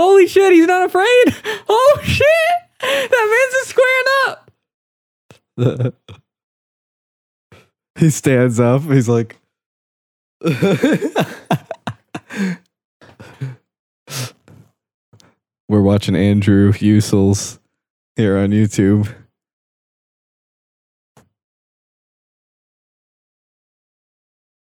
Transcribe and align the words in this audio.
Holy 0.00 0.26
shit, 0.26 0.52
he's 0.54 0.66
not 0.66 0.86
afraid. 0.86 1.24
Oh 1.72 2.00
shit. 2.02 2.26
That 2.80 3.28
man's 3.30 3.52
just 3.52 3.68
squaring 3.68 4.06
up. 5.86 5.94
he 7.98 8.08
stands 8.08 8.58
up. 8.58 8.82
He's 8.82 9.08
like, 9.08 9.38
We're 15.68 15.82
watching 15.82 16.16
Andrew 16.16 16.72
Ucles 16.72 17.58
here 18.16 18.38
on 18.38 18.50
YouTube. 18.50 19.14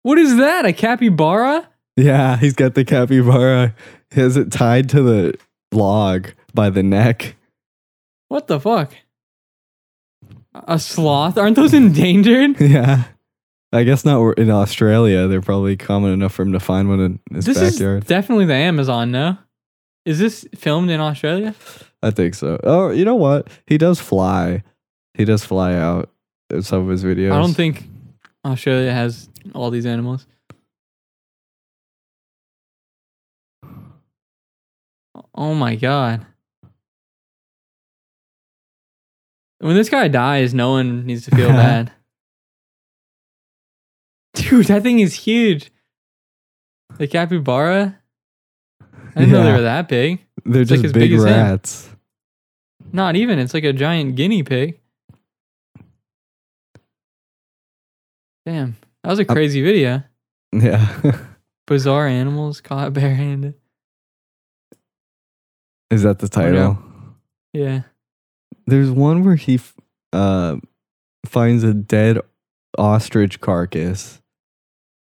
What 0.03 0.19
is 0.19 0.37
that? 0.37 0.65
A 0.65 0.73
capybara? 0.73 1.67
Yeah, 1.95 2.37
he's 2.37 2.53
got 2.53 2.73
the 2.75 2.83
capybara. 2.85 3.75
He 4.13 4.21
has 4.21 4.37
it 4.37 4.51
tied 4.51 4.89
to 4.89 5.01
the 5.01 5.37
log 5.71 6.29
by 6.53 6.69
the 6.69 6.83
neck. 6.83 7.35
What 8.29 8.47
the 8.47 8.59
fuck? 8.59 8.93
A 10.53 10.77
sloth? 10.79 11.37
Aren't 11.37 11.55
those 11.55 11.73
endangered? 11.73 12.59
Yeah. 12.61 13.05
I 13.71 13.83
guess 13.83 14.05
not 14.05 14.37
in 14.37 14.51
Australia. 14.51 15.27
They're 15.27 15.41
probably 15.41 15.75
common 15.75 16.11
enough 16.13 16.33
for 16.33 16.43
him 16.43 16.51
to 16.51 16.59
find 16.59 16.89
one 16.89 16.99
in 16.99 17.19
his 17.35 17.45
This 17.45 17.57
backyard. 17.59 18.03
is 18.03 18.07
definitely 18.07 18.45
the 18.45 18.53
Amazon, 18.53 19.09
no? 19.09 19.35
Is 20.05 20.19
this 20.19 20.45
filmed 20.55 20.91
in 20.91 20.99
Australia? 20.99 21.55
I 22.03 22.11
think 22.11 22.35
so. 22.35 22.59
Oh, 22.63 22.91
you 22.91 23.03
know 23.03 23.15
what? 23.15 23.47
He 23.65 23.79
does 23.79 23.99
fly. 23.99 24.61
He 25.15 25.25
does 25.25 25.43
fly 25.43 25.73
out 25.73 26.11
in 26.51 26.61
some 26.61 26.83
of 26.83 26.89
his 26.89 27.03
videos. 27.03 27.31
I 27.31 27.39
don't 27.39 27.55
think 27.55 27.87
Australia 28.45 28.91
has 28.91 29.27
all 29.55 29.71
these 29.71 29.87
animals. 29.87 30.27
Oh 35.35 35.53
my 35.53 35.75
god. 35.75 36.25
When 39.59 39.75
this 39.75 39.89
guy 39.89 40.07
dies, 40.09 40.53
no 40.53 40.71
one 40.71 41.05
needs 41.05 41.25
to 41.25 41.35
feel 41.35 41.47
bad. 41.63 41.91
Dude, 44.33 44.65
that 44.67 44.83
thing 44.83 44.99
is 44.99 45.13
huge. 45.13 45.71
The 46.97 47.07
capybara? 47.07 47.97
I 49.15 49.19
didn't 49.19 49.31
know 49.31 49.43
they 49.43 49.49
Yeah. 49.49 49.55
were 49.55 49.61
that 49.63 49.87
big. 49.87 50.19
They're 50.45 50.63
It's 50.63 50.71
like 50.71 50.81
just 50.81 50.85
as 50.85 50.93
big 50.93 51.11
big 51.11 51.13
as 51.13 51.23
him. 51.23 51.29
rats. 51.31 51.89
Not 52.91 53.15
even. 53.15 53.39
It's 53.39 53.53
like 53.53 53.63
a 53.63 53.73
giant 53.73 54.15
guinea 54.15 54.43
pig. 54.43 54.79
Damn. 58.45 58.75
That 59.03 59.09
was 59.09 59.19
a 59.19 59.25
crazy 59.25 59.61
video. 59.61 60.03
Yeah. 60.55 61.17
Bizarre 61.65 62.05
animals 62.05 62.61
caught 62.61 62.93
barehanded. 62.93 63.55
Is 65.93 66.03
that 66.03 66.19
the 66.19 66.27
title? 66.29 66.77
Yeah. 67.53 67.81
There's 68.65 68.89
one 68.91 69.23
where 69.23 69.35
he 69.35 69.55
f- 69.55 69.75
uh, 70.11 70.57
finds 71.25 71.63
a 71.63 71.73
dead 71.73 72.19
ostrich 72.77 73.39
carcass 73.41 74.21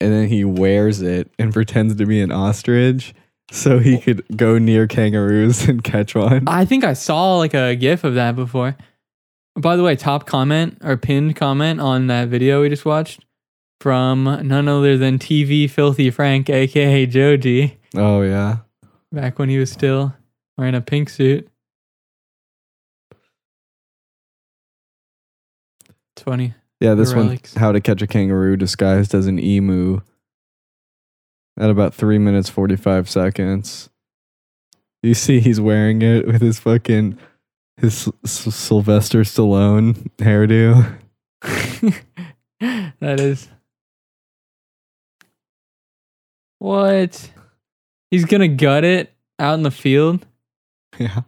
and 0.00 0.12
then 0.12 0.28
he 0.28 0.44
wears 0.44 1.02
it 1.02 1.30
and 1.38 1.52
pretends 1.52 1.94
to 1.96 2.06
be 2.06 2.20
an 2.20 2.32
ostrich 2.32 3.14
so 3.52 3.78
he 3.78 3.98
could 3.98 4.24
go 4.36 4.58
near 4.58 4.86
kangaroos 4.86 5.64
and 5.68 5.84
catch 5.84 6.14
one. 6.14 6.44
I 6.48 6.64
think 6.64 6.84
I 6.84 6.94
saw 6.94 7.36
like 7.36 7.54
a 7.54 7.76
gif 7.76 8.04
of 8.04 8.14
that 8.14 8.34
before. 8.36 8.76
By 9.56 9.76
the 9.76 9.82
way, 9.82 9.96
top 9.96 10.26
comment 10.26 10.78
or 10.82 10.96
pinned 10.96 11.36
comment 11.36 11.80
on 11.80 12.06
that 12.06 12.28
video 12.28 12.62
we 12.62 12.68
just 12.68 12.84
watched 12.84 13.24
from 13.80 14.24
none 14.24 14.68
other 14.68 14.96
than 14.96 15.18
TV 15.18 15.68
Filthy 15.68 16.10
Frank, 16.10 16.48
aka 16.50 17.06
Joji, 17.06 17.78
Oh, 17.96 18.22
yeah. 18.22 18.58
back 19.12 19.38
when 19.38 19.48
he 19.48 19.58
was 19.58 19.70
still 19.70 20.14
wearing 20.60 20.74
a 20.74 20.80
pink 20.82 21.08
suit. 21.08 21.48
It's 26.14 26.22
funny. 26.22 26.52
Yeah, 26.80 26.92
this 26.92 27.14
one, 27.14 27.28
relics. 27.28 27.54
How 27.54 27.72
to 27.72 27.80
Catch 27.80 28.02
a 28.02 28.06
Kangaroo 28.06 28.58
Disguised 28.58 29.14
as 29.14 29.26
an 29.26 29.38
Emu, 29.38 30.00
at 31.58 31.70
about 31.70 31.94
three 31.94 32.18
minutes, 32.18 32.50
45 32.50 33.08
seconds. 33.08 33.88
You 35.02 35.14
see, 35.14 35.40
he's 35.40 35.60
wearing 35.62 36.02
it 36.02 36.26
with 36.26 36.42
his 36.42 36.60
fucking, 36.60 37.18
his 37.78 38.06
S- 38.22 38.54
Sylvester 38.54 39.20
Stallone 39.20 40.10
hairdo. 40.18 40.98
that 43.00 43.18
is. 43.18 43.48
What? 46.58 47.30
He's 48.10 48.26
gonna 48.26 48.48
gut 48.48 48.84
it 48.84 49.14
out 49.38 49.54
in 49.54 49.62
the 49.62 49.70
field? 49.70 50.26
Yeah. 51.00 51.22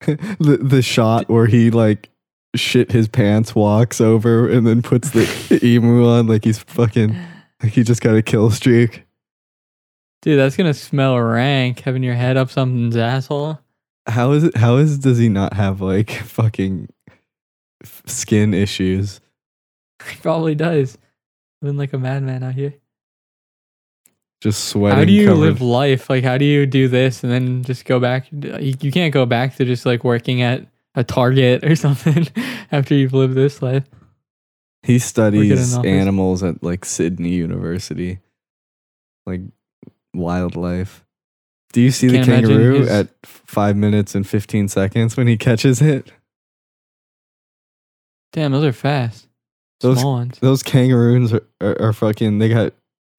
the, 0.06 0.58
the 0.62 0.82
shot 0.82 1.28
where 1.28 1.46
he, 1.46 1.70
like, 1.70 2.08
shit 2.54 2.92
his 2.92 3.08
pants, 3.08 3.54
walks 3.54 4.00
over, 4.00 4.48
and 4.48 4.66
then 4.66 4.82
puts 4.82 5.10
the 5.10 5.60
emu 5.64 6.06
on 6.06 6.26
like 6.26 6.44
he's 6.44 6.58
fucking, 6.58 7.16
like 7.62 7.72
he 7.72 7.82
just 7.82 8.00
got 8.00 8.14
a 8.14 8.22
kill 8.22 8.50
streak. 8.50 9.04
Dude, 10.22 10.38
that's 10.38 10.56
gonna 10.56 10.74
smell 10.74 11.18
rank 11.20 11.80
having 11.80 12.02
your 12.02 12.14
head 12.14 12.36
up 12.36 12.50
something's 12.50 12.96
asshole. 12.96 13.58
How 14.06 14.32
is 14.32 14.44
it? 14.44 14.56
How 14.56 14.76
is 14.76 14.98
does 14.98 15.18
he 15.18 15.28
not 15.28 15.54
have 15.54 15.80
like 15.80 16.10
fucking 16.10 16.88
f- 17.82 18.02
skin 18.06 18.54
issues? 18.54 19.20
He 20.10 20.16
probably 20.16 20.56
does. 20.56 20.98
Living 21.60 21.78
like 21.78 21.92
a 21.92 21.98
madman 21.98 22.42
out 22.42 22.54
here. 22.54 22.74
Just 24.42 24.64
sweating. 24.64 24.98
how 24.98 25.04
do 25.04 25.12
you 25.12 25.28
covered- 25.28 25.40
live 25.40 25.60
life? 25.60 26.10
Like, 26.10 26.24
how 26.24 26.36
do 26.36 26.44
you 26.44 26.66
do 26.66 26.88
this 26.88 27.22
and 27.22 27.32
then 27.32 27.62
just 27.62 27.84
go 27.84 28.00
back? 28.00 28.26
You, 28.32 28.74
you 28.80 28.90
can't 28.90 29.14
go 29.14 29.24
back 29.24 29.54
to 29.56 29.64
just 29.64 29.86
like 29.86 30.02
working 30.02 30.42
at 30.42 30.66
a 30.96 31.04
Target 31.04 31.62
or 31.64 31.76
something 31.86 32.26
after 32.72 32.94
you've 32.96 33.12
lived 33.12 33.34
this 33.34 33.62
life. 33.62 33.84
He 34.82 34.98
studies 34.98 35.76
animals 35.76 36.42
at 36.42 36.60
like 36.60 36.84
Sydney 36.84 37.30
University, 37.34 38.18
like 39.26 39.42
wildlife. 40.12 41.04
Do 41.72 41.80
you 41.80 41.92
see 41.92 42.08
the 42.08 42.24
kangaroo 42.24 42.80
his- 42.80 42.88
at 42.90 43.08
five 43.24 43.76
minutes 43.76 44.16
and 44.16 44.26
fifteen 44.26 44.66
seconds 44.66 45.16
when 45.16 45.28
he 45.28 45.36
catches 45.36 45.80
it? 45.80 46.10
Damn, 48.32 48.50
those 48.52 48.64
are 48.64 48.72
fast. 48.72 49.28
Those- 49.80 50.00
Small 50.00 50.14
ones. 50.14 50.38
Those 50.40 50.62
kangaroos 50.64 51.32
are, 51.32 51.46
are, 51.60 51.80
are 51.80 51.92
fucking. 51.92 52.38
They 52.40 52.48
got 52.48 52.72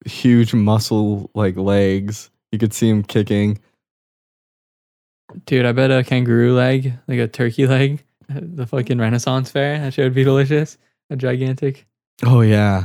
huge 0.06 0.54
muscle 0.54 1.30
like 1.34 1.56
legs. 1.56 2.30
You 2.52 2.58
could 2.58 2.72
see 2.74 2.88
him 2.88 3.02
kicking. 3.02 3.58
Dude, 5.46 5.66
I 5.66 5.72
bet 5.72 5.90
a 5.90 6.04
kangaroo 6.04 6.54
leg, 6.54 6.92
like 7.08 7.18
a 7.18 7.26
turkey 7.28 7.66
leg, 7.68 8.04
the 8.28 8.66
fucking 8.66 8.98
Renaissance 8.98 9.50
fair, 9.50 9.78
that 9.80 9.94
shit 9.94 10.04
would 10.04 10.14
be 10.14 10.24
delicious. 10.24 10.78
A 11.10 11.16
gigantic. 11.16 11.86
Oh 12.24 12.40
yeah, 12.40 12.84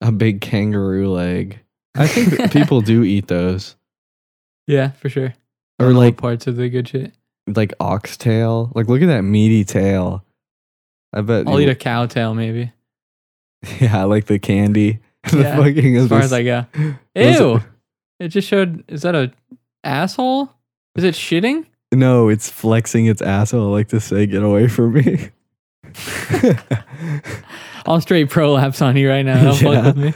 a 0.00 0.10
big 0.12 0.40
kangaroo 0.40 1.10
leg. 1.10 1.58
I 1.94 2.06
think 2.06 2.50
people 2.52 2.80
do 2.80 3.02
eat 3.04 3.26
those, 3.28 3.76
Yeah, 4.66 4.90
for 4.92 5.08
sure. 5.08 5.34
or 5.78 5.92
like 5.92 6.16
parts 6.16 6.46
of 6.46 6.56
the 6.56 6.68
good 6.68 6.88
shit. 6.88 7.12
like 7.46 7.72
oxtail. 7.80 8.72
Like 8.74 8.88
look 8.88 9.02
at 9.02 9.06
that 9.06 9.22
meaty 9.22 9.64
tail. 9.64 10.24
I 11.12 11.20
bet. 11.22 11.46
I'll 11.46 11.60
eat 11.60 11.68
a 11.68 11.74
cow 11.74 12.06
tail 12.06 12.34
maybe. 12.34 12.72
Yeah, 13.80 14.00
I 14.00 14.04
like 14.04 14.26
the 14.26 14.38
candy. 14.38 15.00
the 15.36 15.42
Yeah, 15.42 15.56
fucking 15.56 15.96
As 15.96 16.08
far 16.08 16.20
as 16.20 16.32
I 16.32 16.42
go. 16.42 16.66
Ew. 17.14 17.60
It 18.20 18.28
just 18.28 18.48
showed 18.48 18.82
is 18.88 19.02
that 19.02 19.14
a 19.14 19.30
asshole? 19.84 20.52
Is 20.96 21.04
it 21.04 21.14
shitting? 21.14 21.66
No, 21.92 22.28
it's 22.28 22.50
flexing 22.50 23.06
its 23.06 23.22
asshole 23.22 23.70
like 23.70 23.88
to 23.88 24.00
say, 24.00 24.26
"Get 24.26 24.42
away 24.42 24.66
from 24.66 24.94
me." 24.94 25.30
I'll 27.86 28.00
straight 28.00 28.28
prolapse 28.28 28.82
on 28.82 28.96
you 28.96 29.08
right 29.08 29.22
now. 29.24 29.52
Don't 29.52 29.62
Yeah. 29.72 29.82
fuck 29.84 29.94
with 29.96 30.04
me. 30.04 30.12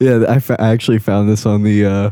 yeah, 0.00 0.24
I, 0.28 0.38
fa- 0.38 0.60
I 0.60 0.68
actually 0.68 0.98
found 0.98 1.28
this 1.28 1.46
on 1.46 1.62
the 1.62 1.84
uh, 1.86 2.10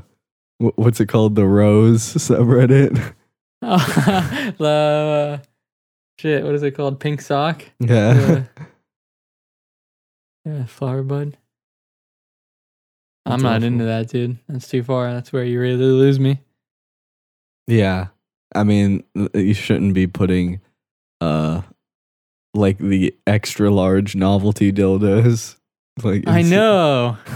wh- 0.58 0.76
what's 0.78 0.98
it 1.00 1.06
called, 1.06 1.34
the 1.36 1.46
Rose 1.46 2.02
subreddit. 2.02 3.14
Oh, 3.62 4.54
the 4.58 5.40
uh, 5.42 5.46
shit, 6.18 6.42
what 6.42 6.54
is 6.54 6.62
it 6.62 6.70
called? 6.72 6.98
Pink 6.98 7.20
sock? 7.20 7.62
Yeah, 7.78 8.14
Yeah. 8.14 8.42
Yeah, 10.44 10.64
flower 10.66 11.02
bud. 11.02 11.36
I'm 13.26 13.42
not 13.42 13.56
awful. 13.56 13.64
into 13.66 13.84
that, 13.84 14.08
dude. 14.08 14.38
That's 14.48 14.68
too 14.68 14.82
far. 14.82 15.12
That's 15.12 15.32
where 15.32 15.44
you 15.44 15.60
really 15.60 15.76
lose 15.76 16.18
me. 16.18 16.40
yeah. 17.66 18.08
I 18.52 18.64
mean, 18.64 19.04
you 19.32 19.54
shouldn't 19.54 19.94
be 19.94 20.08
putting, 20.08 20.60
uh, 21.20 21.62
like 22.52 22.78
the 22.78 23.14
extra 23.24 23.70
large 23.70 24.16
novelty 24.16 24.72
dildos. 24.72 25.56
Like 26.02 26.26
I 26.26 26.42
know. 26.42 27.16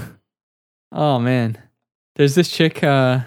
Oh 0.92 1.18
man, 1.18 1.58
there's 2.16 2.34
this 2.36 2.48
chick. 2.48 2.82
Uh, 2.84 3.20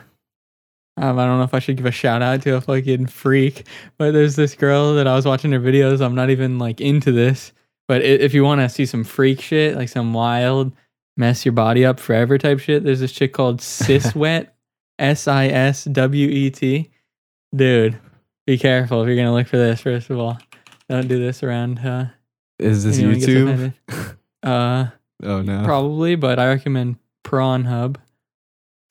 um, 0.95 1.19
I 1.19 1.25
don't 1.25 1.37
know 1.37 1.43
if 1.43 1.53
I 1.53 1.59
should 1.59 1.75
give 1.75 1.85
a 1.85 1.91
shout 1.91 2.21
out 2.21 2.41
to 2.43 2.55
a 2.55 2.61
fucking 2.61 3.07
freak, 3.07 3.67
but 3.97 4.11
there's 4.13 4.37
this 4.37 4.55
girl 4.55 4.93
that 4.95 5.05
I 5.05 5.15
was 5.15 5.25
watching 5.25 5.51
her 5.51 5.59
videos. 5.59 5.99
I'm 6.01 6.15
not 6.15 6.29
even 6.29 6.59
like 6.59 6.79
into 6.79 7.11
this, 7.11 7.51
but 7.87 8.01
if 8.03 8.33
you 8.33 8.43
want 8.43 8.61
to 8.61 8.69
see 8.69 8.85
some 8.85 9.03
freak 9.03 9.41
shit, 9.41 9.75
like 9.75 9.89
some 9.89 10.13
wild 10.13 10.71
mess 11.15 11.45
your 11.45 11.53
body 11.53 11.83
up 11.85 11.99
forever 11.99 12.37
type 12.37 12.59
shit, 12.59 12.83
there's 12.83 12.99
this 12.99 13.11
chick 13.11 13.33
called 13.33 13.61
Sis 13.61 14.13
Wet. 14.15 14.53
S 14.99 15.27
I 15.27 15.45
S 15.47 15.83
W 15.83 16.27
E 16.27 16.49
T. 16.49 16.89
Dude, 17.55 17.99
be 18.47 18.57
careful 18.57 19.01
if 19.03 19.07
you're 19.07 19.15
gonna 19.15 19.33
look 19.33 19.45
for 19.47 19.57
this. 19.57 19.81
First 19.81 20.09
of 20.09 20.17
all, 20.19 20.39
don't 20.89 21.07
do 21.07 21.19
this 21.19 21.43
around. 21.43 21.77
Uh, 21.79 22.07
Is 22.59 22.83
this 22.83 22.99
YouTube? 22.99 23.73
Uh, 24.43 24.87
Oh 25.23 25.41
no. 25.41 25.63
probably, 25.65 26.15
but 26.15 26.39
I 26.39 26.47
recommend 26.47 26.97
Prawn 27.23 27.65
Hub. 27.65 27.99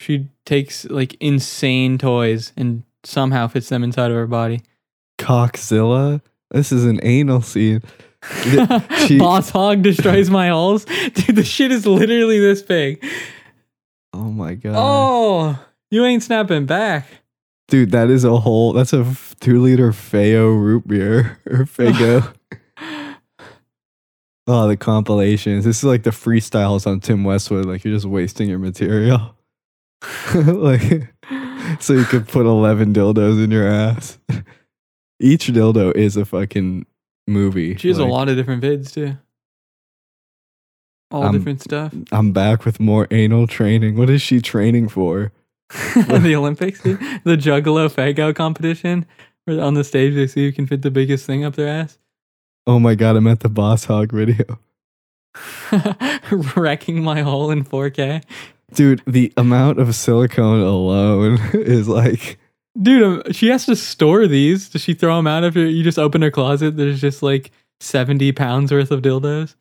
She 0.01 0.29
takes 0.45 0.85
like 0.85 1.17
insane 1.21 1.99
toys 1.99 2.53
and 2.57 2.83
somehow 3.05 3.47
fits 3.49 3.69
them 3.69 3.83
inside 3.83 4.11
of 4.11 4.17
her 4.17 4.27
body. 4.27 4.61
Cockzilla. 5.19 6.21
This 6.51 6.73
is 6.73 6.85
an 6.85 7.01
anal 7.03 7.43
scene. 7.43 7.83
She- 9.07 9.19
Boss 9.19 9.51
hog 9.51 9.83
destroys 9.83 10.31
my 10.31 10.49
holes. 10.49 10.85
Dude, 11.15 11.37
the 11.37 11.45
shit 11.45 11.71
is 11.73 11.87
literally 11.87 12.39
this 12.39 12.63
big. 12.63 13.05
Oh 14.13 14.31
my 14.31 14.55
god. 14.55 14.75
Oh, 14.77 15.65
you 15.91 16.05
ain't 16.05 16.23
snapping 16.23 16.67
back. 16.67 17.07
Dude, 17.69 17.91
that 17.91 18.11
is 18.11 18.25
a 18.25 18.37
whole. 18.39 18.73
That's 18.73 18.93
a 18.93 19.15
two 19.41 19.61
liter 19.61 19.91
Faygo 19.91 20.47
root 20.59 20.87
beer 20.87 21.39
or 21.47 21.65
Faygo. 21.65 22.33
oh, 24.47 24.69
the 24.69 24.77
compilations. 24.77 25.65
This 25.65 25.79
is 25.79 25.85
like 25.85 26.05
the 26.05 26.11
freestyles 26.11 26.87
on 26.87 27.01
Tim 27.01 27.25
Westwood. 27.25 27.67
Like 27.67 27.85
you're 27.85 27.95
just 27.95 28.07
wasting 28.07 28.49
your 28.49 28.59
material. 28.59 29.37
like 30.35 31.13
so 31.81 31.93
you 31.93 32.05
could 32.05 32.29
put 32.29 32.47
11 32.47 32.93
dildos 32.95 33.43
in 33.43 33.51
your 33.51 33.67
ass. 33.67 34.19
Each 35.21 35.47
dildo 35.49 35.95
is 35.95 36.17
a 36.17 36.25
fucking 36.25 36.87
movie. 37.27 37.77
She 37.77 37.89
has 37.89 37.99
Like, 37.99 38.09
a 38.09 38.13
lot 38.13 38.29
of 38.29 38.37
different 38.37 38.63
vids 38.63 38.93
too. 38.93 39.17
All 41.11 41.25
Um, 41.25 41.37
different 41.37 41.63
stuff. 41.63 41.95
I'm 42.13 42.33
back 42.33 42.65
with 42.65 42.81
more 42.81 43.07
anal 43.11 43.47
training. 43.47 43.97
What 43.97 44.11
is 44.11 44.21
she 44.23 44.41
training 44.41 44.89
for? 44.89 45.33
the 45.95 46.35
Olympics, 46.37 46.81
dude. 46.83 46.99
the 47.25 47.37
Juggalo 47.37 47.89
Faygo 47.93 48.35
competition. 48.35 49.07
Where 49.45 49.63
on 49.63 49.75
the 49.75 49.85
stage 49.85 50.15
they 50.15 50.27
see 50.27 50.47
who 50.47 50.53
can 50.53 50.67
fit 50.67 50.83
the 50.83 50.91
biggest 50.91 51.25
thing 51.27 51.45
up 51.45 51.55
their 51.55 51.69
ass. 51.69 51.99
Oh 52.67 52.79
my 52.81 52.95
god, 52.97 53.15
I'm 53.17 53.29
at 53.29 53.41
the 53.41 53.49
Boss 53.49 53.85
Hog 53.85 54.11
video. 54.13 54.59
Wrecking 56.57 57.03
my 57.03 57.23
hole 57.23 57.51
in 57.51 57.65
4K. 57.65 58.23
Dude, 58.75 59.03
the 59.07 59.33
amount 59.37 59.79
of 59.79 59.95
silicone 59.95 60.61
alone 60.61 61.39
is 61.55 61.87
like 61.89 62.39
Dude, 62.81 63.03
um, 63.03 63.33
she 63.33 63.49
has 63.49 63.67
to 63.67 63.77
store 63.77 64.27
these. 64.27 64.69
Does 64.69 64.83
she 64.83 64.93
throw 64.95 65.17
them 65.17 65.27
out 65.27 65.45
if 65.45 65.57
you 65.57 65.83
just 65.83 65.99
open 65.99 66.23
her 66.23 66.31
closet? 66.31 66.77
There's 66.77 67.01
just 67.01 67.23
like 67.23 67.51
70 67.81 68.33
pounds 68.33 68.71
worth 68.73 68.91
of 68.91 69.03
dildos. 69.03 69.55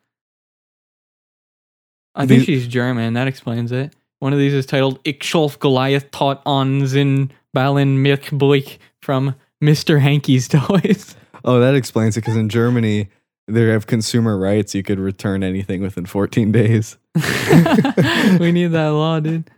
I 2.14 2.26
think 2.26 2.40
These- 2.40 2.46
she's 2.46 2.66
German. 2.66 3.14
That 3.14 3.28
explains 3.28 3.72
it. 3.72 3.94
One 4.18 4.32
of 4.32 4.38
these 4.38 4.54
is 4.54 4.64
titled 4.66 4.98
Ich 5.04 5.20
Scholf 5.20 5.58
Goliath 5.58 6.10
Tot 6.10 6.42
Onsin 6.46 7.30
Ballen 7.54 7.98
Milchbuich 7.98 8.78
from 9.02 9.34
Mr. 9.62 10.00
Hankey's 10.00 10.48
Toys. 10.48 11.16
Oh, 11.44 11.60
that 11.60 11.74
explains 11.74 12.16
it 12.16 12.20
because 12.22 12.36
in 12.36 12.48
Germany 12.48 13.08
they 13.46 13.62
have 13.68 13.86
consumer 13.86 14.36
rights. 14.38 14.74
You 14.74 14.82
could 14.82 14.98
return 14.98 15.42
anything 15.42 15.82
within 15.82 16.06
14 16.06 16.50
days. 16.52 16.96
we 17.14 18.52
need 18.52 18.68
that 18.68 18.88
law, 18.92 19.20
dude. 19.20 19.50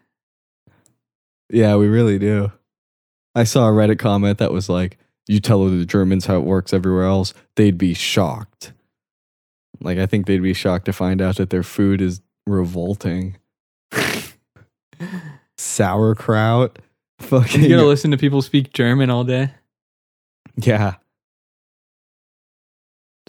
Yeah, 1.50 1.76
we 1.76 1.86
really 1.86 2.18
do. 2.18 2.52
I 3.38 3.44
saw 3.44 3.68
a 3.68 3.72
Reddit 3.72 3.98
comment 3.98 4.38
that 4.38 4.52
was 4.52 4.68
like, 4.68 4.98
"You 5.26 5.40
tell 5.40 5.64
the 5.66 5.84
Germans 5.86 6.26
how 6.26 6.36
it 6.36 6.44
works 6.44 6.72
everywhere 6.72 7.04
else, 7.04 7.34
they'd 7.56 7.78
be 7.78 7.94
shocked." 7.94 8.72
Like, 9.80 9.98
I 9.98 10.06
think 10.06 10.26
they'd 10.26 10.42
be 10.42 10.54
shocked 10.54 10.86
to 10.86 10.92
find 10.92 11.22
out 11.22 11.36
that 11.36 11.50
their 11.50 11.62
food 11.62 12.00
is 12.00 12.20
revolting. 12.46 13.36
Sauerkraut, 15.56 16.78
fucking 17.20 17.62
You 17.62 17.68
gotta 17.68 17.86
listen 17.86 18.10
to 18.10 18.16
people 18.16 18.42
speak 18.42 18.72
German 18.72 19.10
all 19.10 19.24
day. 19.24 19.52
yeah. 20.56 20.94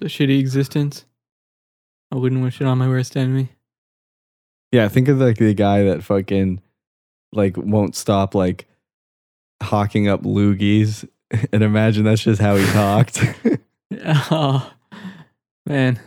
It's 0.02 0.16
a 0.16 0.18
shitty 0.18 0.40
existence. 0.40 1.06
I 2.12 2.16
wouldn't 2.16 2.42
wish 2.42 2.62
it 2.62 2.66
on 2.68 2.78
my 2.78 2.88
worst 2.88 3.16
enemy. 3.18 3.50
Yeah, 4.72 4.88
think 4.88 5.08
of 5.08 5.20
like 5.20 5.38
the 5.38 5.54
guy 5.54 5.84
that 5.84 6.04
fucking 6.04 6.62
like 7.34 7.58
won't 7.58 7.96
stop 7.96 8.34
like 8.34 8.66
hawking 9.62 10.08
up 10.08 10.24
loogies, 10.24 11.08
and 11.54 11.64
imagine 11.64 12.04
that's 12.04 12.24
just 12.24 12.42
how 12.42 12.56
he 12.56 12.66
talked. 12.68 13.24
Oh, 14.06 14.72
man. 15.66 16.00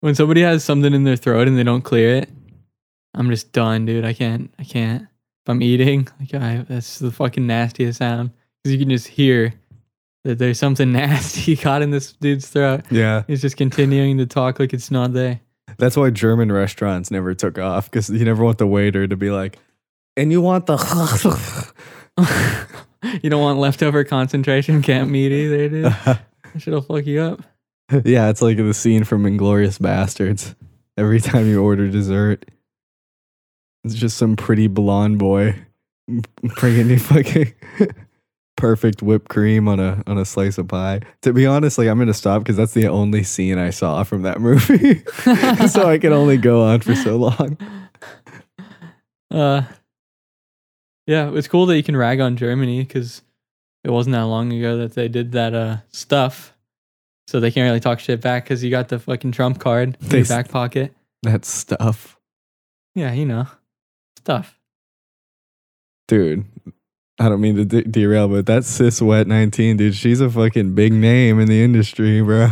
When 0.00 0.14
somebody 0.14 0.40
has 0.40 0.64
something 0.64 0.94
in 0.94 1.04
their 1.04 1.16
throat 1.16 1.46
and 1.46 1.58
they 1.58 1.62
don't 1.62 1.82
clear 1.82 2.16
it, 2.16 2.30
I'm 3.14 3.28
just 3.28 3.52
done, 3.52 3.84
dude. 3.84 4.04
I 4.04 4.14
can't. 4.14 4.52
I 4.58 4.64
can't. 4.64 5.02
If 5.02 5.48
I'm 5.50 5.62
eating, 5.62 6.08
like 6.18 6.34
I, 6.34 6.64
that's 6.68 6.98
the 6.98 7.10
fucking 7.12 7.46
nastiest 7.46 7.98
sound 7.98 8.30
because 8.64 8.72
you 8.72 8.78
can 8.78 8.88
just 8.88 9.08
hear 9.08 9.52
that 10.24 10.38
there's 10.38 10.58
something 10.58 10.90
nasty 10.92 11.54
caught 11.54 11.82
in 11.82 11.90
this 11.90 12.12
dude's 12.14 12.48
throat. 12.48 12.80
yeah, 12.90 13.24
He's 13.26 13.42
just 13.42 13.58
continuing 13.58 14.16
to 14.18 14.26
talk 14.26 14.58
like 14.58 14.72
it's 14.72 14.90
not 14.90 15.12
there. 15.12 15.38
that's 15.76 15.96
why 15.98 16.08
German 16.10 16.50
restaurants 16.50 17.10
never 17.10 17.34
took 17.34 17.58
off 17.58 17.90
because 17.90 18.08
you 18.08 18.24
never 18.24 18.42
want 18.42 18.56
the 18.56 18.66
waiter 18.66 19.06
to 19.06 19.16
be 19.16 19.30
like, 19.30 19.58
and 20.16 20.32
you 20.32 20.40
want 20.40 20.64
the. 20.66 20.76
you 23.22 23.30
don't 23.30 23.42
want 23.42 23.58
leftover 23.58 24.04
concentration 24.04 24.82
camp 24.82 25.10
meat 25.10 25.32
either, 25.32 25.68
dude. 25.68 25.96
Shit'll 26.58 26.80
fuck 26.80 27.06
you 27.06 27.20
up. 27.20 27.42
yeah, 28.04 28.28
it's 28.30 28.42
like 28.42 28.56
the 28.56 28.74
scene 28.74 29.04
from 29.04 29.26
Inglorious 29.26 29.78
Bastards. 29.78 30.54
Every 30.96 31.20
time 31.20 31.46
you 31.46 31.62
order 31.62 31.88
dessert, 31.88 32.46
it's 33.84 33.94
just 33.94 34.16
some 34.16 34.34
pretty 34.36 34.66
blonde 34.66 35.18
boy 35.18 35.54
bringing 36.56 36.88
you 36.90 36.98
fucking 36.98 37.52
perfect 38.56 39.02
whipped 39.02 39.28
cream 39.28 39.68
on 39.68 39.78
a 39.78 40.02
on 40.06 40.16
a 40.18 40.24
slice 40.24 40.56
of 40.56 40.68
pie. 40.68 41.00
To 41.22 41.32
be 41.32 41.46
honest, 41.46 41.76
like 41.78 41.88
I'm 41.88 41.98
gonna 41.98 42.14
stop 42.14 42.42
because 42.42 42.56
that's 42.56 42.72
the 42.72 42.88
only 42.88 43.22
scene 43.22 43.58
I 43.58 43.70
saw 43.70 44.02
from 44.04 44.22
that 44.22 44.40
movie, 44.40 45.04
so 45.68 45.88
I 45.88 45.98
can 45.98 46.12
only 46.12 46.38
go 46.38 46.64
on 46.64 46.80
for 46.80 46.94
so 46.94 47.16
long. 47.16 47.58
Uh, 49.30 49.62
yeah, 51.06 51.30
it's 51.34 51.48
cool 51.48 51.66
that 51.66 51.76
you 51.76 51.82
can 51.82 51.96
rag 51.96 52.20
on 52.20 52.36
Germany 52.36 52.80
because 52.82 53.22
it 53.84 53.90
wasn't 53.90 54.14
that 54.14 54.22
long 54.26 54.52
ago 54.52 54.78
that 54.78 54.94
they 54.94 55.08
did 55.08 55.32
that 55.32 55.54
uh 55.54 55.76
stuff. 55.88 56.52
So 57.28 57.40
they 57.40 57.50
can't 57.50 57.64
really 57.66 57.80
talk 57.80 57.98
shit 57.98 58.20
back 58.20 58.44
because 58.44 58.62
you 58.62 58.70
got 58.70 58.88
the 58.88 58.98
fucking 59.00 59.32
Trump 59.32 59.58
card 59.58 59.96
in 60.00 60.10
your 60.10 60.24
back 60.26 60.48
pocket. 60.48 60.92
That 61.22 61.44
stuff, 61.44 62.16
Yeah, 62.94 63.12
you 63.12 63.26
know, 63.26 63.46
stuff. 64.16 64.56
dude. 66.08 66.44
I 67.18 67.28
don't 67.30 67.40
mean 67.40 67.56
to 67.56 67.64
de- 67.64 67.82
derail, 67.84 68.28
but 68.28 68.44
that 68.46 68.64
Sis 68.64 69.00
Wet 69.00 69.26
19, 69.26 69.78
dude. 69.78 69.94
She's 69.94 70.20
a 70.20 70.28
fucking 70.30 70.74
big 70.74 70.92
name 70.92 71.40
in 71.40 71.48
the 71.48 71.62
industry, 71.64 72.20
bro. 72.20 72.48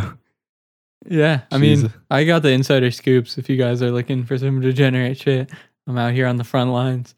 Yeah, 1.07 1.41
I 1.51 1.59
She's 1.59 1.83
mean, 1.83 1.93
I 2.09 2.23
got 2.23 2.41
the 2.41 2.49
insider 2.49 2.89
scoops. 2.89 3.37
If 3.37 3.47
you 3.47 3.57
guys 3.57 3.83
are 3.83 3.91
looking 3.91 4.23
for 4.25 4.37
some 4.39 4.59
degenerate 4.61 5.19
shit, 5.19 5.51
I'm 5.85 5.97
out 5.99 6.13
here 6.13 6.25
on 6.25 6.37
the 6.37 6.43
front 6.43 6.71
lines. 6.71 7.13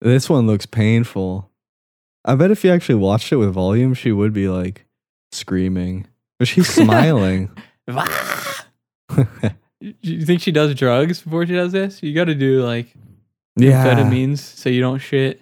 This 0.00 0.30
one 0.30 0.46
looks 0.46 0.66
painful. 0.66 1.50
I 2.24 2.34
bet 2.34 2.50
if 2.50 2.64
you 2.64 2.70
actually 2.70 2.96
watched 2.96 3.32
it 3.32 3.36
with 3.36 3.52
volume, 3.52 3.94
she 3.94 4.12
would 4.12 4.32
be 4.32 4.48
like 4.48 4.86
screaming. 5.32 6.06
But 6.38 6.48
she's 6.48 6.68
smiling. 6.74 7.50
you 9.80 10.24
think 10.24 10.40
she 10.40 10.52
does 10.52 10.74
drugs 10.74 11.22
before 11.22 11.46
she 11.46 11.54
does 11.54 11.72
this? 11.72 12.02
You 12.02 12.14
got 12.14 12.24
to 12.24 12.34
do 12.34 12.62
like 12.62 12.94
yeah. 13.56 13.84
amphetamines 13.84 14.38
so 14.38 14.68
you 14.68 14.80
don't 14.80 14.98
shit. 14.98 15.40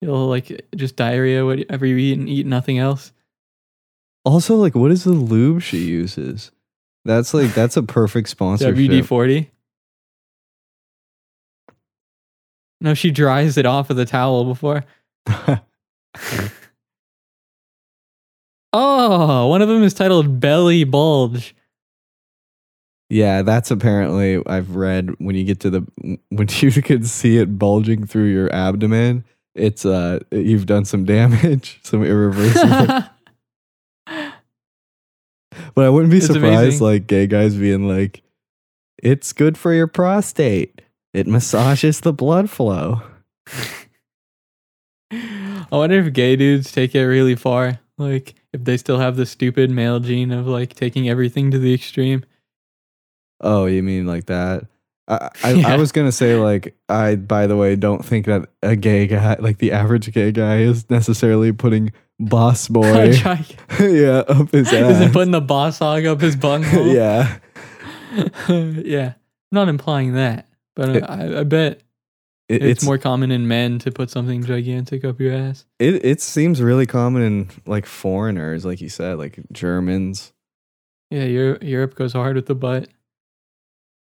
You'll 0.00 0.26
like 0.28 0.66
just 0.76 0.96
diarrhea 0.96 1.44
whatever 1.44 1.84
you 1.84 1.96
eat 1.96 2.18
and 2.18 2.28
eat 2.28 2.46
nothing 2.46 2.78
else. 2.78 3.12
Also, 4.24 4.56
like, 4.56 4.74
what 4.74 4.90
is 4.90 5.04
the 5.04 5.10
lube 5.10 5.62
she 5.62 5.78
uses? 5.78 6.52
That's 7.04 7.32
like 7.32 7.54
that's 7.54 7.76
a 7.76 7.82
perfect 7.82 8.28
sponsorship. 8.28 8.76
WD 8.76 9.04
forty. 9.04 9.50
No, 12.80 12.94
she 12.94 13.10
dries 13.10 13.56
it 13.58 13.66
off 13.66 13.88
with 13.88 13.98
a 13.98 14.04
towel 14.06 14.44
before. 14.44 14.84
Oh, 18.72 19.46
one 19.48 19.62
of 19.62 19.68
them 19.68 19.82
is 19.82 19.94
titled 19.94 20.40
Belly 20.40 20.84
Bulge. 20.84 21.54
yeah, 23.08 23.42
that's 23.42 23.70
apparently 23.70 24.42
I've 24.46 24.76
read 24.76 25.14
when 25.18 25.34
you 25.36 25.44
get 25.44 25.60
to 25.60 25.70
the 25.70 25.86
when 26.28 26.48
you 26.60 26.70
can 26.82 27.04
see 27.04 27.38
it 27.38 27.58
bulging 27.58 28.06
through 28.06 28.26
your 28.26 28.52
abdomen. 28.52 29.24
It's 29.54 29.84
uh 29.86 30.20
you've 30.30 30.66
done 30.66 30.84
some 30.84 31.04
damage, 31.04 31.80
some 31.84 32.04
irreversible. 32.04 33.04
But 35.74 35.84
I 35.86 35.88
wouldn't 35.90 36.10
be 36.12 36.18
It's 36.18 36.26
surprised, 36.26 36.44
amazing. 36.62 36.86
like 36.86 37.06
gay 37.06 37.26
guys 37.26 37.56
being 37.56 37.88
like, 37.88 38.22
"It's 39.02 39.32
good 39.32 39.56
for 39.58 39.72
your 39.72 39.86
prostate. 39.88 40.82
It 41.14 41.26
massages 41.26 42.00
the 42.00 42.12
blood 42.12 42.50
flow." 42.50 43.02
I 45.10 45.66
wonder 45.76 45.98
if 46.00 46.12
gay 46.12 46.36
dudes 46.36 46.70
take 46.72 46.94
it 46.94 47.04
really 47.04 47.34
far. 47.34 47.78
Like 47.96 48.34
if 48.52 48.64
they 48.64 48.76
still 48.76 48.98
have 48.98 49.16
the 49.16 49.26
stupid 49.26 49.70
male 49.70 50.00
gene 50.00 50.30
of 50.32 50.46
like 50.46 50.74
taking 50.74 51.08
everything 51.08 51.50
to 51.50 51.58
the 51.58 51.74
extreme. 51.74 52.24
Oh, 53.40 53.66
you 53.66 53.82
mean 53.82 54.06
like 54.06 54.26
that? 54.26 54.66
I, 55.08 55.30
I, 55.44 55.50
Yeah. 55.52 55.68
I 55.68 55.76
was 55.76 55.92
gonna 55.92 56.12
say 56.12 56.36
like 56.36 56.76
I 56.88 57.16
by 57.16 57.46
the 57.46 57.56
way 57.56 57.76
don't 57.76 58.04
think 58.04 58.26
that 58.26 58.48
a 58.62 58.76
gay 58.76 59.06
guy 59.06 59.36
like 59.40 59.58
the 59.58 59.72
average 59.72 60.12
gay 60.12 60.32
guy 60.32 60.58
is 60.58 60.88
necessarily 60.90 61.52
putting 61.52 61.92
boss 62.20 62.68
boy 62.68 63.12
yeah 63.80 64.24
up 64.28 64.50
his 64.52 64.72
Isn't 64.72 65.02
ass. 65.02 65.12
putting 65.12 65.30
the 65.32 65.40
boss 65.40 65.78
hog 65.78 66.04
up 66.04 66.20
his 66.20 66.36
bunghole? 66.36 66.86
yeah, 66.88 67.38
yeah. 68.48 69.12
I'm 69.50 69.52
not 69.52 69.68
implying 69.68 70.14
that, 70.14 70.46
but 70.78 70.96
It- 70.96 71.02
I, 71.02 71.40
I 71.40 71.42
bet 71.42 71.82
it, 72.48 72.64
it's, 72.64 72.84
more 72.84 72.96
common 72.96 73.30
in 73.30 73.46
men 73.46 73.78
to 73.80 73.90
put 73.90 74.08
something 74.08 74.42
gigantic 74.42 75.04
up 75.04 75.20
your 75.20 75.34
ass. 75.34 75.66
It 75.78 76.02
it 76.04 76.22
seems 76.22 76.62
really 76.62 76.86
common 76.86 77.22
in 77.22 77.50
like 77.66 77.84
foreigners, 77.84 78.64
like 78.64 78.80
you 78.80 78.88
said, 78.88 79.18
like 79.18 79.38
Germans. 79.52 80.32
Yeah, 81.10 81.24
Europe, 81.24 81.62
Europe 81.62 81.94
goes 81.94 82.12
hard 82.12 82.36
with 82.36 82.46
the 82.46 82.54
butt. 82.54 82.88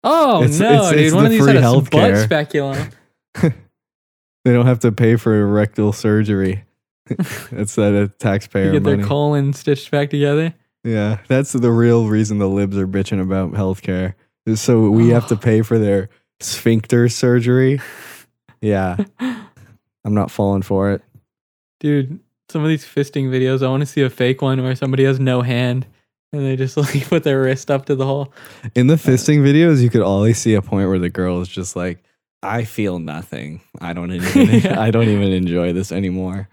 Oh 0.02 0.42
It's- 0.42 0.58
no, 0.58 0.72
it's- 0.72 0.90
dude! 0.90 1.00
it's 1.00 1.14
One 1.14 1.24
the 1.24 1.26
of 1.26 1.32
these 1.32 1.46
had 1.46 1.56
a 1.62 1.80
butt 1.82 2.24
speculum. 2.24 2.90
They 4.44 4.52
don't 4.52 4.66
have 4.66 4.80
to 4.80 4.90
pay 4.90 5.14
for 5.14 5.46
rectal 5.46 5.92
surgery. 5.92 6.64
It's 7.52 7.76
that 7.76 7.94
a 7.94 8.08
taxpayer 8.08 8.72
get 8.72 8.82
their 8.82 9.04
colon 9.04 9.52
stitched 9.52 9.90
back 9.90 10.10
together. 10.10 10.54
yeah, 10.82 11.18
that's 11.28 11.52
the 11.52 11.70
real 11.70 12.08
reason 12.08 12.38
the 12.38 12.48
libs 12.48 12.76
are 12.76 12.88
bitching 12.88 13.20
about 13.20 13.52
healthcare. 13.52 14.14
Is 14.46 14.60
so 14.60 14.90
we 14.90 15.12
oh. 15.12 15.14
have 15.14 15.28
to 15.28 15.36
pay 15.36 15.62
for 15.62 15.78
their 15.78 16.08
sphincter 16.42 17.08
surgery. 17.08 17.80
Yeah, 18.60 18.96
I'm 19.20 20.14
not 20.14 20.30
falling 20.30 20.62
for 20.62 20.92
it. 20.92 21.02
Dude, 21.80 22.20
some 22.48 22.62
of 22.62 22.68
these 22.68 22.84
fisting 22.84 23.28
videos, 23.28 23.64
I 23.64 23.68
want 23.68 23.80
to 23.80 23.86
see 23.86 24.02
a 24.02 24.10
fake 24.10 24.42
one 24.42 24.62
where 24.62 24.76
somebody 24.76 25.04
has 25.04 25.18
no 25.18 25.42
hand 25.42 25.86
and 26.32 26.44
they 26.44 26.56
just 26.56 26.76
like 26.76 27.08
put 27.08 27.24
their 27.24 27.42
wrist 27.42 27.70
up 27.70 27.86
to 27.86 27.94
the 27.94 28.06
hole. 28.06 28.32
In 28.74 28.86
the 28.86 28.94
fisting 28.94 29.40
videos, 29.40 29.82
you 29.82 29.90
could 29.90 30.02
always 30.02 30.38
see 30.38 30.54
a 30.54 30.62
point 30.62 30.88
where 30.88 30.98
the 30.98 31.10
girl 31.10 31.40
is 31.40 31.48
just 31.48 31.76
like, 31.76 32.02
"I 32.42 32.64
feel 32.64 32.98
nothing. 32.98 33.60
I 33.80 33.92
don't 33.92 34.12
even. 34.12 34.60
Yeah. 34.62 34.80
I 34.80 34.90
don't 34.90 35.08
even 35.08 35.32
enjoy 35.32 35.72
this 35.72 35.92
anymore." 35.92 36.48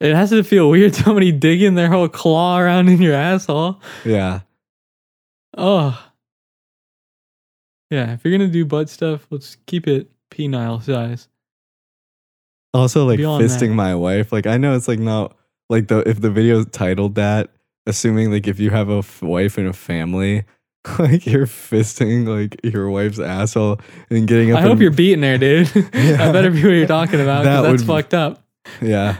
It 0.00 0.14
has 0.14 0.30
to 0.30 0.42
feel 0.42 0.68
weird 0.68 0.94
somebody 0.94 1.32
digging 1.32 1.76
their 1.76 1.88
whole 1.88 2.08
claw 2.08 2.58
around 2.58 2.88
in 2.88 3.00
your 3.00 3.14
asshole. 3.14 3.80
Yeah. 4.04 4.40
Oh. 5.56 5.98
Yeah, 7.90 8.12
if 8.14 8.24
you're 8.24 8.36
gonna 8.36 8.50
do 8.50 8.64
butt 8.64 8.88
stuff, 8.88 9.26
let's 9.30 9.56
keep 9.66 9.86
it 9.86 10.10
penile 10.30 10.82
size. 10.82 11.28
Also, 12.72 13.06
like 13.06 13.18
Beyond 13.18 13.44
fisting 13.44 13.68
that. 13.68 13.74
my 13.74 13.94
wife. 13.94 14.32
Like 14.32 14.46
I 14.46 14.56
know 14.56 14.74
it's 14.74 14.88
like 14.88 14.98
not 14.98 15.36
like 15.70 15.88
the 15.88 15.98
if 16.08 16.20
the 16.20 16.30
video 16.30 16.64
titled 16.64 17.14
that, 17.14 17.50
assuming 17.86 18.30
like 18.32 18.48
if 18.48 18.58
you 18.58 18.70
have 18.70 18.88
a 18.90 18.98
f- 18.98 19.22
wife 19.22 19.58
and 19.58 19.68
a 19.68 19.72
family, 19.72 20.44
like 20.98 21.24
you're 21.26 21.46
fisting 21.46 22.26
like 22.26 22.58
your 22.64 22.90
wife's 22.90 23.20
asshole 23.20 23.78
and 24.10 24.26
getting 24.26 24.50
up. 24.52 24.58
I 24.58 24.62
hope 24.62 24.72
and- 24.72 24.80
you're 24.80 24.90
beating 24.90 25.20
there, 25.20 25.38
dude. 25.38 25.70
Yeah. 25.94 26.16
I 26.28 26.32
better 26.32 26.50
be 26.50 26.62
what 26.62 26.70
you're 26.70 26.86
talking 26.86 27.20
about. 27.20 27.44
That 27.44 27.62
that's 27.62 27.82
would- 27.82 27.86
fucked 27.86 28.14
up. 28.14 28.42
Yeah, 28.80 29.18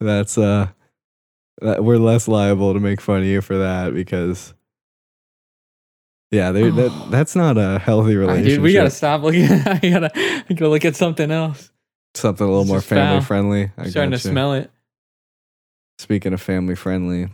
that's 0.00 0.36
uh, 0.38 0.68
that, 1.62 1.82
we're 1.82 1.96
less 1.96 2.28
liable 2.28 2.74
to 2.74 2.78
make 2.80 3.00
fun 3.00 3.20
of 3.20 3.24
you 3.24 3.40
for 3.40 3.58
that 3.58 3.94
because. 3.94 4.52
Yeah, 6.30 6.50
they 6.52 6.70
that 6.70 7.08
that's 7.10 7.36
not 7.36 7.56
a 7.56 7.78
healthy 7.78 8.16
relationship. 8.16 8.54
dude, 8.56 8.62
we 8.62 8.72
gotta 8.72 8.90
stop 8.90 9.22
looking. 9.22 9.44
I 9.50 9.78
gotta, 9.78 10.10
I 10.14 10.44
gotta 10.48 10.68
look 10.68 10.84
at 10.84 10.96
something 10.96 11.30
else. 11.30 11.70
Something 12.14 12.46
a 12.46 12.48
little 12.50 12.62
It's 12.62 12.68
more 12.70 12.80
family 12.80 13.18
foul. 13.18 13.26
friendly. 13.26 13.62
I 13.76 13.82
I'm 13.82 13.90
starting 13.90 14.10
to 14.12 14.18
smell 14.18 14.54
it. 14.54 14.70
Speaking 15.98 16.32
of 16.32 16.40
family 16.42 16.74
friendly, 16.74 17.28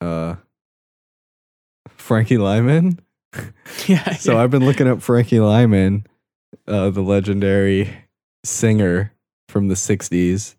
uh, 0.00 0.36
Frankie 1.88 2.38
Lymon. 2.38 2.98
Yeah. 3.86 4.14
So 4.16 4.32
yeah. 4.32 4.42
I've 4.42 4.50
been 4.50 4.64
looking 4.64 4.88
up 4.88 5.00
Frankie 5.00 5.38
Lymon, 5.40 6.04
uh, 6.66 6.90
the 6.90 7.00
legendary 7.02 7.88
singer 8.44 9.12
from 9.48 9.68
the 9.68 9.74
'60s. 9.76 10.56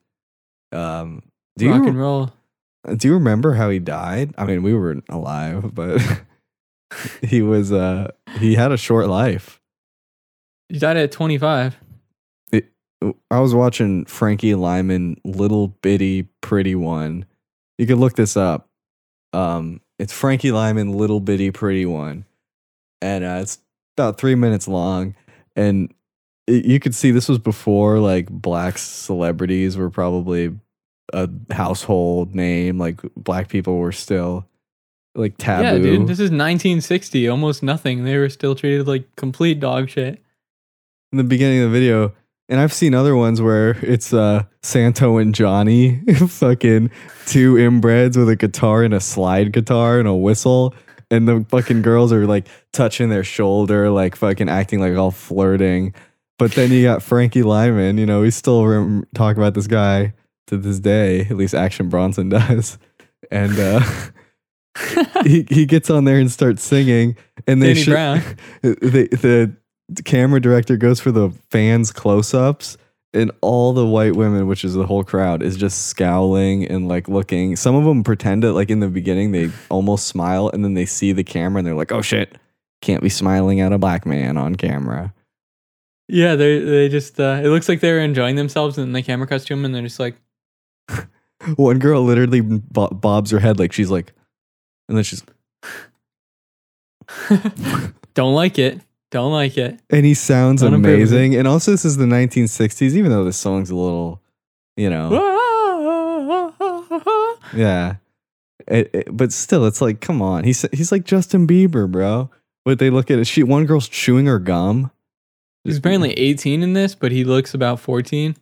Um, 0.71 1.21
do 1.57 1.69
rock 1.69 1.85
and 1.85 1.99
roll. 1.99 2.31
do 2.95 3.07
you 3.09 3.13
remember 3.15 3.53
how 3.53 3.69
he 3.69 3.79
died? 3.79 4.33
I 4.37 4.45
mean, 4.45 4.63
we 4.63 4.73
weren't 4.73 5.03
alive, 5.09 5.75
but 5.75 6.01
he 7.21 7.41
was 7.41 7.71
uh 7.71 8.11
he 8.39 8.55
had 8.55 8.71
a 8.71 8.77
short 8.77 9.07
life. 9.07 9.61
He 10.69 10.79
died 10.79 10.97
at 10.97 11.11
25. 11.11 11.77
I 13.31 13.39
was 13.39 13.55
watching 13.55 14.05
Frankie 14.05 14.53
Lymon, 14.53 15.17
little 15.23 15.69
bitty 15.69 16.23
pretty 16.41 16.75
one. 16.75 17.25
You 17.77 17.87
could 17.87 17.97
look 17.97 18.15
this 18.15 18.37
up. 18.37 18.69
Um, 19.33 19.81
it's 19.97 20.13
Frankie 20.13 20.51
Lymon, 20.51 20.93
little 20.93 21.19
bitty 21.19 21.51
pretty 21.51 21.85
one, 21.85 22.25
and 23.01 23.23
uh, 23.23 23.39
it's 23.41 23.59
about 23.97 24.19
three 24.19 24.35
minutes 24.35 24.67
long. 24.67 25.15
And 25.55 25.93
it, 26.47 26.65
you 26.65 26.79
could 26.79 26.93
see 26.93 27.11
this 27.11 27.27
was 27.27 27.39
before 27.39 27.99
like 27.99 28.29
black 28.29 28.77
celebrities 28.77 29.77
were 29.77 29.89
probably 29.89 30.55
a 31.13 31.29
household 31.51 32.35
name. 32.35 32.77
Like 32.77 33.01
black 33.15 33.47
people 33.47 33.77
were 33.77 33.91
still 33.91 34.45
like 35.15 35.35
taboo. 35.37 35.63
Yeah, 35.63 35.77
dude. 35.77 36.01
This 36.07 36.19
is 36.19 36.31
1960. 36.31 37.27
Almost 37.27 37.63
nothing. 37.63 38.03
They 38.05 38.17
were 38.17 38.29
still 38.29 38.55
treated 38.55 38.87
like 38.87 39.13
complete 39.15 39.59
dog 39.59 39.89
shit. 39.89 40.21
in 41.11 41.17
the 41.17 41.23
beginning 41.23 41.59
of 41.61 41.71
the 41.71 41.79
video. 41.79 42.13
And 42.49 42.59
I've 42.59 42.73
seen 42.73 42.93
other 42.93 43.15
ones 43.15 43.41
where 43.41 43.71
it's 43.81 44.13
uh 44.13 44.43
Santo 44.61 45.17
and 45.17 45.33
Johnny, 45.33 46.01
fucking 46.27 46.91
two 47.25 47.55
inbreds 47.55 48.17
with 48.17 48.27
a 48.29 48.35
guitar 48.35 48.83
and 48.83 48.93
a 48.93 48.99
slide 48.99 49.51
guitar 49.53 49.99
and 49.99 50.07
a 50.07 50.13
whistle. 50.13 50.73
And 51.09 51.27
the 51.27 51.45
fucking 51.49 51.81
girls 51.81 52.11
are 52.13 52.25
like 52.25 52.47
touching 52.73 53.09
their 53.09 53.23
shoulder, 53.23 53.89
like 53.89 54.15
fucking 54.15 54.49
acting 54.49 54.79
like 54.79 54.95
all 54.95 55.11
flirting. 55.11 55.93
But 56.37 56.53
then 56.53 56.71
you 56.71 56.83
got 56.83 57.03
Frankie 57.03 57.43
Lymon, 57.43 57.97
you 57.97 58.05
know, 58.05 58.21
we 58.21 58.31
still 58.31 58.65
rem- 58.65 59.05
talk 59.13 59.37
about 59.37 59.53
this 59.53 59.67
guy 59.67 60.13
to 60.47 60.57
this 60.57 60.79
day, 60.79 61.21
at 61.21 61.37
least 61.37 61.53
Action 61.53 61.87
Bronson 61.89 62.29
does. 62.37 62.77
And 63.29 63.57
uh 63.59 63.81
he, 65.25 65.45
he 65.49 65.65
gets 65.65 65.89
on 65.89 66.05
there 66.05 66.19
and 66.19 66.31
starts 66.31 66.63
singing. 66.63 67.15
And 67.47 67.61
they 67.61 67.73
Danny 67.73 67.85
Brown. 67.85 68.21
the 68.61 69.55
the 69.89 70.03
camera 70.03 70.39
director 70.39 70.77
goes 70.77 70.99
for 70.99 71.11
the 71.11 71.29
fans 71.49 71.91
close 71.91 72.33
ups 72.33 72.77
and 73.13 73.29
all 73.41 73.73
the 73.73 73.85
white 73.85 74.15
women 74.15 74.47
which 74.47 74.63
is 74.63 74.73
the 74.73 74.85
whole 74.85 75.03
crowd 75.03 75.43
is 75.43 75.57
just 75.57 75.87
scowling 75.87 76.65
and 76.65 76.87
like 76.87 77.09
looking 77.09 77.57
some 77.57 77.75
of 77.75 77.83
them 77.83 78.01
pretend 78.01 78.45
it 78.45 78.53
like 78.53 78.69
in 78.69 78.79
the 78.79 78.87
beginning 78.87 79.33
they 79.33 79.51
almost 79.69 80.07
smile 80.07 80.49
and 80.53 80.63
then 80.63 80.75
they 80.75 80.85
see 80.85 81.11
the 81.11 81.25
camera 81.25 81.59
and 81.59 81.67
they're 81.67 81.75
like 81.75 81.91
oh 81.91 82.01
shit 82.01 82.37
can't 82.81 83.03
be 83.03 83.09
smiling 83.09 83.59
at 83.59 83.73
a 83.73 83.77
black 83.77 84.05
man 84.05 84.37
on 84.37 84.55
camera 84.55 85.13
Yeah, 86.07 86.35
they 86.35 86.59
they 86.59 86.89
just. 86.89 87.19
Uh, 87.19 87.39
it 87.41 87.47
looks 87.47 87.69
like 87.69 87.79
they 87.79 87.91
were 87.91 87.99
enjoying 87.99 88.35
themselves, 88.35 88.77
and 88.77 88.87
then 88.87 88.91
the 88.91 89.01
camera 89.01 89.25
cuts 89.27 89.45
to 89.45 89.55
them, 89.55 89.63
and 89.63 89.73
they're 89.73 89.81
just 89.81 89.99
like, 89.99 90.17
one 91.55 91.79
girl 91.79 92.03
literally 92.03 92.41
bo- 92.41 92.89
bobs 92.89 93.31
her 93.31 93.39
head 93.39 93.59
like 93.59 93.71
she's 93.71 93.89
like 93.89 94.13
and 94.91 94.97
then 94.97 95.03
she's 95.05 95.23
"Don't 98.13 98.35
like 98.35 98.59
it. 98.59 98.81
Don't 99.09 99.31
like 99.31 99.57
it." 99.57 99.79
and 99.89 100.05
he 100.05 100.13
sounds 100.13 100.61
Done 100.61 100.73
on 100.73 100.81
purpose. 100.83 101.11
amazing 101.11 101.35
and 101.35 101.47
also 101.47 101.71
this 101.71 101.85
is 101.85 101.97
the 101.97 102.05
1960s 102.05 102.93
even 102.93 103.11
though 103.11 103.23
this 103.23 103.37
song's 103.37 103.69
a 103.69 103.75
little 103.75 104.21
you 104.77 104.89
know 104.89 105.09
Yeah. 107.53 107.95
It- 108.67 108.89
it- 108.93 109.17
but 109.17 109.33
still, 109.33 109.65
it's 109.65 109.81
like, 109.81 109.99
come 109.99 110.21
on. 110.21 110.45
He's 110.45 110.61
he's 110.71 110.91
like 110.91 111.03
Justin 111.03 111.45
Bieber, 111.47 111.91
bro. 111.91 112.29
But 112.63 112.79
they 112.79 112.89
look 112.89 113.11
at 113.11 113.19
it. 113.19 113.25
She 113.27 113.43
one 113.43 113.65
girl's 113.65 113.89
chewing 113.89 114.27
her 114.27 114.39
gum. 114.39 114.91
He's 115.65 115.77
apparently 115.77 116.13
18 116.13 116.63
in 116.63 116.73
this, 116.73 116.95
but 116.95 117.11
he 117.11 117.23
looks 117.25 117.53
about 117.53 117.79
14. 117.81 118.35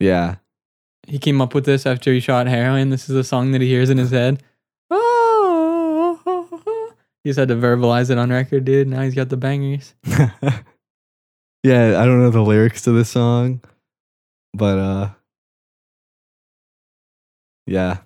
Yeah. 0.00 0.36
He 1.06 1.18
came 1.18 1.40
up 1.40 1.54
with 1.54 1.64
this 1.66 1.86
after 1.86 2.12
he 2.12 2.20
shot 2.20 2.46
heroin. 2.46 2.90
This 2.90 3.08
is 3.08 3.16
a 3.16 3.24
song 3.24 3.52
that 3.52 3.60
he 3.60 3.68
hears 3.68 3.90
in 3.90 3.98
his 3.98 4.10
head. 4.10 4.42
He 7.24 7.30
just 7.30 7.38
had 7.38 7.48
to 7.48 7.54
verbalize 7.56 8.10
it 8.10 8.18
on 8.18 8.30
record, 8.30 8.64
dude. 8.64 8.88
Now 8.88 9.02
he's 9.02 9.14
got 9.14 9.28
the 9.28 9.36
bangers. 9.36 9.94
yeah, 10.04 12.00
I 12.00 12.06
don't 12.06 12.20
know 12.20 12.30
the 12.30 12.40
lyrics 12.42 12.82
to 12.82 12.92
this 12.92 13.10
song, 13.10 13.60
but 14.54 14.78
uh 14.78 15.08
yeah. 17.66 17.98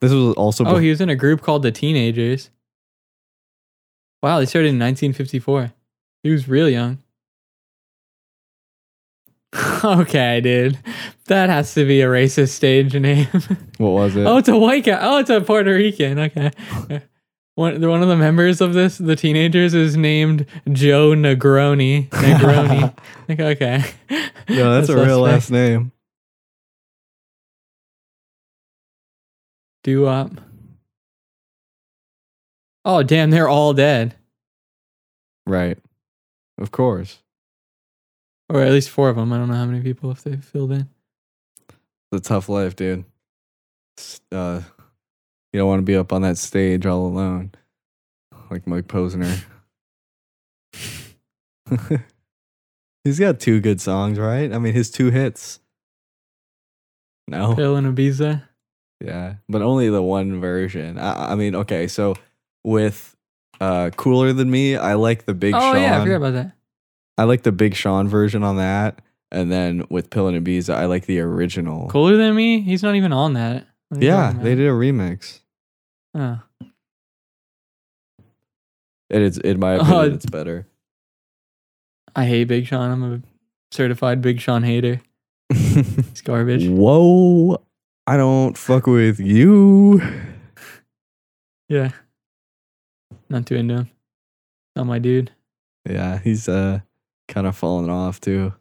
This 0.00 0.12
was 0.12 0.34
also 0.36 0.64
Oh, 0.64 0.74
bef- 0.74 0.82
he 0.82 0.90
was 0.90 1.00
in 1.00 1.10
a 1.10 1.16
group 1.16 1.42
called 1.42 1.62
the 1.62 1.72
Teenagers. 1.72 2.50
Wow, 4.22 4.38
they 4.38 4.46
started 4.46 4.68
in 4.68 4.78
1954. 4.78 5.72
He 6.22 6.30
was 6.30 6.48
real 6.48 6.68
young. 6.68 6.98
okay, 9.84 10.40
dude. 10.40 10.78
That 11.26 11.50
has 11.50 11.74
to 11.74 11.84
be 11.86 12.00
a 12.02 12.06
racist 12.06 12.50
stage 12.50 12.94
name. 12.94 13.26
what 13.78 13.90
was 13.90 14.16
it? 14.16 14.26
oh, 14.26 14.36
it's 14.38 14.48
a 14.48 14.56
white 14.56 14.84
guy. 14.84 14.98
Oh, 15.00 15.18
it's 15.18 15.30
a 15.30 15.40
Puerto 15.40 15.72
Rican. 15.74 16.18
Okay. 16.18 16.50
One, 17.58 17.84
one 17.88 18.02
of 18.02 18.08
the 18.08 18.16
members 18.16 18.60
of 18.60 18.72
this, 18.72 18.98
the 18.98 19.16
teenagers, 19.16 19.74
is 19.74 19.96
named 19.96 20.46
Joe 20.70 21.10
Negroni. 21.10 22.08
Negroni. 22.10 22.96
like, 23.28 23.40
okay. 23.40 23.82
no, 24.48 24.74
that's 24.74 24.88
a 24.88 24.96
real 24.96 25.18
last 25.18 25.50
name. 25.50 25.90
Do 29.82 30.06
up. 30.06 30.30
Oh 32.84 33.02
damn, 33.02 33.30
they're 33.30 33.48
all 33.48 33.74
dead. 33.74 34.14
Right. 35.44 35.78
Of 36.58 36.70
course. 36.70 37.18
or 38.48 38.62
at 38.62 38.70
least 38.70 38.90
four 38.90 39.08
of 39.08 39.16
them. 39.16 39.32
I 39.32 39.36
don't 39.36 39.48
know 39.48 39.56
how 39.56 39.66
many 39.66 39.82
people 39.82 40.12
if 40.12 40.22
they 40.22 40.36
filled 40.36 40.70
in. 40.70 40.88
It's 42.12 42.24
a 42.24 42.28
tough 42.28 42.48
life, 42.48 42.76
dude. 42.76 43.04
Uh, 44.30 44.60
you 45.52 45.58
don't 45.58 45.68
want 45.68 45.78
to 45.80 45.84
be 45.84 45.96
up 45.96 46.12
on 46.12 46.22
that 46.22 46.38
stage 46.38 46.86
all 46.86 47.06
alone, 47.06 47.52
like 48.50 48.66
Mike 48.66 48.86
Posner. 48.86 49.44
He's 53.04 53.18
got 53.18 53.40
two 53.40 53.60
good 53.60 53.80
songs, 53.80 54.18
right? 54.18 54.52
I 54.52 54.58
mean, 54.58 54.74
his 54.74 54.90
two 54.90 55.10
hits. 55.10 55.60
No, 57.26 57.54
Bill 57.54 57.76
and 57.76 57.94
Ibiza. 57.96 58.42
yeah, 59.04 59.34
but 59.48 59.62
only 59.62 59.88
the 59.90 60.02
one 60.02 60.40
version. 60.40 60.98
I, 60.98 61.32
I 61.32 61.34
mean, 61.34 61.54
okay, 61.54 61.86
so 61.86 62.14
with 62.64 63.14
uh, 63.60 63.90
"Cooler 63.96 64.32
Than 64.32 64.50
Me," 64.50 64.76
I 64.76 64.94
like 64.94 65.26
the 65.26 65.34
Big 65.34 65.54
oh 65.54 65.60
Sean. 65.60 65.80
yeah, 65.82 65.98
I 65.98 66.04
forgot 66.04 66.16
about 66.16 66.32
that. 66.34 66.52
I 67.18 67.24
like 67.24 67.42
the 67.42 67.52
Big 67.52 67.74
Sean 67.74 68.08
version 68.08 68.42
on 68.42 68.56
that, 68.56 69.00
and 69.30 69.52
then 69.52 69.84
with 69.90 70.08
"Pill 70.10 70.26
and 70.28 70.42
Ibiza," 70.44 70.74
I 70.74 70.86
like 70.86 71.04
the 71.06 71.20
original. 71.20 71.88
Cooler 71.88 72.16
than 72.16 72.34
me. 72.34 72.60
He's 72.62 72.82
not 72.82 72.94
even 72.94 73.12
on 73.12 73.34
that. 73.34 73.66
What 73.88 74.02
Yeah, 74.02 74.32
they 74.32 74.54
did 74.54 74.66
a 74.66 74.72
remix. 74.72 75.40
Oh. 76.14 76.40
And 76.60 76.70
It 79.10 79.22
is, 79.22 79.38
in 79.38 79.58
my 79.58 79.72
opinion, 79.80 80.14
it's 80.14 80.26
better. 80.26 80.66
I 82.14 82.26
hate 82.26 82.44
Big 82.44 82.66
Sean. 82.66 82.90
I'm 82.90 83.02
a 83.14 83.22
certified 83.70 84.20
Big 84.20 84.40
Sean 84.40 84.62
hater. 84.62 85.00
It's 85.50 86.20
garbage. 86.20 86.66
Whoa, 86.68 87.62
I 88.06 88.16
don't 88.16 88.56
fuck 88.58 88.86
with 88.86 89.20
you. 89.20 90.02
Yeah. 91.70 91.90
Not 93.28 93.44
too 93.44 93.56
into 93.56 93.74
him. 93.74 93.90
Not 94.74 94.86
my 94.86 94.98
dude. 94.98 95.32
Yeah, 95.86 96.18
he's 96.18 96.48
uh 96.48 96.80
kind 97.28 97.46
of 97.46 97.54
falling 97.56 97.90
off 97.90 98.22
too. 98.22 98.54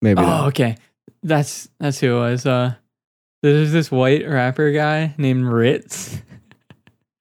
Maybe 0.00 0.18
Oh, 0.20 0.26
not. 0.26 0.46
okay. 0.48 0.76
That's 1.22 1.68
that's 1.78 2.00
who 2.00 2.16
it 2.16 2.20
was. 2.20 2.46
Uh 2.46 2.74
there's 3.42 3.72
this 3.72 3.90
white 3.90 4.28
rapper 4.28 4.70
guy 4.72 5.14
named 5.18 5.44
Rittz. 5.44 6.22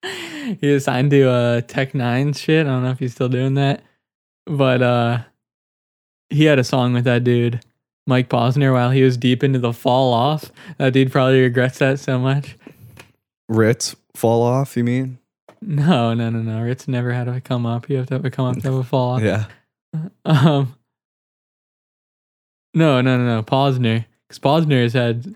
he 0.60 0.68
was 0.72 0.86
signed 0.86 1.12
to 1.12 1.30
uh 1.30 1.62
Tech 1.62 1.94
N9ne 1.94 2.38
shit. 2.38 2.66
I 2.66 2.70
don't 2.70 2.84
know 2.84 2.92
if 2.92 3.00
he's 3.00 3.14
still 3.14 3.30
doing 3.30 3.56
that. 3.56 3.84
But 4.46 4.82
uh 4.82 5.20
he 6.30 6.46
had 6.46 6.60
a 6.60 6.64
song 6.64 6.94
with 6.94 7.04
that 7.04 7.24
dude, 7.24 7.64
Mike 8.08 8.30
Posner, 8.30 8.74
while 8.74 8.92
he 8.92 9.04
was 9.04 9.18
deep 9.18 9.44
into 9.44 9.60
the 9.60 9.74
fall 9.74 10.14
off. 10.14 10.52
That 10.78 10.94
dude 10.94 11.12
probably 11.12 11.42
regrets 11.42 11.80
that 11.80 12.00
so 12.00 12.18
much. 12.18 12.56
Rittz 13.52 13.96
fall 14.16 14.42
off. 14.42 14.78
You 14.78 14.86
mean? 14.86 15.18
No, 15.62 16.14
no, 16.14 16.30
no, 16.30 16.40
no. 16.40 16.62
Rittz 16.62 16.88
never 16.88 17.12
had 17.12 17.28
a 17.28 17.42
come 17.42 17.66
up. 17.66 17.90
You 17.90 17.98
have 17.98 18.08
to 18.08 18.16
have 18.16 18.26
a 18.26 18.32
come 18.32 18.46
up 18.46 18.56
to 18.58 18.64
have 18.64 18.74
a 18.74 18.84
fall 18.84 19.12
off. 19.16 19.22
Yeah. 19.24 19.46
Um, 20.24 20.74
no, 22.74 23.01
no, 23.01 23.18
no, 23.18 23.25
no. 23.25 23.44
Posner, 23.44 24.06
because 24.28 24.40
Posner 24.40 24.84
has 24.84 24.94
had. 24.94 25.36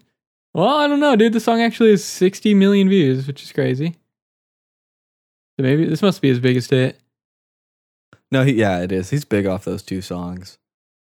Well, 0.54 0.68
I 0.68 0.88
don't 0.88 1.00
know, 1.00 1.16
dude. 1.16 1.34
The 1.34 1.40
song 1.40 1.62
actually 1.62 1.92
has 1.92 2.04
60 2.04 2.54
million 2.54 2.88
views, 2.88 3.28
which 3.28 3.44
is 3.44 3.52
crazy. 3.52 3.98
So 5.58 5.64
maybe 5.64 5.86
this 5.86 6.02
must 6.02 6.22
be 6.22 6.30
his 6.30 6.40
biggest 6.40 6.70
hit. 6.70 7.00
No, 8.32 8.44
he 8.44 8.54
yeah, 8.54 8.82
it 8.82 8.92
is. 8.92 9.10
He's 9.10 9.26
big 9.26 9.46
off 9.46 9.66
those 9.66 9.84
two 9.84 10.02
songs. 10.02 10.58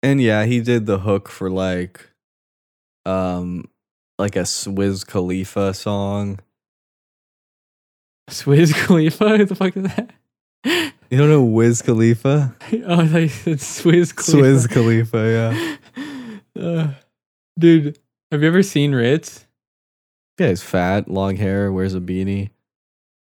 And 0.03 0.21
yeah, 0.21 0.45
he 0.45 0.61
did 0.61 0.85
the 0.85 0.99
hook 0.99 1.27
for 1.29 1.49
like 1.49 2.07
um 3.05 3.65
like 4.17 4.35
a 4.35 4.41
Swizz 4.41 5.05
Khalifa 5.05 5.73
song. 5.73 6.39
Swizz 8.29 8.73
Khalifa? 8.73 9.29
Who 9.37 9.45
the 9.45 9.55
fuck 9.55 9.75
is 9.75 9.83
that? 9.83 10.11
You 11.11 11.17
don't 11.17 11.29
know 11.29 11.43
Wiz 11.43 11.81
Khalifa? 11.81 12.55
oh, 12.85 13.01
I 13.01 13.07
thought 13.07 13.17
you 13.17 13.27
said 13.27 13.57
Swizz 13.57 14.15
Khalifa. 14.15 14.37
Swizz 14.37 14.69
Khalifa, 14.69 15.17
yeah. 15.17 15.75
Uh, 16.59 16.89
dude, 17.57 17.97
have 18.31 18.41
you 18.41 18.47
ever 18.47 18.63
seen 18.63 18.91
Rittz? 18.91 19.45
Yeah, 20.39 20.49
he's 20.49 20.63
fat, 20.63 21.09
long 21.09 21.35
hair, 21.35 21.71
wears 21.71 21.93
a 21.93 21.99
beanie. 21.99 22.49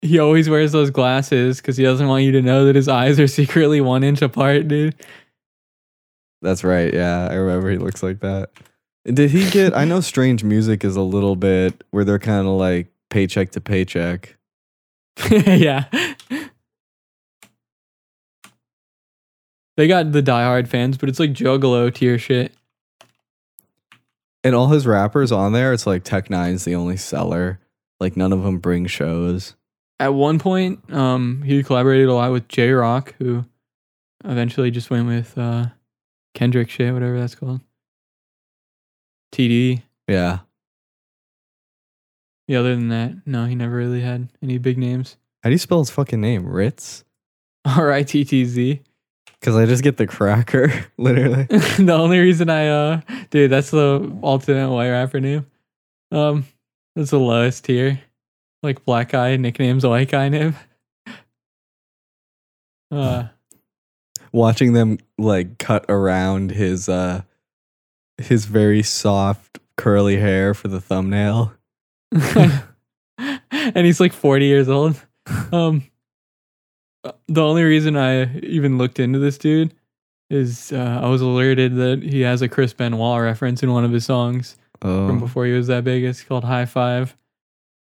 He 0.01 0.19
always 0.19 0.49
wears 0.49 0.71
those 0.71 0.89
glasses 0.89 1.57
because 1.57 1.75
he 1.75 1.83
doesn't 1.83 2.07
want 2.07 2.23
you 2.23 2.31
to 2.33 2.41
know 2.41 2.65
that 2.65 2.75
his 2.75 2.87
eyes 2.87 3.19
are 3.19 3.27
secretly 3.27 3.81
one 3.81 4.03
inch 4.03 4.21
apart, 4.21 4.67
dude. 4.67 4.95
That's 6.41 6.63
right. 6.63 6.93
Yeah, 6.93 7.27
I 7.29 7.35
remember 7.35 7.69
he 7.69 7.77
looks 7.77 8.01
like 8.01 8.21
that. 8.21 8.51
Did 9.05 9.31
he 9.31 9.49
get? 9.49 9.75
I 9.75 9.85
know 9.85 9.99
Strange 9.99 10.43
Music 10.43 10.85
is 10.85 10.95
a 10.95 11.01
little 11.01 11.35
bit 11.35 11.83
where 11.91 12.05
they're 12.05 12.19
kind 12.19 12.47
of 12.47 12.53
like 12.53 12.87
paycheck 13.09 13.51
to 13.51 13.61
paycheck. 13.61 14.37
yeah. 15.29 15.85
They 19.75 19.87
got 19.87 20.11
the 20.11 20.21
diehard 20.21 20.67
fans, 20.67 20.97
but 20.97 21.09
it's 21.09 21.19
like 21.19 21.31
Juggalo 21.31 21.93
tier 21.93 22.17
shit. 22.17 22.53
And 24.43 24.56
all 24.56 24.67
his 24.67 24.88
rappers 24.88 25.32
on 25.32 25.52
there, 25.52 25.73
it's 25.73 25.86
like 25.86 26.04
Tech 26.04 26.30
N9ne's 26.30 26.65
the 26.65 26.75
only 26.75 26.97
seller. 26.97 27.60
Like 27.99 28.15
none 28.15 28.32
of 28.32 28.43
them 28.43 28.60
bring 28.60 28.86
shows. 28.86 29.56
At 29.99 30.13
one 30.13 30.39
point, 30.39 30.91
um, 30.93 31.41
he 31.41 31.62
collaborated 31.62 32.08
a 32.08 32.13
lot 32.13 32.32
with 32.32 32.47
Jay 32.47 32.71
Rock, 32.71 33.15
who 33.19 33.43
eventually 34.23 34.71
just 34.71 34.89
went 34.89 35.08
with 35.08 35.38
uh, 35.38 35.67
Kendrick 36.34 36.69
shit, 36.69 36.93
whatever 36.93 37.19
that's 37.19 37.36
called. 37.36 37.60
TD. 39.34 39.84
Yeah. 40.08 40.39
Yeah, 42.47 42.60
other 42.60 42.75
than 42.75 42.88
that, 42.89 43.28
no, 43.28 43.45
he 43.45 43.56
never 43.56 43.75
really 43.75 44.02
had 44.02 44.30
any 44.41 44.58
big 44.58 44.78
names. 44.78 45.17
How 45.43 45.49
do 45.49 45.54
you 45.54 45.60
spell 45.60 45.80
his 45.80 45.89
fucking 45.89 46.19
name? 46.19 46.45
Rittz? 46.45 47.04
R 47.65 47.91
I 47.91 48.04
T 48.04 48.23
T 48.23 48.45
Z. 48.45 48.82
Because 49.39 49.56
I 49.56 49.65
just 49.65 49.84
get 49.84 49.97
the 49.97 50.08
cracker, 50.08 50.71
literally. 50.97 51.43
the 51.49 51.93
only 51.93 52.19
reason 52.19 52.49
I 52.49 52.67
uh 52.67 53.02
dude, 53.30 53.52
that's 53.52 53.71
the 53.71 54.17
alternate 54.21 54.69
white 54.69 54.89
rapper 54.89 55.19
name. 55.19 55.45
Um 56.12 56.45
that's 56.95 57.12
the 57.12 57.19
lowest 57.19 57.63
tier. 57.65 58.02
Like 58.63 58.84
black 58.84 59.10
guy 59.10 59.38
nicknames 59.38 59.84
a 59.84 59.89
white 59.89 60.10
guy 60.10 60.30
name. 60.30 60.56
Uh 62.91 63.28
Watching 64.32 64.73
them 64.73 64.97
like 65.19 65.60
cut 65.60 65.86
around 65.89 66.49
his 66.52 66.89
uh 66.89 67.21
his 68.17 68.45
very 68.45 68.82
soft 68.82 69.60
curly 69.78 70.17
hair 70.17 70.56
for 70.56 70.69
the 70.69 70.82
thumbnail. 70.82 71.54
and 72.12 73.86
he's 73.86 73.99
like 73.99 74.12
40 74.12 74.45
years 74.45 74.69
old. 74.69 74.99
Um 75.52 75.84
the 77.27 77.41
only 77.43 77.63
reason 77.63 77.95
I 77.97 78.38
even 78.39 78.77
looked 78.77 78.99
into 78.99 79.19
this 79.19 79.38
dude 79.38 79.73
is 80.29 80.71
uh, 80.71 80.99
I 81.03 81.07
was 81.07 81.21
alerted 81.21 81.75
that 81.77 82.03
he 82.03 82.21
has 82.21 82.41
a 82.41 82.47
Chris 82.49 82.73
Benoit 82.73 83.21
reference 83.21 83.63
in 83.63 83.71
one 83.71 83.83
of 83.85 83.91
his 83.91 84.05
songs. 84.05 84.57
from 84.81 85.17
Oh. 85.17 85.19
before 85.19 85.45
he 85.45 85.51
was 85.53 85.67
that 85.67 85.83
big. 85.83 86.03
It's 86.03 86.23
called 86.23 86.43
High 86.45 86.65
Five. 86.65 87.17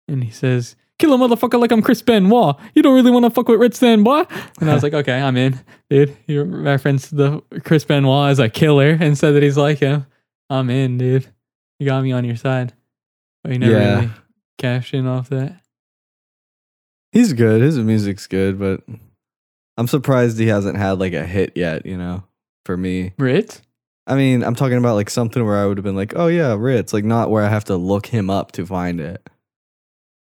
And 0.08 0.24
he 0.24 0.32
says, 0.32 0.76
Kill 0.98 1.14
a 1.14 1.18
motherfucker 1.18 1.60
like 1.60 1.72
I'm 1.72 1.82
Chris 1.82 2.02
Benoit. 2.02 2.56
You 2.76 2.82
don't 2.82 2.96
really 2.96 3.12
want 3.12 3.26
to 3.26 3.30
fuck 3.30 3.48
with 3.48 3.60
Rittz 3.60 3.80
then, 3.80 4.04
boy. 4.04 4.24
And 4.60 4.70
I 4.70 4.74
was 4.74 4.84
like, 4.84 4.94
okay, 4.94 5.22
I'm 5.22 5.38
in. 5.38 5.58
Dude, 5.90 6.18
you 6.28 6.44
referenced 6.44 7.16
the 7.16 7.42
Chris 7.64 7.86
Benoit 7.86 8.32
as 8.32 8.40
a 8.40 8.50
killer 8.50 8.98
and 9.00 9.18
said 9.18 9.32
that 9.36 9.44
he's 9.44 9.56
like 9.58 9.78
him. 9.80 10.06
I'm 10.50 10.70
in, 10.70 10.98
dude. 10.98 11.28
You 11.80 11.86
got 11.86 12.04
me 12.04 12.12
on 12.12 12.26
your 12.26 12.36
side. 12.36 12.74
But 13.44 13.54
you 13.54 13.60
never 13.60 13.72
Yeah. 13.72 13.96
really 13.96 14.10
cashed 14.58 14.94
in 14.94 15.06
off 15.08 15.30
that. 15.30 15.62
He's 17.12 17.34
good. 17.34 17.62
His 17.62 17.78
music's 17.78 18.28
good, 18.28 18.60
but 18.60 18.84
I'm 19.78 19.88
surprised 19.88 20.38
he 20.38 20.48
hasn't 20.48 20.78
had 20.78 21.00
like 21.00 21.14
a 21.14 21.26
hit 21.26 21.54
yet, 21.56 21.86
you 21.86 21.98
know, 21.98 22.24
for 22.66 22.78
me. 22.78 23.14
Rittz? 23.18 23.62
I 24.06 24.16
mean, 24.16 24.44
I'm 24.44 24.56
talking 24.56 24.78
about 24.78 24.96
like 24.96 25.10
something 25.10 25.44
where 25.46 25.58
I 25.58 25.66
would 25.66 25.78
have 25.78 25.84
been 25.84 25.96
like, 25.96 26.14
oh 26.16 26.28
yeah, 26.28 26.56
Rittz, 26.56 26.94
like 26.94 27.06
not 27.06 27.30
where 27.30 27.44
I 27.44 27.50
have 27.50 27.66
to 27.66 27.78
look 27.78 28.08
him 28.08 28.30
up 28.30 28.52
to 28.54 28.66
find 28.66 29.00
it. 29.00 29.28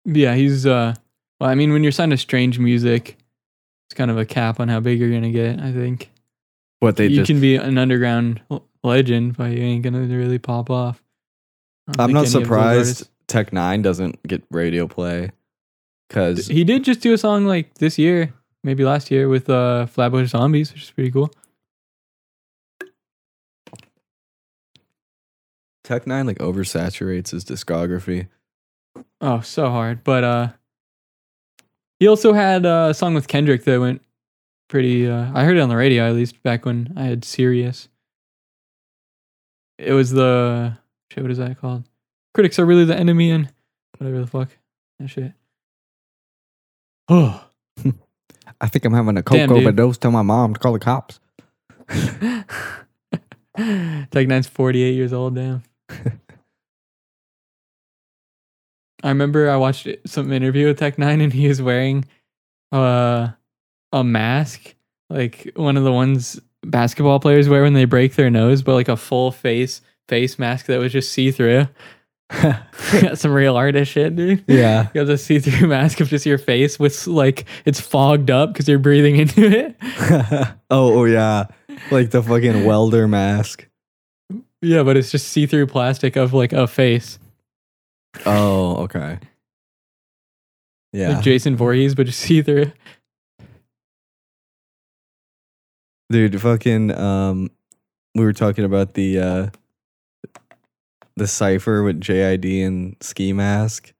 Yeah, 0.04 0.34
he's 0.34 0.66
uh 0.66 0.94
well, 1.40 1.50
I 1.50 1.54
mean 1.54 1.72
when 1.72 1.82
you're 1.82 1.92
signed 1.92 2.12
to 2.12 2.16
strange 2.16 2.58
music, 2.58 3.18
it's 3.88 3.94
kind 3.94 4.10
of 4.10 4.18
a 4.18 4.24
cap 4.24 4.60
on 4.60 4.68
how 4.68 4.80
big 4.80 4.98
you're 4.98 5.10
gonna 5.10 5.30
get, 5.30 5.60
I 5.60 5.72
think. 5.72 6.10
What 6.80 6.96
they 6.96 7.06
you 7.06 7.16
just 7.16 7.26
can 7.28 7.40
be 7.40 7.56
an 7.56 7.78
underground 7.78 8.40
legend, 8.82 9.36
but 9.36 9.50
you 9.52 9.62
ain't 9.62 9.82
gonna 9.82 10.00
really 10.00 10.38
pop 10.38 10.70
off. 10.70 11.02
I'm 11.98 12.12
not 12.12 12.28
surprised 12.28 13.08
Tech 13.26 13.50
N9ne 13.50 13.82
doesn't 13.82 14.22
get 14.22 14.42
radio 14.50 14.86
play 14.86 15.32
because 16.12 16.46
He 16.46 16.62
did 16.62 16.84
just 16.84 17.00
do 17.00 17.14
a 17.14 17.18
song 17.18 17.46
like 17.46 17.74
this 17.74 17.98
year, 17.98 18.34
maybe 18.62 18.84
last 18.84 19.10
year, 19.10 19.28
with 19.28 19.48
uh, 19.48 19.86
Flatbush 19.86 20.28
Zombies, 20.28 20.70
which 20.72 20.82
is 20.82 20.90
pretty 20.90 21.10
cool. 21.10 21.32
Tech 25.82 26.04
N9ne 26.04 26.26
like 26.26 26.38
oversaturates 26.38 27.30
his 27.30 27.44
discography. 27.44 28.28
Oh, 29.20 29.40
so 29.40 29.70
hard. 29.70 30.04
But 30.04 30.22
uh, 30.24 30.48
he 31.98 32.06
also 32.06 32.34
had 32.34 32.66
a 32.66 32.92
song 32.92 33.14
with 33.14 33.26
Kendrick 33.26 33.64
that 33.64 33.80
went 33.80 34.02
pretty. 34.68 35.08
Uh, 35.08 35.30
I 35.34 35.44
heard 35.44 35.56
it 35.56 35.60
on 35.60 35.70
the 35.70 35.76
radio 35.76 36.06
at 36.06 36.14
least 36.14 36.42
back 36.42 36.66
when 36.66 36.92
I 36.94 37.04
had 37.04 37.24
Sirius. 37.24 37.88
It 39.78 39.92
was 39.92 40.10
the 40.10 40.76
shit. 41.10 41.24
What 41.24 41.32
is 41.32 41.38
that 41.38 41.58
called? 41.58 41.84
Critics 42.34 42.58
are 42.58 42.66
really 42.66 42.84
the 42.84 42.96
enemy, 42.96 43.30
and 43.30 43.50
whatever 43.96 44.20
the 44.20 44.26
fuck 44.26 44.50
that 45.00 45.08
shit. 45.08 45.32
I 48.60 48.68
think 48.68 48.84
I'm 48.84 48.94
having 48.94 49.16
a 49.16 49.22
coke 49.22 49.38
Damn, 49.38 49.48
dude. 49.48 49.58
overdose. 49.58 49.98
Tell 49.98 50.10
my 50.10 50.22
mom 50.22 50.54
to 50.54 50.60
call 50.60 50.72
the 50.72 50.78
cops. 50.78 51.20
Tech 51.88 52.46
N9ne's 53.58 54.46
48 54.46 54.94
years 54.94 55.12
old, 55.12 55.34
damn. 55.34 55.62
I 59.04 59.08
remember 59.08 59.50
I 59.50 59.56
watched 59.56 59.88
some 60.06 60.32
interview 60.32 60.68
with 60.68 60.78
Tech 60.78 60.96
N9ne 60.96 61.24
and 61.24 61.32
he 61.32 61.48
was 61.48 61.60
wearing 61.60 62.04
uh, 62.70 63.28
a 63.92 64.04
mask, 64.04 64.74
like 65.10 65.50
one 65.56 65.76
of 65.76 65.84
the 65.84 65.92
ones 65.92 66.40
basketball 66.64 67.18
players 67.20 67.48
wear 67.48 67.62
when 67.62 67.74
they 67.74 67.84
break 67.84 68.14
their 68.14 68.30
nose, 68.30 68.62
but 68.62 68.74
like 68.74 68.88
a 68.88 68.96
full 68.96 69.32
face 69.32 69.82
face 70.08 70.38
mask 70.38 70.66
that 70.66 70.78
was 70.78 70.92
just 70.92 71.12
see 71.12 71.30
through. 71.30 71.66
Got 73.00 73.18
some 73.18 73.32
real 73.32 73.56
artist 73.56 73.92
shit, 73.92 74.16
dude. 74.16 74.44
yeah. 74.46 74.88
You 74.94 75.00
have 75.00 75.08
the 75.08 75.18
see 75.18 75.38
through 75.38 75.68
mask 75.68 76.00
of 76.00 76.08
just 76.08 76.24
your 76.24 76.38
face 76.38 76.78
with 76.78 77.06
like 77.06 77.44
it's 77.64 77.80
fogged 77.80 78.30
up 78.30 78.52
because 78.52 78.68
you're 78.68 78.78
breathing 78.78 79.16
into 79.16 79.44
it. 79.44 79.76
oh, 80.70 81.00
oh 81.00 81.04
yeah. 81.04 81.46
Like 81.90 82.10
the 82.10 82.22
fucking 82.22 82.64
welder 82.64 83.06
mask. 83.06 83.66
Yeah, 84.60 84.82
but 84.82 84.96
it's 84.96 85.10
just 85.10 85.28
see 85.28 85.46
through 85.46 85.66
plastic 85.66 86.16
of 86.16 86.32
like 86.32 86.52
a 86.52 86.66
face. 86.66 87.18
Oh, 88.24 88.76
okay. 88.84 89.18
Yeah. 90.92 91.14
Like 91.14 91.24
Jason 91.24 91.56
Voorhees, 91.56 91.94
but 91.94 92.06
just 92.06 92.20
see 92.20 92.42
through. 92.42 92.72
Dude, 96.10 96.40
fucking 96.40 96.92
um 96.96 97.50
we 98.14 98.24
were 98.24 98.34
talking 98.34 98.64
about 98.64 98.94
the 98.94 99.18
uh 99.18 99.46
the 101.16 101.26
cipher 101.26 101.82
with 101.82 102.00
JID 102.00 102.66
and 102.66 102.96
Ski 103.00 103.32
Mask. 103.32 103.92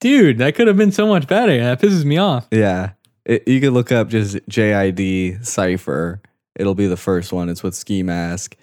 Dude, 0.00 0.38
that 0.38 0.54
could 0.54 0.66
have 0.66 0.76
been 0.76 0.92
so 0.92 1.06
much 1.06 1.26
better. 1.26 1.56
That 1.58 1.80
pisses 1.80 2.04
me 2.04 2.18
off. 2.18 2.46
Yeah. 2.50 2.92
It, 3.24 3.48
you 3.48 3.60
could 3.60 3.72
look 3.72 3.90
up 3.90 4.08
just 4.08 4.36
JID 4.48 5.44
cipher. 5.44 6.20
It'll 6.54 6.74
be 6.74 6.86
the 6.86 6.96
first 6.96 7.32
one. 7.32 7.48
It's 7.48 7.62
with 7.62 7.74
Ski 7.74 8.02
Mask. 8.02 8.56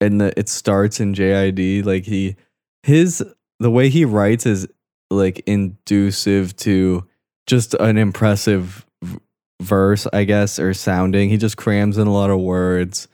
And 0.00 0.20
the, 0.20 0.38
it 0.38 0.48
starts 0.48 1.00
in 1.00 1.14
JID 1.14 1.84
like 1.84 2.04
he 2.04 2.36
his 2.82 3.22
the 3.58 3.70
way 3.70 3.90
he 3.90 4.04
writes 4.06 4.46
is 4.46 4.66
like 5.10 5.42
inducive 5.46 6.56
to 6.56 7.06
just 7.46 7.74
an 7.74 7.98
impressive 7.98 8.86
v- 9.02 9.18
verse, 9.60 10.06
I 10.12 10.24
guess, 10.24 10.58
or 10.58 10.72
sounding. 10.72 11.28
He 11.28 11.36
just 11.36 11.58
crams 11.58 11.98
in 11.98 12.06
a 12.06 12.12
lot 12.12 12.30
of 12.30 12.40
words. 12.40 13.08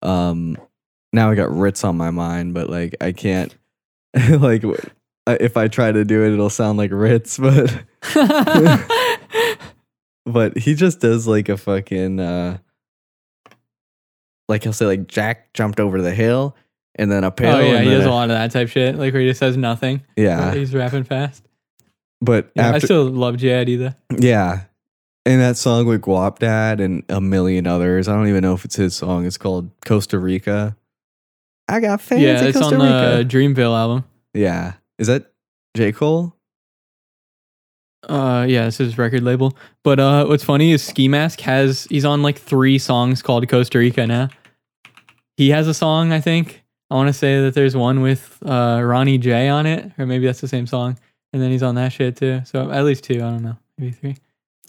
Um 0.00 0.56
now 1.12 1.30
I 1.30 1.34
got 1.34 1.50
Rittz 1.50 1.84
on 1.84 1.96
my 1.96 2.10
mind, 2.10 2.54
but 2.54 2.70
like 2.70 2.96
I 3.00 3.12
can't 3.12 3.54
like 4.30 4.64
if 5.26 5.56
I 5.56 5.68
try 5.68 5.92
to 5.92 6.04
do 6.04 6.24
it 6.24 6.32
it'll 6.32 6.50
sound 6.50 6.78
like 6.78 6.90
Rittz, 6.90 7.38
but 8.14 8.82
but 10.26 10.56
he 10.58 10.74
just 10.74 11.00
does 11.00 11.26
like 11.26 11.48
a 11.48 11.56
fucking 11.56 12.20
uh 12.20 12.58
like 14.48 14.64
he'll 14.64 14.72
say 14.72 14.86
like 14.86 15.06
Jack 15.08 15.52
jumped 15.54 15.80
over 15.80 16.02
the 16.02 16.12
hill 16.14 16.56
and 16.96 17.10
then 17.10 17.24
uphill. 17.24 17.56
oh 17.56 17.60
yeah, 17.60 17.80
he 17.80 17.90
does 17.90 18.04
a 18.04 18.08
a- 18.08 18.10
lot 18.10 18.24
of 18.24 18.36
that 18.36 18.50
type 18.50 18.68
shit. 18.68 18.96
Like 18.96 19.12
where 19.12 19.22
he 19.22 19.28
just 19.28 19.40
says 19.40 19.56
nothing. 19.56 20.02
Yeah. 20.16 20.52
he's 20.52 20.74
rapping 20.74 21.04
fast. 21.04 21.46
But 22.20 22.50
Yeah, 22.54 22.72
I 22.72 22.78
still 22.78 23.04
love 23.04 23.36
JID 23.36 23.68
either. 23.68 23.96
Yeah. 24.16 24.64
And 25.24 25.40
that 25.40 25.56
song 25.56 25.86
with 25.86 26.02
Guapdad 26.02 26.80
and 26.80 27.04
a 27.08 27.20
million 27.20 27.66
others. 27.66 28.08
I 28.08 28.14
don't 28.14 28.28
even 28.28 28.42
know 28.42 28.54
if 28.54 28.64
it's 28.64 28.76
his 28.76 28.94
song. 28.94 29.24
It's 29.24 29.38
called 29.38 29.70
Costa 29.86 30.18
Rica. 30.18 30.76
I 31.68 31.80
got 31.80 32.00
fans 32.00 32.22
yeah, 32.22 32.42
it's 32.42 32.60
on 32.60 32.78
the. 32.78 33.24
Dreamville 33.28 33.76
album. 33.76 34.04
Yeah. 34.34 34.74
Is 34.98 35.06
that 35.06 35.32
J. 35.76 35.92
Cole? 35.92 36.34
Uh, 38.08 38.44
yeah, 38.48 38.66
it's 38.66 38.78
his 38.78 38.98
record 38.98 39.22
label. 39.22 39.56
But 39.84 40.00
uh, 40.00 40.26
what's 40.26 40.44
funny 40.44 40.72
is 40.72 40.82
Ski 40.82 41.08
Mask 41.08 41.40
has 41.40 41.86
he's 41.88 42.04
on 42.04 42.22
like 42.22 42.38
three 42.38 42.78
songs 42.78 43.22
called 43.22 43.48
Costa 43.48 43.78
Rica 43.78 44.06
now. 44.06 44.28
He 45.36 45.50
has 45.50 45.68
a 45.68 45.74
song, 45.74 46.12
I 46.12 46.20
think. 46.20 46.62
I 46.90 46.94
want 46.94 47.08
to 47.08 47.12
say 47.12 47.40
that 47.42 47.54
there's 47.54 47.76
one 47.76 48.02
with 48.02 48.38
uh 48.44 48.80
Ronny 48.82 49.18
J 49.18 49.48
on 49.48 49.66
it, 49.66 49.92
or 49.98 50.06
maybe 50.06 50.26
that's 50.26 50.40
the 50.40 50.48
same 50.48 50.66
song. 50.66 50.98
And 51.32 51.40
then 51.40 51.50
he's 51.50 51.62
on 51.62 51.76
that 51.76 51.92
shit 51.92 52.16
too. 52.16 52.42
So 52.44 52.70
at 52.70 52.84
least 52.84 53.04
two. 53.04 53.16
I 53.16 53.30
don't 53.30 53.42
know, 53.42 53.56
maybe 53.78 53.92
three. 53.92 54.16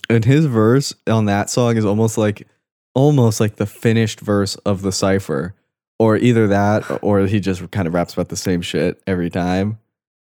And 0.08 0.24
his 0.24 0.46
verse 0.46 0.94
on 1.06 1.24
that 1.26 1.50
song 1.50 1.76
is 1.76 1.84
almost 1.84 2.16
like 2.16 2.46
almost 2.94 3.40
like 3.40 3.56
the 3.56 3.66
finished 3.66 4.20
verse 4.20 4.54
of 4.56 4.82
the 4.82 4.92
cipher. 4.92 5.54
Or 5.98 6.16
either 6.16 6.48
that 6.48 6.84
or 7.02 7.20
he 7.20 7.38
just 7.40 7.70
kind 7.70 7.86
of 7.86 7.94
raps 7.94 8.14
about 8.14 8.28
the 8.28 8.36
same 8.36 8.62
shit 8.62 9.00
every 9.06 9.30
time. 9.30 9.78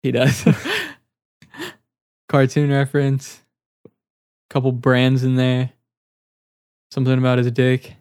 He 0.04 0.12
does. 0.12 0.48
Cartoon 2.30 2.72
reference. 2.72 3.41
Couple 4.50 4.72
brands 4.72 5.24
in 5.24 5.36
there. 5.36 5.72
Something 6.91 7.17
about 7.17 7.39
his 7.39 7.52
dick. 7.52 7.96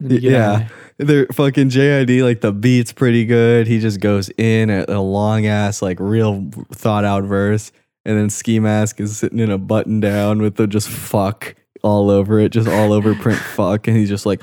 Then 0.00 0.10
you 0.10 0.20
get 0.20 0.34
out 0.40 0.54
of 0.54 0.60
Yeah. 0.60 0.68
They're 0.98 1.26
fucking 1.26 1.70
JID, 1.70 2.22
like 2.22 2.40
the 2.40 2.52
beat's 2.52 2.92
pretty 2.92 3.24
good. 3.24 3.66
He 3.66 3.78
just 3.78 4.00
goes 4.00 4.30
in 4.30 4.68
at 4.68 4.90
a 4.90 5.00
long 5.00 5.46
ass, 5.46 5.80
like 5.80 5.98
real 6.00 6.50
thought 6.72 7.04
out 7.04 7.24
verse. 7.24 7.72
And 8.04 8.18
then 8.18 8.30
Ski 8.30 8.58
Mask 8.58 9.00
is 9.00 9.16
sitting 9.16 9.38
in 9.38 9.50
a 9.50 9.58
button 9.58 10.00
down 10.00 10.40
with 10.40 10.56
the 10.56 10.66
just 10.66 10.88
fuck 10.88 11.54
all 11.82 12.10
over 12.10 12.40
it, 12.40 12.50
just 12.50 12.68
all 12.68 12.92
over 12.92 13.14
print 13.14 13.38
fuck. 13.54 13.86
And 13.86 13.96
he's 13.96 14.08
just 14.08 14.26
like 14.26 14.42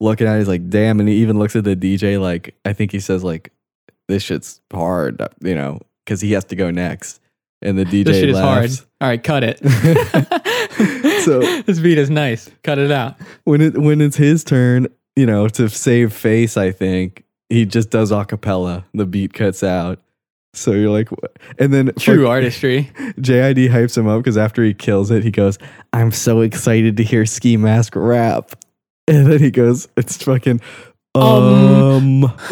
looking 0.00 0.26
at 0.26 0.36
it, 0.36 0.38
he's 0.38 0.48
like, 0.48 0.68
damn. 0.68 0.98
And 1.00 1.08
he 1.08 1.16
even 1.16 1.38
looks 1.38 1.54
at 1.56 1.64
the 1.64 1.76
DJ 1.76 2.20
like, 2.20 2.54
I 2.64 2.72
think 2.72 2.90
he 2.92 3.00
says, 3.00 3.22
like, 3.22 3.52
this 4.08 4.22
shit's 4.22 4.60
hard, 4.72 5.22
you 5.42 5.54
know, 5.54 5.80
because 6.04 6.20
he 6.20 6.32
has 6.32 6.44
to 6.46 6.56
go 6.56 6.70
next. 6.70 7.20
And 7.62 7.78
the 7.78 7.84
DJ 7.84 8.04
This 8.06 8.16
shit 8.16 8.30
is 8.30 8.38
hard. 8.38 8.62
laughs. 8.62 8.86
All 9.00 9.08
right, 9.08 9.22
cut 9.22 9.44
it. 9.44 9.60
So- 11.24 11.40
this 11.62 11.78
beat 11.80 11.98
is 11.98 12.08
nice. 12.10 12.50
Cut 12.62 12.78
it 12.78 12.90
out. 12.90 13.16
when 13.44 13.60
it 13.60 13.76
when 13.76 14.00
it's 14.00 14.16
his 14.16 14.42
turn, 14.42 14.86
you 15.16 15.26
know, 15.26 15.48
to 15.48 15.68
save 15.68 16.12
face, 16.14 16.56
I 16.56 16.70
think 16.72 17.24
he 17.50 17.66
just 17.66 17.90
does 17.90 18.10
a 18.10 18.24
cappella. 18.24 18.86
The 18.94 19.04
beat 19.04 19.34
cuts 19.34 19.62
out. 19.62 19.98
So 20.54 20.72
you're 20.72 20.90
like, 20.90 21.10
what? 21.10 21.36
and 21.58 21.72
then 21.74 21.92
True 21.98 22.26
artistry. 22.26 22.90
JID 23.20 23.68
hypes 23.70 23.96
him 23.98 24.08
up 24.08 24.20
because 24.20 24.38
after 24.38 24.64
he 24.64 24.72
kills 24.74 25.10
it, 25.10 25.22
he 25.22 25.30
goes, 25.30 25.58
"I'm 25.92 26.10
so 26.10 26.40
excited 26.40 26.96
to 26.96 27.04
hear 27.04 27.26
Ski 27.26 27.56
Mask 27.58 27.94
rap," 27.94 28.52
and 29.10 29.26
then 29.26 29.38
he 29.40 29.50
goes, 29.50 29.88
"It's 29.96 30.22
fucking." 30.22 30.60
Um, 31.14 32.24
Um. 32.24 32.24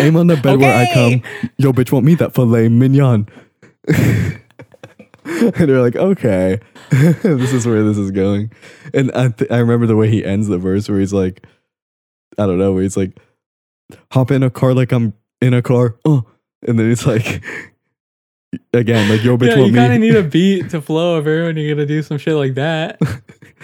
aim 0.00 0.16
on 0.16 0.28
the 0.28 0.40
bed 0.42 0.58
where 0.58 0.74
I 0.74 0.92
come. 0.92 1.22
Yo, 1.58 1.72
bitch, 1.72 1.92
won't 1.92 2.06
meet 2.06 2.18
that 2.18 2.34
filet 2.34 2.68
mignon. 2.68 3.28
and 3.88 4.40
they're 5.24 5.82
like, 5.82 5.96
okay, 5.96 6.58
this 6.90 7.52
is 7.52 7.66
where 7.66 7.82
this 7.82 7.98
is 7.98 8.10
going. 8.10 8.50
And 8.94 9.12
I, 9.12 9.28
th- 9.28 9.50
I 9.50 9.58
remember 9.58 9.86
the 9.86 9.96
way 9.96 10.08
he 10.08 10.24
ends 10.24 10.48
the 10.48 10.58
verse 10.58 10.88
where 10.88 10.98
he's 10.98 11.12
like, 11.12 11.46
I 12.38 12.46
don't 12.46 12.58
know, 12.58 12.72
where 12.72 12.82
he's 12.82 12.96
like, 12.96 13.18
hop 14.10 14.30
in 14.30 14.42
a 14.42 14.50
car 14.50 14.72
like 14.72 14.92
I'm 14.92 15.12
in 15.40 15.52
a 15.52 15.62
car. 15.62 15.96
Oh. 16.04 16.24
And 16.66 16.78
then 16.78 16.90
it's 16.90 17.06
like, 17.06 17.44
again, 18.72 19.08
like, 19.10 19.22
yo, 19.22 19.36
bitch, 19.36 19.48
Yeah, 19.48 19.56
won't 19.58 19.72
you 19.72 19.76
kind 19.76 19.92
of 19.92 20.00
need 20.00 20.16
a 20.16 20.22
beat 20.22 20.70
to 20.70 20.80
flow 20.80 21.16
over 21.16 21.44
when 21.44 21.56
you're 21.56 21.74
gonna 21.74 21.86
do 21.86 22.02
some 22.02 22.18
shit 22.18 22.34
like 22.34 22.54
that. 22.54 22.98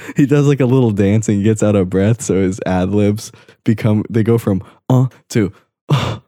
he 0.17 0.27
does 0.27 0.47
like 0.47 0.61
a 0.61 0.67
little 0.67 0.91
dance 0.91 1.29
and 1.29 1.39
he 1.39 1.45
gets 1.45 1.63
out 1.63 1.77
of 1.77 1.91
breath. 1.91 2.23
So 2.23 2.43
his 2.43 2.61
ad 2.67 2.91
libs 2.91 3.33
become, 3.65 4.05
they 4.11 4.23
go 4.23 4.39
from 4.39 4.63
uh 4.89 5.09
to 5.31 5.53
uh. 5.89 6.19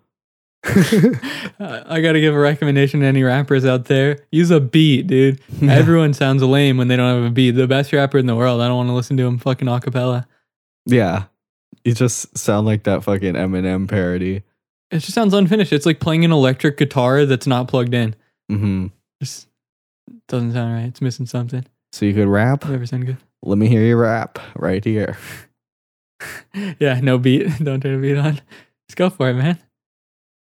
I 0.67 2.01
gotta 2.01 2.21
give 2.21 2.35
a 2.35 2.39
recommendation 2.39 3.01
to 3.01 3.07
any 3.07 3.23
rappers 3.23 3.67
out 3.67 3.85
there. 3.85 4.21
Use 4.31 4.51
a 4.51 4.61
beat, 4.61 5.07
dude. 5.07 5.41
Everyone 5.63 6.15
sounds 6.15 6.43
lame 6.43 6.79
when 6.79 6.89
they 6.89 6.97
don't 6.97 7.23
have 7.23 7.31
a 7.31 7.35
beat. 7.35 7.51
The 7.53 7.67
best 7.67 7.93
rapper 7.93 8.17
in 8.17 8.27
the 8.27 8.35
world. 8.35 8.63
I 8.63 8.69
don't 8.69 8.79
want 8.79 8.89
to 8.89 8.95
listen 8.95 9.17
to 9.19 9.27
him 9.27 9.39
fucking 9.39 9.69
acapella. 9.69 10.27
Yeah. 10.87 11.25
You 11.85 11.93
just 11.93 12.37
sound 12.39 12.67
like 12.67 12.85
that 12.85 13.05
fucking 13.05 13.35
Eminem 13.35 13.87
parody. 13.89 14.43
It 14.91 15.01
just 15.01 15.13
sounds 15.13 15.35
unfinished. 15.35 15.73
It's 15.73 15.87
like 15.87 16.01
playing 16.01 16.25
an 16.25 16.33
electric 16.33 16.79
guitar 16.79 17.27
that's 17.27 17.47
not 17.47 17.69
plugged 17.69 17.93
in. 17.93 18.15
Mm-hmm. 18.51 18.87
Just 19.21 19.49
doesn't 20.29 20.53
sound 20.53 20.73
right. 20.73 20.87
It's 20.87 21.03
missing 21.03 21.27
something. 21.27 21.67
So 21.93 22.07
you 22.07 22.15
could 22.15 22.29
rap? 22.29 22.65
Never 22.65 22.87
sound 22.87 23.07
good. 23.07 23.19
Let 23.47 23.59
me 23.59 23.69
hear 23.69 23.83
you 23.83 23.97
rap 23.97 24.39
right 24.57 24.85
here. 24.85 25.17
Yeah, 26.79 27.01
no 27.01 27.19
beat. 27.19 27.49
Don't 27.63 27.81
turn 27.83 27.99
a 27.99 28.01
beat 28.01 28.17
on. 28.17 28.35
Let's 28.35 28.95
go 28.95 29.11
for 29.11 29.29
it, 29.29 29.35
man. 29.35 29.59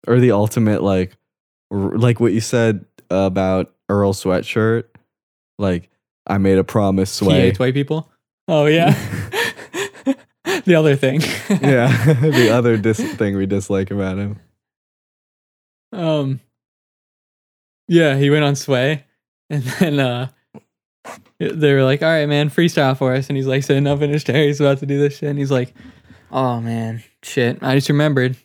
Or 0.07 0.19
the 0.19 0.33
ultimate, 0.33 0.83
like, 0.83 1.17
r- 1.71 1.97
like 1.97 2.21
what 2.21 2.33
you 2.33 2.41
said 2.41 2.85
about 3.09 3.73
Earl 3.89 4.13
Sweatshirt. 4.13 4.85
Like, 5.59 5.89
I 6.27 6.37
made 6.39 6.59
a 6.59 6.65
promise, 6.65 7.11
sway. 7.11 7.41
hates 7.43 7.59
white 7.59 7.73
people. 7.73 8.11
Oh 8.49 8.67
yeah. 8.67 8.91
the 10.65 10.75
other 10.75 10.97
thing. 10.97 11.21
yeah. 11.49 11.87
the 12.15 12.51
other 12.51 12.77
dis- 12.77 13.15
thing 13.15 13.37
we 13.37 13.47
dislike 13.47 13.91
about 13.91 14.19
him. 14.19 14.39
Um. 15.93 16.41
Yeah, 17.89 18.17
he 18.17 18.29
went 18.29 18.45
on 18.45 18.55
Sway, 18.57 19.05
and 19.49 19.63
then 19.63 19.99
uh, 19.99 20.29
they 21.38 21.73
were 21.75 21.83
like, 21.85 22.03
"All 22.03 22.09
right, 22.09 22.27
man, 22.29 22.51
freestyle 22.51 22.96
for 22.96 23.14
us." 23.14 23.29
And 23.29 23.37
he's 23.37 23.46
like 23.46 23.62
sitting 23.62 23.87
up 23.87 24.01
in 24.03 24.11
his 24.11 24.25
chair, 24.25 24.44
he's 24.46 24.61
about 24.61 24.79
to 24.79 24.87
do 24.87 24.99
this 24.99 25.18
shit, 25.18 25.29
and 25.31 25.38
he's 25.38 25.51
like, 25.51 25.75
"Oh 26.31 26.61
man, 26.61 27.03
shit! 27.23 27.59
I 27.62 27.75
just 27.77 27.88
remembered. 27.88 28.37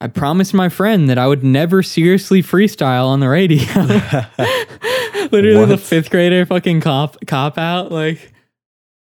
I 0.00 0.06
promised 0.06 0.54
my 0.54 0.68
friend 0.68 1.08
that 1.10 1.18
I 1.18 1.26
would 1.26 1.42
never 1.42 1.82
seriously 1.82 2.42
freestyle 2.42 3.06
on 3.06 3.20
the 3.20 3.28
radio." 3.28 3.58
Literally 5.32 5.66
the 5.66 5.78
fifth 5.78 6.10
grader 6.10 6.46
fucking 6.46 6.80
cop 6.80 7.16
cop 7.26 7.58
out. 7.58 7.90
Like, 7.92 8.32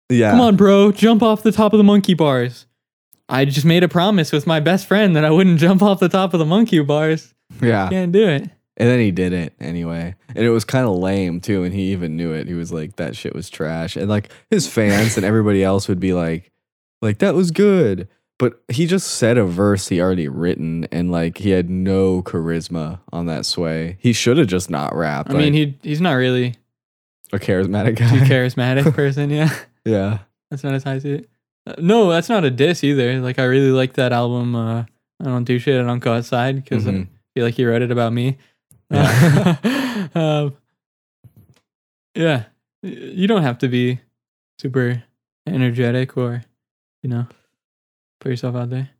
Yeah. 0.09 0.33
come 0.33 0.41
on, 0.41 0.57
bro, 0.57 0.93
jump 0.93 1.23
off 1.23 1.43
the 1.43 1.53
top 1.53 1.73
of 1.73 1.79
the 1.79 1.85
monkey 1.85 2.15
bars. 2.15 2.67
I 3.29 3.45
just 3.47 3.65
made 3.65 3.83
a 3.83 3.89
promise 3.89 4.31
with 4.33 4.47
my 4.47 4.61
best 4.61 4.87
friend 4.87 5.17
that 5.17 5.25
I 5.25 5.31
wouldn't 5.31 5.59
jump 5.59 5.83
off 5.83 6.01
the 6.01 6.09
top 6.09 6.35
of 6.35 6.39
the 6.39 6.45
monkey 6.45 6.81
bars. 6.81 7.33
Yeah. 7.63 7.89
Can't 7.89 8.13
do 8.13 8.29
it. 8.29 8.51
And 8.83 8.91
then 8.91 8.99
he 9.01 9.11
did 9.13 9.33
it 9.33 9.55
anyway. 9.61 10.15
And 10.35 10.45
it 10.45 10.51
was 10.51 10.65
kind 10.65 10.87
of 10.87 10.97
lame 10.97 11.41
too. 11.41 11.63
And 11.63 11.73
he 11.75 11.93
even 11.93 12.17
knew 12.17 12.33
it. 12.33 12.47
He 12.49 12.55
was 12.55 12.73
like, 12.73 12.97
that 12.97 13.17
shit 13.17 13.35
was 13.35 13.49
trash. 13.49 13.97
And 13.97 14.09
like 14.09 14.31
his 14.51 14.67
fans 14.69 15.17
and 15.17 15.25
everybody 15.25 15.63
else 15.65 15.89
would 15.89 16.01
be 16.01 16.13
like, 16.13 16.51
like, 17.01 17.19
that 17.19 17.35
was 17.35 17.51
good. 17.51 18.09
But 18.39 18.61
he 18.69 18.87
just 18.87 19.07
said 19.09 19.39
a 19.39 19.45
verse 19.45 19.87
he 19.89 20.01
already 20.01 20.27
written 20.27 20.87
and 20.91 21.13
like 21.13 21.39
he 21.39 21.51
had 21.51 21.71
no 21.71 22.23
charisma 22.23 22.99
on 23.13 23.27
that 23.27 23.47
sway. 23.47 23.99
He 24.01 24.13
should 24.13 24.37
have 24.39 24.49
just 24.49 24.69
not 24.69 24.95
rapped. 24.97 25.31
I 25.31 25.35
mean, 25.35 25.53
he 25.53 25.79
he's 25.83 26.01
not 26.01 26.15
really 26.15 26.55
a 27.33 27.39
charismatic 27.39 27.97
guy. 27.97 28.09
too 28.11 28.25
charismatic 28.25 28.93
person. 28.97 29.31
Yeah, 29.31 29.55
yeah. 29.85 30.19
that's 30.51 30.65
not 30.65 30.75
as 30.75 30.83
high 30.83 30.99
to 30.99 31.15
it. 31.19 31.31
Uh, 31.69 31.75
no, 31.79 32.11
that's 32.11 32.29
not 32.29 32.43
a 32.45 32.51
diss 32.51 32.83
either. 32.83 33.21
Like, 33.21 33.39
I 33.39 33.45
really 33.45 33.71
like 33.71 33.93
that 33.93 34.13
album. 34.13 34.57
Uh, 34.57 34.81
I 35.21 35.25
don't 35.25 35.45
do 35.45 35.61
shit. 35.61 35.81
I 35.81 35.87
don't 35.87 36.01
go 36.01 36.15
outside 36.15 36.57
because 36.57 36.85
Mhm. 36.85 37.05
I 37.05 37.09
feel 37.35 37.45
like 37.45 37.55
he 37.55 37.65
wrote 37.65 37.83
it 37.83 37.93
about 37.93 38.13
me. 38.13 38.39
Yeah. 38.93 40.09
um, 40.15 40.57
yeah, 42.15 42.45
you 42.83 43.27
don't 43.27 43.43
have 43.43 43.59
to 43.59 43.69
be 43.69 44.01
super 44.59 45.03
energetic 45.47 46.17
or, 46.17 46.43
you 47.03 47.11
know, 47.11 47.27
put 48.21 48.31
yourself 48.31 48.55
out 48.55 48.71
there. 48.71 48.91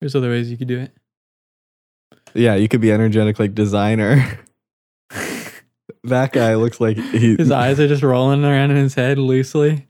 There's 0.00 0.14
other 0.16 0.30
ways 0.30 0.50
you 0.50 0.56
could 0.56 0.68
do 0.68 0.80
it. 0.80 0.92
Yeah. 2.34 2.54
You 2.54 2.68
could 2.68 2.80
be 2.80 2.90
energetic 2.92 3.38
like 3.38 3.54
Desiigner. 3.54 4.38
that 6.04 6.32
guy 6.32 6.54
looks 6.56 6.80
like 6.80 6.96
he, 6.96 7.36
His 7.36 7.50
eyes 7.50 7.78
are 7.78 7.88
just 7.88 8.02
rolling 8.02 8.44
around 8.44 8.70
in 8.70 8.76
his 8.76 8.94
head 8.94 9.18
loosely. 9.18 9.86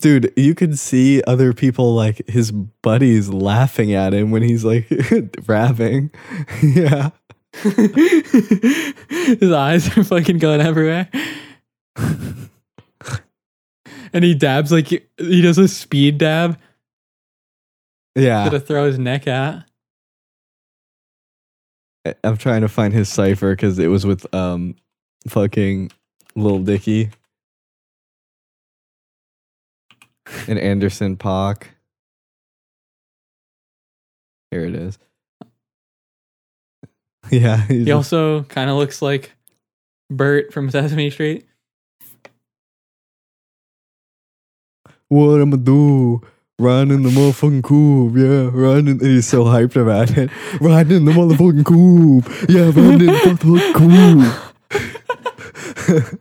dude 0.00 0.32
you 0.36 0.54
could 0.54 0.78
see 0.78 1.22
other 1.26 1.52
people 1.52 1.94
like 1.94 2.22
his 2.28 2.52
buddies 2.52 3.28
laughing 3.30 3.92
at 3.92 4.14
him 4.14 4.30
when 4.30 4.42
he's 4.42 4.64
like 4.64 4.86
rapping 5.48 6.10
yeah 6.62 7.10
His 9.40 9.52
eyes 9.52 9.96
are 9.96 10.04
fucking 10.04 10.38
going 10.38 10.60
everywhere. 10.60 11.08
and 14.12 14.24
he 14.24 14.34
dabs 14.34 14.70
like 14.70 14.86
he 14.86 15.42
does 15.42 15.58
a 15.58 15.66
speed 15.68 16.18
dab 16.18 16.58
yeah 18.14 18.48
to 18.48 18.60
throw 18.60 18.86
his 18.86 18.98
neck 18.98 19.26
out. 19.26 19.62
I'm 22.24 22.36
trying 22.36 22.62
to 22.62 22.68
find 22.68 22.94
his 22.94 23.08
cipher 23.08 23.54
because 23.54 23.78
it 23.78 23.88
was 23.88 24.06
with 24.06 24.32
um 24.34 24.76
fucking 25.26 25.90
Lil 26.36 26.60
Dicky 26.60 27.10
and 30.46 30.58
Anderson 30.58 31.16
Paak. 31.16 31.64
Here 34.50 34.64
it 34.64 34.74
is. 34.74 34.98
Yeah, 37.30 37.58
He 37.66 37.90
also 37.92 38.42
kind 38.44 38.70
of 38.70 38.76
looks 38.76 39.02
like 39.02 39.32
Bert 40.10 40.52
from 40.52 40.70
Sesame 40.70 41.10
Street. 41.10 41.44
what 45.08 45.40
I'm 45.40 45.50
gonna 45.50 45.62
do? 45.62 46.20
Riding 46.60 47.02
the 47.02 47.10
motherfucking 47.10 47.62
coupe, 47.62 48.16
yeah, 48.16 48.50
riding. 48.52 48.98
He's 48.98 49.28
so 49.28 49.44
hyped 49.44 49.76
about 49.80 50.10
it. 50.18 50.28
Riding 50.60 51.04
the 51.04 51.12
motherfucking 51.12 51.64
coupe, 51.64 52.28
yeah, 52.48 52.64
riding 52.64 53.06
the 53.06 53.12
motherfucking 53.12 53.74
coupe. 53.74 54.34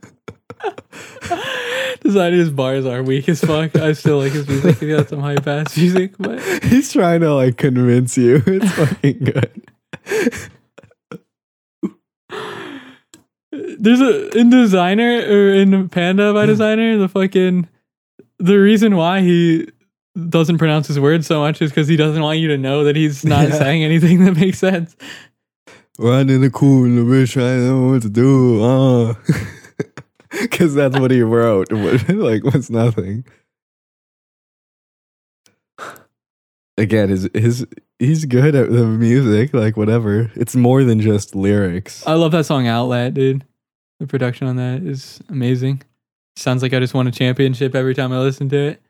Decided 2.04 2.40
his 2.40 2.52
bars 2.52 2.86
are 2.86 3.02
weak 3.04 3.28
as 3.28 3.42
fuck. 3.42 3.76
I 3.76 3.92
still 3.94 4.20
like 4.20 4.32
his 4.32 4.48
music. 4.48 4.78
He 4.78 4.88
got 4.90 5.10
some 5.10 5.20
hype 5.20 5.46
ass 5.48 5.76
music, 5.76 6.14
but 6.20 6.40
He's 6.64 6.94
trying 6.94 7.22
to 7.22 7.34
like 7.34 7.58
convince 7.58 8.16
you. 8.18 8.42
It's 8.46 8.72
fucking 8.72 9.20
good. 9.20 9.64
There's 13.80 14.02
a 14.02 14.30
in 14.38 14.50
Desiigner 14.50 15.28
or 15.30 15.54
in 15.54 15.90
Panda 15.90 16.34
by 16.34 16.46
Desiigner 16.48 17.00
the 17.00 17.08
fucking 17.08 17.68
the 18.40 18.56
reason 18.58 18.96
why 18.96 19.22
he 19.22 19.68
doesn't 20.30 20.58
pronounce 20.58 20.88
his 20.88 21.00
words 21.00 21.28
so 21.28 21.40
much 21.42 21.62
is 21.62 21.70
because 21.72 21.88
he 21.88 21.96
doesn't 21.96 22.22
want 22.22 22.40
you 22.40 22.48
to 22.50 22.58
know 22.58 22.84
that 22.84 22.96
he's 22.96 23.24
not 23.24 23.50
Yeah. 23.50 23.56
saying 23.58 23.84
anything 23.84 24.24
that 24.26 24.36
makes 24.36 24.58
sense. 24.60 24.96
Riding 26.00 26.36
in 26.36 26.42
the 26.42 26.50
cool 26.50 26.86
and 26.86 26.98
the 26.98 27.02
bitch, 27.02 27.38
I 27.38 27.58
don't 27.58 27.68
know 27.88 27.92
what 27.94 28.02
to 28.04 28.10
do. 28.10 28.64
Uh. 28.64 29.14
Cause 30.52 30.74
that's 30.76 31.00
what 31.00 31.10
he 31.12 31.22
wrote. 31.22 31.72
Like 32.10 32.44
was 32.44 32.70
nothing. 32.70 33.26
Again, 36.80 37.10
his 37.10 37.28
his 37.34 37.66
he's 37.98 38.26
good 38.26 38.54
at 38.54 38.70
the 38.70 38.86
music, 38.86 39.54
like 39.54 39.76
whatever. 39.78 40.32
It's 40.36 40.56
more 40.56 40.84
than 40.84 41.00
just 41.02 41.34
lyrics. 41.36 42.06
I 42.06 42.14
love 42.14 42.32
that 42.34 42.46
song 42.46 42.68
Outlet, 42.68 43.16
dude. 43.16 43.44
The 44.00 44.08
production 44.08 44.48
on 44.48 44.58
that 44.58 44.84
is 44.84 45.20
amazing. 45.30 45.82
Sounds 46.36 46.62
like 46.62 46.74
I 46.74 46.80
just 46.80 46.94
won 46.94 47.08
a 47.08 47.12
championship 47.12 47.74
every 47.74 47.96
time 47.96 48.12
I 48.12 48.20
listen 48.20 48.48
to 48.50 48.58
it. 48.58 48.82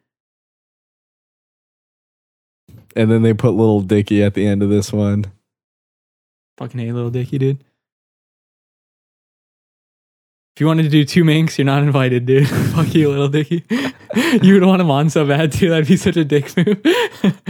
And 2.95 3.09
then 3.09 3.21
they 3.21 3.33
put 3.33 3.51
Lil 3.51 3.81
Dicky 3.81 4.23
at 4.23 4.33
the 4.33 4.45
end 4.45 4.63
of 4.63 4.69
this 4.69 4.91
one. 4.91 5.25
Fucking 6.57 6.79
hate 6.79 6.91
Lil 6.91 7.09
Dicky, 7.09 7.37
dude. 7.37 7.63
If 10.55 10.61
you 10.61 10.67
wanted 10.67 10.83
to 10.83 10.89
do 10.89 11.05
two 11.05 11.23
minks, 11.23 11.57
you're 11.57 11.65
not 11.65 11.83
invited, 11.83 12.25
dude. 12.25 12.49
Fuck 12.73 12.95
you, 12.95 13.11
Lil 13.11 13.29
Dicky. 13.29 13.63
you 14.41 14.55
would 14.55 14.63
want 14.63 14.81
him 14.81 14.89
on 14.89 15.09
so 15.09 15.25
bad 15.25 15.51
too. 15.51 15.69
That'd 15.69 15.87
be 15.87 15.97
such 15.97 16.17
a 16.17 16.25
dick 16.25 16.55
move. 16.57 16.81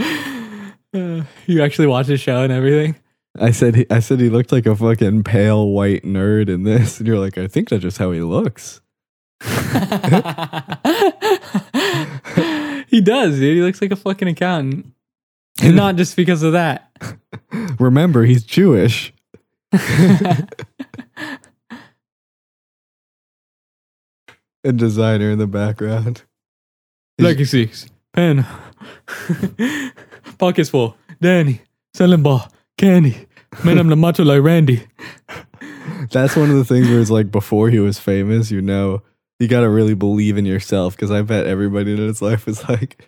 Uh, 0.94 1.22
you 1.46 1.62
actually 1.62 1.86
watch 1.86 2.06
the 2.06 2.16
show 2.16 2.40
and 2.40 2.50
everything. 2.50 2.96
I 3.40 3.52
said 3.52 3.76
he, 3.76 3.86
I 3.90 4.00
said 4.00 4.20
he 4.20 4.30
looked 4.30 4.52
like 4.52 4.66
a 4.66 4.74
fucking 4.74 5.24
pale 5.24 5.68
white 5.68 6.02
nerd 6.02 6.48
in 6.48 6.64
this, 6.64 6.98
and 6.98 7.06
you're 7.06 7.18
like, 7.18 7.38
I 7.38 7.46
think 7.46 7.68
that's 7.68 7.82
just 7.82 7.98
how 7.98 8.10
he 8.10 8.20
looks. 8.20 8.80
he 12.88 13.00
does, 13.00 13.38
dude. 13.38 13.56
He 13.56 13.62
looks 13.62 13.80
like 13.80 13.92
a 13.92 13.96
fucking 13.96 14.28
accountant. 14.28 14.92
And 15.62 15.76
not 15.76 15.96
just 15.96 16.16
because 16.16 16.42
of 16.42 16.52
that. 16.52 16.90
Remember, 17.78 18.24
he's 18.24 18.44
Jewish. 18.44 19.12
A 19.72 19.78
Desiigner 24.72 25.32
in 25.32 25.38
the 25.38 25.46
background. 25.46 26.22
Lucky 27.20 27.44
Six, 27.44 27.86
Pen, 28.12 28.44
Pockets 30.38 30.70
full, 30.70 30.96
Danny, 31.20 31.60
selling 31.94 32.22
ball, 32.22 32.48
candy. 32.76 33.27
Man, 33.64 33.78
I'm 33.78 33.88
the 33.88 33.96
macho 33.96 34.24
like 34.24 34.42
Randy. 34.42 34.86
That's 36.10 36.36
one 36.36 36.50
of 36.50 36.56
the 36.56 36.64
things 36.64 36.88
where 36.88 37.00
it's 37.00 37.10
like 37.10 37.30
before 37.30 37.70
he 37.70 37.78
was 37.78 37.98
famous, 37.98 38.50
you 38.50 38.62
know, 38.62 39.02
you 39.38 39.48
got 39.48 39.60
to 39.60 39.68
really 39.68 39.94
believe 39.94 40.36
in 40.36 40.46
yourself 40.46 40.96
because 40.96 41.10
I 41.10 41.22
bet 41.22 41.46
everybody 41.46 41.92
in 41.92 41.98
his 41.98 42.22
life 42.22 42.46
was 42.46 42.68
like, 42.68 43.06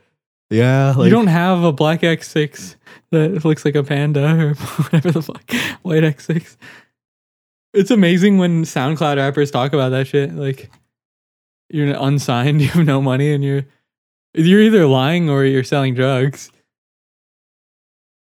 yeah, 0.50 0.94
like 0.96 1.04
you 1.04 1.10
don't 1.10 1.28
have 1.28 1.62
a 1.62 1.72
black 1.72 2.00
X6 2.00 2.76
that 3.12 3.44
looks 3.44 3.64
like 3.64 3.74
a 3.74 3.84
panda 3.84 4.24
or 4.24 4.54
whatever 4.54 5.12
the 5.12 5.22
fuck, 5.22 5.50
white 5.82 6.02
X6. 6.02 6.56
It's 7.72 7.90
amazing 7.90 8.38
when 8.38 8.64
SoundCloud 8.64 9.16
rappers 9.16 9.50
talk 9.50 9.72
about 9.72 9.90
that 9.90 10.08
shit. 10.08 10.34
Like, 10.34 10.70
you're 11.68 11.94
unsigned, 11.96 12.60
you 12.62 12.68
have 12.68 12.84
no 12.86 13.00
money, 13.00 13.32
and 13.32 13.44
you're 13.44 13.64
you're 14.34 14.60
either 14.60 14.86
lying 14.86 15.30
or 15.30 15.44
you're 15.44 15.64
selling 15.64 15.94
drugs. 15.94 16.50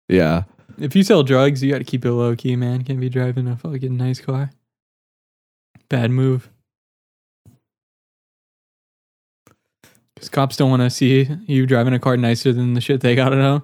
yeah. 0.09 0.45
If 0.79 0.97
you 0.97 1.03
sell 1.03 1.23
drugs, 1.23 1.63
you 1.63 1.71
got 1.71 1.79
to 1.79 1.85
keep 1.85 2.05
it 2.05 2.13
low 2.13 2.35
key, 2.37 2.57
man. 2.57 2.85
Can't 2.85 3.01
be 3.01 3.09
driving 3.09 3.49
a 3.49 3.57
fucking 3.57 3.97
nice 3.97 4.21
car. 4.21 4.51
Bad 5.89 6.11
move. 6.11 6.51
Because 10.15 10.29
cops 10.29 10.57
don't 10.57 10.71
want 10.71 10.83
to 10.83 10.91
see 10.91 11.29
you 11.47 11.67
driving 11.67 11.95
a 11.95 11.99
car 11.99 12.17
nicer 12.17 12.53
than 12.53 12.75
the 12.75 12.81
shit 12.81 13.01
they 13.01 13.15
gotta 13.15 13.37
know. 13.37 13.63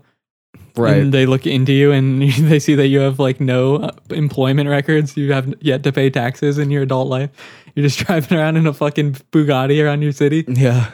Right. 0.77 0.97
And 0.97 1.12
they 1.14 1.27
look 1.27 1.47
into 1.47 1.73
you 1.73 1.92
and 1.92 2.23
they 2.33 2.59
see 2.59 2.75
that 2.75 2.88
you 2.88 3.01
have 3.01 3.18
like 3.18 3.40
no 3.40 3.77
uh, 3.77 3.90
employment 4.11 4.68
records. 4.68 5.16
You 5.16 5.33
have 5.33 5.55
yet 5.61 5.83
to 5.85 5.92
pay 5.92 6.11
taxes 6.11 6.59
in 6.59 6.71
your 6.71 6.83
adult 6.83 7.09
life. 7.09 7.31
You're 7.75 7.87
just 7.87 7.99
driving 8.07 8.38
around 8.38 8.57
in 8.57 8.66
a 8.66 8.73
fucking 8.73 9.12
Bugatti 9.33 9.83
around 9.85 10.03
your 10.03 10.12
city. 10.12 10.44
Yeah. 10.49 10.90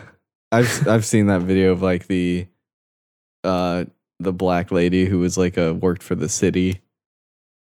I've 0.53 0.87
I've 0.87 1.05
seen 1.05 1.27
that 1.27 1.43
video 1.43 1.73
of 1.73 1.83
like 1.83 2.07
the 2.07 2.47
uh 3.43 3.85
the 4.21 4.33
black 4.33 4.71
lady 4.71 5.07
who 5.07 5.19
was 5.19 5.37
like 5.37 5.57
a 5.57 5.75
worked 5.75 6.03
for 6.03 6.15
the 6.15 6.29
city. 6.29 6.81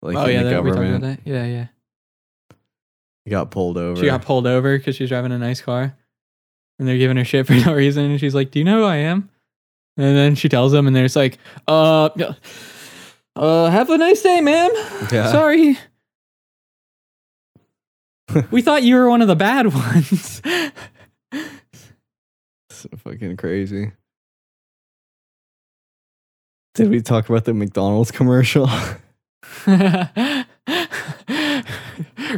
Like 0.01 0.17
oh 0.17 0.25
in 0.25 0.33
yeah, 0.33 0.43
the 0.43 0.51
that, 0.51 0.65
we 0.65 0.71
talked 0.71 0.81
about 0.81 0.93
government. 0.93 1.21
Yeah, 1.25 1.45
yeah. 1.45 1.67
Got 3.29 3.51
pulled 3.51 3.79
over. 3.79 4.01
She 4.01 4.07
got 4.07 4.23
pulled 4.23 4.47
over 4.47 4.77
because 4.77 4.97
she's 4.97 5.09
driving 5.09 5.31
a 5.33 5.39
nice 5.39 5.61
car, 5.61 5.97
and 6.79 6.89
they're 6.89 6.99
giving 6.99 7.17
her 7.17 7.25
shit 7.25 7.47
for 7.47 7.55
no 7.67 7.75
reason. 7.75 8.11
And 8.11 8.21
she's 8.21 8.35
like, 8.35 8.51
"Do 8.51 8.59
you 8.59 8.65
know 8.65 8.81
who 8.81 8.85
I 8.85 8.97
am?" 8.97 9.31
And 9.97 10.17
then 10.17 10.35
she 10.35 10.49
tells 10.49 10.73
them, 10.73 10.87
and 10.87 10.97
they're 10.97 11.05
just 11.05 11.17
like, 11.17 11.39
"Uh, 11.69 12.09
uh, 13.37 13.71
have 13.71 13.91
a 13.91 13.99
nice 13.99 14.23
day, 14.23 14.41
ma'am. 14.41 14.71
Yeah. 15.13 15.31
Sorry." 15.31 15.79
we 18.51 18.63
thought 18.63 18.83
you 18.83 18.97
were 18.97 19.09
one 19.09 19.23
of 19.23 19.29
the 19.29 19.37
bad 19.37 19.67
ones. 19.75 20.43
So 22.71 22.89
fucking 22.97 23.37
crazy. 23.37 23.93
Did 26.75 26.89
we 26.91 27.01
talk 27.03 27.29
about 27.29 27.45
the 27.45 27.53
McDonald's 27.55 28.11
commercial? 28.11 28.69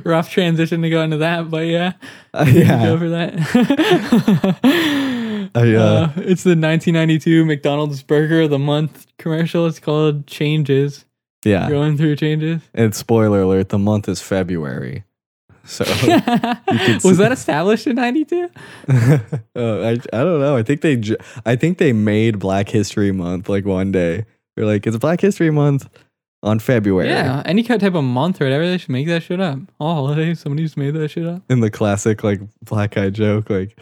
Rough 0.04 0.30
transition 0.30 0.82
to 0.82 0.90
go 0.90 1.02
into 1.02 1.18
that, 1.18 1.48
but 1.50 1.66
yeah, 1.66 1.92
Uh, 2.32 2.44
go 2.44 2.50
yeah. 2.50 2.98
for 2.98 3.08
that. 3.10 4.60
Uh, 5.56 5.60
Uh, 5.60 6.10
it's 6.16 6.42
the 6.42 6.56
1992 6.56 7.44
McDonald's 7.44 8.02
Burger 8.02 8.40
of 8.42 8.50
the 8.50 8.58
Month 8.58 9.06
commercial. 9.18 9.66
It's 9.66 9.78
called 9.78 10.26
Changes. 10.26 11.04
Yeah. 11.44 11.68
Going 11.68 11.96
through 11.96 12.16
changes. 12.16 12.60
And 12.74 12.92
spoiler 12.94 13.42
alert, 13.42 13.68
the 13.68 13.78
month 13.78 14.08
is 14.08 14.20
February. 14.20 15.04
So 15.64 15.84
Was 17.04 17.16
that 17.18 17.30
established 17.32 17.86
in 17.86 17.96
92? 17.96 18.50
uh, 18.88 19.18
I, 19.56 19.90
I 19.90 19.96
don't 19.96 20.40
know. 20.40 20.56
I 20.56 20.62
think 20.62 20.82
they 20.82 21.00
I 21.46 21.56
think 21.56 21.78
they 21.78 21.92
made 21.92 22.38
Black 22.38 22.68
History 22.68 23.12
Month 23.12 23.48
like 23.48 23.64
one 23.64 23.90
day. 23.92 24.26
They're 24.56 24.66
like, 24.66 24.86
it's 24.86 24.96
Black 24.98 25.20
History 25.20 25.50
Month 25.50 25.88
on 26.42 26.58
February. 26.58 27.08
Yeah, 27.08 27.42
any 27.46 27.62
kind 27.62 27.82
of 27.82 27.86
type 27.86 27.96
of 27.98 28.04
month 28.04 28.40
or 28.40 28.44
whatever, 28.44 28.66
they 28.66 28.76
should 28.78 28.90
make 28.90 29.06
that 29.08 29.22
shit 29.22 29.40
up. 29.40 29.58
All 29.80 29.94
holidays, 29.94 30.40
somebody 30.40 30.62
just 30.64 30.76
made 30.76 30.92
that 30.94 31.08
shit 31.08 31.26
up. 31.26 31.42
In 31.48 31.60
the 31.60 31.70
classic 31.70 32.22
like 32.22 32.40
black 32.62 32.92
guy 32.92 33.08
joke, 33.10 33.48
like 33.48 33.78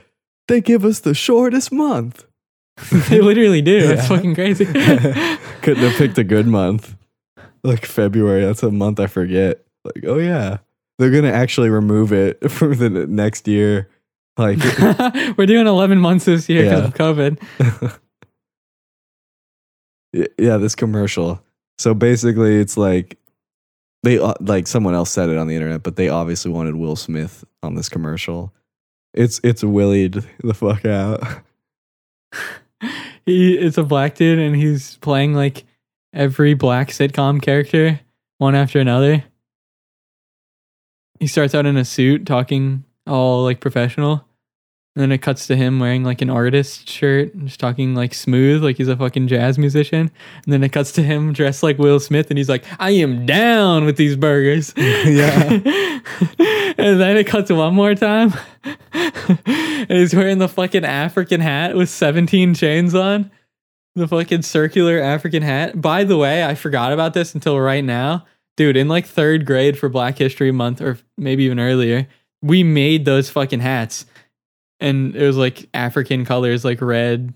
they 0.48 0.60
give 0.60 0.84
us 0.84 1.00
the 1.00 1.14
shortest 1.14 1.72
month. 1.72 2.24
they 3.10 3.20
literally 3.20 3.60
do. 3.60 3.76
It's 3.90 4.02
Yeah. 4.02 4.08
fucking 4.08 4.34
crazy. 4.34 4.64
Couldn't 4.66 5.82
have 5.84 5.96
picked 5.98 6.16
a 6.18 6.24
good 6.24 6.46
month. 6.46 6.96
Like 7.64 7.84
February, 7.86 8.44
that's 8.44 8.62
a 8.62 8.70
month 8.70 8.98
I 9.00 9.08
forget. 9.08 9.64
Like, 9.84 10.04
oh 10.06 10.18
yeah. 10.18 10.58
They're 11.02 11.10
gonna 11.10 11.32
actually 11.32 11.68
remove 11.68 12.12
it 12.12 12.48
for 12.50 12.76
the 12.76 12.88
next 12.88 13.48
year. 13.48 13.88
Like 14.38 14.58
We're 15.36 15.46
doing 15.46 15.66
11 15.66 15.98
months 15.98 16.26
this 16.26 16.48
year 16.48 16.62
because 16.62 16.80
Yeah. 16.80 16.86
of 16.86 16.94
COVID. 16.94 17.98
Yeah, 20.38 20.58
this 20.58 20.74
commercial. 20.74 21.42
So 21.78 21.94
basically, 21.94 22.56
it's 22.56 22.76
like 22.76 23.18
they 24.02 24.18
uh, 24.18 24.34
like 24.40 24.66
someone 24.66 24.94
else 24.94 25.10
said 25.10 25.30
it 25.30 25.38
on 25.38 25.46
the 25.46 25.54
internet, 25.54 25.82
but 25.82 25.96
they 25.96 26.08
obviously 26.10 26.50
wanted 26.52 26.76
Will 26.76 26.96
Smith 26.96 27.44
on 27.62 27.74
this 27.76 27.88
commercial. 27.88 28.52
It's 29.14 29.40
it's 29.42 29.64
willied 29.64 30.22
the 30.42 30.54
fuck 30.54 30.84
out. 30.84 31.22
He 33.24 33.54
it's 33.56 33.78
a 33.78 33.84
black 33.84 34.14
dude 34.16 34.38
and 34.38 34.54
he's 34.54 34.96
playing 34.98 35.32
like 35.34 35.64
every 36.12 36.52
black 36.54 36.88
sitcom 36.88 37.40
character 37.40 38.00
one 38.38 38.54
after 38.54 38.80
another. 38.80 39.24
He 41.22 41.28
starts 41.28 41.54
out 41.54 41.66
in 41.66 41.76
a 41.76 41.84
suit 41.84 42.26
talking 42.26 42.82
all 43.06 43.44
like 43.44 43.60
professional. 43.60 44.26
And 44.96 45.02
then 45.02 45.12
it 45.12 45.18
cuts 45.18 45.46
to 45.46 45.54
him 45.54 45.78
wearing 45.78 46.02
like 46.02 46.20
an 46.20 46.28
artist 46.28 46.90
shirt 46.90 47.32
and 47.32 47.46
just 47.46 47.60
talking 47.60 47.94
like 47.94 48.12
smooth, 48.12 48.64
like 48.64 48.76
he's 48.76 48.88
a 48.88 48.96
fucking 48.96 49.28
jazz 49.28 49.56
musician. 49.56 50.10
And 50.44 50.52
then 50.52 50.64
it 50.64 50.70
cuts 50.72 50.90
to 50.94 51.02
him 51.04 51.32
dressed 51.32 51.62
like 51.62 51.78
Will 51.78 52.00
Smith 52.00 52.28
and 52.28 52.38
he's 52.38 52.48
like, 52.48 52.64
I 52.80 52.90
am 52.90 53.24
down 53.24 53.84
with 53.84 53.96
these 53.96 54.16
burgers. 54.16 54.74
Yeah. 54.76 55.42
and 56.76 57.00
then 57.00 57.16
it 57.16 57.28
cuts 57.28 57.52
one 57.52 57.74
more 57.74 57.94
time. 57.94 58.34
and 58.92 59.86
he's 59.90 60.12
wearing 60.12 60.38
the 60.38 60.48
fucking 60.48 60.84
African 60.84 61.40
hat 61.40 61.76
with 61.76 61.88
17 61.88 62.54
chains 62.54 62.96
on. 62.96 63.30
The 63.94 64.08
fucking 64.08 64.42
circular 64.42 64.98
African 64.98 65.44
hat. 65.44 65.80
By 65.80 66.02
the 66.02 66.16
way, 66.16 66.44
I 66.44 66.56
forgot 66.56 66.92
about 66.92 67.14
this 67.14 67.32
until 67.32 67.60
right 67.60 67.84
now. 67.84 68.26
Dude, 68.62 68.76
in 68.76 68.86
like 68.86 69.06
third 69.06 69.44
grade 69.44 69.76
for 69.76 69.88
Black 69.88 70.18
History 70.18 70.52
Month, 70.52 70.80
or 70.80 70.96
maybe 71.18 71.42
even 71.42 71.58
earlier, 71.58 72.06
we 72.42 72.62
made 72.62 73.04
those 73.04 73.28
fucking 73.28 73.58
hats. 73.58 74.06
And 74.78 75.16
it 75.16 75.26
was 75.26 75.36
like 75.36 75.68
African 75.74 76.24
colors, 76.24 76.64
like 76.64 76.80
red, 76.80 77.34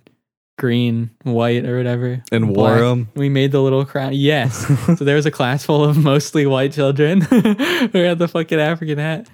green, 0.56 1.10
white, 1.24 1.66
or 1.66 1.78
whatever. 1.78 2.22
And 2.30 2.54
wore 2.54 2.78
them. 2.78 3.08
We 3.16 3.28
made 3.28 3.50
the 3.50 3.60
little 3.60 3.84
crown. 3.84 4.12
Yes. 4.14 4.68
so 4.86 5.04
there 5.04 5.16
was 5.16 5.26
a 5.26 5.32
class 5.32 5.66
full 5.66 5.82
of 5.82 5.96
mostly 5.96 6.46
white 6.46 6.70
children 6.70 7.20
who 7.22 7.98
had 7.98 8.20
the 8.20 8.28
fucking 8.28 8.60
African 8.60 8.98
hat. 8.98 9.28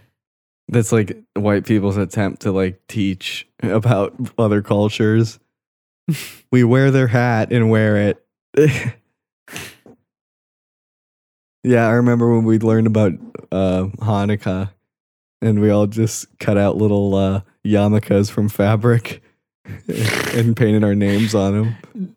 That's 0.69 0.93
like 0.93 1.23
white 1.35 1.67
people's 1.67 1.99
attempt 1.99 2.41
to 2.41 2.53
like 2.53 2.81
teach 2.87 3.47
about 3.63 4.15
other 4.39 4.63
cultures. 4.63 5.39
we 6.51 6.65
wear 6.65 6.91
their 6.91 7.09
hat 7.09 7.53
and 7.53 7.69
wear 7.69 7.99
it. 7.99 8.25
yeah, 11.65 11.87
I 11.87 11.93
remember 11.93 12.35
when 12.35 12.45
we 12.45 12.59
learned 12.59 12.87
about 12.87 13.13
uh, 13.51 13.85
Hanukkah 13.99 14.71
and 15.41 15.61
we 15.61 15.71
all 15.71 15.87
just 15.87 16.27
cut 16.39 16.57
out 16.57 16.77
little 16.77 17.15
uh, 17.15 17.41
yarmulkes 17.65 18.31
from 18.31 18.49
fabric 18.49 19.23
and 20.35 20.57
painted 20.57 20.85
our 20.85 20.95
names 20.95 21.35
on 21.35 21.53
them. 21.95 22.17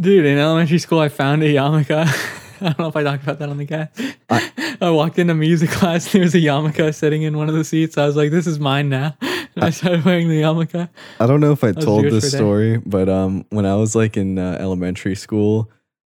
Dude, 0.00 0.26
in 0.26 0.38
elementary 0.38 0.78
school, 0.78 0.98
I 0.98 1.08
found 1.08 1.42
a 1.42 1.54
yarmulke. 1.54 1.90
I 2.60 2.64
don't 2.64 2.78
know 2.78 2.88
if 2.88 2.96
I 2.96 3.02
talked 3.02 3.22
about 3.22 3.38
that 3.38 3.48
on 3.50 3.58
the 3.58 3.66
cast. 3.66 4.00
I, 4.30 4.76
I- 4.80 4.90
walked 4.90 5.18
into 5.18 5.34
music 5.34 5.70
class 5.70 6.06
and 6.06 6.12
there 6.14 6.22
was 6.22 6.34
a 6.34 6.38
yarmulke 6.38 6.94
sitting 6.94 7.22
in 7.22 7.36
one 7.36 7.48
of 7.48 7.54
the 7.54 7.64
seats. 7.64 7.98
I 7.98 8.06
was 8.06 8.16
like, 8.16 8.30
this 8.30 8.46
is 8.46 8.58
mine 8.58 8.88
now. 8.88 9.16
And 9.20 9.64
I 9.64 9.70
started 9.70 10.04
wearing 10.04 10.28
the 10.28 10.40
yarmulke. 10.42 10.88
I 11.20 11.26
don't 11.26 11.40
know 11.40 11.52
if 11.52 11.64
I 11.64 11.72
was 11.72 11.84
told 11.84 12.04
this 12.04 12.12
for 12.12 12.16
a 12.16 12.30
day. 12.30 12.36
story, 12.36 12.76
but 12.78 13.08
um, 13.08 13.44
when 13.50 13.66
I 13.66 13.74
was 13.76 13.94
like 13.94 14.16
in 14.16 14.38
uh, 14.38 14.56
elementary 14.60 15.14
school, 15.14 15.70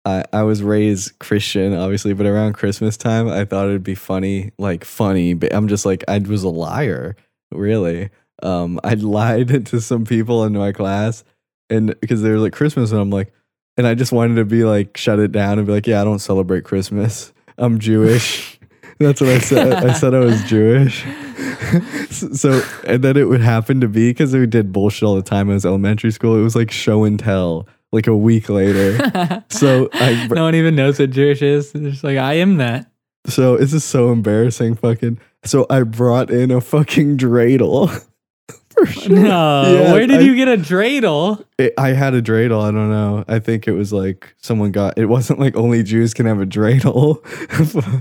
I, 0.08 0.24
I 0.32 0.42
was 0.42 0.62
raised 0.62 1.18
Christian, 1.18 1.74
obviously, 1.74 2.14
but 2.14 2.24
around 2.24 2.54
Christmas 2.54 2.96
time, 2.96 3.28
I 3.28 3.44
thought 3.44 3.66
it'd 3.66 3.84
be 3.84 3.94
funny, 3.94 4.52
like 4.58 4.84
funny, 4.84 5.34
but 5.34 5.52
I'm 5.54 5.68
just 5.68 5.84
like, 5.84 6.02
I 6.08 6.18
was 6.18 6.44
a 6.44 6.48
liar, 6.48 7.14
really. 7.52 8.08
Um, 8.42 8.80
I 8.82 8.94
lied 8.94 9.66
to 9.66 9.80
some 9.82 10.06
people 10.06 10.44
in 10.44 10.54
my 10.54 10.72
class, 10.72 11.24
and 11.68 11.94
because 12.00 12.22
they 12.22 12.30
were 12.30 12.38
like 12.38 12.54
Christmas, 12.54 12.90
and 12.90 13.00
I'm 13.00 13.10
like, 13.10 13.32
and 13.76 13.86
I 13.86 13.94
just 13.94 14.10
wanted 14.10 14.36
to 14.36 14.46
be 14.46 14.64
like, 14.64 14.96
shut 14.96 15.18
it 15.18 15.30
down 15.30 15.58
and 15.58 15.66
be 15.66 15.74
like, 15.74 15.86
yeah, 15.86 16.00
I 16.00 16.04
don't 16.04 16.20
celebrate 16.20 16.64
Christmas. 16.64 17.32
I'm 17.58 17.78
Jewish. 17.78 18.58
That's 18.98 19.20
what 19.20 19.30
I 19.30 19.38
said. 19.38 19.72
I 19.72 19.92
said 19.92 20.14
I 20.14 20.20
was 20.20 20.42
Jewish. 20.44 21.04
so, 22.10 22.62
and 22.84 23.04
then 23.04 23.16
it 23.16 23.28
would 23.28 23.42
happen 23.42 23.80
to 23.82 23.88
be 23.88 24.10
because 24.10 24.32
we 24.32 24.46
did 24.46 24.72
bullshit 24.72 25.04
all 25.04 25.14
the 25.14 25.22
time 25.22 25.50
as 25.50 25.66
elementary 25.66 26.10
school. 26.10 26.36
It 26.36 26.42
was 26.42 26.56
like 26.56 26.70
show 26.70 27.04
and 27.04 27.18
tell, 27.18 27.68
like 27.92 28.06
a 28.06 28.16
week 28.16 28.48
later. 28.48 29.44
So 29.50 29.88
I, 29.92 30.26
no 30.28 30.44
one 30.44 30.54
even 30.54 30.76
knows 30.76 30.98
what 30.98 31.10
Jewish 31.10 31.42
is. 31.42 31.72
They're 31.72 31.90
just 31.90 32.04
like, 32.04 32.18
I 32.18 32.34
am 32.34 32.58
that. 32.58 32.90
so 33.26 33.56
this 33.56 33.72
is 33.72 33.82
so 33.84 34.12
embarrassing. 34.12 34.74
Fucking. 34.76 35.18
So 35.44 35.66
I 35.70 35.82
brought 35.82 36.30
in 36.30 36.50
a 36.50 36.60
fucking 36.60 37.16
dreidel. 37.16 37.88
For 38.70 38.86
sure. 38.86 39.10
No, 39.16 39.90
where 39.92 40.06
did 40.06 40.18
I- 40.20 40.20
you 40.20 40.36
get 40.36 40.46
a 40.48 40.56
dreidel? 40.56 41.44
It, 41.58 41.74
I 41.76 41.88
had 41.88 42.14
a 42.14 42.22
dreidel. 42.22 42.60
I 42.62 42.70
don't 42.70 42.90
know. 42.90 43.24
I 43.26 43.40
think 43.40 43.66
it 43.66 43.72
was 43.72 43.92
like 43.92 44.34
someone 44.36 44.70
got. 44.70 44.96
It 44.98 45.06
wasn't 45.06 45.40
like 45.40 45.56
only 45.56 45.82
Jews 45.82 46.14
can 46.14 46.26
have 46.26 46.40
a 46.40 46.46
dreidel. 46.46 47.18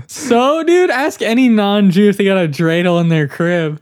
So, 0.08 0.62
dude, 0.62 0.90
ask 0.90 1.22
any 1.22 1.48
non-Jew 1.48 2.08
if 2.08 2.16
they 2.16 2.24
got 2.24 2.36
a 2.44 2.48
dreidel 2.48 3.00
in 3.00 3.08
their 3.08 3.26
crib. 3.26 3.80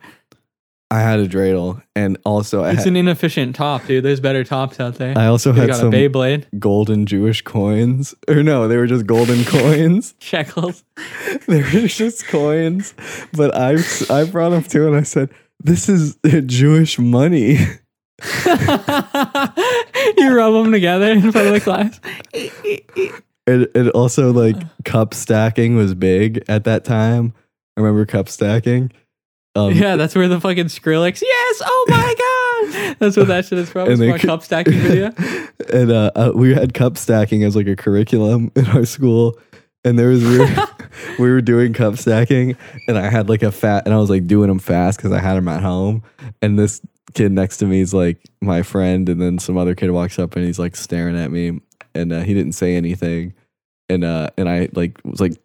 I 0.91 1.01
had 1.01 1.19
a 1.19 1.27
dreidel, 1.29 1.83
and 1.97 2.17
also 2.25 2.63
I 2.63 2.71
It's 2.71 2.79
had, 2.81 2.89
an 2.89 2.97
inefficient 2.97 3.57
top, 3.57 3.85
dude. 3.87 4.05
There's 4.05 4.21
better 4.21 4.45
tops 4.45 4.79
out 4.79 4.95
there. 4.97 5.19
I 5.19 5.27
also 5.27 5.53
had 5.53 5.67
got 5.69 5.77
some 5.79 5.89
a 5.89 5.91
Beyblade, 6.09 6.47
golden 6.61 7.07
Jewish 7.07 7.43
coins. 7.43 8.15
Or 8.29 8.43
no, 8.43 8.69
they 8.69 8.77
were 8.77 8.87
just 8.87 9.05
golden 9.07 9.45
coins. 9.47 10.15
shekels. 10.21 10.85
they 11.49 11.63
were 11.63 11.89
just 11.89 12.27
coins. 12.29 12.95
But 13.33 13.55
I 13.55 13.77
I 14.11 14.25
brought 14.25 14.51
them 14.51 14.63
to, 14.63 14.87
and 14.87 14.95
I 14.97 15.03
said, 15.03 15.31
"This 15.59 15.89
is 15.89 16.17
Jewish 16.47 16.99
money." 17.01 17.59
you 20.17 20.35
rub 20.37 20.53
them 20.55 20.73
together 20.73 21.11
in 21.13 21.33
front 21.33 21.49
of 21.49 21.53
the 21.53 21.61
class. 21.61 22.01
And, 23.47 23.69
and 23.75 23.91
also 23.91 24.33
like 24.33 24.57
cup 24.85 25.15
stacking 25.15 25.77
was 25.77 25.95
big 25.95 26.45
at 26.49 26.65
that 26.65 26.85
time. 26.85 27.33
I 27.77 27.81
remember 27.81 28.07
cup 28.07 28.29
stacking. 28.29 28.91
Um, 29.57 29.73
Yeah, 29.73 29.97
that's 29.97 30.15
where 30.15 30.29
the 30.29 30.41
fucking 30.41 30.67
Skrillex. 30.67 31.23
Yes, 31.23 31.63
oh 31.65 31.87
my 31.89 32.15
god, 32.89 32.97
that's 32.99 33.17
what 33.17 33.29
that 33.29 33.47
shit 33.47 33.59
is 33.59 33.71
from. 33.71 33.91
And 33.91 33.93
It's 33.93 34.01
from 34.01 34.11
a 34.11 34.19
cup 34.19 34.43
stacking 34.43 34.75
video. 34.75 35.13
and 35.73 35.91
uh, 35.91 36.11
uh, 36.15 36.33
we 36.35 36.55
had 36.55 36.75
cup 36.75 36.99
stacking 36.99 37.43
as 37.43 37.57
like 37.57 37.67
a 37.67 37.77
curriculum 37.77 38.53
in 38.57 38.67
our 38.67 38.85
school. 38.85 39.39
And 39.85 39.97
there 39.99 40.09
was 40.09 40.25
we 40.25 40.39
were, 40.39 40.57
we 41.19 41.31
were 41.31 41.41
doing 41.41 41.73
cup 41.73 41.97
stacking, 41.97 42.57
and 42.89 42.99
I 42.99 43.09
had 43.09 43.29
like 43.29 43.45
a 43.45 43.53
fat, 43.53 43.85
and 43.87 43.95
I 43.95 43.99
was 43.99 44.11
like 44.11 44.27
doing 44.27 44.49
them 44.49 44.59
fast 44.59 44.99
because 44.99 45.13
I 45.13 45.21
had 45.21 45.35
them 45.35 45.47
at 45.47 45.63
home. 45.63 46.03
And 46.43 46.59
this 46.59 46.81
kid 47.15 47.31
next 47.31 47.59
to 47.59 47.67
me 47.67 47.81
is 47.81 47.95
like 47.95 48.19
my 48.41 48.63
friend, 48.63 49.09
and 49.09 49.23
then 49.23 49.39
some 49.39 49.57
other 49.57 49.77
kid 49.77 49.93
walks 49.93 50.19
up 50.19 50.35
and 50.35 50.45
he's 50.45 50.59
like 50.59 50.75
staring 50.75 51.17
at 51.17 51.31
me, 51.31 51.61
and 51.95 52.13
uh, 52.13 52.23
he 52.23 52.35
didn't 52.35 52.53
say 52.53 52.75
anything, 52.75 53.33
and 53.89 54.03
uh, 54.03 54.31
and 54.37 54.49
I 54.49 54.69
like 54.73 54.99
was 55.05 55.21
like 55.21 55.41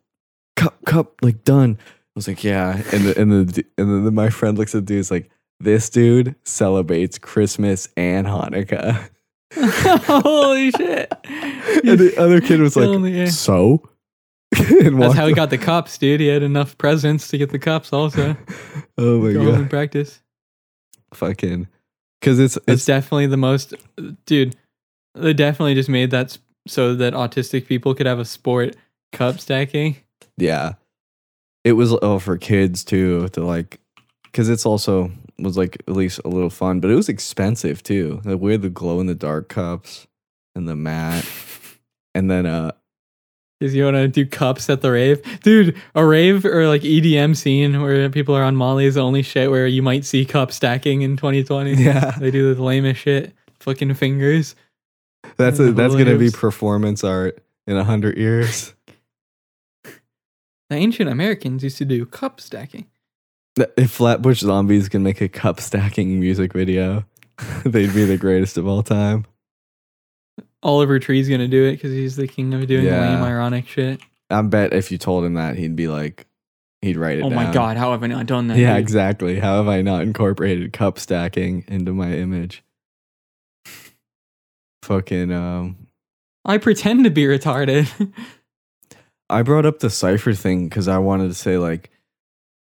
cup 0.55 0.76
cup 0.86 1.14
like 1.22 1.43
done. 1.43 1.78
I 2.16 2.18
was 2.20 2.28
like 2.28 2.43
yeah, 2.43 2.76
and 2.91 3.05
the, 3.05 3.20
and 3.22 3.32
the 3.32 3.66
and 3.78 4.05
then 4.05 4.14
my 4.14 4.30
friend 4.30 4.57
looks 4.57 4.76
at 4.76 4.80
the 4.86 4.93
dude, 4.93 4.99
is 4.99 5.12
like 5.12 5.30
this 5.59 5.89
dude 5.89 6.36
celebrates 6.43 7.18
Christmas 7.18 7.88
and 7.95 8.28
Hanukkah. 8.28 9.09
Holy 9.55 10.72
shit! 10.72 11.12
and 11.26 11.99
the 11.99 12.14
other 12.18 12.41
kid 12.41 12.59
was 12.59 12.74
Still 12.74 12.93
in 12.93 13.01
the 13.03 13.14
air. 13.18 13.26
like, 13.26 13.34
"So?" 13.34 13.82
That's 14.51 15.14
how 15.16 15.28
he 15.28 15.34
got 15.34 15.49
the 15.49 15.57
cups, 15.57 15.97
dude. 15.97 16.20
He 16.20 16.28
had 16.28 16.43
enough 16.43 16.78
presents 16.78 17.30
to 17.30 17.38
get 17.38 17.51
the 17.51 17.59
cups. 17.59 17.93
Also, 17.93 18.36
Oh 18.97 19.20
my 19.22 19.32
go 19.34 19.39
home 19.39 19.51
god, 19.51 19.59
and 19.62 19.70
practice. 19.70 20.20
fucking, 21.14 21.68
because 22.20 22.39
it's 22.39 22.57
It's 22.57 22.66
it's 22.68 22.86
definitely 22.86 23.28
the 23.28 23.38
most, 23.38 23.74
dude. 24.26 24.55
They 25.16 25.34
definitely 25.34 25.76
just 25.76 25.89
made 25.89 26.12
that 26.12 26.38
so 26.68 26.95
that 26.95 27.14
autistic 27.14 27.66
people 27.68 27.93
could 27.95 28.05
have 28.05 28.20
a 28.20 28.26
sport 28.26 28.76
cup 29.14 29.39
stacking. 29.39 29.95
yeah, 30.38 30.74
it 31.64 31.74
was 31.74 31.93
oh 32.01 32.20
for 32.20 32.38
kids 32.38 32.84
too 32.84 33.28
to 33.30 33.43
like, 33.43 33.80
because 34.24 34.49
it's 34.49 34.66
also 34.66 35.12
was 35.39 35.57
like 35.57 35.78
at 35.88 35.95
least 35.95 36.20
a 36.24 36.28
little 36.28 36.49
fun, 36.49 36.80
but 36.80 36.91
it 36.91 36.95
was 36.95 37.09
expensive 37.09 37.82
too. 37.84 38.22
Like 38.24 38.39
we 38.39 38.51
had 38.51 38.62
the 38.62 38.70
glow 38.70 38.99
in 38.99 39.07
the 39.07 39.16
dark 39.16 39.49
cups 39.49 40.07
and 40.55 40.68
the 40.68 40.76
mat, 40.76 41.26
and 42.16 42.30
then 42.30 42.45
uh 42.45 42.72
Because 43.59 43.74
you 43.76 43.84
want 43.84 43.95
to 43.95 44.07
do 44.07 44.26
cups 44.26 44.70
at 44.70 44.82
the 44.82 44.91
rave, 44.91 45.22
dude. 45.41 45.76
A 45.95 46.05
rave 46.05 46.45
or 46.45 46.68
like 46.68 46.82
EDM 46.82 47.36
scene 47.36 47.82
where 47.82 48.09
people 48.09 48.36
are 48.36 48.43
on 48.43 48.55
Molly 48.55 48.86
is 48.86 48.95
the 48.95 49.01
only 49.01 49.22
shit 49.24 49.49
where 49.49 49.68
you 49.68 49.82
might 49.82 50.05
see 50.05 50.26
cup 50.26 50.51
stacking 50.51 51.01
in 51.03 51.18
2020. 51.18 51.74
yeah, 51.76 52.12
They 52.20 52.32
do 52.32 52.53
the 52.53 52.62
lamest 52.64 53.01
shit, 53.01 53.34
fucking 53.59 53.93
fingers. 53.95 54.55
that's 55.38 55.59
a, 55.59 55.72
that's 55.72 55.95
gonna 55.95 56.18
be 56.18 56.30
performance 56.32 57.03
art 57.03 57.43
in 57.68 57.78
a 57.78 57.84
hundred 57.84 58.18
years. 58.18 58.74
The 60.72 60.78
ancient 60.78 61.09
Americans 61.09 61.65
used 61.65 61.78
to 61.80 61.86
do 61.86 62.05
cup 62.05 62.39
stacking. 62.39 62.86
If 63.76 63.91
Flatbush 63.91 64.39
Zombies 64.39 64.88
can 64.88 65.03
make 65.03 65.19
a 65.19 65.28
cup 65.28 65.59
stacking 65.59 66.17
music 66.17 66.53
video, 66.53 67.03
they'd 67.65 67.93
be 67.93 68.05
the 68.05 68.15
greatest 68.17 68.57
of 68.57 68.65
all 68.65 68.82
time. 68.82 69.26
Oliver 70.63 70.97
Tree's 70.97 71.28
gonna 71.28 71.49
do 71.49 71.65
it 71.65 71.74
because 71.74 71.91
he's 71.91 72.15
the 72.15 72.26
king 72.26 72.53
of 72.53 72.65
doing 72.67 72.86
Yeah. 72.86 73.01
lame, 73.01 73.22
ironic 73.22 73.67
shit. 73.67 73.99
I 74.30 74.41
bet 74.43 74.72
if 74.72 74.93
you 74.93 74.97
told 74.97 75.26
him 75.26 75.34
that, 75.34 75.57
he'd 75.57 75.76
be 75.76 75.89
like, 75.89 76.26
he'd 76.82 76.95
write 76.95 77.17
it 77.19 77.24
Oh 77.24 77.30
my 77.30 77.51
god, 77.51 77.76
how 77.76 77.91
have 77.91 78.01
I 78.01 78.07
not 78.07 78.26
done 78.26 78.47
that? 78.47 78.57
Yeah, 78.57 78.76
dude? 78.76 78.82
exactly. 78.82 79.39
How 79.41 79.57
have 79.57 79.67
I 79.67 79.82
not 79.82 80.03
incorporated 80.03 80.72
cup 80.72 80.97
stacking 80.99 81.65
into 81.67 81.91
my 81.93 82.13
image? 82.13 82.63
Fucking 84.84 85.34
um 85.34 85.88
I 86.45 86.57
pretend 86.59 87.03
to 87.03 87.09
be 87.09 87.26
retarded. 87.26 87.89
I 89.32 89.43
brought 89.43 89.65
up 89.65 89.79
the 89.79 89.89
cipher 89.89 90.34
thing 90.34 90.67
because 90.67 90.88
I 90.88 90.97
wanted 90.97 91.29
to 91.29 91.34
say 91.34 91.57
like 91.57 91.89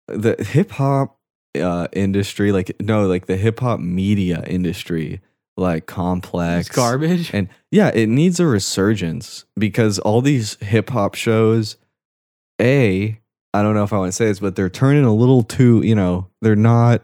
the 0.06 0.36
hip 0.38 0.70
hop 0.72 1.18
uh 1.60 1.88
industry, 1.92 2.52
like 2.52 2.76
no, 2.80 3.06
like 3.06 3.26
the 3.26 3.36
hip 3.36 3.60
hop 3.60 3.80
media 3.80 4.44
industry, 4.46 5.20
like 5.56 5.86
complex 5.86 6.68
it's 6.68 6.76
garbage. 6.76 7.32
And 7.32 7.48
yeah, 7.70 7.90
it 7.94 8.08
needs 8.08 8.38
a 8.38 8.46
resurgence 8.46 9.44
because 9.58 9.98
all 9.98 10.20
these 10.20 10.54
hip 10.60 10.90
hop 10.90 11.14
shows, 11.14 11.76
A, 12.60 13.18
I 13.54 13.62
don't 13.62 13.74
know 13.74 13.84
if 13.84 13.92
I 13.92 13.98
want 13.98 14.08
to 14.10 14.16
say 14.16 14.26
this, 14.26 14.40
but 14.40 14.54
they're 14.54 14.68
turning 14.68 15.04
a 15.04 15.14
little 15.14 15.42
too, 15.42 15.82
you 15.82 15.94
know, 15.94 16.28
they're 16.42 16.54
not 16.56 17.02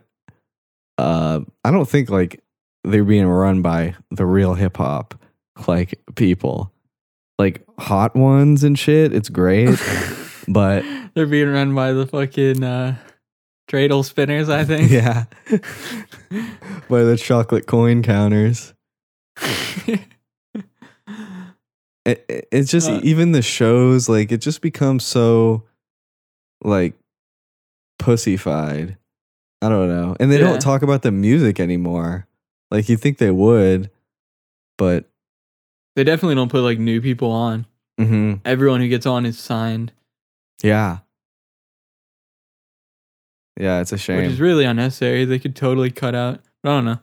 uh 0.98 1.40
I 1.64 1.70
don't 1.70 1.88
think 1.88 2.10
like 2.10 2.42
they're 2.84 3.04
being 3.04 3.26
run 3.26 3.62
by 3.62 3.96
the 4.10 4.26
real 4.26 4.54
hip 4.54 4.76
hop 4.76 5.18
like 5.66 5.98
people. 6.14 6.70
Like 7.38 7.64
hot 7.78 8.14
ones 8.14 8.62
and 8.64 8.78
shit. 8.78 9.12
It's 9.12 9.28
great. 9.28 9.78
but 10.48 10.84
They're 11.14 11.26
being 11.26 11.48
run 11.50 11.74
by 11.74 11.92
the 11.92 12.06
fucking 12.06 12.62
uh, 12.62 12.96
dreidel 13.68 14.04
spinners, 14.04 14.48
I 14.48 14.64
think. 14.64 14.90
yeah. 14.90 15.24
by 16.88 17.02
the 17.02 17.16
chocolate 17.20 17.66
coin 17.66 18.02
counters. 18.02 18.72
it, 19.86 20.00
it- 22.06 22.48
it's 22.52 22.70
just 22.70 22.88
Uh, 22.88 23.00
even 23.02 23.32
the 23.32 23.42
shows 23.42 24.08
like 24.08 24.30
it 24.30 24.40
just 24.40 24.60
becomes 24.60 25.04
so 25.04 25.64
like 26.62 26.94
pussyfied 27.98 28.96
i 29.62 29.68
don't 29.68 29.88
know 29.88 30.14
and 30.20 30.30
they 30.30 30.38
Yeah. 30.38 30.44
don't 30.44 30.60
talk 30.60 30.82
about 30.82 31.02
the 31.02 31.10
music 31.10 31.58
anymore 31.58 32.26
like 32.70 32.88
you 32.88 32.96
think 32.96 33.18
they 33.18 33.30
would 33.30 33.90
but 34.78 35.06
they 35.96 36.04
definitely 36.04 36.34
don't 36.34 36.50
put 36.50 36.62
like 36.62 36.78
new 36.78 37.00
people 37.00 37.30
on. 37.30 37.66
mhm, 38.00 38.40
Everyone 38.44 38.80
who 38.80 38.88
gets 38.88 39.06
on 39.06 39.24
is 39.26 39.38
signed, 39.38 39.92
yeah 40.62 40.98
yeah 43.58 43.80
it's 43.80 43.92
a 43.92 43.98
shame. 43.98 44.16
which 44.16 44.26
is 44.32 44.40
really 44.40 44.64
unnecessary. 44.64 45.24
They 45.24 45.38
could 45.38 45.54
totally 45.56 45.90
cut 45.90 46.14
out. 46.14 46.40
But 46.62 46.70
I 46.70 46.72
don't 46.76 46.84
know. 46.86 46.98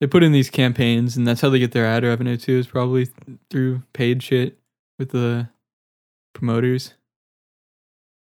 They 0.00 0.06
put 0.08 0.22
in 0.24 0.32
these 0.32 0.50
campaigns, 0.50 1.16
and 1.16 1.26
that's 1.26 1.40
how 1.40 1.50
they 1.50 1.58
get 1.60 1.72
their 1.72 1.86
ad 1.86 2.02
revenue 2.04 2.36
too. 2.36 2.58
Is 2.58 2.66
probably 2.66 3.08
through 3.50 3.82
paid 3.92 4.22
shit 4.22 4.58
with 4.98 5.10
the 5.10 5.48
promoters. 6.34 6.94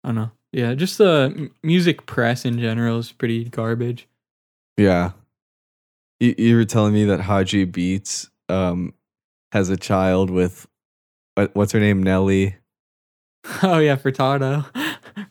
I 0.03 0.07
don't 0.09 0.15
know. 0.15 0.31
Yeah, 0.51 0.73
just 0.73 0.97
the 0.97 1.31
m- 1.35 1.53
music 1.63 2.05
press 2.07 2.43
in 2.45 2.59
general 2.59 2.97
is 2.99 3.11
pretty 3.11 3.45
garbage. 3.45 4.07
yeah 4.77 5.11
you, 6.19 6.33
you 6.37 6.55
were 6.55 6.65
telling 6.65 6.93
me 6.93 7.05
that 7.05 7.19
haji 7.21 7.65
beats 7.65 8.29
um 8.49 8.93
has 9.51 9.69
a 9.69 9.77
child 9.77 10.29
with 10.29 10.67
what, 11.35 11.53
what's 11.55 11.71
her 11.71 11.79
name 11.79 12.01
nelly 12.03 12.55
Oh 13.63 13.79
yeah, 13.79 13.95
Furtado, 13.95 14.65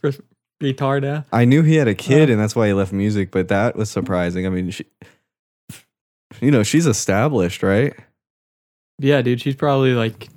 for. 0.61 1.25
I 1.33 1.45
knew 1.45 1.62
he 1.62 1.77
had 1.77 1.89
a 1.89 1.95
kid, 1.95 2.29
Uh. 2.29 2.33
and 2.33 2.41
that's 2.41 2.57
why 2.57 2.66
he 2.66 2.73
left 2.73 2.93
music. 2.93 3.31
But 3.31 3.49
that 3.49 3.77
was 3.77 3.91
surprising. 3.91 4.47
I 4.47 4.51
mean, 4.51 4.71
she, 4.71 4.85
you 6.41 6.51
know, 6.51 6.62
she's 6.62 6.87
established, 6.87 7.62
right? 7.62 7.95
Yeah, 8.99 9.23
dude, 9.23 9.41
she's 9.41 9.55
probably 9.55 9.93
like 9.95 10.29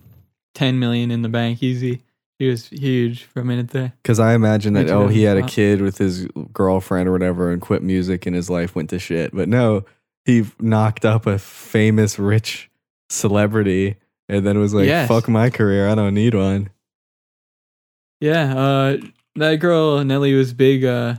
ten 0.54 0.80
million 0.80 1.12
in 1.12 1.22
the 1.24 1.30
bank 1.30 1.62
easy. 1.64 2.02
He 2.40 2.48
was 2.50 2.68
huge 2.68 3.24
for 3.24 3.40
a 3.42 3.46
minute 3.46 3.70
there. 3.70 3.94
Because 4.02 4.20
I 4.20 4.34
imagine 4.34 4.74
that 4.74 4.90
oh, 4.90 5.08
he 5.08 5.24
had 5.24 5.38
a 5.38 5.44
kid 5.44 5.82
with 5.82 5.98
his 5.98 6.28
girlfriend 6.52 7.08
or 7.08 7.12
whatever, 7.12 7.52
and 7.52 7.62
quit 7.62 7.84
music, 7.84 8.26
and 8.26 8.36
his 8.36 8.50
life 8.50 8.76
went 8.76 8.90
to 8.92 9.00
shit. 9.00 9.34
But 9.36 9.50
no, 9.50 9.84
he 10.26 10.46
knocked 10.60 11.06
up 11.06 11.26
a 11.26 11.38
famous 11.40 12.18
rich 12.20 12.70
celebrity, 13.10 13.95
and 14.30 14.45
then 14.45 14.60
was 14.60 14.74
like, 14.74 14.88
Yes. 14.88 15.08
"Fuck 15.08 15.28
my 15.28 15.49
career, 15.49 15.89
I 15.89 15.95
don't 15.95 16.14
need 16.14 16.34
one." 16.34 16.70
Yeah, 18.20 18.56
uh, 18.58 18.97
that 19.36 19.56
girl 19.58 20.04
Nelly 20.04 20.34
was 20.34 20.54
big. 20.54 20.86
Uh, 20.86 21.16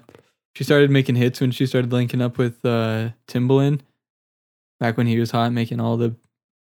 she 0.55 0.65
started 0.65 0.91
making 0.91 1.17
hits 1.17 1.41
when 1.41 1.51
she 1.51 1.67
started 1.67 1.93
linking 1.93 2.23
up 2.23 2.39
with 2.39 2.65
uh, 2.65 3.11
Timbaland. 3.29 3.81
Back 4.81 4.97
when 4.97 5.07
he 5.07 5.19
was 5.19 5.31
hot, 5.31 5.53
making 5.53 5.81
all 5.81 5.97
the 5.97 6.15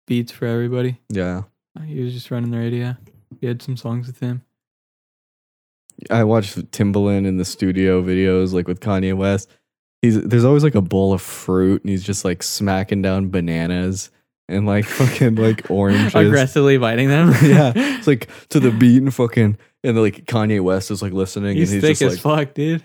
beats 0.08 0.32
for 0.32 0.46
everybody. 0.46 1.00
Yeah, 1.10 1.44
He 1.86 2.02
was 2.02 2.14
just 2.14 2.32
running 2.32 2.52
the 2.52 2.58
radio. 2.58 2.96
He 3.40 3.48
had 3.48 3.62
some 3.62 3.78
songs 3.78 4.08
with 4.08 4.20
him. 4.20 4.42
I 6.10 6.24
watched 6.24 6.58
Timbaland 6.72 7.28
in 7.28 7.38
the 7.38 7.46
studio 7.46 8.02
videos, 8.02 8.54
like 8.54 8.68
with 8.68 8.80
Kanye 8.80 9.16
West. 9.16 9.50
He's 10.02 10.22
there's 10.22 10.46
always 10.46 10.64
like 10.64 10.76
a 10.76 10.82
bowl 10.82 11.12
of 11.14 11.22
fruit, 11.22 11.82
and 11.84 11.90
he's 11.90 12.04
just 12.04 12.24
like 12.24 12.42
smacking 12.42 13.02
down 13.02 13.30
bananas 13.30 14.12
and 14.50 14.66
like 14.66 14.86
fucking 14.86 15.36
like 15.36 15.70
oranges. 15.70 16.16
Aggressively 16.16 16.78
biting 16.78 17.08
them. 17.08 17.30
yeah, 17.44 17.72
it's 17.76 18.08
like 18.08 18.30
to 18.50 18.60
the 18.60 18.72
beat 18.72 19.02
and 19.02 19.14
fucking 19.14 19.58
and 19.84 20.02
like 20.02 20.26
Kanye 20.26 20.62
West 20.62 20.92
is 20.92 21.02
like 21.02 21.14
listening 21.14 21.56
he's 21.56 21.72
and 21.72 21.82
thick 21.82 21.90
he's 21.90 22.00
just 22.00 22.20
as 22.20 22.26
like, 22.26 22.48
fuck, 22.48 22.54
dude. 22.56 22.84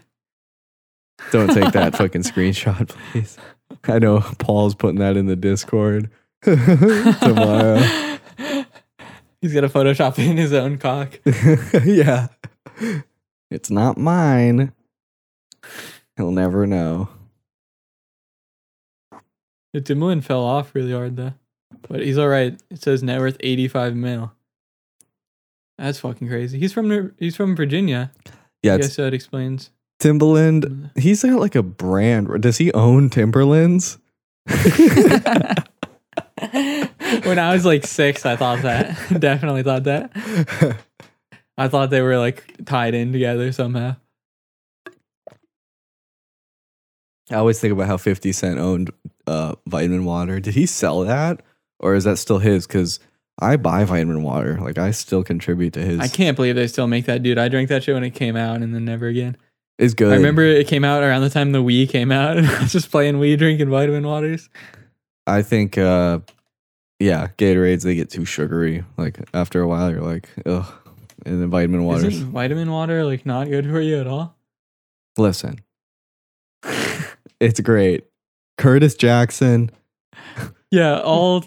"Don't 1.32 1.52
take 1.52 1.72
that 1.72 1.96
fucking 1.96 2.22
screenshot, 2.22 2.88
please." 2.88 3.38
I 3.84 3.98
know 3.98 4.20
Paul's 4.38 4.74
putting 4.74 5.00
that 5.00 5.16
in 5.16 5.26
the 5.26 5.36
Discord 5.36 6.10
tomorrow. 6.42 7.78
He's 9.40 9.52
gonna 9.52 9.68
Photoshop 9.68 10.18
in 10.18 10.36
his 10.36 10.52
own 10.52 10.78
cock. 10.78 11.18
yeah, 11.84 12.28
it's 13.50 13.70
not 13.70 13.96
mine. 13.96 14.72
He'll 16.16 16.30
never 16.30 16.66
know. 16.66 17.08
The 19.72 19.80
Timbaland 19.80 20.22
fell 20.22 20.44
off 20.44 20.74
really 20.74 20.92
hard 20.92 21.16
though, 21.16 21.34
but 21.82 22.00
he's 22.00 22.18
all 22.18 22.28
right. 22.28 22.60
It 22.70 22.82
says 22.82 23.02
net 23.02 23.20
worth 23.20 23.36
eighty 23.40 23.68
five 23.68 23.94
mil. 23.94 24.32
That's 25.78 26.00
fucking 26.00 26.28
crazy. 26.28 26.58
He's 26.58 26.72
from 26.72 27.14
he's 27.18 27.36
from 27.36 27.56
Virginia. 27.56 28.12
Yeah, 28.62 28.74
I 28.74 28.78
guess 28.78 28.96
that 28.96 29.14
explains. 29.14 29.70
Timberland. 30.00 30.90
He's 30.96 31.22
got 31.22 31.40
like 31.40 31.54
a 31.54 31.62
brand. 31.62 32.42
Does 32.42 32.58
he 32.58 32.72
own 32.72 33.10
Timberlands? 33.10 33.98
when 37.24 37.38
I 37.38 37.54
was 37.54 37.64
like 37.64 37.86
six, 37.86 38.26
I 38.26 38.36
thought 38.36 38.62
that. 38.62 38.96
Definitely 39.18 39.62
thought 39.62 39.84
that. 39.84 40.10
I 41.58 41.68
thought 41.68 41.90
they 41.90 42.02
were 42.02 42.18
like 42.18 42.64
tied 42.64 42.94
in 42.94 43.12
together 43.12 43.52
somehow. 43.52 43.96
I 47.30 47.36
always 47.36 47.58
think 47.58 47.72
about 47.72 47.86
how 47.86 47.96
50 47.96 48.32
Cent 48.32 48.58
owned 48.58 48.90
uh, 49.26 49.54
vitamin 49.66 50.04
water. 50.04 50.40
Did 50.40 50.54
he 50.54 50.66
sell 50.66 51.00
that? 51.04 51.40
Or 51.84 51.94
is 51.94 52.04
that 52.04 52.16
still 52.16 52.38
his? 52.38 52.66
Because 52.66 52.98
I 53.38 53.56
buy 53.56 53.84
vitamin 53.84 54.22
water. 54.22 54.58
Like, 54.58 54.78
I 54.78 54.90
still 54.90 55.22
contribute 55.22 55.74
to 55.74 55.80
his. 55.80 56.00
I 56.00 56.08
can't 56.08 56.34
believe 56.34 56.56
they 56.56 56.66
still 56.66 56.86
make 56.86 57.04
that, 57.04 57.22
dude. 57.22 57.36
I 57.36 57.48
drank 57.48 57.68
that 57.68 57.84
shit 57.84 57.94
when 57.94 58.02
it 58.02 58.14
came 58.14 58.36
out, 58.36 58.62
and 58.62 58.74
then 58.74 58.86
never 58.86 59.06
again. 59.06 59.36
It's 59.78 59.92
good. 59.92 60.10
I 60.10 60.16
remember 60.16 60.42
it 60.42 60.66
came 60.66 60.82
out 60.82 61.02
around 61.02 61.20
the 61.20 61.30
time 61.30 61.52
the 61.52 61.62
Wii 61.62 61.86
came 61.88 62.10
out, 62.10 62.38
and 62.38 62.46
I 62.50 62.62
was 62.62 62.72
just 62.72 62.90
playing 62.90 63.16
Wii, 63.16 63.36
drinking 63.36 63.68
vitamin 63.68 64.06
waters. 64.06 64.48
I 65.26 65.42
think, 65.42 65.76
uh, 65.76 66.20
yeah, 66.98 67.28
Gatorades, 67.36 67.82
they 67.82 67.94
get 67.94 68.08
too 68.08 68.24
sugary. 68.24 68.82
Like, 68.96 69.18
after 69.34 69.60
a 69.60 69.68
while, 69.68 69.90
you're 69.90 70.00
like, 70.00 70.30
ugh. 70.46 70.72
and 71.26 71.42
then 71.42 71.50
vitamin 71.50 71.84
water. 71.84 72.06
Isn't 72.06 72.30
vitamin 72.30 72.70
water 72.70 73.04
like 73.04 73.26
not 73.26 73.48
good 73.48 73.66
for 73.66 73.80
you 73.80 74.00
at 74.00 74.06
all? 74.06 74.34
Listen, 75.18 75.58
it's 77.40 77.60
great. 77.60 78.04
Curtis 78.56 78.94
Jackson. 78.94 79.70
yeah, 80.70 81.00
all 81.00 81.44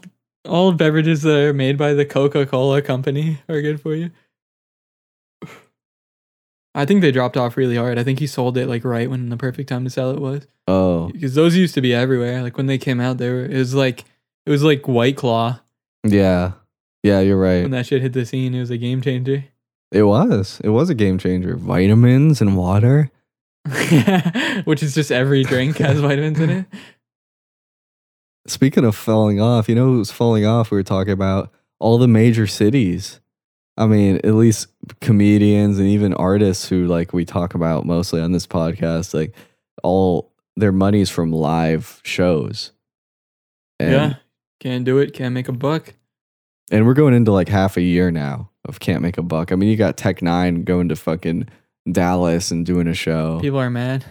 all 0.48 0.72
beverages 0.72 1.22
that 1.24 1.38
are 1.38 1.54
made 1.54 1.78
by 1.78 1.94
the 1.94 2.06
Coca-Cola 2.06 2.82
company 2.82 3.40
are 3.50 3.62
good 3.62 3.82
for 3.82 3.94
you. 3.96 4.12
I 6.76 6.86
think 6.86 7.02
they 7.02 7.12
dropped 7.12 7.38
off 7.38 7.58
really 7.58 7.76
hard. 7.76 7.98
I 7.98 8.04
think 8.04 8.20
he 8.20 8.28
sold 8.28 8.56
it 8.58 8.68
like 8.68 8.84
right 8.86 9.10
when 9.10 9.30
the 9.30 9.38
perfect 9.38 9.68
time 9.70 9.84
to 9.84 9.90
sell 9.90 10.12
it 10.12 10.20
was. 10.20 10.46
Oh, 10.68 11.08
Because 11.12 11.34
those 11.34 11.56
used 11.56 11.74
to 11.74 11.82
be 11.82 11.94
everywhere. 11.94 12.44
Like 12.44 12.56
when 12.58 12.68
they 12.68 12.78
came 12.78 13.00
out, 13.00 13.18
they 13.18 13.30
were 13.30 13.46
it 13.46 13.58
was 13.58 13.74
like 13.74 14.06
it 14.46 14.52
was 14.52 14.64
like 14.64 14.88
White 14.88 15.18
Claw 15.18 15.60
yeah. 16.04 16.54
Yeah, 17.04 17.20
you're 17.22 17.38
right. 17.40 17.62
when 17.62 17.72
that 17.72 17.86
shit 17.86 18.02
hit 18.02 18.14
the 18.14 18.26
scene. 18.26 18.54
It 18.54 18.60
was 18.60 18.70
a 18.72 18.78
game 18.78 19.02
changer. 19.02 19.46
It 19.92 20.04
was. 20.04 20.60
It 20.64 20.70
was 20.70 20.90
a 20.90 20.96
game 20.96 21.18
changer. 21.18 21.56
Vitamins 21.56 22.42
and 22.42 22.58
water. 22.58 23.10
Which 24.66 24.84
is 24.84 24.94
just 24.94 25.12
every 25.12 25.44
drink 25.44 25.78
has 25.78 26.00
vitamins 26.00 26.40
in 26.40 26.50
it. 26.50 26.66
Speaking 28.48 28.86
of 28.86 28.96
falling 28.96 29.42
off, 29.42 29.68
you 29.68 29.76
know 29.76 29.88
who's 29.88 30.12
falling 30.12 30.46
off? 30.46 30.72
We 30.72 30.78
were 30.78 30.84
talking 30.84 31.14
about 31.14 31.52
all 31.80 31.98
the 31.98 32.08
major 32.08 32.48
cities. 32.48 33.20
I 33.78 33.86
mean, 33.86 34.16
at 34.24 34.34
least 34.34 34.68
comedians 35.02 35.78
and 35.78 35.88
even 35.88 36.14
artists 36.14 36.68
who 36.68 36.88
like 36.88 37.14
we 37.14 37.26
talk 37.26 37.54
about 37.54 37.86
mostly 37.86 38.22
on 38.22 38.32
this 38.32 38.48
podcast, 38.48 39.14
like 39.14 39.36
all 39.84 40.34
their 40.56 40.72
money's 40.72 41.10
from 41.10 41.32
live 41.32 42.02
shows. 42.04 42.72
And, 43.80 43.92
yeah. 43.92 44.14
Can't 44.60 44.86
do 44.86 44.98
it, 44.98 45.14
can't 45.14 45.36
make 45.36 45.48
a 45.48 45.54
buck. 45.54 45.94
And 46.72 46.86
we're 46.86 46.96
going 46.96 47.14
into 47.14 47.32
like 47.32 47.48
half 47.48 47.78
a 47.78 47.82
year 47.82 48.10
now 48.10 48.50
of 48.66 48.80
can't 48.80 49.02
make 49.02 49.18
a 49.18 49.24
buck. 49.24 49.52
I 49.52 49.56
mean, 49.56 49.70
you 49.70 49.76
got 49.76 49.98
Tech 49.98 50.20
N9ne 50.20 50.66
going 50.66 50.90
to 50.90 50.96
fucking 50.96 51.48
Dallas 51.92 52.50
and 52.50 52.66
doing 52.66 52.88
a 52.88 52.94
show. 52.94 53.40
People 53.40 53.60
are 53.60 53.70
mad. 53.70 54.04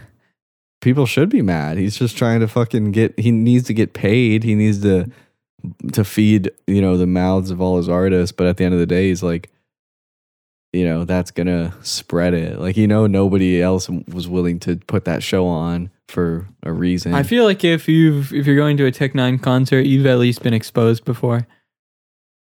People 0.87 1.05
should 1.05 1.28
be 1.28 1.43
mad. 1.43 1.78
He's 1.78 1.97
just 1.97 2.16
trying 2.16 2.39
to 2.39 2.47
fucking 2.47 2.93
get. 2.93 3.18
He 3.18 3.32
needs 3.32 3.66
to 3.66 3.74
get 3.74 3.93
paid. 3.93 4.45
He 4.45 4.55
needs 4.55 4.82
to 4.82 5.11
to 5.95 6.05
feed 6.05 6.53
you 6.68 6.80
know 6.80 6.97
the 6.97 7.09
mouths 7.09 7.51
of 7.51 7.61
all 7.61 7.76
his 7.76 7.89
artists. 7.89 8.30
But 8.30 8.47
at 8.47 8.57
the 8.57 8.62
end 8.64 8.72
of 8.72 8.78
the 8.78 8.87
day, 8.87 9.09
he's 9.09 9.20
like, 9.20 9.51
you 10.72 10.84
know, 10.84 11.05
that's 11.05 11.32
gonna 11.32 11.74
spread 11.82 12.34
it. 12.34 12.61
Like 12.61 12.76
you 12.76 12.87
know, 12.87 13.09
nobody 13.09 13.61
else 13.61 13.89
was 13.89 14.28
willing 14.28 14.61
to 14.61 14.76
put 14.76 15.07
that 15.07 15.24
show 15.24 15.49
on 15.49 15.91
for 16.09 16.47
a 16.62 16.72
reason. 16.72 17.14
I 17.14 17.24
feel 17.24 17.43
like 17.43 17.64
if 17.64 17.89
you've 17.89 18.32
if 18.32 18.47
you're 18.47 18.55
going 18.55 18.76
to 18.76 18.87
a 18.87 18.93
Tech 18.93 19.12
N9ne 19.14 19.43
concert, 19.43 19.87
you've 19.87 20.07
at 20.07 20.18
least 20.18 20.45
been 20.45 20.55
exposed 20.55 21.05
before. 21.05 21.49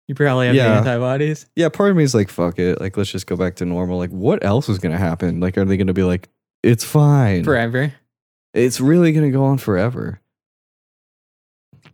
You 0.08 0.14
probably 0.14 0.46
have 0.46 0.56
Yeah. 0.56 0.82
the 0.82 0.92
antibodies. 0.92 1.48
yeah, 1.56 1.70
part 1.70 1.90
of 1.90 1.98
me 1.98 2.04
is 2.04 2.14
like, 2.14 2.30
fuck 2.30 2.60
it. 2.60 2.80
Like 2.80 2.96
let's 2.96 3.12
just 3.12 3.26
go 3.26 3.36
back 3.36 3.56
to 3.56 3.66
normal. 3.66 3.98
Like 3.98 4.12
what 4.12 4.46
else 4.46 4.70
is 4.70 4.78
gonna 4.78 5.00
happen? 5.00 5.40
Like 5.40 5.58
are 5.58 5.66
they 5.66 5.78
gonna 5.78 5.94
be 5.94 6.04
like, 6.04 6.30
it's 6.62 6.84
fine. 6.84 7.44
Forever. 7.44 7.92
It's 8.56 8.80
really 8.80 9.12
gonna 9.12 9.32
go 9.32 9.44
on 9.44 9.58
forever. 9.58 10.22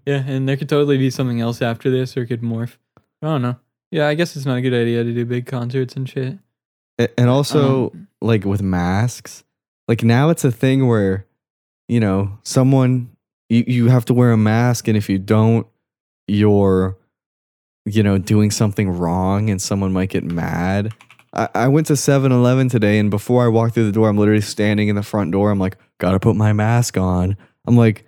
Yeah, 0.06 0.24
and 0.26 0.48
there 0.48 0.58
could 0.58 0.70
totally 0.70 0.98
be 0.98 1.10
something 1.10 1.42
else 1.42 1.62
after 1.62 1.90
this 1.90 2.16
or 2.16 2.22
it 2.22 2.28
could 2.28 2.42
morph. 2.42 2.78
I 3.22 3.28
don't 3.28 3.42
know. 3.42 3.58
Yeah, 3.92 4.08
I 4.08 4.14
guess 4.16 4.36
it's 4.36 4.46
not 4.46 4.58
a 4.58 4.62
good 4.62 4.74
idea 4.74 5.04
to 5.04 5.14
do 5.14 5.26
big 5.26 5.46
concerts 5.46 5.96
and 5.96 6.08
shit. 6.10 6.38
And 7.18 7.30
also, 7.30 7.90
Um, 7.92 8.08
like 8.22 8.46
with 8.46 8.62
masks, 8.62 9.44
like 9.88 10.04
now 10.04 10.30
it's 10.30 10.44
a 10.44 10.52
thing 10.52 10.88
where, 10.88 11.26
you 11.88 12.00
know, 12.00 12.40
someone 12.44 13.10
you, 13.50 13.64
you 13.68 13.88
have 13.90 14.06
to 14.06 14.14
wear 14.14 14.32
a 14.32 14.38
mask, 14.38 14.88
and 14.88 14.96
if 14.96 15.10
you 15.10 15.18
don't, 15.20 15.68
you're, 16.28 16.98
you 17.86 18.02
know, 18.02 18.18
doing 18.18 18.50
something 18.52 18.90
wrong, 18.90 19.50
and 19.50 19.62
someone 19.62 19.92
might 19.92 20.10
get 20.10 20.24
mad. 20.24 20.94
I, 21.34 21.50
I 21.56 21.68
went 21.68 21.88
to 21.88 21.98
7 21.98 22.32
Eleven 22.32 22.70
today, 22.70 22.98
and 23.00 23.10
before 23.10 23.44
I 23.44 23.50
walked 23.50 23.74
through 23.74 23.88
the 23.88 23.92
door, 23.92 24.08
I'm 24.08 24.18
literally 24.18 24.42
standing 24.42 24.88
in 24.88 24.96
the 24.96 25.04
front 25.04 25.32
door. 25.32 25.52
I'm 25.52 25.60
like, 25.60 25.78
gotta 26.02 26.20
put 26.20 26.36
my 26.36 26.52
mask 26.52 26.98
on. 26.98 27.38
I'm 27.66 27.78
like, 27.78 28.06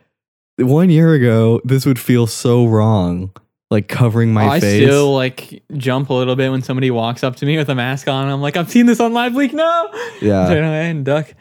one 0.58 0.89
year 0.89 1.14
ago, 1.14 1.62
this 1.64 1.86
would 1.86 2.00
feel 2.00 2.28
so 2.28 2.66
wrong, 2.66 3.32
like 3.72 3.88
covering 3.88 4.34
my 4.34 4.48
I 4.48 4.60
face. 4.60 4.82
I 4.82 4.86
still 4.86 5.14
like 5.14 5.64
jump 5.78 6.10
a 6.10 6.14
little 6.14 6.36
bit 6.36 6.52
when 6.52 6.62
somebody 6.64 6.91
walks 6.91 7.24
up 7.24 7.38
to 7.38 7.46
me 7.46 7.56
with 7.58 7.70
a 7.70 7.76
mask 7.76 8.08
on. 8.08 8.28
I'm 8.28 8.41
like, 8.41 8.58
I've 8.58 8.70
seen 8.70 8.88
this 8.88 9.00
on 9.00 9.14
Live 9.14 9.36
Leak. 9.36 9.54
No, 9.54 9.89
yeah. 10.22 10.48
turn 10.50 10.64
away 10.66 10.89
and 10.89 11.06
duck. 11.06 11.34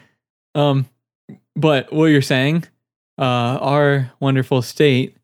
Um, 0.54 0.86
but 1.56 1.92
what 1.92 2.06
you're 2.06 2.22
saying, 2.22 2.64
uh, 3.18 3.22
our 3.60 4.12
wonderful 4.20 4.62
state, 4.62 5.16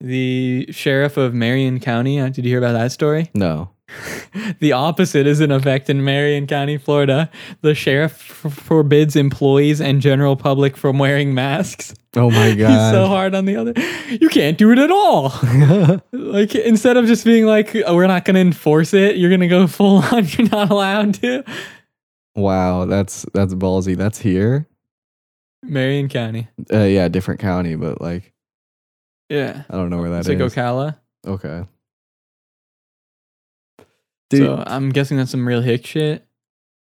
the 0.00 0.66
sheriff 0.70 1.16
of 1.16 1.34
Marion 1.34 1.80
County. 1.80 2.20
uh, 2.20 2.28
Did 2.28 2.44
you 2.44 2.50
hear 2.50 2.58
about 2.58 2.72
that 2.74 2.92
story? 2.92 3.30
No. 3.34 3.70
the 4.60 4.72
opposite 4.72 5.26
is 5.26 5.40
in 5.40 5.50
effect 5.50 5.90
in 5.90 6.04
Marion 6.04 6.46
County, 6.46 6.78
Florida. 6.78 7.30
The 7.60 7.74
sheriff 7.74 8.44
f- 8.46 8.52
forbids 8.52 9.14
employees 9.16 9.80
and 9.80 10.00
general 10.00 10.36
public 10.36 10.76
from 10.76 10.98
wearing 10.98 11.34
masks. 11.34 11.94
Oh 12.16 12.30
my 12.30 12.54
god. 12.54 12.70
He's 12.70 12.90
so 12.92 13.06
hard 13.06 13.34
on 13.34 13.44
the 13.44 13.56
other. 13.56 13.72
You 14.10 14.28
can't 14.28 14.56
do 14.56 14.70
it 14.72 14.78
at 14.78 14.90
all. 14.90 15.32
like 16.12 16.54
instead 16.54 16.96
of 16.96 17.06
just 17.06 17.24
being 17.24 17.44
like, 17.46 17.76
"Oh, 17.86 17.94
we're 17.94 18.06
not 18.06 18.24
going 18.24 18.34
to 18.34 18.40
enforce 18.40 18.94
it, 18.94 19.16
you're 19.16 19.30
going 19.30 19.40
to 19.40 19.48
go 19.48 19.66
full 19.66 19.98
on. 19.98 20.26
You're 20.28 20.48
not 20.48 20.70
allowed 20.70 21.14
to. 21.14 21.44
Wow, 22.36 22.86
that's 22.86 23.26
that's 23.34 23.54
ballsy. 23.54 23.96
That's 23.96 24.18
here. 24.18 24.66
Marion 25.62 26.08
County. 26.08 26.48
Uh, 26.72 26.78
yeah, 26.84 27.08
different 27.08 27.40
county, 27.40 27.74
but 27.76 28.00
like 28.00 28.32
Yeah. 29.30 29.62
I 29.70 29.76
don't 29.76 29.88
know 29.90 29.98
where 29.98 30.10
that 30.10 30.20
It's 30.20 30.28
is. 30.28 30.40
like 30.40 30.52
Ocala. 30.52 30.96
okay. 31.26 31.64
Dude, 34.30 34.46
so 34.46 34.64
I'm 34.66 34.90
guessing 34.90 35.16
that's 35.16 35.30
some 35.30 35.46
real 35.46 35.60
hick 35.60 35.86
shit. 35.86 36.26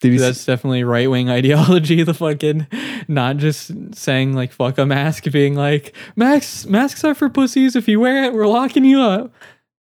you 0.03 0.19
That's 0.19 0.45
definitely 0.45 0.83
right 0.83 1.09
wing 1.09 1.29
ideology. 1.39 2.03
The 2.03 2.13
fucking 2.13 2.67
not 3.07 3.37
just 3.37 3.95
saying 3.95 4.33
like 4.33 4.51
fuck 4.51 4.77
a 4.77 4.85
mask, 4.85 5.29
being 5.31 5.55
like 5.55 5.95
masks 6.15 6.65
masks 6.65 7.03
are 7.03 7.15
for 7.15 7.29
pussies. 7.29 7.75
If 7.75 7.87
you 7.87 7.99
wear 7.99 8.25
it, 8.25 8.33
we're 8.33 8.47
locking 8.47 8.85
you 8.85 9.01
up. 9.01 9.31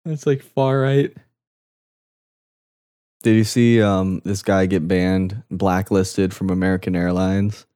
That's 0.05 0.27
like 0.27 0.43
far 0.43 0.81
right. 0.81 1.15
did 3.23 3.37
you 3.37 3.45
see 3.45 3.83
um 3.83 4.21
this 4.25 4.43
guy 4.43 4.67
get 4.67 4.87
banned, 4.89 5.43
blacklisted 5.51 6.33
from 6.33 6.51
American 6.51 6.95
Airlines? 6.97 7.67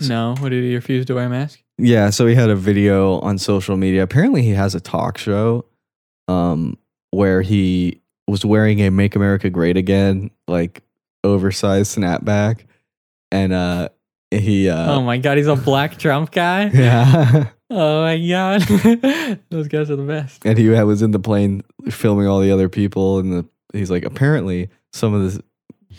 No, 0.00 0.34
what 0.40 0.50
did 0.50 0.62
he 0.62 0.74
refuse 0.74 1.06
to 1.06 1.14
wear 1.14 1.24
a 1.26 1.30
mask? 1.30 1.62
Yeah, 1.78 2.10
so 2.10 2.26
he 2.26 2.34
had 2.34 2.50
a 2.50 2.56
video 2.56 3.20
on 3.20 3.38
social 3.38 3.76
media. 3.76 4.02
Apparently 4.02 4.42
he 4.42 4.50
has 4.50 4.74
a 4.74 4.80
talk 4.80 5.18
show 5.18 5.64
um 6.28 6.76
where 7.10 7.40
he 7.40 8.02
was 8.26 8.44
wearing 8.44 8.80
a 8.80 8.90
Make 8.90 9.16
America 9.16 9.50
Great 9.50 9.76
Again 9.76 10.30
like 10.48 10.82
oversized 11.24 11.96
snapback 11.96 12.64
and 13.32 13.52
uh 13.52 13.88
he 14.30 14.68
uh 14.68 14.94
oh 14.94 15.02
my 15.02 15.18
god, 15.18 15.36
he's 15.38 15.46
a 15.46 15.56
black 15.56 15.98
Trump 15.98 16.32
guy. 16.32 16.66
yeah. 16.72 17.50
Oh 17.70 18.02
my 18.02 18.16
god, 18.28 18.62
those 19.50 19.68
guys 19.68 19.90
are 19.90 19.96
the 19.96 20.04
best. 20.06 20.44
and 20.44 20.56
he 20.58 20.68
was 20.68 21.02
in 21.02 21.10
the 21.12 21.18
plane 21.18 21.62
filming 21.90 22.26
all 22.28 22.40
the 22.40 22.50
other 22.52 22.68
people 22.68 23.18
and 23.18 23.32
the 23.32 23.46
he's 23.72 23.90
like 23.90 24.04
apparently 24.04 24.68
some 24.92 25.14
of 25.14 25.32
the 25.32 25.42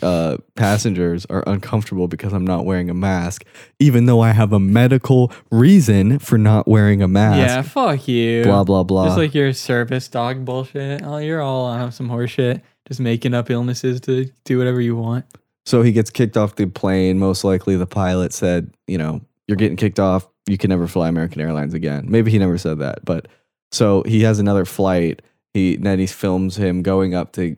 uh, 0.02 0.36
passengers 0.54 1.26
are 1.26 1.42
uncomfortable 1.46 2.08
because 2.08 2.32
I'm 2.32 2.46
not 2.46 2.64
wearing 2.64 2.90
a 2.90 2.94
mask 2.94 3.44
even 3.78 4.06
though 4.06 4.20
I 4.20 4.32
have 4.32 4.52
a 4.52 4.58
medical 4.60 5.32
reason 5.50 6.18
for 6.18 6.38
not 6.38 6.66
wearing 6.68 7.02
a 7.02 7.08
mask 7.08 7.38
Yeah, 7.38 7.62
fuck 7.62 8.06
you. 8.08 8.44
blah 8.44 8.64
blah 8.64 8.82
blah 8.84 9.06
Just 9.06 9.18
like 9.18 9.34
your 9.34 9.52
service 9.52 10.08
dog 10.08 10.44
bullshit. 10.44 11.02
Oh, 11.04 11.18
you're 11.18 11.40
all 11.42 11.64
on 11.66 11.92
some 11.92 12.08
horseshit. 12.08 12.62
Just 12.86 13.00
making 13.00 13.34
up 13.34 13.50
illnesses 13.50 14.00
to 14.02 14.26
do 14.44 14.56
whatever 14.58 14.80
you 14.80 14.96
want. 14.96 15.24
so 15.66 15.82
he 15.82 15.92
gets 15.92 16.10
kicked 16.10 16.36
off 16.36 16.56
the 16.56 16.66
plane 16.66 17.18
most 17.18 17.44
likely 17.44 17.76
the 17.76 17.86
pilot 17.86 18.32
said 18.32 18.72
you 18.86 18.96
know 18.96 19.20
you're 19.46 19.56
getting 19.56 19.76
kicked 19.76 20.00
off 20.00 20.26
you 20.46 20.56
can 20.56 20.70
never 20.70 20.86
fly 20.86 21.08
American 21.08 21.42
Airlines 21.42 21.74
again 21.74 22.06
maybe 22.08 22.30
he 22.30 22.38
never 22.38 22.56
said 22.56 22.78
that 22.78 23.04
but 23.04 23.28
so 23.70 24.02
he 24.04 24.22
has 24.22 24.38
another 24.38 24.64
flight 24.64 25.20
he 25.52 25.76
then 25.76 25.98
he 25.98 26.06
films 26.06 26.56
him 26.56 26.82
going 26.82 27.14
up 27.14 27.32
to 27.32 27.56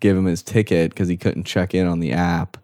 give 0.00 0.16
him 0.16 0.24
his 0.24 0.42
ticket 0.42 0.90
because 0.90 1.08
he 1.08 1.16
couldn't 1.16 1.44
check 1.44 1.74
in 1.74 1.86
on 1.86 2.00
the 2.00 2.12
app. 2.12 2.56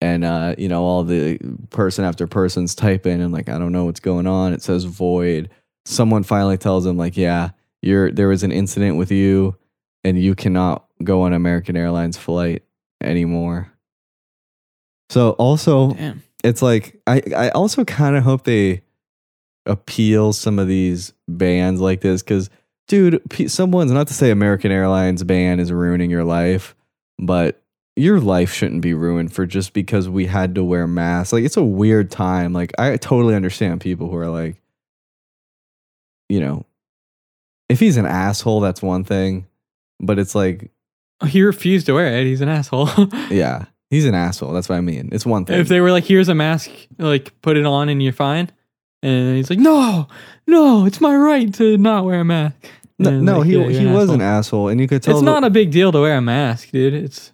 And 0.00 0.24
uh 0.24 0.54
you 0.56 0.68
know 0.68 0.82
all 0.82 1.04
the 1.04 1.38
person 1.70 2.04
after 2.04 2.26
person's 2.26 2.74
typing 2.74 3.20
and 3.20 3.32
like 3.32 3.50
i 3.50 3.58
don't 3.58 3.72
know 3.72 3.84
what's 3.84 4.00
going 4.00 4.26
on. 4.26 4.52
It 4.52 4.62
says 4.62 4.84
void. 4.84 5.50
Someone 5.84 6.22
finally 6.22 6.56
tells 6.56 6.86
him 6.86 6.96
like 6.96 7.16
yeah 7.16 7.50
you're 7.82 8.10
there 8.10 8.28
was 8.28 8.42
an 8.42 8.52
incident 8.52 8.96
with 8.96 9.10
you 9.10 9.56
and 10.04 10.20
you 10.20 10.34
cannot 10.34 10.86
go 11.04 11.22
on 11.22 11.32
american 11.32 11.76
airlines 11.76 12.16
flight 12.16 12.62
anymore. 13.02 13.70
So 15.10 15.30
also 15.32 15.92
Damn. 15.92 16.22
it's 16.42 16.62
like 16.62 17.00
i 17.06 17.22
i 17.36 17.48
also 17.50 17.84
kind 17.84 18.16
of 18.16 18.22
hope 18.24 18.44
they 18.44 18.82
appeal 19.66 20.32
some 20.32 20.58
of 20.58 20.66
these 20.66 21.12
bans 21.28 21.80
like 21.80 22.00
this 22.00 22.22
because 22.22 22.48
dude 22.90 23.20
someone's 23.50 23.92
not 23.92 24.08
to 24.08 24.14
say 24.14 24.30
american 24.30 24.70
airlines 24.72 25.22
ban 25.24 25.60
is 25.60 25.72
ruining 25.72 26.10
your 26.10 26.24
life 26.24 26.74
but 27.18 27.62
your 27.96 28.20
life 28.20 28.52
shouldn't 28.52 28.80
be 28.82 28.94
ruined 28.94 29.32
for 29.32 29.46
just 29.46 29.72
because 29.72 30.08
we 30.08 30.26
had 30.26 30.54
to 30.54 30.64
wear 30.64 30.86
masks 30.86 31.32
like 31.32 31.44
it's 31.44 31.56
a 31.56 31.62
weird 31.62 32.10
time 32.10 32.52
like 32.52 32.72
i 32.78 32.96
totally 32.96 33.34
understand 33.34 33.80
people 33.80 34.10
who 34.10 34.16
are 34.16 34.28
like 34.28 34.56
you 36.28 36.40
know 36.40 36.64
if 37.68 37.78
he's 37.78 37.96
an 37.96 38.06
asshole 38.06 38.60
that's 38.60 38.82
one 38.82 39.04
thing 39.04 39.46
but 40.00 40.18
it's 40.18 40.34
like 40.34 40.70
he 41.26 41.42
refused 41.42 41.86
to 41.86 41.92
wear 41.92 42.06
it. 42.18 42.24
He's 42.24 42.40
an 42.40 42.48
asshole. 42.48 42.88
Yeah, 43.30 43.66
he's 43.90 44.06
an 44.06 44.14
asshole. 44.14 44.52
That's 44.52 44.68
what 44.68 44.76
I 44.76 44.80
mean. 44.80 45.10
It's 45.12 45.26
one 45.26 45.44
thing. 45.44 45.60
if 45.60 45.68
they 45.68 45.80
were 45.80 45.92
like, 45.92 46.04
"Here's 46.04 46.28
a 46.28 46.34
mask, 46.34 46.70
like 46.98 47.38
put 47.42 47.56
it 47.56 47.66
on 47.66 47.88
and 47.88 48.02
you're 48.02 48.12
fine," 48.12 48.50
and 49.02 49.36
he's 49.36 49.50
like, 49.50 49.58
"No, 49.58 50.08
no, 50.46 50.86
it's 50.86 51.00
my 51.00 51.14
right 51.14 51.52
to 51.54 51.76
not 51.76 52.04
wear 52.04 52.20
a 52.20 52.24
mask." 52.24 52.56
No, 53.00 53.20
no, 53.20 53.38
like, 53.38 53.46
he 53.46 53.52
yeah, 53.58 53.68
he 53.80 53.86
was 53.86 54.04
asshole. 54.04 54.14
an 54.14 54.20
asshole, 54.22 54.68
and 54.68 54.80
you 54.80 54.86
could 54.88 55.02
tell. 55.02 55.14
It's 55.16 55.20
the- 55.24 55.30
not 55.32 55.44
a 55.44 55.50
big 55.50 55.70
deal 55.70 55.90
to 55.92 56.00
wear 56.00 56.16
a 56.16 56.20
mask, 56.20 56.70
dude. 56.70 56.94
It's 56.94 57.32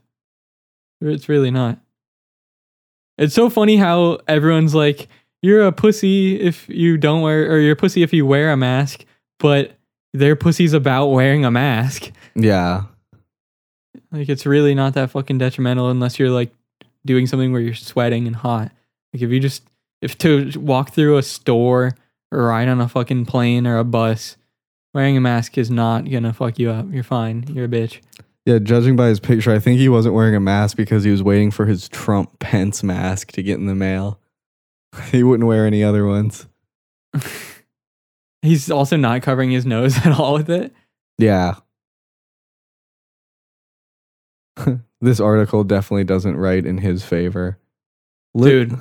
it's 1.01 1.29
really 1.29 1.51
not. 1.51 1.79
It's 3.19 3.35
so 3.35 3.49
funny 3.49 3.77
how 3.77 4.19
everyone's 4.29 4.75
like, 4.75 5.09
"You're 5.43 5.67
a 5.67 5.73
pussy 5.73 6.41
if 6.41 6.69
you 6.69 6.97
don't 6.99 7.23
wear, 7.23 7.51
or 7.51 7.59
you're 7.59 7.73
a 7.73 7.77
pussy 7.77 8.03
if 8.03 8.13
you 8.13 8.27
wear 8.27 8.51
a 8.53 8.57
mask," 8.57 9.05
but 9.39 9.77
they're 10.13 10.37
pussies 10.37 10.73
about 10.73 11.09
wearing 11.09 11.45
a 11.45 11.51
mask. 11.51 12.11
yeah, 12.35 12.85
Like 14.13 14.29
it's 14.29 14.47
really 14.47 14.75
not 14.75 14.95
that 14.95 15.11
fucking 15.11 15.39
detrimental 15.39 15.91
unless 15.91 16.19
you're 16.19 16.31
like 16.31 16.51
doing 17.05 17.27
something 17.27 17.53
where 17.53 17.61
you're 17.61 17.75
sweating 17.75 18.27
and 18.27 18.37
hot. 18.37 18.71
Like 19.13 19.23
if 19.23 19.31
you 19.31 19.41
just 19.41 19.63
if 20.03 20.17
to 20.19 20.51
walk 20.59 20.91
through 20.93 21.17
a 21.17 21.23
store 21.23 21.93
or 22.33 22.45
ride 22.47 22.69
on 22.69 22.81
a 22.81 22.89
fucking 22.89 23.25
plane 23.27 23.67
or 23.67 23.79
a 23.79 23.85
bus, 23.85 24.37
wearing 24.97 25.15
a 25.19 25.21
mask 25.21 25.59
is 25.59 25.71
not 25.71 26.11
gonna 26.11 26.33
fuck 26.33 26.59
you 26.59 26.71
up. 26.71 26.87
You're 26.91 27.05
fine. 27.05 27.45
You're 27.53 27.67
a 27.67 27.69
bitch. 27.69 28.01
yeah. 28.47 28.59
Judging 28.59 28.97
by 28.97 29.09
his 29.09 29.21
picture, 29.21 29.53
I 29.53 29.59
think 29.59 29.79
he 29.79 29.91
wasn't 29.91 30.15
wearing 30.15 30.35
a 30.35 30.41
mask 30.41 30.75
because 30.79 31.05
he 31.05 31.11
was 31.11 31.23
waiting 31.23 31.51
for 31.51 31.67
his 31.67 31.87
Trump 31.91 32.39
Pence 32.39 32.83
mask 32.83 33.33
to 33.33 33.43
get 33.43 33.59
in 33.59 33.67
the 33.67 33.75
mail. 33.75 34.19
he 35.13 35.23
wouldn't 35.23 35.47
wear 35.47 35.67
any 35.67 35.85
other 35.85 36.07
ones. 36.07 36.47
He's 38.43 38.71
also 38.71 38.97
not 38.97 39.21
covering 39.21 39.51
his 39.51 39.67
nose 39.67 39.99
at 40.07 40.19
all 40.19 40.33
with 40.33 40.49
it. 40.49 40.73
Yeah. 41.19 41.57
this 45.03 45.21
article 45.21 45.63
definitely 45.65 46.05
doesn't 46.05 46.37
write 46.39 46.65
in 46.65 46.79
his 46.79 47.05
favor. 47.05 47.59
Li- 48.35 48.51
Dude. 48.51 48.81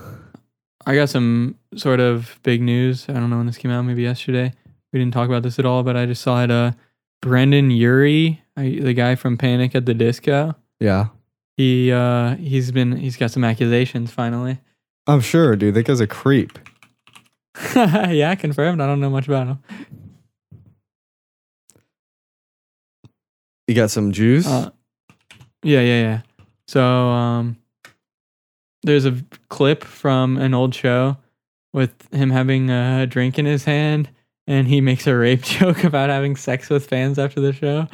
I 0.86 0.96
got 0.96 1.10
some 1.10 1.58
sort 1.76 2.00
of 2.00 2.40
big 2.44 2.62
news. 2.62 3.06
I 3.10 3.14
don't 3.14 3.30
know 3.30 3.38
when 3.38 3.48
this 3.48 3.58
came 3.58 3.72
out, 3.72 3.82
maybe 3.82 4.04
yesterday. 4.04 4.54
We 4.96 5.02
didn't 5.02 5.14
talk 5.14 5.28
about 5.28 5.44
this 5.44 5.60
at 5.60 5.66
all, 5.66 5.84
but 5.84 5.98
I 5.98 6.06
just 6.06 6.22
saw 6.22 6.42
it. 6.42 6.50
Uh, 6.50 6.72
Brendon 7.22 7.70
Urie, 7.70 8.42
I, 8.56 8.80
the 8.82 8.94
guy 8.94 9.16
from 9.16 9.36
Panic 9.36 9.76
at 9.76 9.86
the 9.86 9.94
Disco, 9.94 10.56
Yeah. 10.80 11.08
he 11.58 11.92
uh, 11.92 12.38
he's 12.38 12.72
been 12.72 12.96
he's 12.96 13.18
got 13.18 13.30
some 13.32 13.44
accusations 13.44 14.12
finally. 14.12 14.62
I'm 15.06 15.20
sure, 15.20 15.58
dude. 15.58 15.74
That 15.74 15.84
guy's 15.84 16.00
a 16.00 16.08
creep. 16.08 16.58
yeah, 17.76 18.36
confirmed. 18.36 18.80
I 18.80 18.86
don't 18.88 19.02
know 19.02 19.10
much 19.10 19.28
about 19.28 19.48
him. 19.48 19.60
You 23.68 23.76
got 23.76 23.92
some 23.92 24.14
juice? 24.14 24.48
Uh, 24.48 24.70
yeah, 25.62 25.82
yeah, 25.82 26.02
yeah. 26.02 26.22
So 26.70 26.82
um, 26.82 27.58
there's 28.84 29.06
a 29.06 29.22
clip 29.50 29.84
from 29.84 30.38
an 30.38 30.54
old 30.54 30.74
show 30.74 31.18
with 31.74 31.94
him 32.14 32.30
having 32.30 32.70
a 32.70 33.06
drink 33.06 33.38
in 33.38 33.46
his 33.46 33.66
hand, 33.66 34.10
and 34.48 34.68
he 34.68 34.82
makes 34.82 35.08
a 35.08 35.16
rape 35.16 35.42
joke 35.44 35.84
about 35.84 36.10
having 36.10 36.36
sex 36.36 36.70
with 36.70 36.88
fans 36.88 37.20
after 37.20 37.40
the 37.42 37.54
show, 37.54 37.88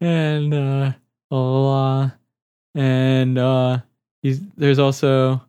and 0.00 0.54
uh, 0.54 0.92
blah, 1.30 2.10
and 2.74 3.38
uh, 3.38 3.78
he's 4.22 4.40
there's 4.56 4.78
also 4.78 5.40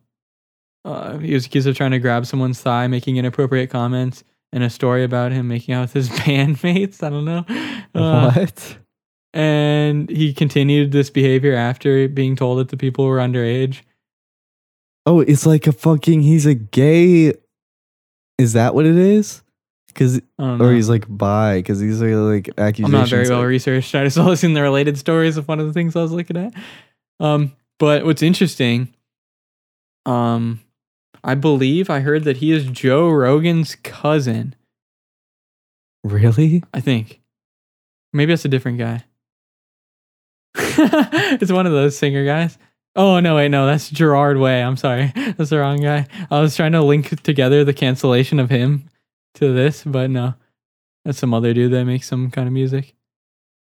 uh, 0.84 1.18
he 1.18 1.34
was 1.34 1.46
accused 1.46 1.68
of 1.68 1.76
trying 1.76 1.92
to 1.92 1.98
grab 1.98 2.26
someone's 2.26 2.60
thigh, 2.60 2.86
making 2.86 3.16
inappropriate 3.16 3.70
comments, 3.70 4.24
and 4.52 4.64
a 4.64 4.70
story 4.70 5.04
about 5.04 5.32
him 5.32 5.48
making 5.48 5.74
out 5.74 5.82
with 5.82 5.92
his 5.92 6.08
bandmates. 6.20 7.02
I 7.02 7.10
don't 7.10 7.24
know. 7.24 7.44
Uh, 7.94 8.32
what? 8.32 8.78
and 9.34 10.10
he 10.10 10.34
continued 10.34 10.92
this 10.92 11.10
behavior 11.10 11.54
after 11.54 12.08
being 12.08 12.36
told 12.36 12.58
that 12.58 12.68
the 12.68 12.76
people 12.76 13.06
were 13.06 13.18
underage. 13.18 13.82
Oh, 15.06 15.20
it's 15.20 15.46
like 15.46 15.66
a 15.66 15.72
fucking. 15.72 16.22
He's 16.22 16.46
a 16.46 16.54
gay. 16.54 17.34
Is 18.38 18.52
that 18.52 18.74
what 18.74 18.86
it 18.86 18.96
is? 18.96 19.42
Because 19.92 20.18
I 20.38 20.42
don't 20.42 20.58
know. 20.58 20.64
or 20.66 20.74
he's 20.74 20.88
like 20.88 21.06
bi? 21.08 21.58
Because 21.58 21.80
these 21.80 22.02
are 22.02 22.16
like 22.16 22.48
accusations. 22.58 22.84
I'm 22.86 22.92
not 22.92 23.08
very 23.08 23.28
well 23.28 23.44
researched. 23.44 23.94
I 23.94 24.04
just 24.04 24.16
saw 24.16 24.30
this 24.30 24.44
in 24.44 24.54
the 24.54 24.62
related 24.62 24.98
stories 24.98 25.36
of 25.36 25.48
one 25.48 25.60
of 25.60 25.66
the 25.66 25.72
things 25.72 25.96
I 25.96 26.02
was 26.02 26.12
looking 26.12 26.36
at. 26.36 26.54
Um, 27.20 27.52
but 27.78 28.04
what's 28.04 28.22
interesting, 28.22 28.92
um, 30.06 30.60
I 31.24 31.34
believe 31.34 31.90
I 31.90 32.00
heard 32.00 32.24
that 32.24 32.38
he 32.38 32.52
is 32.52 32.64
Joe 32.64 33.08
Rogan's 33.10 33.74
cousin. 33.76 34.54
Really? 36.04 36.62
I 36.74 36.80
think. 36.80 37.20
Maybe 38.12 38.32
that's 38.32 38.44
a 38.44 38.48
different 38.48 38.78
guy. 38.78 39.04
it's 40.54 41.52
one 41.52 41.66
of 41.66 41.72
those 41.72 41.96
singer 41.96 42.24
guys. 42.24 42.58
Oh 42.94 43.20
no, 43.20 43.36
wait, 43.36 43.48
no, 43.48 43.66
that's 43.66 43.88
Gerard 43.88 44.36
Way. 44.36 44.62
I'm 44.62 44.76
sorry. 44.76 45.12
That's 45.16 45.48
the 45.48 45.58
wrong 45.58 45.80
guy. 45.80 46.06
I 46.30 46.40
was 46.40 46.54
trying 46.54 46.72
to 46.72 46.82
link 46.82 47.22
together 47.22 47.64
the 47.64 47.72
cancellation 47.72 48.38
of 48.38 48.50
him 48.50 48.90
to 49.34 49.52
this, 49.52 49.84
but 49.84 50.10
no. 50.10 50.34
That's 51.04 51.18
some 51.18 51.34
other 51.34 51.52
dude 51.52 51.72
that 51.72 51.84
makes 51.84 52.06
some 52.06 52.30
kind 52.30 52.46
of 52.46 52.52
music. 52.54 52.94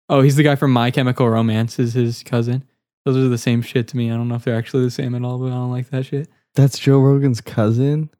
Oh, 0.08 0.20
he's 0.20 0.36
the 0.36 0.42
guy 0.42 0.56
from 0.56 0.70
My 0.72 0.90
Chemical 0.90 1.28
Romance 1.28 1.78
is 1.78 1.94
his 1.94 2.22
cousin. 2.22 2.64
Those 3.04 3.16
are 3.16 3.28
the 3.28 3.38
same 3.38 3.62
shit 3.62 3.88
to 3.88 3.96
me. 3.96 4.10
I 4.10 4.14
don't 4.16 4.28
know 4.28 4.34
if 4.34 4.44
they're 4.44 4.56
actually 4.56 4.84
the 4.84 4.90
same 4.90 5.14
at 5.14 5.22
all, 5.24 5.38
but 5.38 5.46
I 5.46 5.50
don't 5.50 5.70
like 5.70 5.88
that 5.90 6.06
shit. 6.06 6.28
That's 6.54 6.78
Joe 6.78 7.00
Rogan's 7.00 7.40
cousin, 7.40 8.10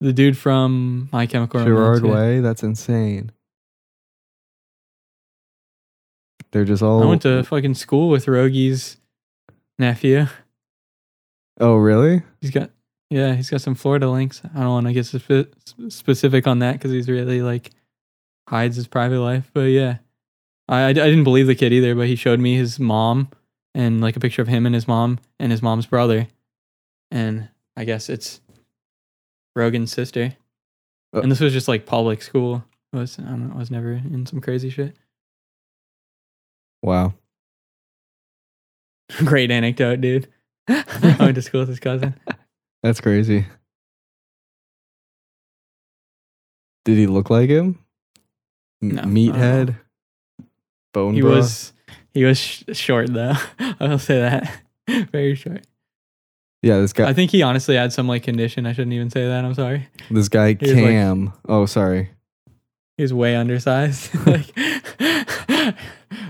The 0.00 0.12
dude 0.14 0.38
from 0.38 1.10
My 1.12 1.26
Chemical 1.26 1.62
Gerard 1.62 2.02
Romance. 2.02 2.04
yeah. 2.04 2.14
Way. 2.36 2.40
That's 2.40 2.62
insane. 2.62 3.32
They're 6.52 6.64
just 6.64 6.82
all. 6.82 7.02
I 7.02 7.06
went 7.06 7.22
to 7.22 7.42
fucking 7.44 7.74
school 7.74 8.08
with 8.08 8.26
Rogi's 8.26 8.96
nephew. 9.78 10.26
Oh, 11.60 11.76
really? 11.76 12.22
He's 12.40 12.50
got 12.50 12.70
yeah, 13.10 13.34
he's 13.34 13.50
got 13.50 13.60
some 13.60 13.74
Florida 13.74 14.08
links. 14.08 14.40
I 14.54 14.60
don't 14.60 14.68
want 14.68 14.86
to 14.86 14.92
get 14.92 15.04
spe- 15.04 15.92
specific 15.92 16.46
on 16.46 16.60
that 16.60 16.74
because 16.74 16.92
he's 16.92 17.08
really 17.08 17.42
like 17.42 17.72
hides 18.48 18.76
his 18.76 18.86
private 18.86 19.20
life. 19.20 19.50
But 19.52 19.70
yeah, 19.70 19.98
I, 20.68 20.82
I 20.82 20.88
I 20.88 20.92
didn't 20.92 21.24
believe 21.24 21.48
the 21.48 21.56
kid 21.56 21.72
either. 21.72 21.96
But 21.96 22.06
he 22.06 22.14
showed 22.14 22.38
me 22.38 22.56
his 22.56 22.78
mom 22.78 23.28
and 23.74 24.00
like 24.00 24.16
a 24.16 24.20
picture 24.20 24.42
of 24.42 24.48
him 24.48 24.64
and 24.64 24.74
his 24.74 24.86
mom 24.86 25.18
and 25.40 25.50
his 25.50 25.60
mom's 25.60 25.86
brother, 25.86 26.28
and 27.10 27.48
I 27.76 27.84
guess 27.84 28.08
it's 28.08 28.40
Rogan's 29.56 29.92
sister. 29.92 30.36
Oh. 31.12 31.20
And 31.20 31.32
this 31.32 31.40
was 31.40 31.52
just 31.52 31.66
like 31.66 31.86
public 31.86 32.22
school. 32.22 32.64
It 32.92 32.96
was 32.96 33.18
I 33.18 33.22
don't 33.22 33.48
know. 33.48 33.54
I 33.56 33.58
was 33.58 33.72
never 33.72 33.92
in 33.92 34.24
some 34.26 34.40
crazy 34.40 34.70
shit. 34.70 34.96
Wow. 36.80 37.14
Great 39.24 39.50
anecdote, 39.50 40.00
dude. 40.00 40.28
I 40.68 41.16
went 41.18 41.34
to 41.34 41.42
school 41.42 41.62
with 41.62 41.68
his 41.70 41.80
cousin. 41.80 42.14
That's 42.82 43.00
crazy. 43.00 43.46
Did 46.84 46.96
he 46.98 47.06
look 47.06 47.30
like 47.30 47.50
him? 47.50 47.78
No, 48.80 49.02
Meathead? 49.02 49.76
Bone 50.92 51.14
He 51.14 51.20
bra? 51.20 51.30
was 51.36 51.72
he 52.12 52.24
was 52.24 52.38
sh- 52.38 52.64
short 52.72 53.12
though. 53.12 53.34
I'll 53.80 53.98
say 53.98 54.18
that. 54.20 54.62
Very 55.12 55.34
short. 55.34 55.66
Yeah, 56.62 56.78
this 56.80 56.92
guy 56.92 57.08
I 57.08 57.12
think 57.12 57.30
he 57.30 57.42
honestly 57.42 57.76
had 57.76 57.92
some 57.92 58.08
like 58.08 58.22
condition. 58.22 58.66
I 58.66 58.72
shouldn't 58.72 58.92
even 58.94 59.10
say 59.10 59.26
that. 59.26 59.44
I'm 59.44 59.54
sorry. 59.54 59.88
this 60.10 60.28
guy 60.28 60.48
he 60.54 60.56
was 60.60 60.74
like- 60.74 60.84
Cam. 60.84 61.32
oh, 61.48 61.66
sorry. 61.66 62.10
He's 62.96 63.14
way 63.14 63.34
undersized. 63.34 64.14
like, 64.26 64.52
I 64.58 65.74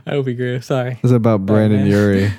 hope 0.09 0.27
he 0.29 0.35
grew. 0.35 0.61
Sorry. 0.61 0.95
This 1.03 1.11
is 1.11 1.13
about 1.13 1.45
Brandon 1.45 1.89
man. 1.89 2.33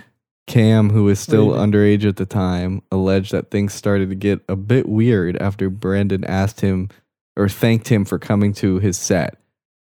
Cam, 0.47 0.89
who 0.89 1.05
was 1.05 1.19
still 1.19 1.47
What 1.47 1.53
do 1.53 1.59
you 1.59 1.67
underage 1.67 2.07
at 2.07 2.17
the 2.17 2.25
time, 2.25 2.81
alleged 2.91 3.31
that 3.31 3.51
things 3.51 3.73
started 3.73 4.09
to 4.09 4.15
get 4.15 4.41
a 4.49 4.55
bit 4.55 4.87
weird 4.87 5.37
after 5.37 5.69
Brandon 5.69 6.23
asked 6.25 6.61
him 6.61 6.89
or 7.37 7.47
thanked 7.47 7.87
him 7.87 8.05
for 8.05 8.19
coming 8.19 8.53
to 8.53 8.79
his 8.79 8.97
set, 8.97 9.37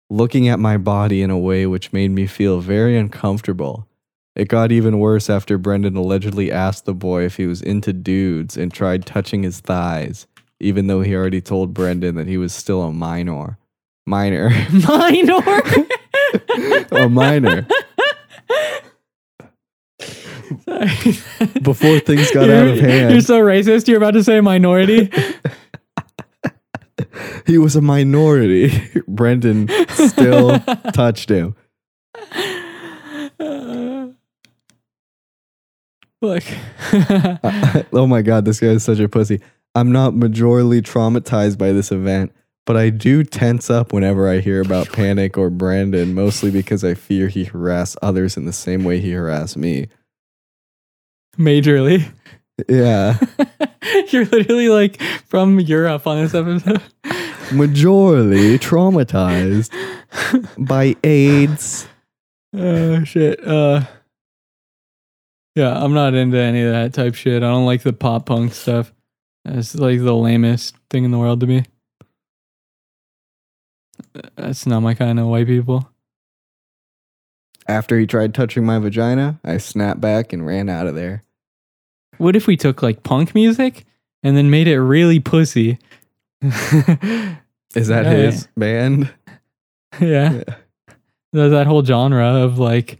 looking 0.09 0.47
at 0.47 0.59
my 0.59 0.77
body 0.77 1.21
in 1.21 1.29
a 1.29 1.37
way 1.37 1.65
which 1.65 1.93
made 1.93 2.11
me 2.11 2.27
feel 2.27 2.61
very 2.61 2.97
uncomfortable. 2.97 3.87
It 4.35 4.49
got 4.49 4.71
even 4.71 4.99
worse 4.99 5.29
after 5.29 5.57
Brendon 5.57 5.95
allegedly 5.95 6.51
asked 6.51 6.85
the 6.85 6.93
boy 6.93 7.23
if 7.23 7.37
he 7.37 7.47
was 7.47 7.61
into 7.61 7.93
dudes 7.93 8.57
and 8.57 8.73
tried 8.73 9.05
touching 9.05 9.43
his 9.43 9.59
thighs, 9.61 10.27
even 10.59 10.87
though 10.87 11.01
he 11.01 11.15
already 11.15 11.41
told 11.41 11.73
Brendon 11.73 12.15
that 12.15 12.27
he 12.27 12.37
was 12.37 12.53
still 12.53 12.81
a 12.83 12.91
minor. 12.91 13.57
Minor. 14.05 14.49
Minor. 14.87 15.61
a 16.91 17.09
minor. 17.09 17.67
Before 21.61 21.99
things 21.99 22.31
got 22.31 22.49
out 22.49 22.67
of 22.67 22.79
hand. 22.79 23.11
You're 23.11 23.21
so 23.21 23.39
racist. 23.39 23.87
You're 23.87 23.97
about 23.97 24.11
to 24.11 24.23
say 24.23 24.41
minority. 24.41 25.11
he 27.45 27.57
was 27.57 27.75
a 27.75 27.81
minority. 27.81 29.01
Brendon 29.07 29.69
still 29.89 30.59
touched 30.93 31.29
him. 31.29 31.55
Uh, 33.39 34.07
look. 36.21 36.43
oh 37.93 38.07
my 38.07 38.21
god, 38.21 38.45
this 38.45 38.59
guy 38.59 38.67
is 38.67 38.83
such 38.83 38.99
a 38.99 39.09
pussy. 39.09 39.41
I'm 39.73 39.91
not 39.91 40.13
majorly 40.13 40.81
traumatized 40.81 41.57
by 41.57 41.73
this 41.73 41.91
event, 41.91 42.33
but 42.65 42.77
I 42.77 42.89
do 42.89 43.23
tense 43.23 43.69
up 43.69 43.91
whenever 43.91 44.29
I 44.29 44.39
hear 44.39 44.61
about 44.61 44.91
Panic 44.91 45.37
or 45.37 45.49
Brandon, 45.49 46.13
mostly 46.13 46.49
because 46.49 46.83
I 46.83 46.93
fear 46.93 47.27
he 47.27 47.43
harassed 47.43 47.97
others 48.01 48.37
in 48.37 48.45
the 48.45 48.53
same 48.53 48.83
way 48.83 49.01
he 49.01 49.11
harassed 49.11 49.57
me. 49.57 49.87
Majorly. 51.38 52.11
Yeah. 52.69 53.19
You're 54.09 54.25
literally 54.25 54.69
like 54.69 55.01
from 55.27 55.59
Europe 55.59 56.07
on 56.07 56.23
this 56.23 56.33
episode. 56.33 56.81
Majorly 57.49 58.57
traumatized 58.57 59.69
by 60.57 60.95
AIDS. 61.03 61.88
Oh 62.55 63.03
shit. 63.03 63.45
Uh 63.45 63.81
Yeah, 65.55 65.77
I'm 65.77 65.93
not 65.93 66.13
into 66.13 66.38
any 66.38 66.61
of 66.63 66.71
that 66.71 66.93
type 66.93 67.15
shit. 67.15 67.43
I 67.43 67.47
don't 67.47 67.65
like 67.65 67.83
the 67.83 67.93
pop 67.93 68.25
punk 68.27 68.53
stuff. 68.53 68.93
It's 69.43 69.75
like 69.75 69.99
the 69.99 70.15
lamest 70.15 70.75
thing 70.89 71.03
in 71.03 71.11
the 71.11 71.19
world 71.19 71.41
to 71.41 71.47
me. 71.47 71.65
That's 74.36 74.65
not 74.65 74.79
my 74.79 74.93
kind 74.93 75.19
of 75.19 75.27
white 75.27 75.47
people. 75.47 75.89
After 77.68 77.97
he 77.99 78.05
tried 78.05 78.34
touching 78.34 78.66
my 78.66 78.78
vagina, 78.80 79.39
I 79.43 79.57
snapped 79.57 79.99
back 80.01 80.32
and 80.34 80.45
ran 80.45 80.70
out 80.70 80.88
of 80.88 80.95
there. 80.95 81.24
What 82.18 82.36
if 82.36 82.45
we 82.47 82.55
took 82.57 82.82
like 82.84 83.03
punk 83.03 83.34
music 83.36 83.86
and 84.24 84.38
then 84.38 84.49
made 84.49 84.68
it 84.68 84.80
really 84.80 85.20
pussy? 85.20 85.80
Is 86.41 86.51
that 86.51 87.36
Yeah. 88.05 88.11
his 88.13 88.47
band? 88.55 89.11
yeah. 89.99 90.43
There's 91.34 91.51
that 91.51 91.68
whole 91.68 91.84
genre 91.84 92.26
of 92.43 92.59
like 92.59 92.99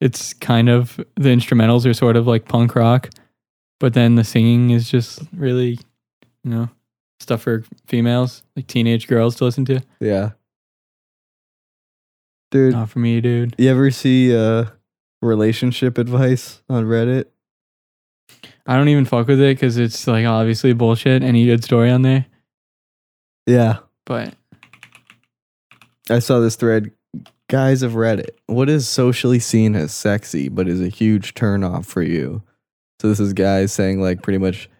it's 0.00 0.32
kind 0.34 0.68
of 0.68 0.96
the 1.14 1.28
instrumentals 1.28 1.86
are 1.86 1.94
sort 1.94 2.16
of 2.16 2.26
like 2.26 2.46
punk 2.48 2.74
rock, 2.74 3.10
but 3.78 3.94
then 3.94 4.16
the 4.16 4.24
singing 4.24 4.70
is 4.70 4.90
just 4.90 5.20
really, 5.36 5.78
you 6.42 6.50
know, 6.50 6.68
stuff 7.20 7.42
for 7.42 7.62
females, 7.86 8.42
like 8.56 8.66
teenage 8.66 9.06
girls 9.06 9.36
to 9.36 9.44
listen 9.44 9.64
to. 9.66 9.80
Yeah. 10.00 10.30
Dude, 12.52 12.74
Not 12.74 12.90
for 12.90 12.98
me, 13.00 13.20
dude. 13.20 13.54
you 13.58 13.68
ever 13.70 13.90
see 13.90 14.36
uh 14.36 14.66
relationship 15.22 15.98
advice 15.98 16.62
on 16.68 16.84
Reddit? 16.84 17.24
I 18.66 18.76
don't 18.76 18.88
even 18.88 19.04
fuck 19.06 19.26
with 19.26 19.40
it 19.40 19.56
because 19.56 19.76
it's 19.78 20.06
like 20.06 20.24
obviously 20.26 20.72
bullshit. 20.74 21.22
Any 21.24 21.46
good 21.46 21.64
story 21.64 21.90
on 21.90 22.02
there, 22.02 22.26
Yeah. 23.46 23.78
but 24.06 24.34
I 26.10 26.18
saw 26.20 26.38
this 26.40 26.54
thread. 26.56 26.92
Guys 27.48 27.82
of 27.82 27.92
Reddit, 27.92 28.30
what 28.46 28.68
is 28.70 28.86
socially 28.88 29.38
seen 29.38 29.74
as 29.74 29.92
sexy 29.92 30.48
but 30.48 30.68
is 30.68 30.80
a 30.80 30.88
huge 30.88 31.34
turnoff 31.34 31.84
for 31.86 32.02
you? 32.02 32.42
So 33.00 33.08
this 33.08 33.18
is 33.20 33.32
guys 33.32 33.72
saying 33.72 34.00
like 34.00 34.22
pretty 34.22 34.38
much 34.38 34.70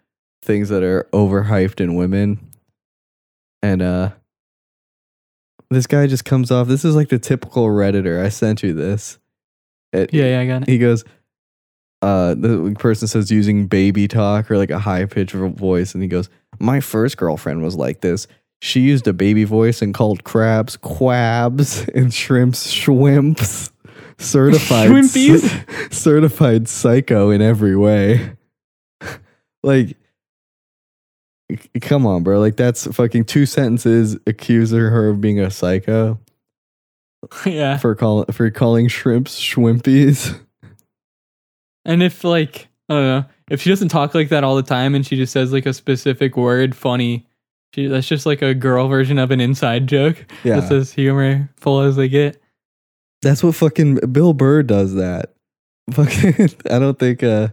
things 0.43 0.69
that 0.69 0.83
are 0.83 1.09
overhyped 1.13 1.81
in 1.81 1.95
women. 1.97 2.39
And 3.63 3.81
uh 3.83 4.11
this 5.73 5.87
guy 5.87 6.07
just 6.07 6.25
comes 6.25 6.51
off. 6.51 6.69
This 6.69 6.85
is 6.85 6.95
like 6.97 7.09
the 7.09 7.19
typical 7.19 7.67
Redditor. 7.67 8.23
I 8.25 8.29
sent 8.29 8.63
you 8.63 8.73
this. 8.73 9.19
It- 9.93 10.13
yeah, 10.15 10.25
yeah, 10.25 10.41
I 10.41 10.47
got 10.47 10.63
it. 10.63 10.69
he 10.69 10.79
goes 10.79 11.05
uh 12.01 12.35
the 12.35 12.75
person 12.79 13.07
says 13.07 13.31
using 13.31 13.67
baby 13.69 14.09
talk 14.09 14.51
or 14.51 14.57
like 14.59 14.71
a 14.71 14.79
high 14.79 15.05
pitched 15.05 15.35
voice 15.35 15.95
and 15.95 16.03
he 16.03 16.09
goes 16.09 16.29
my 16.59 16.81
first 16.81 17.17
girlfriend 17.17 17.63
was 17.63 17.77
like 17.77 18.01
this 18.01 18.27
she 18.61 18.81
used 18.81 19.07
a 19.07 19.13
baby 19.13 19.45
voice 19.45 19.83
and 19.83 19.95
called 19.95 20.25
crabs 20.25 20.77
quabs 20.79 21.87
and 21.95 22.13
shrimps 22.13 22.73
shwimps 22.73 23.71
certified 24.19 24.91
Shwimpies? 24.91 25.93
certified 25.93 26.67
psycho 26.69 27.31
in 27.31 27.41
every 27.41 27.77
way 27.77 28.33
like 29.63 29.89
c- 29.91 29.97
come 31.81 32.07
on 32.07 32.23
bro 32.23 32.39
like 32.41 32.57
that's 32.57 32.87
fucking 32.87 33.25
two 33.25 33.47
sentences 33.47 34.17
accusing 34.27 34.79
her 34.79 35.09
of 35.09 35.21
being 35.21 35.41
a 35.41 35.51
psycho 35.51 36.19
yeah. 37.47 37.77
for 37.79 37.95
call 37.95 38.25
for 38.27 38.51
calling 38.51 38.89
shrimps 38.89 39.41
shwimpies 39.41 40.39
And 41.85 42.03
if 42.03 42.25
like 42.25 42.69
I 42.89 42.95
don't 42.95 43.05
know, 43.05 43.25
if 43.51 43.63
she 43.63 43.71
doesn't 43.71 43.89
talk 43.89 44.15
like 44.15 44.29
that 44.29 44.45
all 44.45 44.57
the 44.57 44.63
time 44.63 44.95
and 44.95 45.07
she 45.07 45.17
just 45.17 45.33
says 45.33 45.53
like 45.53 45.67
a 45.67 45.73
specific 45.75 46.37
word 46.37 46.77
funny, 46.77 47.27
she 47.75 47.87
that's 47.87 48.07
just 48.07 48.27
like 48.27 48.43
a 48.43 48.55
girl 48.55 48.89
version 48.89 49.19
of 49.19 49.31
an 49.31 49.41
inside 49.41 49.87
joke. 49.87 50.25
yeah 50.45 50.61
That's 50.61 50.73
as 50.73 50.93
humorful 50.93 51.81
as 51.81 51.97
they 51.97 52.09
get. 52.09 52.41
That's 53.23 53.43
what 53.43 53.55
fucking 53.55 54.13
Bill 54.13 54.33
Burr 54.33 54.63
does 54.63 54.95
that. 54.95 55.35
Fucking 55.93 56.51
I 56.71 56.79
don't 56.79 56.99
think 56.99 57.23
uh 57.23 57.49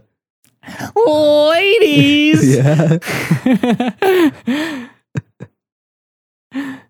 Ladies. 0.96 2.56
yeah. 2.56 2.98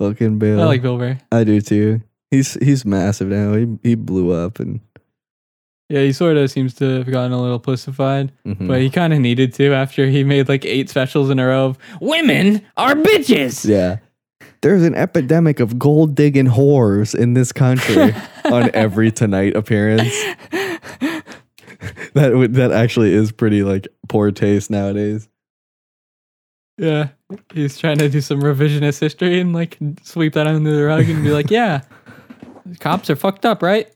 Fucking 0.00 0.38
Bill. 0.38 0.60
I 0.60 0.64
like 0.64 0.82
Bill 0.82 0.98
Burr. 0.98 1.18
I 1.32 1.44
do 1.44 1.60
too. 1.60 2.02
He's 2.30 2.54
he's 2.54 2.84
massive 2.84 3.28
now. 3.28 3.54
He 3.54 3.66
he 3.82 3.94
blew 3.94 4.32
up 4.32 4.58
and 4.58 4.80
Yeah, 5.88 6.00
he 6.02 6.12
sort 6.12 6.36
of 6.36 6.50
seems 6.50 6.74
to 6.74 6.98
have 6.98 7.10
gotten 7.10 7.32
a 7.32 7.40
little 7.40 7.58
pussified, 7.60 8.32
mhm. 8.46 8.66
but 8.66 8.80
he 8.80 8.90
kind 8.90 9.12
of 9.12 9.20
needed 9.20 9.54
to 9.54 9.72
after 9.72 10.06
he 10.06 10.24
made 10.24 10.48
like 10.48 10.64
eight 10.64 10.90
specials 10.90 11.30
in 11.30 11.38
a 11.38 11.46
row 11.46 11.66
of 11.66 11.78
women 12.00 12.62
are 12.76 12.94
bitches. 12.94 13.64
yeah. 13.66 13.98
There's 14.62 14.82
an 14.82 14.94
epidemic 14.94 15.60
of 15.60 15.78
gold 15.78 16.14
digging 16.14 16.46
whores 16.46 17.14
in 17.14 17.34
this 17.34 17.52
country 17.52 18.14
on 18.46 18.70
every 18.74 19.12
tonight 19.12 19.54
appearance. 19.54 20.12
That 22.14 22.34
would 22.34 22.54
that 22.54 22.72
actually 22.72 23.12
is 23.12 23.32
pretty 23.32 23.62
like 23.62 23.86
poor 24.08 24.30
taste 24.30 24.70
nowadays. 24.70 25.28
Yeah, 26.78 27.08
he's 27.54 27.78
trying 27.78 27.98
to 27.98 28.08
do 28.08 28.20
some 28.20 28.40
revisionist 28.42 29.00
history 29.00 29.40
and 29.40 29.52
like 29.54 29.78
sweep 30.02 30.34
that 30.34 30.46
under 30.46 30.74
the 30.76 30.84
rug 30.84 31.08
and 31.08 31.22
be 31.24 31.30
like, 31.30 31.50
yeah, 31.50 31.82
cops 32.80 33.08
are 33.10 33.16
fucked 33.16 33.44
up, 33.46 33.62
right? 33.62 33.90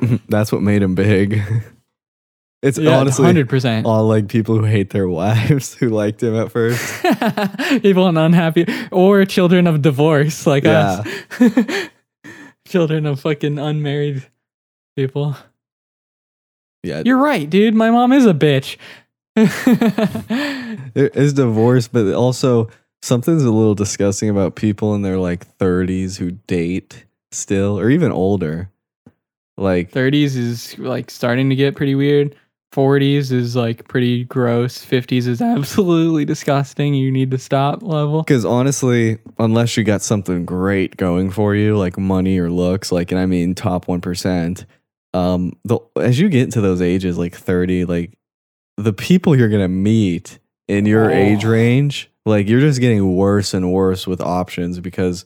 That's 0.28 0.50
what 0.52 0.62
made 0.62 0.82
him 0.82 0.94
big. 0.94 1.40
It's 2.62 2.78
Yeah, 2.78 2.98
honestly 2.98 3.24
hundred 3.26 3.48
percent. 3.48 3.86
all 3.86 4.06
like 4.08 4.28
people 4.28 4.56
who 4.58 4.64
hate 4.64 4.90
their 4.90 5.06
wives 5.08 5.74
who 5.74 5.90
liked 5.90 6.22
him 6.22 6.34
at 6.34 6.50
first. 6.50 6.80
People 7.82 8.06
unhappy 8.08 8.66
or 8.90 9.24
children 9.26 9.66
of 9.66 9.82
divorce 9.82 10.46
like 10.46 10.64
us. 10.64 11.06
children 12.66 13.06
of 13.06 13.20
fucking 13.20 13.58
unmarried 13.58 14.26
people. 14.96 15.36
Yeah, 16.84 17.02
You're 17.04 17.18
right, 17.18 17.48
dude. 17.48 17.74
My 17.74 17.90
mom 17.90 18.12
is 18.12 18.26
a 18.26 18.34
bitch. 18.34 18.76
there 20.94 21.08
is 21.08 21.32
divorce, 21.32 21.88
but 21.88 22.12
also 22.14 22.68
something's 23.02 23.42
a 23.42 23.50
little 23.50 23.74
disgusting 23.74 24.28
about 24.28 24.54
people 24.54 24.94
in 24.94 25.02
their 25.02 25.18
like 25.18 25.46
30s 25.58 26.18
who 26.18 26.32
date 26.32 27.04
still, 27.32 27.78
or 27.78 27.90
even 27.90 28.12
older. 28.12 28.70
Like, 29.56 29.92
30s 29.92 30.36
is 30.36 30.78
like 30.78 31.10
starting 31.10 31.48
to 31.50 31.56
get 31.56 31.76
pretty 31.76 31.94
weird. 31.94 32.34
40s 32.74 33.30
is 33.30 33.54
like 33.54 33.86
pretty 33.86 34.24
gross. 34.24 34.84
50s 34.84 35.28
is 35.28 35.40
absolutely 35.42 36.24
disgusting. 36.24 36.94
You 36.94 37.10
need 37.12 37.30
to 37.30 37.38
stop 37.38 37.82
level. 37.82 38.22
because 38.22 38.44
honestly, 38.44 39.18
unless 39.38 39.76
you 39.76 39.84
got 39.84 40.02
something 40.02 40.44
great 40.44 40.96
going 40.96 41.30
for 41.30 41.54
you, 41.54 41.78
like 41.78 41.96
money 41.96 42.38
or 42.38 42.50
looks, 42.50 42.90
like, 42.90 43.12
and 43.12 43.20
I 43.20 43.26
mean 43.26 43.54
top 43.54 43.86
one 43.86 44.00
percent, 44.00 44.66
um, 45.14 45.52
the 45.64 45.78
as 45.96 46.18
you 46.20 46.28
get 46.28 46.42
into 46.42 46.60
those 46.60 46.82
ages, 46.82 47.16
like 47.16 47.34
30, 47.34 47.84
like 47.86 48.12
the 48.76 48.92
people 48.92 49.34
you're 49.36 49.48
gonna 49.48 49.68
meet 49.68 50.38
in 50.68 50.84
your 50.86 51.10
Oh. 51.10 51.14
age 51.14 51.44
range, 51.44 52.10
like 52.26 52.48
you're 52.48 52.60
just 52.60 52.80
getting 52.80 53.14
worse 53.16 53.54
and 53.54 53.72
worse 53.72 54.06
with 54.06 54.20
options 54.20 54.80
because 54.80 55.24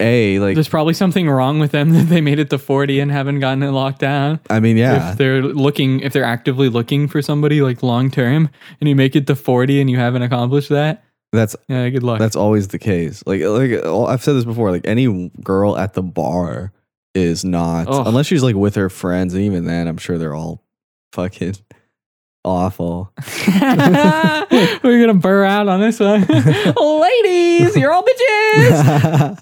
a 0.00 0.38
like 0.40 0.54
There's 0.54 0.68
probably 0.68 0.94
something 0.94 1.28
wrong 1.28 1.58
with 1.58 1.70
them 1.70 1.90
that 1.94 2.08
they 2.08 2.20
made 2.20 2.38
it 2.38 2.50
to 2.50 2.58
40 2.58 3.00
and 3.00 3.10
haven't 3.10 3.40
gotten 3.40 3.62
it 3.62 3.70
locked 3.70 4.00
down. 4.00 4.40
I 4.50 4.60
mean, 4.60 4.76
yeah, 4.76 5.12
If 5.12 5.18
they're 5.18 5.42
looking, 5.42 6.00
if 6.00 6.12
they're 6.12 6.24
actively 6.24 6.68
looking 6.68 7.08
for 7.08 7.22
somebody 7.22 7.62
like 7.62 7.82
long 7.82 8.10
term 8.10 8.50
and 8.80 8.88
you 8.88 8.96
make 8.96 9.16
it 9.16 9.26
to 9.28 9.36
40 9.36 9.80
and 9.80 9.88
you 9.88 9.96
haven't 9.96 10.22
accomplished 10.22 10.68
that, 10.70 11.04
that's 11.32 11.56
yeah, 11.68 11.88
good 11.88 12.02
luck. 12.02 12.18
that's 12.18 12.36
always 12.36 12.68
the 12.68 12.78
case. 12.78 13.22
Like 13.26 13.42
like 13.42 13.72
I've 13.84 14.22
said 14.22 14.34
this 14.34 14.44
before. 14.44 14.70
Like 14.70 14.86
any 14.86 15.30
girl 15.42 15.76
at 15.78 15.94
the 15.94 16.02
bar 16.02 16.72
is 17.16 17.44
not 17.44 17.88
Ugh. 17.88 18.06
unless 18.06 18.26
she's 18.26 18.42
like 18.42 18.54
with 18.54 18.74
her 18.74 18.90
friends, 18.90 19.32
and 19.34 19.42
even 19.42 19.64
then, 19.64 19.88
I'm 19.88 19.96
sure 19.96 20.18
they're 20.18 20.34
all 20.34 20.62
fucking 21.12 21.54
awful. 22.44 23.12
We're 24.84 25.06
to 25.06 25.14
burr 25.14 25.44
out 25.44 25.66
on 25.68 25.80
this 25.80 25.98
one. 25.98 26.20
Ladies, 26.20 27.76
you're 27.76 27.92
all 27.92 28.04
bitches. 28.04 29.38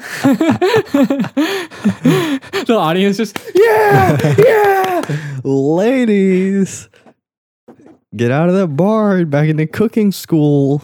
the 2.66 2.74
audience 2.76 3.16
just, 3.16 3.38
yeah, 3.54 4.34
yeah. 4.38 5.40
Ladies, 5.42 6.88
get 8.16 8.30
out 8.30 8.48
of 8.48 8.54
that 8.54 8.68
bar 8.68 9.16
and 9.18 9.30
back 9.30 9.48
into 9.48 9.66
cooking 9.66 10.12
school. 10.12 10.82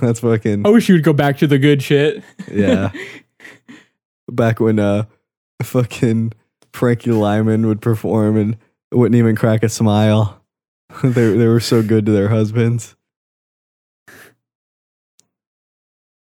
That's 0.00 0.20
fucking 0.20 0.64
I 0.66 0.70
wish 0.70 0.88
you 0.88 0.94
would 0.94 1.04
go 1.04 1.12
back 1.12 1.38
to 1.38 1.46
the 1.48 1.58
good 1.58 1.82
shit. 1.82 2.22
yeah. 2.50 2.92
Back 4.30 4.60
when 4.60 4.78
uh 4.78 5.04
fucking 5.64 6.32
Frankie 6.72 7.12
Lymon 7.12 7.66
would 7.66 7.80
perform 7.80 8.36
and 8.36 8.56
wouldn't 8.92 9.18
even 9.18 9.36
crack 9.36 9.62
a 9.62 9.68
smile. 9.68 10.42
they 11.02 11.36
they 11.36 11.46
were 11.46 11.60
so 11.60 11.82
good 11.82 12.06
to 12.06 12.12
their 12.12 12.28
husbands. 12.28 12.96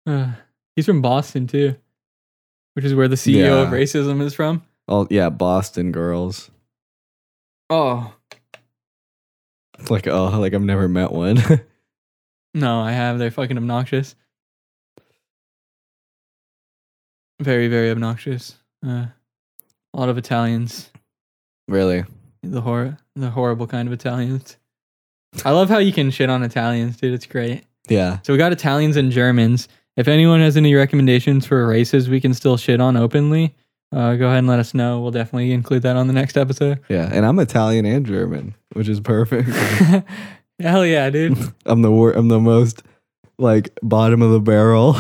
Uh, 0.07 0.33
He's 0.76 0.87
from 0.87 1.03
Boston 1.03 1.47
too, 1.47 1.76
which 2.74 2.85
is 2.85 2.95
where 2.95 3.09
the 3.09 3.16
CEO 3.16 3.62
of 3.62 3.68
racism 3.68 4.22
is 4.22 4.35
from. 4.35 4.62
Oh 4.89 5.07
yeah, 5.11 5.28
Boston 5.28 5.93
girls. 5.93 6.51
Oh 7.68 8.14
It's 9.78 9.91
like 9.91 10.07
oh, 10.07 10.41
like 10.41 10.55
I've 10.55 10.62
never 10.62 10.89
met 10.89 11.12
one. 11.12 11.39
no, 12.55 12.81
I 12.81 12.93
have. 12.93 13.18
They're 13.18 13.31
fucking 13.31 13.57
obnoxious. 13.57 14.14
Very, 17.41 17.68
very 17.68 17.91
obnoxious. 17.91 18.57
Uh, 18.87 19.07
a 19.95 20.01
lot 20.01 20.09
of 20.09 20.18
Italians. 20.18 20.91
really? 21.68 22.05
The 22.43 22.61
hor 22.62 22.97
the 23.16 23.30
horrible 23.30 23.66
kind 23.66 23.86
of 23.86 23.93
Italians. 23.93 24.57
I 25.45 25.51
love 25.51 25.68
how 25.68 25.78
you 25.78 25.93
can 25.93 26.11
shit 26.11 26.30
on 26.30 26.43
Italians, 26.43 26.97
dude. 26.97 27.12
It's 27.12 27.26
great. 27.26 27.64
Yeah. 27.88 28.18
So 28.22 28.32
we 28.32 28.38
got 28.38 28.53
Italians 28.53 28.97
and 28.97 29.12
Germans. 29.12 29.68
If 29.97 30.09
anyone 30.09 30.41
has 30.41 30.57
any 30.57 30.74
recommendations 30.74 31.45
for 31.47 31.66
races 31.66 32.09
we 32.09 32.20
can 32.20 32.32
still 32.32 32.57
shit 32.57 32.80
on 32.80 32.97
openly, 32.97 33.55
uh, 33.93 34.14
go 34.16 34.26
ahead 34.26 34.38
and 34.38 34.47
let 34.47 34.59
us 34.59 34.72
know. 34.72 35.01
We'll 35.01 35.11
definitely 35.11 35.53
include 35.53 35.82
that 35.82 35.97
on 35.97 36.07
the 36.07 36.12
next 36.14 36.36
episode. 36.38 36.80
Yeah. 36.88 37.11
And 37.12 37.26
I'm 37.26 37.38
Italian 37.38 37.84
and 37.84 38.07
German, 38.07 38.55
which 38.72 38.88
is 38.88 39.01
perfect. 39.01 39.49
Hell 40.61 40.86
yeah, 40.86 41.11
dude. 41.11 41.36
I'm 41.66 41.82
the 41.82 41.91
wor- 41.91 42.12
I'm 42.12 42.28
the 42.28 42.41
most 42.41 42.82
like 43.38 43.70
bottom 43.82 44.22
of 44.22 44.30
the 44.30 44.41
barrel 44.41 44.97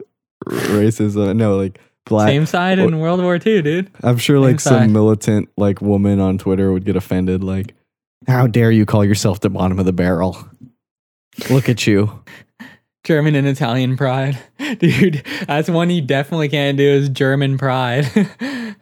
racism. 0.46 1.36
No, 1.36 1.56
like 1.56 1.80
black. 2.06 2.28
Same 2.28 2.46
side 2.46 2.78
in 2.78 2.98
World 2.98 3.20
War 3.20 3.34
II, 3.34 3.62
dude. 3.62 3.90
I'm 4.02 4.16
sure 4.16 4.36
same 4.36 4.42
like 4.42 4.60
some 4.60 4.72
side. 4.74 4.90
militant 4.90 5.50
like 5.56 5.82
woman 5.82 6.18
on 6.20 6.38
Twitter 6.38 6.72
would 6.72 6.84
get 6.84 6.96
offended. 6.96 7.44
Like, 7.44 7.74
how 8.26 8.46
dare 8.46 8.70
you 8.70 8.86
call 8.86 9.04
yourself 9.04 9.40
the 9.40 9.50
bottom 9.50 9.78
of 9.78 9.84
the 9.84 9.92
barrel? 9.92 10.48
Look 11.50 11.68
at 11.68 11.86
you. 11.86 12.24
German 13.04 13.34
and 13.34 13.46
Italian 13.46 13.96
pride. 13.96 14.38
Dude, 14.78 15.22
that's 15.46 15.68
one 15.68 15.90
you 15.90 16.02
definitely 16.02 16.48
can't 16.48 16.76
do 16.76 16.84
is 16.84 17.08
German 17.08 17.58
pride. 17.58 18.08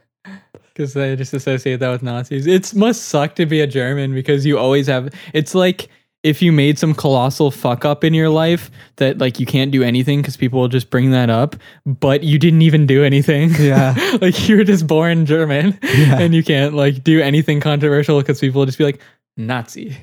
Because 0.74 0.92
they 0.92 1.14
just 1.14 1.32
associate 1.32 1.78
that 1.78 1.90
with 1.90 2.02
Nazis. 2.02 2.48
It 2.48 2.74
must 2.74 3.04
suck 3.04 3.36
to 3.36 3.46
be 3.46 3.60
a 3.60 3.66
German 3.68 4.12
because 4.12 4.44
you 4.44 4.58
always 4.58 4.88
have. 4.88 5.14
It's 5.32 5.54
like 5.54 5.88
if 6.24 6.42
you 6.42 6.50
made 6.50 6.76
some 6.78 6.94
colossal 6.94 7.50
fuck 7.52 7.84
up 7.84 8.02
in 8.02 8.14
your 8.14 8.30
life 8.30 8.70
that 8.96 9.18
like 9.18 9.38
you 9.38 9.46
can't 9.46 9.70
do 9.70 9.82
anything 9.84 10.20
because 10.22 10.36
people 10.36 10.58
will 10.58 10.68
just 10.68 10.90
bring 10.90 11.10
that 11.12 11.30
up, 11.30 11.54
but 11.86 12.24
you 12.24 12.38
didn't 12.38 12.62
even 12.62 12.86
do 12.86 13.04
anything. 13.04 13.50
Yeah. 13.60 13.94
like 14.20 14.48
you 14.48 14.56
were 14.56 14.64
just 14.64 14.86
born 14.86 15.26
German 15.26 15.78
Yeah. 15.82 16.18
and 16.18 16.34
you 16.34 16.42
can't 16.42 16.74
like 16.74 17.04
do 17.04 17.20
anything 17.20 17.60
controversial 17.60 18.18
because 18.20 18.40
people 18.40 18.60
will 18.60 18.66
just 18.66 18.78
be 18.78 18.84
like, 18.84 19.00
Nazi. 19.36 19.96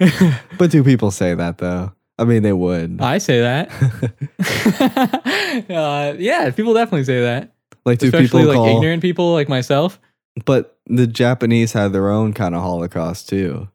But 0.58 0.70
do 0.70 0.82
people 0.82 1.10
say 1.10 1.34
that 1.34 1.58
though? 1.58 1.92
I 2.18 2.24
mean, 2.24 2.42
they 2.42 2.54
would. 2.54 2.98
I 3.02 3.18
say 3.18 3.42
that. 3.42 3.70
uh, 5.70 6.14
yeah, 6.18 6.48
people 6.50 6.72
definitely 6.72 7.04
say 7.04 7.20
that. 7.20 7.52
like, 7.84 7.98
do 7.98 8.06
Especially 8.06 8.26
people 8.26 8.44
like 8.44 8.56
call? 8.56 8.74
ignorant 8.76 9.02
people 9.02 9.34
like 9.34 9.50
myself. 9.50 10.00
But 10.46 10.78
the 10.86 11.06
Japanese 11.06 11.74
had 11.74 11.92
their 11.92 12.08
own 12.08 12.32
kind 12.32 12.54
of 12.54 12.62
Holocaust 12.62 13.28
too. 13.28 13.68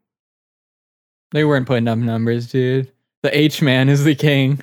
They 1.31 1.45
weren't 1.45 1.67
putting 1.67 1.87
up 1.87 1.97
numbers, 1.97 2.51
dude. 2.51 2.91
The 3.23 3.37
H 3.37 3.61
man 3.61 3.89
is 3.89 4.03
the 4.03 4.15
king. 4.15 4.55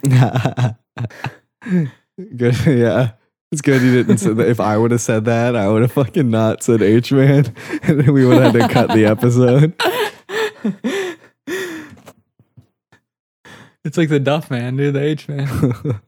good, 2.36 2.56
yeah. 2.66 3.12
It's 3.50 3.62
good 3.62 3.80
you 3.80 3.92
didn't 3.92 4.18
say 4.18 4.34
that. 4.34 4.48
If 4.48 4.60
I 4.60 4.76
would 4.76 4.90
have 4.90 5.00
said 5.00 5.24
that, 5.24 5.56
I 5.56 5.68
would 5.68 5.80
have 5.80 5.92
fucking 5.92 6.28
not 6.28 6.62
said 6.62 6.82
H 6.82 7.12
man, 7.12 7.54
and 7.82 8.00
then 8.00 8.12
we 8.12 8.26
would 8.26 8.42
have 8.42 8.54
had 8.54 8.68
to 8.68 8.74
cut 8.74 8.90
the 8.90 9.06
episode. 9.06 9.74
it's 13.84 13.96
like 13.96 14.10
the 14.10 14.20
Duff 14.20 14.50
man, 14.50 14.76
dude. 14.76 14.94
The 14.94 15.02
H 15.02 15.28
man. 15.28 16.00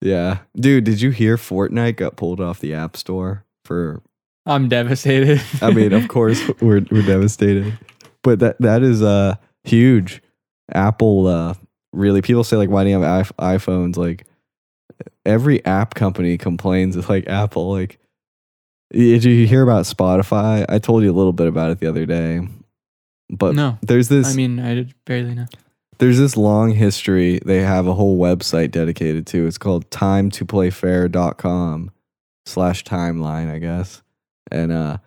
yeah, 0.00 0.38
dude. 0.56 0.82
Did 0.82 1.00
you 1.00 1.10
hear 1.10 1.36
Fortnite 1.36 1.96
got 1.96 2.16
pulled 2.16 2.40
off 2.40 2.58
the 2.58 2.74
App 2.74 2.96
Store 2.96 3.44
for? 3.64 4.02
I'm 4.46 4.68
devastated. 4.68 5.40
I 5.62 5.70
mean, 5.70 5.92
of 5.92 6.08
course, 6.08 6.42
we're 6.60 6.84
we're 6.90 7.06
devastated, 7.06 7.78
but 8.26 8.40
that 8.40 8.58
that 8.58 8.82
is 8.82 9.02
uh 9.04 9.36
huge. 9.62 10.20
Apple 10.72 11.28
uh 11.28 11.54
really 11.92 12.20
people 12.20 12.42
say 12.42 12.56
like 12.56 12.68
why 12.68 12.82
do 12.82 12.90
you 12.90 13.00
have 13.00 13.32
iPhones 13.36 13.96
like 13.96 14.26
every 15.24 15.64
app 15.64 15.94
company 15.94 16.36
complains 16.36 16.96
it's 16.96 17.08
like 17.08 17.28
Apple 17.28 17.70
like 17.70 17.98
did 18.90 19.24
you 19.24 19.46
hear 19.46 19.62
about 19.62 19.84
Spotify? 19.84 20.66
I 20.68 20.78
told 20.78 21.04
you 21.04 21.10
a 21.10 21.14
little 21.14 21.32
bit 21.32 21.46
about 21.46 21.70
it 21.70 21.80
the 21.80 21.88
other 21.88 22.04
day. 22.06 22.46
But 23.30 23.54
no, 23.54 23.78
there's 23.82 24.08
this 24.08 24.32
I 24.32 24.34
mean, 24.34 24.58
I 24.58 24.74
did 24.74 24.94
barely 25.04 25.34
know. 25.34 25.46
there's 25.98 26.18
this 26.18 26.36
long 26.36 26.72
history 26.72 27.40
they 27.44 27.62
have 27.62 27.86
a 27.86 27.94
whole 27.94 28.18
website 28.18 28.72
dedicated 28.72 29.26
to. 29.28 29.46
It's 29.46 29.58
called 29.58 29.88
time 29.90 30.30
to 30.32 30.44
play 30.44 30.70
timetoplayfair.com 30.70 31.90
slash 32.44 32.84
timeline, 32.84 33.50
I 33.50 33.58
guess. 33.58 34.02
And 34.50 34.72
uh 34.72 34.98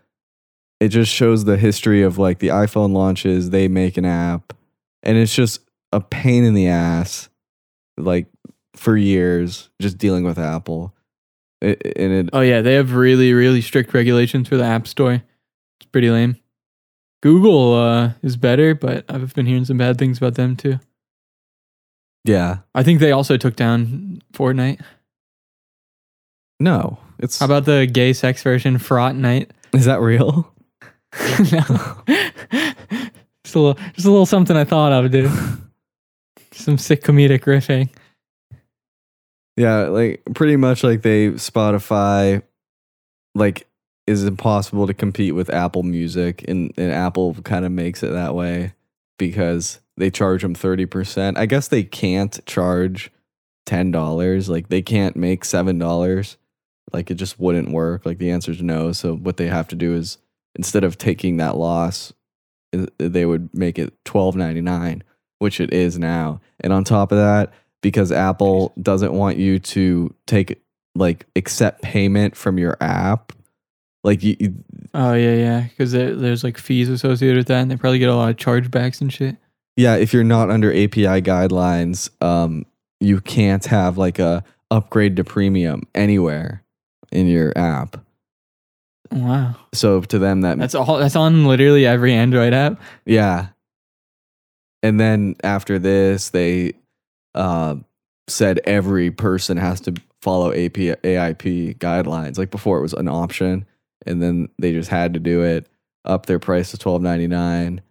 it 0.79 0.89
just 0.89 1.11
shows 1.11 1.45
the 1.45 1.57
history 1.57 2.01
of 2.03 2.17
like 2.17 2.39
the 2.39 2.47
iPhone 2.49 2.93
launches, 2.93 3.49
they 3.49 3.67
make 3.67 3.97
an 3.97 4.05
app, 4.05 4.53
and 5.03 5.17
it's 5.17 5.33
just 5.33 5.61
a 5.91 5.99
pain 6.01 6.43
in 6.43 6.53
the 6.53 6.67
ass, 6.67 7.29
like 7.97 8.27
for 8.75 8.95
years, 8.95 9.69
just 9.81 9.97
dealing 9.97 10.23
with 10.23 10.37
Apple. 10.39 10.93
It, 11.61 11.81
and 11.97 12.13
it 12.13 12.29
Oh 12.31 12.39
yeah, 12.41 12.61
they 12.61 12.75
have 12.75 12.93
really, 12.93 13.33
really 13.33 13.61
strict 13.61 13.93
regulations 13.93 14.47
for 14.47 14.55
the 14.55 14.63
App 14.63 14.87
Store. 14.87 15.15
It's 15.79 15.89
pretty 15.91 16.09
lame. 16.09 16.37
Google 17.21 17.73
uh, 17.73 18.11
is 18.21 18.37
better, 18.37 18.73
but 18.73 19.03
I've 19.09 19.33
been 19.33 19.45
hearing 19.45 19.65
some 19.65 19.77
bad 19.77 19.97
things 19.97 20.17
about 20.19 20.35
them 20.35 20.55
too. 20.55 20.79
yeah. 22.23 22.59
I 22.73 22.83
think 22.83 23.01
they 23.01 23.11
also 23.11 23.35
took 23.35 23.57
down 23.57 24.21
Fortnite. 24.33 24.81
No. 26.61 26.97
It's 27.19 27.39
How 27.39 27.45
about 27.45 27.65
the 27.65 27.85
gay 27.91 28.13
sex 28.13 28.41
version, 28.43 28.77
Fraught 28.77 29.15
Night? 29.15 29.51
is 29.73 29.85
that 29.85 29.99
real? 29.99 30.53
no. 31.51 32.03
just 33.43 33.55
a 33.55 33.59
little, 33.59 33.73
just 33.93 34.05
a 34.05 34.11
little 34.11 34.25
something 34.25 34.55
I 34.55 34.63
thought 34.63 34.91
of, 34.91 35.11
dude. 35.11 35.31
Some 36.51 36.77
sick 36.77 37.03
comedic 37.03 37.41
riffing. 37.41 37.89
Yeah, 39.55 39.87
like 39.87 40.21
pretty 40.35 40.55
much 40.55 40.83
like 40.83 41.01
they 41.01 41.31
Spotify 41.31 42.41
like 43.35 43.67
is 44.07 44.23
impossible 44.23 44.87
to 44.87 44.93
compete 44.93 45.35
with 45.35 45.49
Apple 45.51 45.83
Music 45.83 46.43
and, 46.47 46.73
and 46.77 46.91
Apple 46.91 47.35
kind 47.43 47.65
of 47.65 47.71
makes 47.71 48.01
it 48.01 48.11
that 48.11 48.33
way 48.33 48.73
because 49.17 49.79
they 49.97 50.09
charge 50.09 50.41
them 50.41 50.55
30%. 50.55 51.37
I 51.37 51.45
guess 51.45 51.67
they 51.67 51.83
can't 51.83 52.43
charge 52.45 53.11
$10. 53.67 54.49
Like 54.49 54.69
they 54.69 54.81
can't 54.81 55.15
make 55.15 55.43
$7. 55.43 56.37
Like 56.91 57.11
it 57.11 57.15
just 57.15 57.39
wouldn't 57.39 57.71
work. 57.71 58.05
Like 58.05 58.17
the 58.17 58.31
answer 58.31 58.51
is 58.51 58.61
no. 58.61 58.91
So 58.93 59.15
what 59.15 59.37
they 59.37 59.47
have 59.47 59.67
to 59.67 59.75
do 59.75 59.93
is 59.93 60.17
instead 60.55 60.83
of 60.83 60.97
taking 60.97 61.37
that 61.37 61.57
loss, 61.57 62.13
they 62.97 63.25
would 63.25 63.49
make 63.53 63.79
it 63.79 63.93
$12.99, 64.05 65.01
which 65.39 65.59
it 65.59 65.73
is 65.73 65.97
now. 65.97 66.39
And 66.59 66.71
on 66.73 66.83
top 66.83 67.11
of 67.11 67.17
that, 67.17 67.51
because 67.81 68.11
Apple 68.11 68.73
doesn't 68.81 69.13
want 69.13 69.37
you 69.37 69.59
to 69.59 70.13
take 70.27 70.61
like 70.95 71.25
accept 71.35 71.81
payment 71.81 72.35
from 72.35 72.57
your 72.57 72.77
app. 72.81 73.31
Like 74.03 74.23
you, 74.23 74.35
you- 74.39 74.63
Oh 74.93 75.13
yeah, 75.13 75.35
yeah. 75.35 75.61
Because 75.69 75.91
there's 75.91 76.43
like 76.43 76.57
fees 76.57 76.89
associated 76.89 77.37
with 77.37 77.47
that, 77.47 77.61
and 77.61 77.69
they 77.71 77.75
probably 77.77 77.99
get 77.99 78.09
a 78.09 78.15
lot 78.15 78.29
of 78.29 78.37
chargebacks 78.37 79.01
and 79.01 79.11
shit. 79.13 79.37
yeah, 79.77 79.95
if 79.95 80.13
you're 80.13 80.23
not 80.23 80.49
under 80.49 80.71
API 80.71 81.21
guidelines, 81.21 82.09
um, 82.23 82.65
you 82.99 83.21
can't 83.21 83.63
have 83.65 83.97
like 83.97 84.19
a 84.19 84.43
upgrade 84.71 85.15
to 85.15 85.23
premium 85.23 85.83
anywhere 85.95 86.63
in 87.11 87.27
your 87.27 87.57
app. 87.57 87.97
Wow, 89.11 89.55
So 89.73 90.01
to 90.01 90.19
them, 90.19 90.41
that 90.41 90.59
that's 90.59 90.75
all. 90.75 90.97
That's 90.97 91.15
on 91.15 91.45
literally 91.45 91.85
every 91.85 92.13
Android 92.13 92.53
app. 92.53 92.79
Yeah. 93.05 93.47
And 94.83 94.99
then 94.99 95.35
after 95.43 95.79
this, 95.79 96.29
they 96.29 96.73
uh, 97.33 97.75
said 98.27 98.59
every 98.65 99.11
person 99.11 99.57
has 99.57 99.81
to 99.81 99.95
follow 100.21 100.51
AP, 100.51 100.73
AIP 100.73 101.77
guidelines. 101.79 102.37
Like 102.37 102.51
before, 102.51 102.77
it 102.77 102.81
was 102.81 102.93
an 102.93 103.07
option, 103.07 103.65
and 104.05 104.21
then 104.21 104.49
they 104.59 104.73
just 104.73 104.89
had 104.89 105.13
to 105.15 105.19
do 105.19 105.43
it. 105.43 105.67
Up 106.05 106.27
their 106.27 106.39
price 106.39 106.71
to 106.71 106.77
twelve 106.77 107.01
ninety 107.01 107.27
nine, 107.27 107.81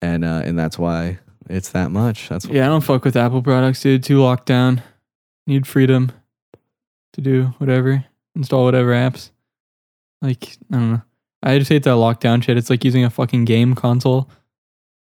and 0.00 0.24
uh, 0.24 0.42
and 0.44 0.58
that's 0.58 0.78
why 0.78 1.18
it's 1.50 1.70
that 1.70 1.90
much. 1.90 2.28
That's 2.28 2.46
Yeah, 2.46 2.64
I 2.64 2.68
don't 2.68 2.80
fuck 2.80 3.04
with 3.04 3.14
Apple 3.14 3.42
products, 3.42 3.82
dude. 3.82 4.02
Too 4.02 4.22
locked 4.22 4.46
down. 4.46 4.80
Need 5.46 5.66
freedom 5.66 6.12
to 7.12 7.20
do 7.20 7.54
whatever, 7.58 8.06
install 8.34 8.64
whatever 8.64 8.92
apps. 8.92 9.31
Like 10.22 10.56
I 10.72 10.76
don't 10.76 10.92
know. 10.92 11.02
I 11.42 11.58
just 11.58 11.68
hate 11.68 11.82
that 11.82 11.90
lockdown 11.90 12.42
shit. 12.42 12.56
It's 12.56 12.70
like 12.70 12.84
using 12.84 13.04
a 13.04 13.10
fucking 13.10 13.44
game 13.44 13.74
console 13.74 14.30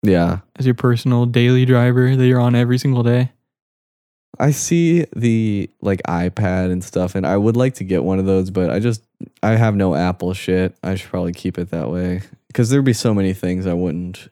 yeah. 0.01 0.39
as 0.55 0.65
your 0.65 0.75
personal 0.75 1.25
daily 1.25 1.65
driver 1.65 2.15
that 2.15 2.25
you're 2.25 2.39
on 2.39 2.55
every 2.55 2.77
single 2.77 3.03
day. 3.03 3.31
I 4.39 4.51
see 4.51 5.05
the 5.15 5.69
like 5.81 6.01
iPad 6.07 6.71
and 6.71 6.83
stuff, 6.83 7.15
and 7.15 7.27
I 7.27 7.35
would 7.35 7.57
like 7.57 7.73
to 7.75 7.83
get 7.83 8.03
one 8.03 8.19
of 8.19 8.25
those, 8.25 8.51
but 8.51 8.69
I 8.69 8.79
just 8.79 9.03
I 9.43 9.51
have 9.51 9.75
no 9.75 9.95
Apple 9.95 10.33
shit. 10.33 10.77
I 10.81 10.95
should 10.95 11.09
probably 11.09 11.33
keep 11.33 11.57
it 11.57 11.71
that 11.71 11.89
way 11.89 12.21
because 12.47 12.69
there'd 12.69 12.85
be 12.85 12.93
so 12.93 13.13
many 13.13 13.33
things 13.33 13.67
I 13.67 13.73
wouldn't 13.73 14.29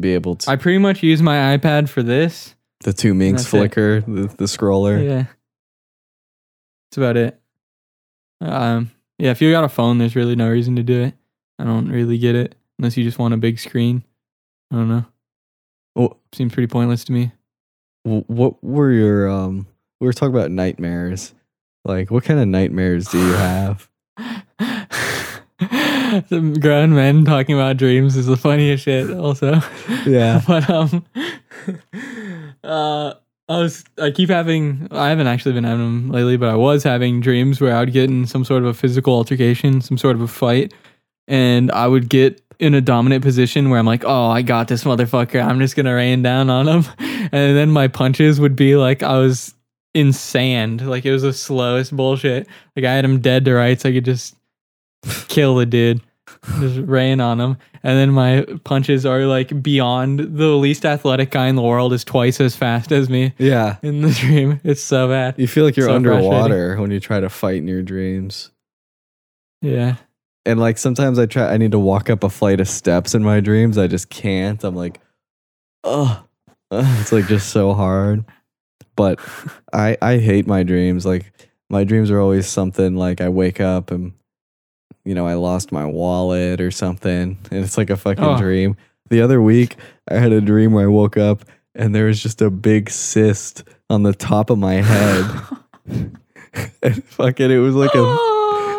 be 0.00 0.14
able 0.14 0.36
to. 0.36 0.50
I 0.50 0.56
pretty 0.56 0.78
much 0.78 1.02
use 1.02 1.20
my 1.22 1.56
iPad 1.56 1.88
for 1.88 2.04
this 2.04 2.54
The 2.84 2.92
two 2.92 3.14
minks 3.14 3.42
That's 3.42 3.54
it. 3.54 3.58
flicker, 3.58 4.00
the, 4.02 4.28
the 4.28 4.44
scroller. 4.44 5.02
Yeah. 5.02 5.24
That's 6.90 6.98
about 6.98 7.16
it. 7.16 7.40
Um, 8.40 8.92
yeah, 9.18 9.30
if 9.30 9.40
you 9.42 9.50
got 9.50 9.64
a 9.64 9.68
phone, 9.68 9.98
there's 9.98 10.16
really 10.16 10.36
no 10.36 10.48
reason 10.48 10.76
to 10.76 10.82
do 10.82 11.02
it. 11.02 11.14
I 11.58 11.64
don't 11.64 11.88
really 11.90 12.18
get 12.18 12.34
it 12.34 12.54
unless 12.78 12.96
you 12.96 13.04
just 13.04 13.18
want 13.18 13.34
a 13.34 13.38
big 13.38 13.58
screen. 13.58 14.04
I 14.72 14.76
don't 14.76 14.88
know. 14.88 15.04
Well, 15.94 16.16
Seems 16.32 16.52
pretty 16.52 16.68
pointless 16.68 17.04
to 17.04 17.12
me. 17.12 17.32
what 18.04 18.62
were 18.62 18.92
your 18.92 19.28
um? 19.28 19.66
We 20.00 20.06
were 20.06 20.12
talking 20.12 20.34
about 20.34 20.50
nightmares. 20.52 21.34
Like, 21.84 22.10
what 22.10 22.22
kind 22.24 22.38
of 22.38 22.46
nightmares 22.48 23.08
do 23.08 23.18
you 23.18 23.32
have? 23.32 23.88
the 26.28 26.56
grown 26.60 26.94
men 26.94 27.24
talking 27.24 27.54
about 27.56 27.76
dreams 27.76 28.16
is 28.16 28.26
the 28.26 28.36
funniest 28.36 28.84
shit. 28.84 29.10
Also, 29.10 29.60
Yeah. 30.06 30.40
but 30.46 30.70
um, 30.70 31.04
uh, 32.62 33.14
I 33.48 33.58
was 33.58 33.84
I 33.98 34.10
keep 34.10 34.28
having 34.28 34.88
I 34.90 35.08
haven't 35.08 35.26
actually 35.26 35.54
been 35.54 35.64
having 35.64 35.84
them 35.84 36.10
lately, 36.10 36.36
but 36.36 36.48
I 36.48 36.56
was 36.56 36.82
having 36.82 37.20
dreams 37.20 37.60
where 37.60 37.74
I 37.74 37.80
would 37.80 37.92
get 37.92 38.10
in 38.10 38.26
some 38.26 38.44
sort 38.44 38.62
of 38.62 38.68
a 38.68 38.74
physical 38.74 39.14
altercation, 39.14 39.80
some 39.80 39.96
sort 39.96 40.16
of 40.16 40.22
a 40.22 40.28
fight, 40.28 40.74
and 41.26 41.70
I 41.72 41.86
would 41.86 42.08
get 42.08 42.42
in 42.58 42.74
a 42.74 42.80
dominant 42.80 43.22
position 43.22 43.70
where 43.70 43.78
I'm 43.78 43.86
like, 43.86 44.04
oh, 44.04 44.26
I 44.26 44.42
got 44.42 44.68
this 44.68 44.84
motherfucker. 44.84 45.42
I'm 45.42 45.60
just 45.60 45.76
gonna 45.76 45.94
rain 45.94 46.22
down 46.22 46.50
on 46.50 46.68
him, 46.68 46.84
and 46.98 47.56
then 47.56 47.70
my 47.70 47.88
punches 47.88 48.38
would 48.38 48.54
be 48.54 48.76
like 48.76 49.02
I 49.02 49.18
was 49.18 49.54
in 49.94 50.12
sand, 50.12 50.86
like 50.86 51.06
it 51.06 51.12
was 51.12 51.22
the 51.22 51.32
slowest 51.32 51.96
bullshit. 51.96 52.46
Like 52.76 52.84
I 52.84 52.94
had 52.94 53.04
him 53.04 53.20
dead 53.20 53.46
to 53.46 53.54
rights. 53.54 53.86
I 53.86 53.92
could 53.92 54.04
just 54.04 54.36
kill 55.28 55.56
the 55.56 55.64
dude, 55.64 56.02
just 56.60 56.78
rain 56.80 57.20
on 57.20 57.40
him. 57.40 57.56
And 57.82 57.96
then 57.98 58.10
my 58.10 58.44
punches 58.64 59.06
are 59.06 59.20
like 59.26 59.62
beyond 59.62 60.18
the 60.20 60.48
least 60.48 60.84
athletic 60.84 61.30
guy 61.30 61.46
in 61.48 61.56
the 61.56 61.62
world 61.62 61.92
is 61.92 62.04
twice 62.04 62.40
as 62.40 62.56
fast 62.56 62.90
as 62.92 63.08
me 63.08 63.32
Yeah. 63.38 63.76
in 63.82 64.02
the 64.02 64.10
dream. 64.10 64.60
It's 64.64 64.80
so 64.80 65.08
bad. 65.08 65.34
You 65.38 65.46
feel 65.46 65.64
like 65.64 65.76
you're 65.76 65.88
So 65.88 65.94
underwater 65.94 66.76
when 66.80 66.90
you 66.90 67.00
try 67.00 67.20
to 67.20 67.28
fight 67.28 67.56
in 67.58 67.68
your 67.68 67.82
dreams. 67.82 68.50
Yeah. 69.62 69.96
And 70.46 70.58
like 70.60 70.78
sometimes 70.78 71.18
I 71.18 71.26
try, 71.26 71.52
I 71.52 71.56
need 71.56 71.72
to 71.72 71.78
walk 71.78 72.08
up 72.10 72.24
a 72.24 72.30
flight 72.30 72.60
of 72.60 72.68
steps 72.68 73.14
in 73.14 73.22
my 73.22 73.40
dreams. 73.40 73.76
I 73.78 73.86
just 73.86 74.08
can't. 74.08 74.62
I'm 74.64 74.74
like, 74.74 75.00
oh, 75.84 76.24
it's 76.70 77.12
like 77.12 77.26
just 77.26 77.50
so 77.50 77.74
hard. 77.74 78.24
But 78.96 79.20
I 79.72 79.96
I 80.02 80.18
hate 80.18 80.46
my 80.46 80.62
dreams. 80.62 81.04
Like 81.06 81.32
my 81.70 81.84
dreams 81.84 82.10
are 82.10 82.18
always 82.20 82.46
something 82.48 82.96
like 82.96 83.20
I 83.20 83.28
wake 83.28 83.60
up 83.60 83.90
and 83.90 84.12
you 85.08 85.14
know 85.14 85.26
I 85.26 85.34
lost 85.34 85.72
my 85.72 85.84
wallet 85.86 86.60
or 86.60 86.70
something, 86.70 87.38
and 87.50 87.64
it's 87.64 87.78
like 87.78 87.90
a 87.90 87.96
fucking 87.96 88.22
Oh. 88.24 88.36
dream. 88.38 88.76
The 89.10 89.22
other 89.22 89.40
week 89.40 89.76
I 90.10 90.14
had 90.18 90.32
a 90.32 90.40
dream 90.40 90.72
where 90.72 90.84
I 90.84 90.88
woke 90.88 91.16
up 91.16 91.44
and 91.74 91.94
there 91.94 92.04
was 92.06 92.22
just 92.22 92.42
a 92.42 92.50
big 92.50 92.90
cyst 92.90 93.62
on 93.88 94.02
the 94.02 94.12
top 94.12 94.50
of 94.50 94.58
my 94.58 94.74
head. 94.74 95.24
and 96.82 97.04
fucking, 97.04 97.50
it 97.50 97.56
was 97.58 97.74
like 97.74 97.94
a 97.94 98.04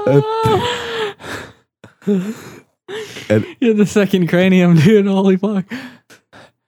And- 3.30 3.46
You're 3.60 3.74
the 3.76 3.86
second 3.86 4.28
cranium, 4.30 4.76
dude. 4.76 5.06
Holy 5.08 5.38
fuck. 5.38 5.66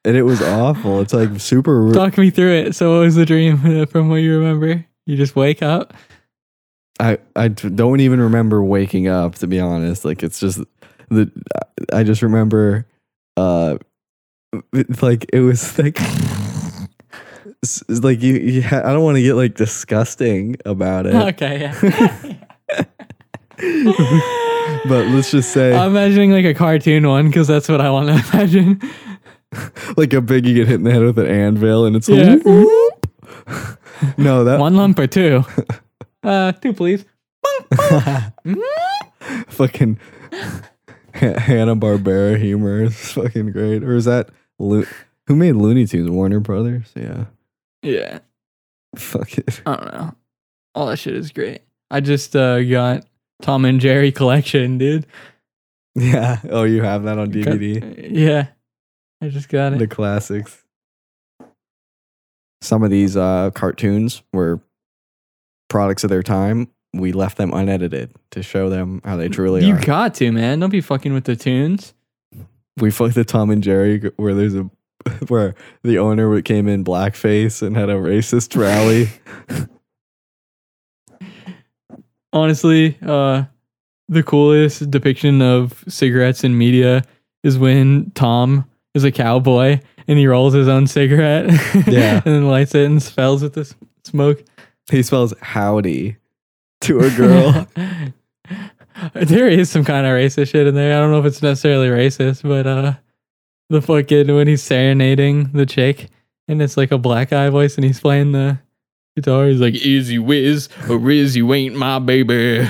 and 0.05 0.15
it 0.17 0.23
was 0.23 0.41
awful. 0.41 1.01
It's 1.01 1.13
like 1.13 1.39
super. 1.39 1.91
Talk 1.93 2.17
me 2.17 2.29
through 2.29 2.53
it. 2.53 2.75
So, 2.75 2.93
what 2.97 2.99
was 3.05 3.15
the 3.15 3.25
dream 3.25 3.59
uh, 3.81 3.85
from 3.85 4.09
what 4.09 4.17
you 4.17 4.37
remember? 4.39 4.85
You 5.05 5.17
just 5.17 5.35
wake 5.35 5.61
up? 5.63 5.93
I 7.01 7.17
I 7.35 7.47
don't 7.49 7.99
even 7.99 8.21
remember 8.21 8.63
waking 8.63 9.07
up 9.07 9.35
to 9.35 9.47
be 9.47 9.59
honest. 9.59 10.05
Like 10.05 10.21
it's 10.23 10.39
just 10.39 10.59
the 11.09 11.29
I 11.91 12.03
just 12.03 12.21
remember 12.21 12.85
uh 13.37 13.77
like 15.01 15.25
it 15.33 15.39
was 15.41 15.77
like 15.79 15.99
like 18.03 18.21
you, 18.21 18.35
you 18.35 18.61
ha- 18.63 18.81
I 18.85 18.91
don't 18.93 19.03
want 19.03 19.17
to 19.17 19.21
get 19.23 19.33
like 19.33 19.55
disgusting 19.55 20.55
about 20.65 21.05
it. 21.07 21.15
Okay, 21.15 21.59
yeah. 21.61 21.73
but 24.87 25.07
let's 25.07 25.31
just 25.31 25.51
say 25.51 25.75
I'm 25.75 25.91
imagining 25.91 26.31
like 26.31 26.45
a 26.45 26.53
cartoon 26.53 27.07
one 27.07 27.27
because 27.27 27.47
that's 27.47 27.67
what 27.69 27.81
I 27.81 27.89
want 27.89 28.07
to 28.09 28.13
imagine. 28.33 28.81
like 29.97 30.13
a 30.13 30.21
big 30.21 30.45
you 30.45 30.53
get 30.55 30.67
hit 30.67 30.75
in 30.75 30.83
the 30.83 30.91
head 30.91 31.01
with 31.03 31.19
an 31.19 31.27
anvil 31.27 31.85
and 31.85 31.95
it's 31.95 32.07
Yeah. 32.09 32.35
whoop. 32.37 33.05
no 34.17 34.43
that 34.45 34.59
One 34.59 34.75
lump 34.75 34.97
or 34.99 35.07
two? 35.07 35.43
Uh, 36.23 36.51
two, 36.53 36.73
please. 36.73 37.05
fucking 39.47 39.99
Hanna 41.13 41.75
Barbera 41.75 42.37
humor 42.39 42.83
is 42.83 43.11
fucking 43.13 43.51
great. 43.51 43.83
Or 43.83 43.95
is 43.95 44.05
that 44.05 44.29
Lo- 44.59 44.85
who 45.27 45.35
made 45.35 45.53
Looney 45.53 45.85
Tunes? 45.85 46.09
Warner 46.09 46.39
Brothers. 46.39 46.91
Yeah. 46.95 47.25
Yeah, 47.83 48.19
Fuck 48.95 49.37
it. 49.39 49.61
I 49.65 49.75
don't 49.75 49.93
know. 49.93 50.15
All 50.75 50.85
that 50.87 50.97
shit 50.97 51.15
is 51.15 51.31
great. 51.31 51.61
I 51.89 51.99
just 51.99 52.35
uh, 52.35 52.61
got 52.63 53.05
Tom 53.41 53.65
and 53.65 53.79
Jerry 53.79 54.11
collection, 54.11 54.77
dude. 54.77 55.05
Yeah. 55.95 56.39
Oh, 56.49 56.63
you 56.63 56.83
have 56.83 57.03
that 57.03 57.17
on 57.17 57.31
DVD. 57.31 58.09
Yeah, 58.11 58.47
I 59.21 59.29
just 59.29 59.49
got 59.49 59.73
it. 59.73 59.79
The 59.79 59.87
classics. 59.87 60.63
Some 62.61 62.83
of 62.83 62.91
these 62.91 63.17
uh, 63.17 63.49
cartoons 63.55 64.21
were 64.31 64.61
products 65.71 66.03
of 66.03 66.09
their 66.09 66.21
time. 66.21 66.67
We 66.93 67.13
left 67.13 67.37
them 67.37 67.53
unedited 67.53 68.13
to 68.31 68.43
show 68.43 68.69
them 68.69 69.01
how 69.05 69.15
they 69.15 69.29
truly 69.29 69.65
You 69.65 69.73
are. 69.75 69.79
You 69.79 69.85
got 69.85 70.13
to, 70.15 70.29
man. 70.31 70.59
Don't 70.59 70.69
be 70.69 70.81
fucking 70.81 71.13
with 71.13 71.23
the 71.23 71.37
tunes. 71.37 71.93
we 72.77 72.91
fucked 72.91 73.15
the 73.15 73.23
Tom 73.23 73.49
and 73.49 73.63
Jerry 73.63 74.11
where 74.17 74.33
there's 74.33 74.53
a 74.55 74.69
where 75.29 75.55
the 75.83 75.97
owner 75.97 76.41
came 76.41 76.67
in 76.67 76.83
blackface 76.83 77.61
and 77.61 77.75
had 77.77 77.89
a 77.89 77.95
racist 77.95 78.59
rally. 78.59 79.09
Honestly, 82.33 82.97
uh, 83.01 83.43
the 84.09 84.23
coolest 84.23 84.91
depiction 84.91 85.41
of 85.41 85.83
cigarettes 85.87 86.43
in 86.43 86.57
media 86.57 87.03
is 87.43 87.57
when 87.57 88.11
Tom 88.11 88.69
is 88.93 89.03
a 89.05 89.11
cowboy 89.11 89.79
and 90.07 90.19
he 90.19 90.27
rolls 90.27 90.53
his 90.53 90.67
own 90.67 90.85
cigarette. 90.87 91.49
Yeah. 91.87 92.15
and 92.25 92.35
then 92.35 92.47
lights 92.47 92.75
it 92.75 92.85
and 92.85 93.01
spells 93.01 93.41
with 93.41 93.53
the 93.53 93.73
smoke. 94.03 94.43
He 94.89 95.03
spells 95.03 95.33
howdy 95.41 96.17
to 96.81 96.99
a 96.99 97.09
girl. 97.11 97.67
there 99.13 99.47
is 99.47 99.69
some 99.69 99.85
kind 99.85 100.05
of 100.05 100.13
racist 100.13 100.49
shit 100.49 100.67
in 100.67 100.75
there. 100.75 100.97
I 100.97 100.99
don't 100.99 101.11
know 101.11 101.19
if 101.19 101.25
it's 101.25 101.41
necessarily 101.41 101.87
racist, 101.87 102.43
but 102.43 102.67
uh 102.67 102.93
the 103.69 103.81
fucking 103.81 104.33
when 104.33 104.47
he's 104.47 104.63
serenading 104.63 105.51
the 105.53 105.65
chick 105.65 106.09
and 106.47 106.61
it's 106.61 106.75
like 106.75 106.91
a 106.91 106.97
black 106.97 107.29
guy 107.29 107.49
voice 107.49 107.75
and 107.75 107.85
he's 107.85 107.99
playing 107.99 108.33
the 108.33 108.59
guitar, 109.15 109.47
he's 109.47 109.61
like, 109.61 109.75
Easy 109.75 110.19
whiz, 110.19 110.67
or 110.89 110.97
Riz, 110.97 111.35
you 111.35 111.53
ain't 111.53 111.75
my 111.75 111.99
baby. 111.99 112.67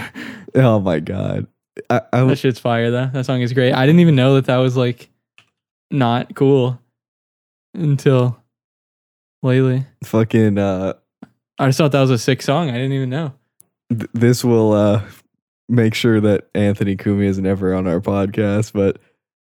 oh 0.55 0.80
my 0.80 0.99
god. 0.99 1.47
I, 1.89 2.01
I 2.14 2.24
That 2.26 2.38
shit's 2.38 2.59
fire 2.59 2.91
though. 2.91 3.07
That 3.07 3.26
song 3.26 3.41
is 3.41 3.53
great. 3.53 3.74
I 3.74 3.86
didn't 3.86 4.01
even 4.01 4.16
know 4.16 4.36
that 4.36 4.45
that 4.45 4.57
was 4.57 4.78
like 4.78 5.09
not 5.89 6.36
cool 6.36 6.80
until 7.74 8.38
lately. 9.41 9.86
fucking 10.03 10.57
uh 10.57 10.93
I 11.62 11.68
just 11.68 11.78
thought 11.78 11.91
that 11.91 12.01
was 12.01 12.09
a 12.09 12.18
sick 12.18 12.41
song. 12.41 12.70
I 12.70 12.74
didn't 12.74 12.93
even 12.93 13.12
know. 13.12 13.34
th- 13.89 14.09
this 14.14 14.43
will 14.43 14.74
uh 14.74 15.03
make 15.70 15.93
sure 15.93 16.20
that 16.20 16.47
Anthony 16.55 16.97
Cumia 16.97 17.28
is 17.28 17.38
never 17.39 17.74
on 17.76 17.88
our 17.88 17.99
podcast, 18.01 18.74
but 18.74 18.97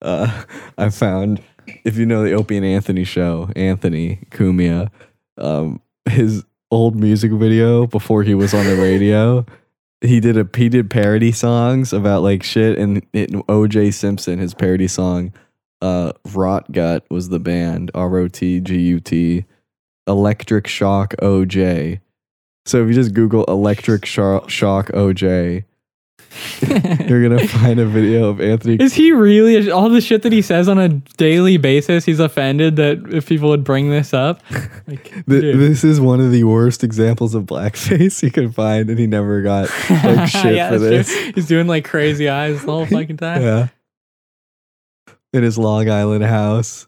uh 0.01 0.43
I 0.77 0.89
found 0.89 1.41
if 1.83 1.97
you 1.97 2.05
know 2.05 2.23
the 2.23 2.31
Opie 2.33 2.57
and 2.57 2.65
Anthony 2.65 3.03
show, 3.03 3.49
Anthony 3.55 4.19
Cumia, 4.31 4.91
um 5.37 5.81
his 6.09 6.45
old 6.71 6.95
music 6.95 7.31
video 7.33 7.85
before 7.85 8.23
he 8.23 8.33
was 8.33 8.53
on 8.53 8.65
the 8.65 8.75
radio, 8.77 9.45
he 10.01 10.21
did 10.21 10.37
a 10.37 10.47
he 10.55 10.69
did 10.69 10.89
parody 10.89 11.33
songs 11.33 11.91
about 11.91 12.23
like 12.23 12.43
shit 12.43 12.77
and 12.77 13.05
it, 13.11 13.31
OJ 13.31 13.93
Simpson, 13.93 14.39
his 14.39 14.53
parody 14.53 14.87
song, 14.87 15.33
uh 15.81 16.13
Rot 16.33 16.71
Gut 16.71 17.03
was 17.09 17.27
the 17.27 17.39
band, 17.39 17.91
R 17.93 18.17
O 18.19 18.27
T 18.29 18.61
G 18.61 18.79
U 18.79 18.99
T, 19.01 19.43
Electric 20.07 20.65
Shock 20.67 21.13
OJ. 21.21 21.99
So 22.65 22.81
if 22.81 22.87
you 22.87 22.93
just 22.93 23.13
Google 23.13 23.43
Electric 23.45 24.05
Sho- 24.05 24.45
Shock 24.47 24.87
OJ, 24.87 25.65
you're 27.07 27.21
gonna 27.29 27.47
find 27.47 27.79
a 27.79 27.85
video 27.85 28.27
of 28.29 28.41
Anthony. 28.41 28.75
Is 28.83 28.93
he 28.93 29.11
really 29.11 29.69
all 29.71 29.89
the 29.89 30.01
shit 30.01 30.23
that 30.23 30.33
he 30.33 30.41
says 30.41 30.67
on 30.67 30.77
a 30.79 30.89
daily 30.89 31.57
basis? 31.57 32.03
He's 32.05 32.19
offended 32.19 32.75
that 32.77 33.03
if 33.13 33.27
people 33.27 33.49
would 33.49 33.63
bring 33.63 33.89
this 33.89 34.13
up. 34.13 34.41
Like, 34.87 35.03
Th- 35.11 35.23
dude. 35.25 35.59
this 35.59 35.83
is 35.83 35.99
one 35.99 36.19
of 36.21 36.31
the 36.31 36.43
worst 36.43 36.83
examples 36.83 37.33
of 37.33 37.45
blackface 37.45 38.21
you 38.23 38.29
can 38.29 38.51
find, 38.51 38.87
and 38.87 38.99
he 38.99 39.07
never 39.07 39.41
got 39.41 39.67
like 39.89 40.29
shit 40.29 40.55
Yeah, 40.55 40.69
for 40.69 40.77
this. 40.77 41.07
true. 41.11 41.31
He's 41.33 41.47
doing 41.47 41.65
like 41.65 41.85
crazy 41.85 42.29
eyes 42.29 42.63
the 42.63 42.71
whole 42.71 42.85
fucking 42.85 43.17
time. 43.17 43.41
Yeah. 43.41 43.67
In 45.33 45.41
his 45.41 45.57
Long 45.57 45.89
Island 45.89 46.23
house. 46.23 46.85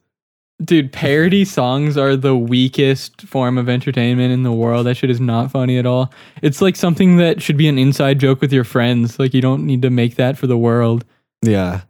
Dude, 0.64 0.92
parody 0.92 1.46
songs 1.46 1.98
are 1.98 2.16
the 2.16 2.36
weakest 2.36 3.22
form 3.22 3.60
of 3.60 3.70
entertainment 3.70 4.34
in 4.34 4.42
the 4.42 4.52
world. 4.52 4.88
That 4.88 4.98
shit 4.98 5.12
is 5.12 5.20
not 5.20 5.52
funny 5.52 5.78
at 5.78 5.86
all. 5.86 6.12
It's 6.42 6.62
like 6.62 6.76
something 6.76 7.18
that 7.18 7.44
should 7.44 7.58
be 7.58 7.68
an 7.68 7.78
inside 7.78 8.20
joke 8.20 8.42
with 8.42 8.52
your 8.52 8.64
friends. 8.64 9.20
Like 9.20 9.36
you 9.36 9.42
don't 9.42 9.68
need 9.68 9.84
to 9.84 9.92
make 9.92 10.16
that 10.16 10.36
for 10.36 10.48
the 10.48 10.58
world. 10.58 11.06
Yeah. 11.44 11.82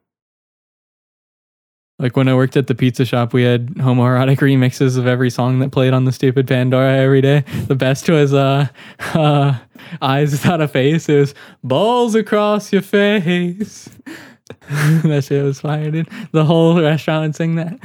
Like 2.00 2.16
when 2.16 2.28
I 2.28 2.36
worked 2.36 2.58
at 2.58 2.68
the 2.68 2.76
pizza 2.76 3.06
shop, 3.06 3.34
we 3.34 3.44
had 3.44 3.68
homoerotic 3.76 4.38
remixes 4.38 4.98
of 4.98 5.08
every 5.08 5.32
song 5.32 5.60
that 5.60 5.72
played 5.72 5.94
on 5.94 6.06
the 6.06 6.12
stupid 6.12 6.46
Pandora 6.46 6.94
every 6.94 7.22
day. 7.22 7.44
The 7.68 7.76
best 7.76 8.08
was 8.10 8.34
uh, 8.34 8.68
uh 9.16 9.58
Eyes 10.02 10.32
Without 10.32 10.62
a 10.62 10.68
Face. 10.68 11.10
It 11.10 11.20
was 11.20 11.34
balls 11.64 12.14
across 12.16 12.72
your 12.72 12.84
face. 12.84 13.90
that 14.70 15.24
shit 15.24 15.44
was 15.44 15.62
fire, 15.62 15.90
dude. 15.90 16.10
The 16.34 16.46
whole 16.46 16.80
restaurant 16.80 17.24
would 17.24 17.36
sing 17.36 17.56
that 17.56 17.80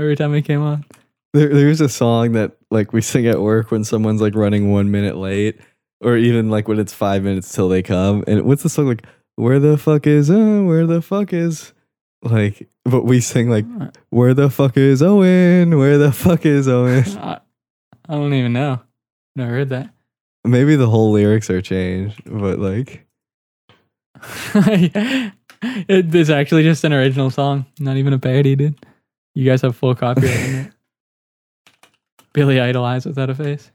every 0.00 0.16
time 0.16 0.34
it 0.34 0.42
came 0.42 0.62
on. 0.62 0.84
There, 1.32 1.48
there's 1.48 1.80
a 1.80 1.88
song 1.88 2.32
that 2.32 2.56
like 2.70 2.92
we 2.92 3.00
sing 3.00 3.26
at 3.26 3.40
work 3.40 3.70
when 3.70 3.84
someone's 3.84 4.20
like 4.20 4.34
running 4.34 4.72
one 4.72 4.90
minute 4.90 5.16
late, 5.16 5.60
or 6.00 6.16
even 6.16 6.50
like 6.50 6.66
when 6.66 6.78
it's 6.78 6.92
five 6.92 7.22
minutes 7.22 7.52
till 7.52 7.68
they 7.68 7.82
come. 7.82 8.24
And 8.26 8.42
what's 8.42 8.62
the 8.62 8.68
song 8.68 8.86
like? 8.86 9.06
Where 9.36 9.58
the 9.58 9.78
fuck 9.78 10.06
is 10.06 10.30
uh, 10.30 10.62
where 10.64 10.86
the 10.86 11.00
fuck 11.00 11.32
is 11.32 11.72
like? 12.22 12.68
But 12.84 13.04
we 13.04 13.20
sing 13.20 13.48
like 13.48 13.66
where 14.10 14.34
the 14.34 14.50
fuck 14.50 14.76
is 14.76 15.02
Owen? 15.02 15.78
Where 15.78 15.98
the 15.98 16.12
fuck 16.12 16.44
is 16.44 16.66
Owen? 16.68 17.04
I, 17.18 17.40
I 18.08 18.14
don't 18.14 18.34
even 18.34 18.52
know. 18.52 18.80
Never 19.36 19.52
heard 19.52 19.68
that. 19.68 19.90
Maybe 20.44 20.76
the 20.76 20.88
whole 20.88 21.12
lyrics 21.12 21.48
are 21.50 21.62
changed, 21.62 22.22
but 22.24 22.58
like 22.58 23.06
it, 24.54 25.34
it's 26.14 26.30
actually 26.30 26.62
just 26.62 26.84
an 26.84 26.92
original 26.92 27.30
song, 27.30 27.66
not 27.78 27.96
even 27.96 28.12
a 28.12 28.18
parody, 28.18 28.56
dude. 28.56 28.76
You 29.34 29.44
guys 29.44 29.62
have 29.62 29.76
full 29.76 29.94
copyright 29.94 30.34
in 30.48 30.54
it. 30.66 30.72
Billy 32.32 32.60
Idol 32.60 32.84
Eyes 32.84 33.06
Without 33.06 33.30
a 33.30 33.34
Face. 33.34 33.70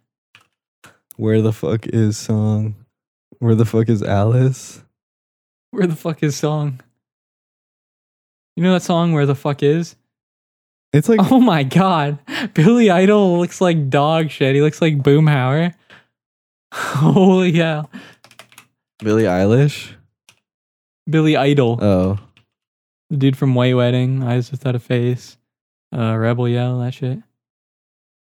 where 1.18 1.41
the 1.41 1.53
fuck 1.53 1.88
is 1.88 2.18
song? 2.18 2.76
Where 3.39 3.56
the 3.56 3.66
fuck 3.66 3.89
is 3.89 4.01
Alice? 4.01 4.82
Where 5.72 5.88
the 5.88 5.95
fuck 5.95 6.24
is 6.24 6.36
song? 6.38 6.80
You 8.56 8.64
know 8.64 8.74
that 8.74 8.84
song 8.84 9.12
Where 9.12 9.26
the 9.26 9.36
fuck 9.36 9.62
is? 9.64 9.95
It's 10.93 11.10
like 11.10 11.20
Oh 11.32 11.41
my 11.41 11.64
god. 11.64 12.20
Billy 12.53 12.89
Idol 12.89 13.39
looks 13.39 13.60
like 13.60 13.89
dog 13.89 14.30
shit. 14.30 14.56
He 14.56 14.62
looks 14.62 14.82
like 14.82 14.97
Boomhauer. 14.99 15.74
Holy 16.74 17.51
hell. 17.53 17.89
Billy 18.99 19.24
Eilish. 19.24 19.91
Billy 21.10 21.36
Idol. 21.36 21.78
Oh, 21.84 22.20
the 23.10 23.18
dude 23.18 23.38
from 23.38 23.53
White 23.53 23.76
Wedding, 23.76 24.24
Eyes 24.24 24.49
Without 24.51 24.74
a 24.76 24.80
Face, 24.80 25.38
uh, 25.98 26.16
Rebel 26.18 26.48
Yell, 26.50 26.80
that 26.80 26.93
shit. 26.93 27.20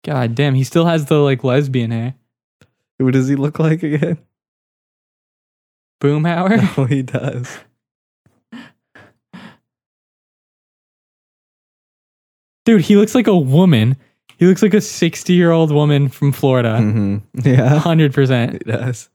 God 0.05 0.35
damn, 0.35 0.55
he 0.55 0.65
still 0.65 0.87
has 0.87 1.07
the 1.07 1.19
like 1.19 1.45
lesbian 1.45 1.91
hair. 1.93 2.15
who 2.99 3.11
does 3.11 3.29
he 3.29 3.37
look 3.37 3.59
like 3.59 3.83
again? 3.83 4.19
Boomhauer? 6.01 6.59
Oh, 6.79 6.85
he 6.87 7.03
does. 7.03 7.59
Dude, 12.65 12.81
he 12.83 12.97
looks 12.97 13.15
like 13.15 13.27
a 13.27 13.37
woman. 13.37 13.97
He 14.39 14.47
looks 14.47 14.63
like 14.63 14.75
a 14.75 14.81
60 14.81 15.33
year 15.33 15.51
old 15.51 15.73
woman 15.73 16.09
from 16.09 16.33
Florida. 16.33 16.79
hmm 16.79 17.19
Yeah, 17.35 17.81
100%. 17.81 18.53
he 18.53 18.59
does. 18.59 19.09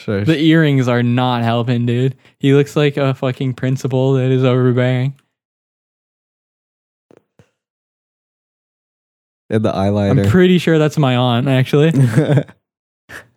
Sure. 0.00 0.24
The 0.24 0.38
earrings 0.38 0.88
are 0.88 1.02
not 1.02 1.42
helping, 1.42 1.86
dude. 1.86 2.16
He 2.38 2.54
looks 2.54 2.74
like 2.74 2.96
a 2.96 3.14
fucking 3.14 3.54
principal 3.54 4.14
that 4.14 4.30
is 4.30 4.42
overbearing. 4.44 5.14
And 9.52 9.64
the 9.64 9.76
I'm 9.76 10.24
pretty 10.30 10.58
sure 10.58 10.78
that's 10.78 10.98
my 10.98 11.14
aunt, 11.14 11.46
actually. 11.46 11.92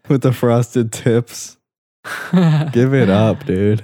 with 0.07 0.21
the 0.21 0.31
frosted 0.31 0.91
tips. 0.91 1.57
Give 2.71 2.93
it 2.93 3.09
up, 3.09 3.45
dude. 3.45 3.83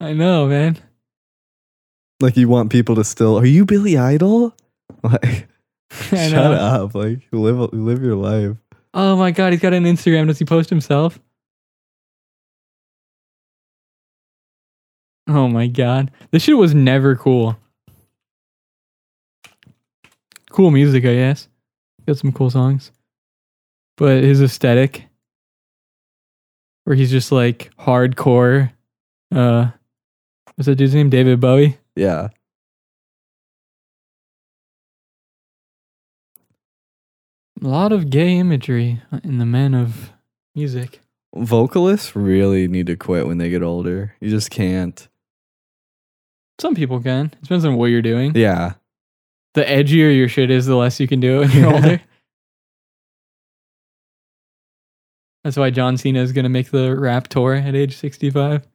I 0.00 0.12
know, 0.12 0.46
man. 0.46 0.78
Like 2.20 2.36
you 2.36 2.48
want 2.48 2.70
people 2.70 2.96
to 2.96 3.04
still. 3.04 3.38
Are 3.38 3.46
you 3.46 3.64
Billy 3.64 3.96
Idol? 3.96 4.54
Like, 5.02 5.48
shut 5.90 6.32
know. 6.32 6.52
up. 6.52 6.94
Like 6.94 7.20
live 7.30 7.72
live 7.72 8.02
your 8.02 8.16
life. 8.16 8.56
Oh 8.92 9.16
my 9.16 9.30
god, 9.30 9.52
he's 9.52 9.60
got 9.60 9.72
an 9.72 9.84
Instagram. 9.84 10.26
Does 10.26 10.38
he 10.38 10.44
post 10.44 10.70
himself? 10.70 11.18
Oh 15.28 15.48
my 15.48 15.66
god. 15.66 16.10
This 16.30 16.42
shit 16.42 16.56
was 16.56 16.74
never 16.74 17.16
cool. 17.16 17.56
Cool 20.54 20.70
music, 20.70 21.04
I 21.04 21.14
guess. 21.16 21.48
Got 22.06 22.16
some 22.16 22.30
cool 22.30 22.48
songs. 22.48 22.92
But 23.96 24.22
his 24.22 24.40
aesthetic 24.40 25.08
where 26.84 26.94
he's 26.94 27.10
just 27.10 27.32
like 27.32 27.72
hardcore 27.76 28.70
uh 29.34 29.70
what's 30.54 30.66
that 30.66 30.76
dude's 30.76 30.94
name? 30.94 31.10
David 31.10 31.40
Bowie? 31.40 31.78
Yeah. 31.96 32.28
A 37.60 37.66
lot 37.66 37.90
of 37.90 38.08
gay 38.08 38.38
imagery 38.38 39.02
in 39.24 39.38
the 39.38 39.46
men 39.46 39.74
of 39.74 40.12
music. 40.54 41.00
Vocalists 41.34 42.14
really 42.14 42.68
need 42.68 42.86
to 42.86 42.94
quit 42.94 43.26
when 43.26 43.38
they 43.38 43.50
get 43.50 43.64
older. 43.64 44.14
You 44.20 44.30
just 44.30 44.52
can't. 44.52 45.08
Some 46.60 46.76
people 46.76 47.00
can. 47.00 47.26
It 47.26 47.42
depends 47.42 47.64
on 47.64 47.74
what 47.74 47.86
you're 47.86 48.02
doing. 48.02 48.36
Yeah. 48.36 48.74
The 49.54 49.62
edgier 49.62 50.14
your 50.14 50.28
shit 50.28 50.50
is, 50.50 50.66
the 50.66 50.76
less 50.76 51.00
you 51.00 51.08
can 51.08 51.20
do 51.20 51.42
it 51.42 51.48
when 51.48 51.56
you're 51.56 51.74
older. 51.74 52.00
That's 55.44 55.56
why 55.56 55.70
John 55.70 55.96
Cena 55.96 56.20
is 56.20 56.32
going 56.32 56.44
to 56.44 56.48
make 56.48 56.70
the 56.70 56.96
rap 56.96 57.28
tour 57.28 57.54
at 57.54 57.74
age 57.74 57.96
65. 57.96 58.66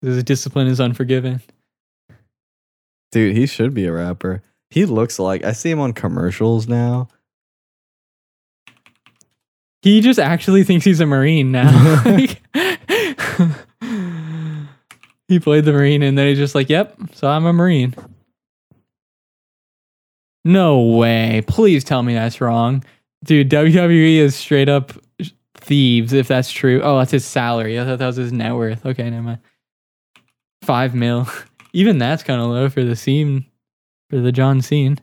His 0.00 0.24
discipline 0.24 0.68
is 0.68 0.80
unforgiven. 0.80 1.42
Dude, 3.10 3.36
he 3.36 3.46
should 3.46 3.74
be 3.74 3.86
a 3.86 3.92
rapper. 3.92 4.42
He 4.70 4.84
looks 4.84 5.18
like 5.18 5.44
I 5.44 5.52
see 5.52 5.70
him 5.70 5.80
on 5.80 5.92
commercials 5.92 6.68
now. 6.68 7.08
He 9.82 10.00
just 10.00 10.18
actually 10.18 10.64
thinks 10.64 10.84
he's 10.84 11.00
a 11.00 11.06
Marine 11.06 11.52
now. 11.52 12.02
Like, 12.04 12.42
he 15.28 15.40
played 15.40 15.64
the 15.64 15.72
Marine 15.72 16.02
and 16.02 16.16
then 16.16 16.28
he's 16.28 16.38
just 16.38 16.54
like, 16.54 16.68
yep, 16.68 16.96
so 17.12 17.28
I'm 17.28 17.46
a 17.46 17.52
Marine. 17.52 17.94
No 20.46 20.80
way. 20.80 21.42
Please 21.48 21.82
tell 21.82 22.04
me 22.04 22.14
that's 22.14 22.40
wrong. 22.40 22.84
Dude, 23.24 23.50
WWE 23.50 24.18
is 24.18 24.36
straight 24.36 24.68
up 24.68 24.92
thieves 25.54 26.12
if 26.12 26.28
that's 26.28 26.52
true. 26.52 26.80
Oh, 26.84 26.98
that's 26.98 27.10
his 27.10 27.24
salary. 27.24 27.80
I 27.80 27.84
thought 27.84 27.98
that 27.98 28.06
was 28.06 28.14
his 28.14 28.32
net 28.32 28.54
worth. 28.54 28.86
Okay, 28.86 29.10
never 29.10 29.24
mind. 29.24 29.40
Five 30.62 30.94
mil. 30.94 31.26
Even 31.72 31.98
that's 31.98 32.22
kind 32.22 32.40
of 32.40 32.46
low 32.46 32.68
for 32.68 32.84
the 32.84 32.94
scene, 32.94 33.44
for 34.08 34.20
the 34.20 34.30
John 34.30 34.62
Cena. 34.62 34.98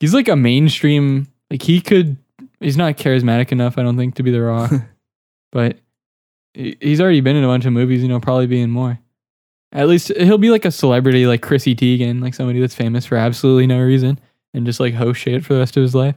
He's 0.00 0.14
like 0.14 0.28
a 0.28 0.36
mainstream, 0.36 1.28
like 1.50 1.60
he 1.60 1.82
could, 1.82 2.16
he's 2.58 2.78
not 2.78 2.96
charismatic 2.96 3.52
enough, 3.52 3.76
I 3.76 3.82
don't 3.82 3.98
think, 3.98 4.14
to 4.14 4.22
be 4.22 4.30
The 4.30 4.40
Rock. 4.40 4.72
but 5.52 5.76
he's 6.54 7.02
already 7.02 7.20
been 7.20 7.36
in 7.36 7.44
a 7.44 7.48
bunch 7.48 7.66
of 7.66 7.74
movies, 7.74 8.00
you 8.00 8.08
know, 8.08 8.18
probably 8.18 8.46
be 8.46 8.62
in 8.62 8.70
more. 8.70 8.98
At 9.72 9.88
least 9.88 10.08
he'll 10.16 10.38
be 10.38 10.50
like 10.50 10.64
a 10.64 10.70
celebrity 10.70 11.26
like 11.26 11.42
Chrissy 11.42 11.74
Teigen, 11.76 12.22
like 12.22 12.34
somebody 12.34 12.60
that's 12.60 12.74
famous 12.74 13.04
for 13.06 13.16
absolutely 13.16 13.66
no 13.66 13.80
reason 13.80 14.18
and 14.54 14.64
just 14.64 14.80
like 14.80 14.94
host 14.94 15.20
shit 15.20 15.44
for 15.44 15.52
the 15.54 15.58
rest 15.60 15.76
of 15.76 15.82
his 15.82 15.94
life. 15.94 16.14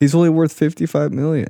He's 0.00 0.14
only 0.14 0.28
worth 0.28 0.52
55 0.52 1.12
million. 1.12 1.48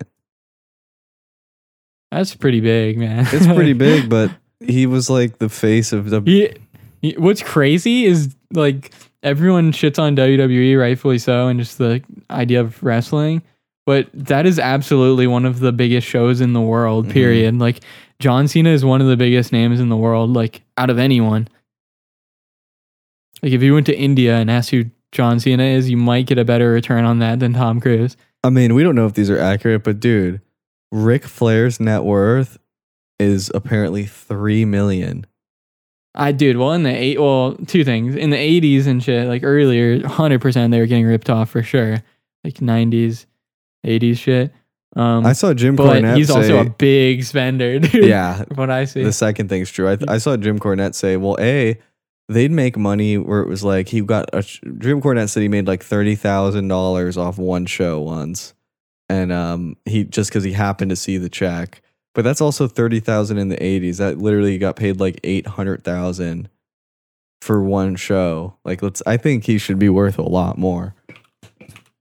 That's 2.11 2.35
pretty 2.35 2.61
big, 2.61 2.97
man. 2.99 3.27
It's 3.31 3.47
pretty 3.47 3.73
big, 3.75 4.09
but 4.09 4.31
he 4.61 4.87
was 4.87 5.11
like 5.11 5.39
the 5.39 5.49
face 5.49 5.93
of 5.93 6.11
the 6.11 6.23
He, 6.23 6.51
he- 7.03 7.17
what's 7.19 7.43
crazy 7.43 8.05
is 8.05 8.35
like 8.53 8.93
everyone 9.23 9.73
shits 9.73 9.99
on 9.99 10.17
WWE, 10.17 10.79
rightfully 10.81 11.19
so, 11.19 11.49
and 11.49 11.61
just 11.61 11.77
the 11.79 12.03
idea 12.31 12.61
of 12.61 12.83
wrestling. 12.83 13.43
But 13.85 14.09
that 14.15 14.47
is 14.47 14.59
absolutely 14.59 15.27
one 15.27 15.45
of 15.47 15.61
the 15.61 15.73
biggest 15.73 16.07
shows 16.07 16.41
in 16.43 16.53
the 16.53 16.61
world, 16.61 17.07
Mhm. 17.07 17.13
period. 17.13 17.59
Like 17.59 17.81
John 18.21 18.49
Cena 18.49 18.71
is 18.71 18.85
one 18.85 19.01
of 19.01 19.07
the 19.07 19.17
biggest 19.17 19.53
names 19.53 19.81
in 19.81 19.89
the 19.89 19.97
world, 19.97 20.33
like 20.33 20.63
out 20.77 20.91
of 20.91 20.99
anyone. 20.99 21.49
Like 23.43 23.53
if 23.53 23.63
you 23.63 23.75
went 23.75 23.87
to 23.87 23.97
India 23.97 24.37
and 24.37 24.51
asked 24.51 24.71
who 24.71 24.87
John 25.13 25.39
Cena 25.39 25.63
is, 25.63 25.89
you 25.89 25.97
might 25.97 26.27
get 26.27 26.39
a 26.39 26.45
better 26.45 26.71
return 26.71 27.05
on 27.05 27.21
that 27.21 27.39
than 27.39 27.53
Tom 27.53 27.81
Cruise. 27.81 28.17
I 28.43 28.51
mean, 28.51 28.75
we 28.75 28.83
don't 28.83 28.95
know 28.95 29.07
if 29.07 29.15
these 29.15 29.31
are 29.31 29.39
accurate, 29.39 29.85
but 29.85 30.01
dude, 30.01 30.41
Ric 30.91 31.25
Flair's 31.25 31.79
net 31.79 32.03
worth 32.03 32.59
is 33.19 33.51
apparently 33.55 34.05
3 34.05 34.65
million. 34.65 35.27
I 36.15 36.33
dude, 36.33 36.57
well 36.57 36.73
in 36.73 36.83
the 36.83 36.91
eight 36.91 37.21
well, 37.21 37.55
two 37.55 37.85
things. 37.85 38.17
In 38.17 38.31
the 38.31 38.37
eighties 38.37 38.89
and 38.89 39.03
shit, 39.03 39.29
like 39.29 39.45
earlier, 39.45 40.05
hundred 40.07 40.41
percent 40.41 40.73
they 40.73 40.81
were 40.81 40.87
getting 40.87 41.07
ripped 41.07 41.31
off 41.31 41.51
for 41.51 41.63
sure. 41.63 42.03
Like 42.43 42.61
nineties, 42.61 43.27
eighties 43.85 44.19
shit. 44.19 44.53
Um 44.97 45.27
I 45.27 45.33
saw 45.35 45.53
Jim 45.55 45.77
but 45.77 46.03
Cornette 46.03 46.17
he's 46.17 46.29
say 46.29 46.35
also 46.35 46.61
a 46.61 46.71
big 46.71 47.23
spender, 47.25 47.79
dude. 47.81 48.05
Yeah, 48.07 48.45
what 48.55 48.71
I 48.71 48.85
see. 48.85 49.05
the 49.05 49.13
second 49.13 49.49
thing's 49.49 49.71
true. 49.71 49.89
I, 49.89 49.97
th- 49.97 50.09
I 50.11 50.19
saw 50.19 50.37
Jim 50.37 50.59
Cornette 50.59 50.95
say, 50.95 51.17
"Well, 51.17 51.37
a 51.41 51.79
they'd 52.31 52.51
make 52.51 52.77
money 52.77 53.17
where 53.19 53.41
it 53.41 53.49
was 53.49 53.63
like 53.65 53.89
he 53.89 54.01
got 54.01 54.29
a 54.33 54.43
Jim 54.43 55.01
Cornette 55.03 55.29
said 55.31 55.43
he 55.43 55.49
made 55.49 55.67
like 55.67 55.83
thirty 55.85 56.15
thousand 56.15 56.69
dollars 56.69 57.17
off 57.17 57.37
one 57.39 57.67
show 57.67 58.01
once, 58.01 58.55
and 59.09 59.31
um 59.31 59.77
he 59.85 60.05
just 60.05 60.31
because 60.31 60.45
he 60.45 60.53
happened 60.53 60.91
to 60.91 60.97
see 60.97 61.19
the 61.19 61.29
check, 61.29 61.83
But 62.15 62.23
that's 62.25 62.41
also 62.41 62.67
thirty 62.67 63.01
thousand 63.01 63.37
in 63.39 63.51
the 63.51 63.63
eighties. 63.63 63.99
That 63.99 64.19
literally 64.19 64.57
got 64.59 64.77
paid 64.77 64.99
like 65.01 65.21
eight 65.23 65.47
hundred 65.47 65.85
thousand 65.85 66.49
for 67.43 67.63
one 67.63 67.95
show. 67.97 68.57
Like 68.65 68.83
let's 68.83 69.03
I 69.07 69.17
think 69.19 69.45
he 69.45 69.59
should 69.59 69.79
be 69.79 69.89
worth 69.91 70.19
a 70.19 70.23
lot 70.23 70.57
more. 70.59 70.95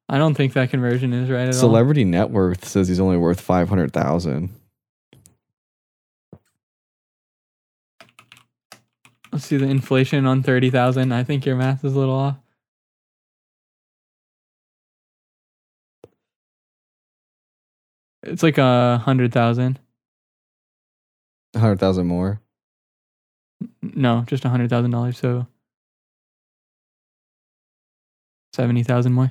I 0.09 0.17
don't 0.17 0.35
think 0.35 0.53
that 0.53 0.69
conversion 0.69 1.11
is 1.13 1.29
right 1.29 1.41
at 1.41 1.47
all. 1.47 1.53
Celebrity 1.53 2.05
net 2.05 2.29
worth 2.29 2.65
says 2.65 2.87
he's 2.87 2.99
only 2.99 3.17
worth 3.17 3.41
five 3.41 3.67
hundred 3.67 3.91
thousand. 3.91 4.55
Let's 9.31 9.45
see 9.45 9.57
the 9.57 9.65
inflation 9.65 10.25
on 10.25 10.43
thirty 10.43 10.69
thousand. 10.69 11.11
I 11.11 11.23
think 11.23 11.45
your 11.45 11.57
math 11.57 11.83
is 11.83 11.93
a 11.93 11.99
little 11.99 12.15
off. 12.15 12.37
It's 18.23 18.43
like 18.43 18.57
a 18.57 18.97
hundred 18.97 19.33
thousand. 19.33 19.79
Hundred 21.55 21.79
thousand 21.79 22.07
more. 22.07 22.41
No, 23.81 24.23
just 24.27 24.45
a 24.45 24.49
hundred 24.49 24.69
thousand 24.69 24.91
dollars. 24.91 25.17
So 25.17 25.47
seventy 28.53 28.83
thousand 28.83 29.13
more. 29.13 29.29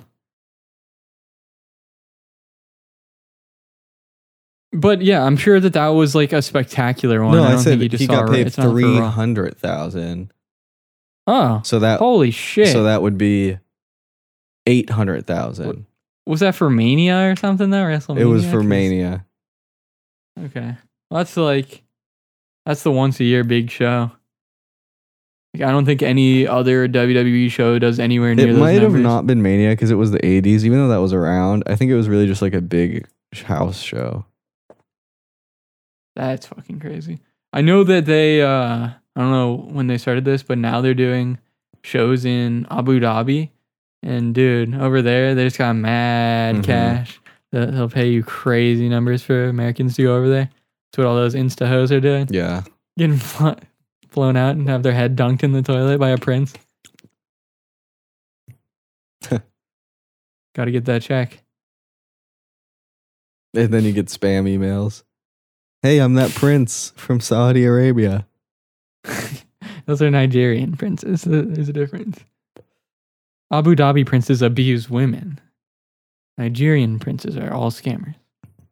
But 4.81 5.01
yeah, 5.03 5.23
I'm 5.25 5.37
sure 5.37 5.59
that 5.59 5.73
that 5.73 5.89
was 5.89 6.15
like 6.15 6.33
a 6.33 6.43
spectacular 6.43 7.25
one. 7.25 7.37
no, 7.37 7.45
I 7.45 7.47
I, 7.47 7.51
don't 7.53 7.61
said 7.61 7.79
think 7.79 7.93
he, 7.93 8.07
saw 8.07 8.25
got 8.27 8.31
paid 8.31 8.47
It's 8.47 8.59
not 8.59 8.65
for 8.65 8.71
three 8.73 8.99
hundred 8.99 9.57
thousand. 9.59 10.33
Oh, 11.27 11.61
So 11.65 11.79
that 11.81 11.99
holy 11.99 12.31
shit! 12.31 12.69
so 12.69 12.85
that 12.85 13.03
would 13.03 13.19
be 13.19 13.59
eight 14.67 14.91
hundred 14.91 15.27
thousand. 15.27 15.87
was 16.27 16.41
that 16.41 16.55
for 16.55 16.69
Mania 16.71 17.31
or 17.31 17.37
something 17.37 17.71
though? 17.71 17.83
WrestleMania. 17.83 18.21
It 18.21 18.25
was 18.27 18.45
for 18.47 18.63
Mania. 18.63 19.25
Okay, 20.39 20.77
well, 21.11 21.19
that's 21.19 21.37
like 21.37 21.83
that's 22.67 22.83
the 22.83 22.93
once 22.93 23.19
a 23.21 23.25
year 23.25 23.45
big 23.45 23.71
show. 23.71 24.11
Like, 25.55 25.63
I 25.63 25.71
don't 25.71 25.87
think 25.87 26.03
any 26.03 26.47
other 26.47 26.87
WWE 26.87 27.51
show 27.51 27.79
does 27.79 27.99
anywhere 27.99 28.35
near 28.35 28.49
It 28.49 28.59
might 28.59 28.83
have 28.83 28.93
not 28.93 29.27
been 29.27 29.41
Mania 29.41 29.71
because 29.71 29.91
it 29.91 29.95
was 29.95 30.11
the 30.11 30.19
'80s. 30.19 30.65
Even 30.65 30.79
though 30.79 30.89
that 30.89 31.01
was 31.01 31.15
around, 31.15 31.63
I 31.67 31.77
think 31.77 31.91
it 31.91 31.97
was 31.97 32.09
really 32.09 32.27
just 32.27 32.43
like 32.43 32.55
a 32.55 32.61
big 32.61 33.09
house 33.45 33.81
show. 33.81 34.27
That's 36.17 36.47
fucking 36.47 36.81
crazy. 36.81 37.21
I 37.53 37.61
know 37.61 37.85
that 37.85 38.07
they 38.07 38.43
uh 38.43 38.89
I 38.89 39.21
don't 39.21 39.31
know 39.31 39.55
when 39.71 39.87
they 39.87 39.99
started 39.99 40.25
this, 40.25 40.43
but 40.43 40.59
now 40.59 40.81
they're 40.81 40.95
doing 40.95 41.39
shows 41.85 42.25
in 42.25 42.67
Abu 42.71 42.99
Dhabi. 43.01 43.51
And 44.03 44.35
dude, 44.35 44.75
over 44.75 45.03
there 45.03 45.35
they 45.35 45.45
just 45.45 45.59
got 45.59 45.75
mad 45.77 46.57
Mhm. 46.57 46.65
cash. 46.65 47.21
They'll 47.53 47.89
pay 47.89 48.09
you 48.11 48.23
crazy 48.23 48.89
numbers 48.89 49.23
for 49.23 49.49
Americans 49.49 49.95
to 49.97 50.03
go 50.03 50.17
over 50.17 50.29
there. 50.29 50.51
That's 50.93 50.99
what 50.99 51.07
all 51.07 51.15
those 51.15 51.35
insta 51.35 51.69
hoes 51.69 51.93
are 51.93 52.01
doing. 52.01 52.27
Yeah, 52.31 52.63
Getting 52.99 53.17
fl- 53.19 53.51
flown 54.09 54.37
out 54.37 54.57
and 54.57 54.69
have 54.69 54.83
their 54.83 54.93
head 54.93 55.17
dunked 55.17 55.43
in 55.43 55.53
the 55.53 55.63
toilet 55.63 55.99
by 55.99 56.11
a 56.11 56.19
prince. 56.19 56.53
Gotta 60.55 60.71
get 60.71 60.85
that 60.87 61.03
check. 61.03 61.43
and 63.55 63.73
then 63.73 63.85
you 63.85 63.93
get 63.93 64.07
spam 64.07 64.45
emails. 64.45 65.03
Hey, 65.87 65.99
I'm 65.99 66.15
that 66.15 66.35
prince 66.35 66.93
from 66.97 67.21
Saudi 67.21 67.65
Arabia. 67.65 68.27
Those 69.87 70.03
are 70.03 70.11
Nigerian 70.11 70.77
princes. 70.77 71.23
There's 71.25 71.69
a 71.69 71.73
difference. 71.73 72.19
Abu 73.53 73.77
Dhabi 73.77 74.05
princes 74.05 74.43
abuse 74.43 74.91
women. 74.91 75.41
Nigerian 76.39 76.99
princes 76.99 77.37
are 77.37 77.53
all 77.53 77.71
scammers. 77.71 78.17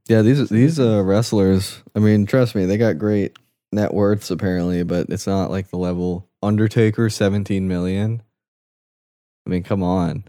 Yeah, 0.08 0.22
these 0.22 0.48
these 0.48 0.80
uh, 0.80 1.04
wrestlers. 1.04 1.84
I 1.94 2.00
mean, 2.00 2.26
trust 2.26 2.56
me, 2.56 2.66
they 2.66 2.78
got 2.78 2.98
great 2.98 3.38
net 3.70 3.94
worths 3.94 4.32
apparently, 4.32 4.82
but 4.82 5.08
it's 5.08 5.28
not 5.28 5.52
like 5.52 5.70
the 5.70 5.78
level 5.78 6.28
Undertaker, 6.42 7.08
seventeen 7.10 7.68
million. 7.68 8.24
I 9.46 9.50
mean, 9.50 9.62
come 9.62 9.84
on. 9.84 10.24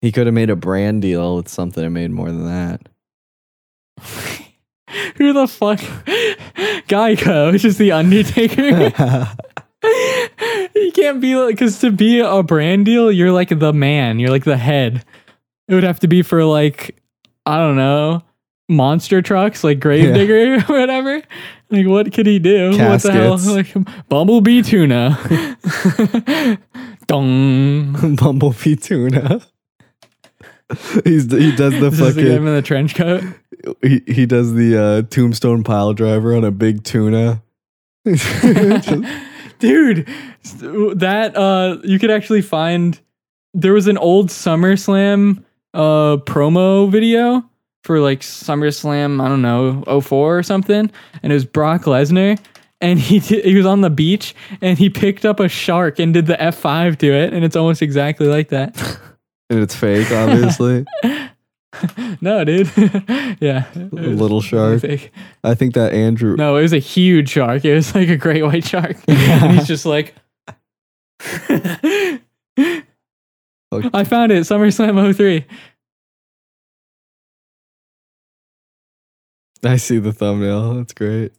He 0.00 0.10
could 0.10 0.26
have 0.26 0.34
made 0.34 0.50
a 0.50 0.56
brand 0.56 1.02
deal 1.02 1.36
with 1.36 1.46
something 1.46 1.84
and 1.84 1.94
made 1.94 2.10
more 2.10 2.32
than 2.32 2.46
that. 2.46 2.88
Who 5.16 5.32
the 5.32 5.46
fuck? 5.46 5.78
Geico, 6.88 7.54
it's 7.54 7.62
just 7.62 7.78
the 7.78 7.92
Undertaker. 7.92 8.62
you 10.74 10.92
can't 10.92 11.20
be 11.20 11.36
like, 11.36 11.56
because 11.56 11.78
to 11.80 11.90
be 11.90 12.20
a 12.20 12.42
brand 12.42 12.86
deal, 12.86 13.10
you're 13.10 13.32
like 13.32 13.58
the 13.58 13.72
man, 13.72 14.18
you're 14.18 14.30
like 14.30 14.44
the 14.44 14.56
head. 14.56 15.04
It 15.68 15.74
would 15.74 15.84
have 15.84 16.00
to 16.00 16.08
be 16.08 16.22
for 16.22 16.44
like, 16.44 16.96
I 17.44 17.58
don't 17.58 17.76
know, 17.76 18.22
monster 18.68 19.22
trucks, 19.22 19.64
like 19.64 19.80
Gravedigger 19.80 20.56
or 20.56 20.60
whatever. 20.80 21.22
Like, 21.70 21.86
what 21.86 22.12
could 22.12 22.26
he 22.26 22.38
do? 22.38 22.70
What 22.70 23.02
the 23.02 23.12
hell? 23.12 23.38
Caskets. 23.38 23.76
Like, 23.76 24.08
Bumblebee 24.08 24.62
tuna. 24.62 25.18
Dong. 27.06 28.16
Bumblebee 28.16 28.76
tuna. 28.76 29.40
He's 31.04 31.30
he 31.30 31.54
does 31.54 31.74
the 31.74 31.86
is 31.92 32.14
the 32.14 32.22
guy 32.22 32.34
in 32.34 32.44
the 32.44 32.62
trench 32.62 32.94
coat. 32.94 33.22
he, 33.82 34.02
he 34.06 34.26
does 34.26 34.54
the 34.54 34.76
uh, 34.76 35.02
tombstone 35.02 35.62
pile 35.62 35.92
driver 35.92 36.34
on 36.34 36.44
a 36.44 36.50
big 36.50 36.82
tuna. 36.82 37.42
Dude, 38.04 38.16
that 40.96 41.36
uh 41.36 41.78
you 41.84 41.98
could 41.98 42.10
actually 42.10 42.42
find 42.42 43.00
there 43.54 43.72
was 43.72 43.86
an 43.86 43.96
old 43.96 44.28
SummerSlam 44.28 45.44
uh 45.72 46.16
promo 46.18 46.90
video 46.90 47.48
for 47.84 48.00
like 48.00 48.20
SummerSlam, 48.20 49.24
I 49.24 49.28
don't 49.28 49.42
know, 49.42 50.00
04 50.00 50.38
or 50.38 50.42
something, 50.42 50.90
and 51.22 51.32
it 51.32 51.34
was 51.34 51.44
Brock 51.44 51.82
Lesnar 51.82 52.38
and 52.80 52.98
he 52.98 53.20
did, 53.20 53.44
he 53.44 53.56
was 53.56 53.66
on 53.66 53.80
the 53.80 53.90
beach 53.90 54.34
and 54.60 54.78
he 54.78 54.90
picked 54.90 55.24
up 55.24 55.40
a 55.40 55.48
shark 55.48 55.98
and 55.98 56.12
did 56.12 56.26
the 56.26 56.34
F5 56.34 56.98
to 56.98 57.12
it 57.12 57.32
and 57.32 57.44
it's 57.44 57.56
almost 57.56 57.82
exactly 57.82 58.26
like 58.26 58.48
that. 58.48 58.98
And 59.50 59.60
it's 59.60 59.74
fake, 59.74 60.10
obviously. 60.12 60.84
no, 62.20 62.44
dude. 62.44 62.70
yeah. 63.40 63.66
little 63.74 64.40
shark. 64.40 64.80
fake. 64.80 65.12
I 65.44 65.54
think 65.54 65.74
that 65.74 65.92
Andrew. 65.92 66.36
No, 66.36 66.56
it 66.56 66.62
was 66.62 66.72
a 66.72 66.78
huge 66.78 67.28
shark. 67.30 67.64
It 67.64 67.74
was 67.74 67.94
like 67.94 68.08
a 68.08 68.16
great 68.16 68.42
white 68.42 68.64
shark. 68.64 68.96
and 69.08 69.52
he's 69.58 69.66
just 69.66 69.86
like 69.86 70.14
Okay. 73.72 73.90
I 73.92 74.04
found 74.04 74.32
it, 74.32 74.42
SummerSlam 74.44 75.14
03. 75.14 75.44
I 79.64 79.76
see 79.76 79.98
the 79.98 80.12
thumbnail. 80.12 80.74
That's 80.74 80.92
great. 80.92 81.32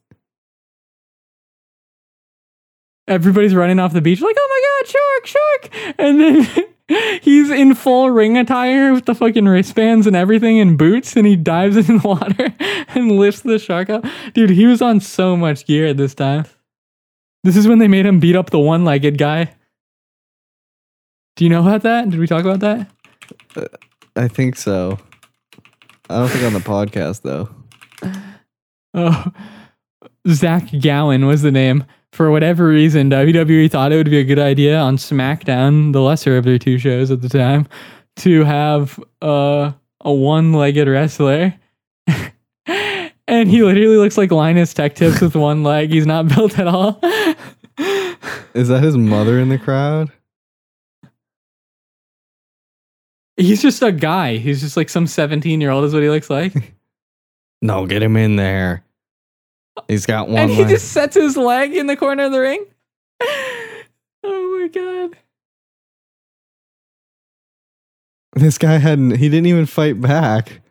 Everybody's 3.08 3.56
running 3.56 3.80
off 3.80 3.94
the 3.94 4.02
beach 4.02 4.20
like, 4.20 4.36
oh 4.38 4.48
my 4.50 4.62
god, 4.84 4.88
shark, 4.92 5.26
shark! 5.26 5.96
And 5.98 6.20
then 6.20 6.66
he's 7.22 7.50
in 7.50 7.76
full 7.76 8.10
ring 8.10 8.38
attire 8.38 8.94
with 8.94 9.06
the 9.06 9.16
fucking 9.16 9.46
wristbands 9.46 10.08
and 10.08 10.16
everything 10.16 10.60
and 10.60 10.78
boots, 10.78 11.16
and 11.16 11.28
he 11.28 11.36
dives 11.36 11.76
in 11.90 11.98
the 11.98 12.08
water 12.08 12.54
and 12.90 13.12
lifts 13.12 13.42
the 13.42 13.60
shark 13.60 13.90
up. 13.90 14.06
Dude, 14.34 14.50
he 14.50 14.66
was 14.66 14.82
on 14.82 15.00
so 15.00 15.36
much 15.36 15.66
gear 15.66 15.88
at 15.88 15.98
this 15.98 16.14
time. 16.14 16.46
This 17.44 17.56
is 17.56 17.68
when 17.68 17.80
they 17.80 17.88
made 17.88 18.06
him 18.06 18.20
beat 18.20 18.36
up 18.36 18.50
the 18.50 18.60
one-legged 18.60 19.18
guy. 19.18 19.54
Do 21.36 21.44
you 21.44 21.50
know 21.50 21.62
about 21.62 21.84
that? 21.84 22.10
Did 22.10 22.20
we 22.20 22.28
talk 22.28 22.44
about 22.44 22.60
that? 22.62 22.90
Uh, 23.56 23.68
I 24.16 24.28
think 24.28 24.56
so. 24.56 24.98
I 26.10 26.20
don't 26.20 26.30
think 26.30 26.46
on 26.46 26.54
the 26.54 26.60
podcast 26.60 27.22
though. 27.22 27.50
Oh, 28.94 29.32
Zach 30.28 30.70
Gowen 30.82 31.28
was 31.28 31.44
the 31.44 31.52
name. 31.52 31.86
For 32.14 32.32
whatever 32.32 32.68
reason, 32.68 33.10
WWE 33.10 33.70
thought 33.70 33.92
it 33.92 33.98
would 33.98 34.10
be 34.10 34.20
a 34.20 34.24
good 34.24 34.40
idea 34.40 34.78
on 34.78 34.98
SmackDown, 34.98 35.94
the 35.94 36.02
lesser 36.02 36.38
of 36.38 36.46
their 36.46 36.58
two 36.58 36.78
shows 36.78 37.12
at 37.12 37.22
the 37.22 37.30
time, 37.30 37.68
to 38.18 38.44
have 38.44 39.00
uh, 39.22 39.72
a 40.02 40.12
one-legged 40.12 40.88
wrestler. 40.88 41.54
and 43.28 43.50
he 43.50 43.62
literally 43.62 43.98
looks 43.98 44.18
like 44.18 44.32
Linus 44.32 44.74
Tech 44.74 44.96
Tips 44.96 45.22
with 45.22 45.36
one 45.36 45.64
leg. 45.64 45.92
He's 45.92 46.08
not 46.08 46.28
built 46.36 46.58
at 46.58 46.68
all. 46.68 47.00
Is 48.54 48.70
that 48.70 48.82
his 48.84 48.98
mother 48.98 49.40
in 49.40 49.50
the 49.50 49.60
crowd? 49.60 50.12
He's 53.36 53.62
just 53.62 53.84
a 53.84 53.92
guy. 53.92 54.38
He's 54.38 54.62
just 54.62 54.76
like 54.76 54.90
some 54.90 55.06
17-year-old 55.06 55.86
is 55.86 55.94
what 55.94 56.02
he 56.02 56.10
looks 56.10 56.30
like. 56.30 56.74
No, 57.62 57.86
get 57.86 58.02
him 58.02 58.18
in 58.18 58.36
there. 58.36 58.84
He's 59.88 60.06
got 60.06 60.28
one 60.30 60.38
and 60.44 60.52
he 60.52 60.62
leg. 60.62 60.70
just 60.70 60.92
sets 60.92 61.16
his 61.16 61.38
leg 61.38 61.74
in 61.74 61.88
the 61.88 61.96
corner 61.96 62.24
of 62.24 62.32
the 62.32 62.40
ring. 62.40 62.66
Oh 64.24 64.60
my 64.60 64.68
god. 64.68 65.18
This 68.34 68.58
guy 68.58 68.78
hadn't. 68.78 69.12
He 69.18 69.30
didn't 69.30 69.46
even 69.48 69.66
fight 69.66 70.02
back. 70.02 70.62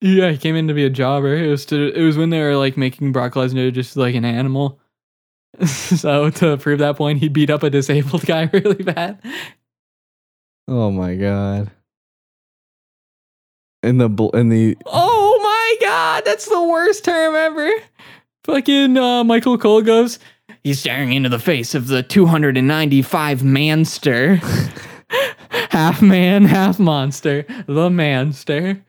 Yeah, 0.00 0.30
he 0.30 0.38
came 0.38 0.56
in 0.56 0.68
to 0.68 0.74
be 0.74 0.84
a 0.84 0.90
jobber. 0.90 1.34
It 1.36 1.48
was 1.48 1.66
to, 1.66 1.92
it 1.92 2.02
was 2.02 2.16
when 2.16 2.30
they 2.30 2.40
were 2.40 2.56
like 2.56 2.76
making 2.76 3.12
Brock 3.12 3.34
Lesnar 3.34 3.72
just 3.72 3.96
like 3.96 4.14
an 4.14 4.24
animal. 4.24 4.80
so 5.66 6.30
to 6.30 6.56
prove 6.56 6.78
that 6.78 6.96
point, 6.96 7.18
he 7.20 7.28
beat 7.28 7.50
up 7.50 7.62
a 7.62 7.70
disabled 7.70 8.22
guy 8.26 8.48
really 8.52 8.82
bad. 8.82 9.20
Oh 10.66 10.90
my 10.90 11.14
god. 11.16 11.70
In 13.82 13.98
the 13.98 14.08
bl- 14.08 14.30
in 14.34 14.48
the 14.48 14.76
Oh 14.86 14.92
my 14.92 15.03
god, 16.14 16.24
that's 16.24 16.48
the 16.48 16.62
worst 16.62 17.04
term 17.04 17.34
ever. 17.34 17.70
Fucking 18.44 18.96
uh, 18.96 19.24
Michael 19.24 19.58
Cole 19.58 19.82
goes, 19.82 20.18
he's 20.62 20.80
staring 20.80 21.12
into 21.12 21.28
the 21.28 21.38
face 21.38 21.74
of 21.74 21.88
the 21.88 22.02
295 22.02 23.42
manster. 23.42 24.36
half 25.70 26.02
man, 26.02 26.44
half 26.44 26.78
monster. 26.78 27.44
The 27.66 27.90
manster. 27.90 28.84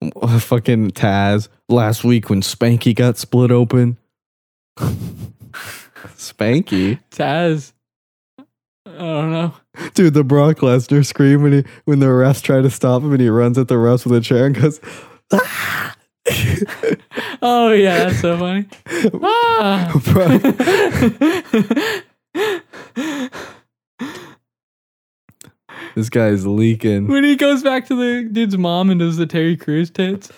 Fucking 0.40 0.92
Taz. 0.92 1.48
Last 1.68 2.04
week 2.04 2.30
when 2.30 2.40
Spanky 2.40 2.94
got 2.94 3.18
split 3.18 3.50
open. 3.50 3.98
Spanky? 6.16 7.00
Taz. 7.10 7.72
I 9.00 9.02
don't 9.02 9.32
know. 9.32 9.54
Dude, 9.94 10.12
the 10.12 10.22
Brock 10.22 10.58
Lesnar 10.58 11.06
scream 11.06 11.42
when, 11.42 11.52
he, 11.52 11.64
when 11.86 12.00
the 12.00 12.06
refs 12.06 12.42
try 12.42 12.60
to 12.60 12.68
stop 12.68 13.00
him 13.02 13.12
and 13.12 13.20
he 13.20 13.30
runs 13.30 13.56
at 13.56 13.68
the 13.68 13.76
refs 13.76 14.04
with 14.04 14.14
a 14.14 14.20
chair 14.20 14.44
and 14.44 14.54
goes, 14.54 14.78
"Ah!" 15.32 15.96
Oh 17.40 17.72
yeah, 17.72 18.04
that's 18.04 18.20
so 18.20 18.36
funny. 18.36 18.66
Ah. 19.22 19.90
This 25.94 26.10
guy's 26.10 26.46
leaking. 26.46 27.08
when 27.08 27.24
he 27.24 27.36
goes 27.36 27.62
back 27.62 27.86
to 27.86 27.96
the 27.96 28.28
dude's 28.30 28.58
mom 28.58 28.90
and 28.90 29.00
does 29.00 29.16
the 29.16 29.26
Terry 29.26 29.56
Crews 29.56 29.90
tits. 29.90 30.30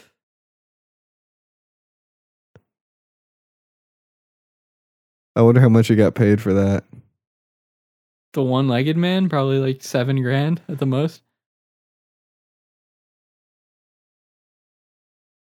I 5.35 5.43
wonder 5.43 5.61
how 5.61 5.69
much 5.69 5.89
he 5.89 5.97
got 5.97 6.15
paid 6.15 6.41
for 6.41 6.53
that. 6.53 6.85
The 8.33 8.43
one-legged 8.43 8.97
man, 8.97 9.29
probably 9.29 9.59
like 9.59 9.83
seven 9.83 10.23
grand 10.23 10.63
at 10.69 10.79
the 10.79 10.87
most. 10.87 11.23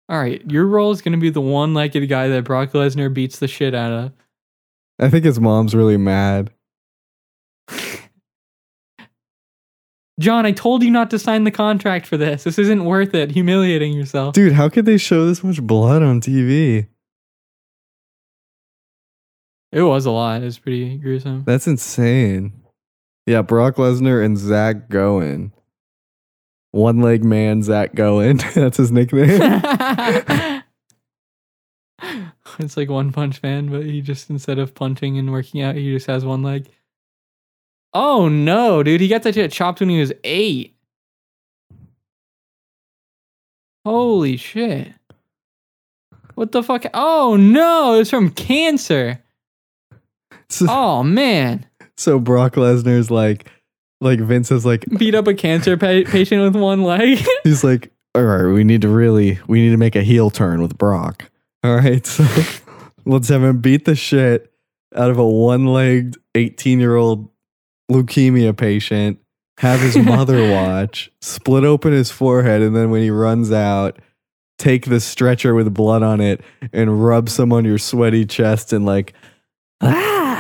All 0.09 0.19
right, 0.19 0.43
your 0.51 0.67
role 0.67 0.91
is 0.91 1.01
going 1.01 1.13
to 1.13 1.19
be 1.19 1.31
the 1.31 1.41
one-legged 1.41 2.07
guy 2.11 2.29
that 2.29 2.45
Brock 2.45 2.73
Lesnar 2.73 3.13
beats 3.13 3.39
the 3.39 3.49
shit 3.49 3.75
out 3.75 3.91
of. 3.91 4.13
I 4.99 5.09
think 5.09 5.25
his 5.25 5.41
mom's 5.41 5.75
really 5.75 5.97
mad. 5.97 6.51
John, 10.21 10.47
I 10.47 10.53
told 10.53 10.83
you 10.85 10.91
not 10.91 11.11
to 11.11 11.19
sign 11.19 11.45
the 11.45 11.51
contract 11.51 12.07
for 12.07 12.19
this. 12.19 12.45
This 12.45 12.59
isn't 12.59 12.85
worth 12.85 13.15
it. 13.15 13.33
Humiliating 13.33 13.95
yourself. 13.95 14.35
Dude, 14.35 14.53
how 14.53 14.69
could 14.69 14.85
they 14.85 14.99
show 14.99 15.27
this 15.27 15.43
much 15.43 15.61
blood 15.63 16.03
on 16.03 16.21
TV? 16.21 16.87
It 19.73 19.83
was 19.83 20.07
a 20.07 20.13
lot. 20.13 20.43
It 20.43 20.45
was 20.45 20.59
pretty 20.59 20.99
gruesome. 20.99 21.43
That's 21.45 21.67
insane. 21.67 22.53
Yeah, 23.27 23.43
Brock 23.43 23.77
Lesnar 23.77 24.25
and 24.25 24.37
Zach 24.37 24.89
Gowen. 24.89 25.53
One 26.73 27.01
leg 27.01 27.25
man, 27.25 27.63
Zach 27.63 27.95
Gowen. 27.95 28.37
That's 28.55 28.77
his 28.77 28.91
nickname. 28.91 29.41
it's 32.59 32.77
like 32.77 32.91
One 32.91 33.13
Punch 33.13 33.43
Man, 33.43 33.69
but 33.69 33.85
he 33.85 34.01
just 34.01 34.29
instead 34.29 34.59
of 34.59 34.75
punching 34.75 35.17
and 35.17 35.33
working 35.33 35.63
out, 35.63 35.77
he 35.77 35.93
just 35.93 36.07
has 36.07 36.25
one 36.25 36.43
leg. 36.43 36.69
Oh 37.93 38.29
no, 38.29 38.83
dude! 38.83 39.01
He 39.01 39.09
got 39.09 39.23
that 39.23 39.35
shit 39.35 39.53
chopped 39.53 39.81
when 39.81 39.89
he 39.89 40.01
was 40.01 40.13
eight. 40.25 40.77
Holy 43.85 44.37
shit! 44.37 44.93
What 46.35 46.53
the 46.53 46.63
fuck? 46.63 46.85
Oh 46.93 47.37
no! 47.37 48.01
It's 48.01 48.11
from 48.11 48.31
cancer. 48.31 49.21
Oh 50.69 51.03
man! 51.03 51.67
So 51.97 52.19
Brock 52.19 52.55
Lesnar's 52.55 53.11
like, 53.11 53.49
like 54.01 54.21
Vince 54.21 54.51
is 54.51 54.67
like, 54.67 54.85
Beat 54.99 55.15
up 55.15 55.27
a 55.27 55.35
cancer 55.35 55.77
pa- 55.77 56.03
patient 56.11 56.43
with 56.43 56.57
one 56.61 56.83
leg. 56.83 57.19
he's 57.45 57.65
like, 57.65 57.91
all 58.15 58.23
right, 58.23 58.53
we 58.53 58.65
need 58.65 58.83
to 58.83 58.89
really, 58.89 59.39
we 59.49 59.61
need 59.61 59.71
to 59.71 59.77
make 59.77 59.97
a 59.97 60.03
heel 60.03 60.31
turn 60.31 60.63
with 60.63 60.77
Brock. 60.79 61.31
All 61.63 61.75
right, 61.77 62.05
so 62.07 62.25
let's 63.05 63.29
have 63.29 63.43
him 63.43 63.61
beat 63.61 63.85
the 63.85 63.95
shit 63.95 64.53
out 64.95 65.11
of 65.11 65.19
a 65.19 65.27
one-legged 65.27 66.17
18-year-old 66.35 67.29
leukemia 67.91 68.57
patient. 68.57 69.19
Have 69.59 69.81
his 69.81 69.97
mother 70.05 70.51
watch, 70.51 71.11
split 71.21 71.65
open 71.65 71.93
his 71.93 72.11
forehead, 72.11 72.61
and 72.61 72.75
then 72.75 72.91
when 72.91 73.03
he 73.03 73.11
runs 73.11 73.53
out, 73.53 73.99
take 74.59 74.87
the 74.87 75.01
stretcher 75.01 75.55
with 75.55 75.73
blood 75.73 76.03
on 76.03 76.21
it 76.21 76.41
and 76.73 77.05
rub 77.05 77.29
some 77.29 77.53
on 77.53 77.65
your 77.65 77.79
sweaty 77.79 78.27
chest 78.27 78.73
and 78.73 78.85
like, 78.85 79.15
ah. 79.81 80.34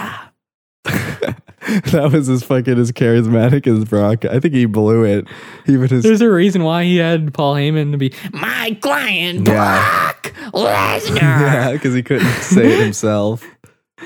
that 1.92 2.10
was 2.12 2.28
as 2.28 2.42
fucking 2.42 2.78
as 2.78 2.92
charismatic 2.92 3.66
as 3.66 3.84
Brock. 3.84 4.24
I 4.24 4.40
think 4.40 4.54
he 4.54 4.66
blew 4.66 5.04
it. 5.04 5.26
Even 5.66 5.88
his 5.88 6.02
There's 6.02 6.20
a 6.20 6.30
reason 6.30 6.64
why 6.64 6.84
he 6.84 6.96
had 6.96 7.32
Paul 7.32 7.54
Heyman 7.54 7.92
to 7.92 7.98
be 7.98 8.12
my 8.32 8.76
client, 8.80 9.46
Yeah. 9.46 10.12
Brock 10.12 10.34
Lesnar. 10.52 11.16
yeah, 11.20 11.72
because 11.72 11.94
he 11.94 12.02
couldn't 12.02 12.26
say 12.42 12.74
it 12.74 12.82
himself 12.82 13.46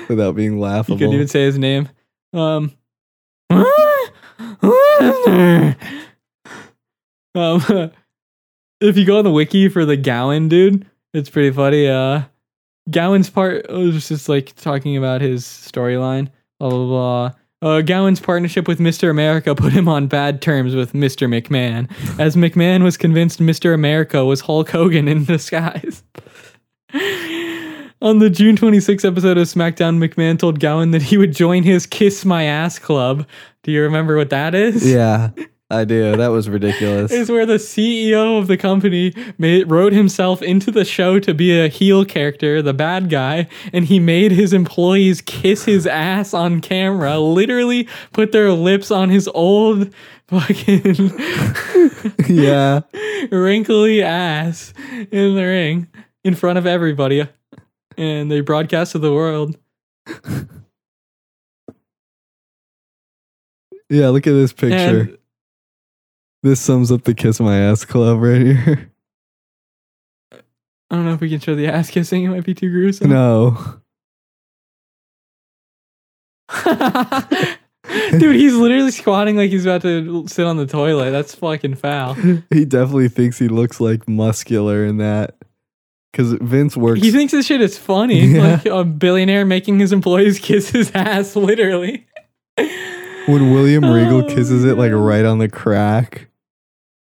without 0.07 0.35
being 0.35 0.59
laughable. 0.59 0.95
He 0.95 0.99
couldn't 0.99 1.15
even 1.15 1.27
say 1.27 1.45
his 1.45 1.57
name. 1.57 1.89
Um, 2.33 2.73
um, 3.49 3.65
if 8.81 8.97
you 8.97 9.05
go 9.05 9.17
on 9.17 9.23
the 9.23 9.31
wiki 9.31 9.69
for 9.69 9.85
the 9.85 9.97
Gowen 9.97 10.49
dude, 10.49 10.85
it's 11.13 11.29
pretty 11.29 11.51
funny. 11.51 11.87
Uh, 11.87 12.23
Gowen's 12.89 13.29
part 13.29 13.69
was 13.69 14.07
just 14.07 14.29
like 14.29 14.55
talking 14.55 14.97
about 14.97 15.21
his 15.21 15.43
storyline. 15.43 16.29
Blah 16.59 16.69
blah 16.69 16.85
blah. 16.85 17.31
Uh, 17.61 17.81
Gowen's 17.81 18.21
partnership 18.21 18.69
with 18.69 18.79
Mr. 18.79 19.09
America 19.09 19.53
put 19.53 19.73
him 19.73 19.89
on 19.89 20.07
bad 20.07 20.41
terms 20.41 20.75
with 20.75 20.93
Mr. 20.93 21.27
McMahon, 21.27 21.89
as 22.17 22.37
McMahon 22.37 22.83
was 22.83 22.95
convinced 22.95 23.39
Mr. 23.39 23.73
America 23.73 24.23
was 24.23 24.39
Hulk 24.41 24.69
Hogan 24.69 25.09
in 25.09 25.25
disguise. 25.25 26.03
On 28.01 28.19
the 28.19 28.29
June 28.29 28.55
26 28.55 29.03
episode 29.03 29.37
of 29.37 29.45
SmackDown, 29.45 29.97
McMahon 29.97 30.39
told 30.39 30.61
Gowen 30.61 30.91
that 30.91 31.01
he 31.01 31.17
would 31.17 31.35
join 31.35 31.63
his 31.63 31.85
Kiss 31.85 32.23
My 32.23 32.43
Ass 32.43 32.79
Club. 32.79 33.27
Do 33.63 33.73
you 33.73 33.81
remember 33.81 34.15
what 34.15 34.29
that 34.29 34.55
is? 34.55 34.89
yeah, 34.89 35.31
I 35.71 35.85
do. 35.85 36.15
That 36.15 36.29
was 36.29 36.49
ridiculous. 36.49 37.11
Is 37.11 37.29
where 37.29 37.45
the 37.45 37.55
CEO 37.55 38.39
of 38.39 38.47
the 38.47 38.57
company 38.57 39.13
made, 39.37 39.69
wrote 39.69 39.93
himself 39.93 40.41
into 40.41 40.71
the 40.71 40.83
show 40.83 41.19
to 41.19 41.33
be 41.33 41.59
a 41.59 41.67
heel 41.67 42.05
character, 42.05 42.63
the 42.63 42.73
bad 42.73 43.09
guy, 43.09 43.47
and 43.71 43.85
he 43.85 43.99
made 43.99 44.31
his 44.31 44.51
employees 44.51 45.21
kiss 45.21 45.65
his 45.65 45.85
ass 45.85 46.33
on 46.33 46.59
camera, 46.61 47.19
literally 47.19 47.87
put 48.13 48.31
their 48.31 48.51
lips 48.51 48.89
on 48.89 49.09
his 49.09 49.27
old 49.27 49.93
fucking 50.27 51.11
yeah. 52.27 52.81
wrinkly 53.29 54.01
ass 54.01 54.73
in 55.11 55.35
the 55.35 55.43
ring 55.43 55.87
in 56.23 56.33
front 56.33 56.57
of 56.57 56.65
everybody. 56.65 57.27
And 57.95 58.31
they 58.31 58.41
broadcast 58.41 58.93
to 58.93 58.99
the 58.99 59.13
world. 59.13 59.55
Yeah, 63.89 64.09
look 64.09 64.27
at 64.27 64.33
this 64.33 64.53
picture. 64.53 64.75
And 64.75 65.17
this 66.43 66.59
sums 66.61 66.91
up 66.91 67.03
the 67.03 67.13
Kiss 67.13 67.39
My 67.39 67.57
Ass 67.57 67.85
Club 67.85 68.19
right 68.21 68.41
here. 68.41 68.91
I 70.91 70.95
don't 70.95 71.05
know 71.05 71.13
if 71.13 71.21
we 71.21 71.29
can 71.29 71.39
show 71.39 71.53
the 71.55 71.67
ass 71.67 71.89
kissing. 71.91 72.23
It 72.23 72.29
might 72.29 72.43
be 72.43 72.55
too 72.55 72.69
gruesome. 72.71 73.09
No. 73.11 73.55
Dude, 78.11 78.35
he's 78.35 78.55
literally 78.55 78.91
squatting 78.91 79.35
like 79.37 79.49
he's 79.51 79.65
about 79.65 79.81
to 79.83 80.27
sit 80.27 80.45
on 80.45 80.57
the 80.57 80.65
toilet. 80.65 81.11
That's 81.11 81.35
fucking 81.35 81.75
foul. 81.75 82.13
He 82.49 82.65
definitely 82.65 83.09
thinks 83.09 83.37
he 83.37 83.47
looks 83.47 83.79
like 83.79 84.07
muscular 84.07 84.83
in 84.85 84.97
that. 84.97 85.35
Because 86.11 86.33
Vince 86.41 86.75
works. 86.75 87.01
He 87.01 87.11
thinks 87.11 87.31
this 87.33 87.45
shit 87.45 87.61
is 87.61 87.77
funny. 87.77 88.25
Yeah. 88.25 88.53
Like 88.55 88.65
a 88.65 88.83
billionaire 88.83 89.45
making 89.45 89.79
his 89.79 89.91
employees 89.91 90.39
kiss 90.39 90.69
his 90.71 90.91
ass, 90.95 91.35
literally. 91.35 92.07
when 92.57 93.51
William 93.53 93.85
Regal 93.85 94.23
Oh, 94.23 94.27
kisses 94.27 94.65
it 94.65 94.75
like 94.77 94.91
right 94.91 95.23
on 95.25 95.37
the 95.37 95.47
crack. 95.49 96.28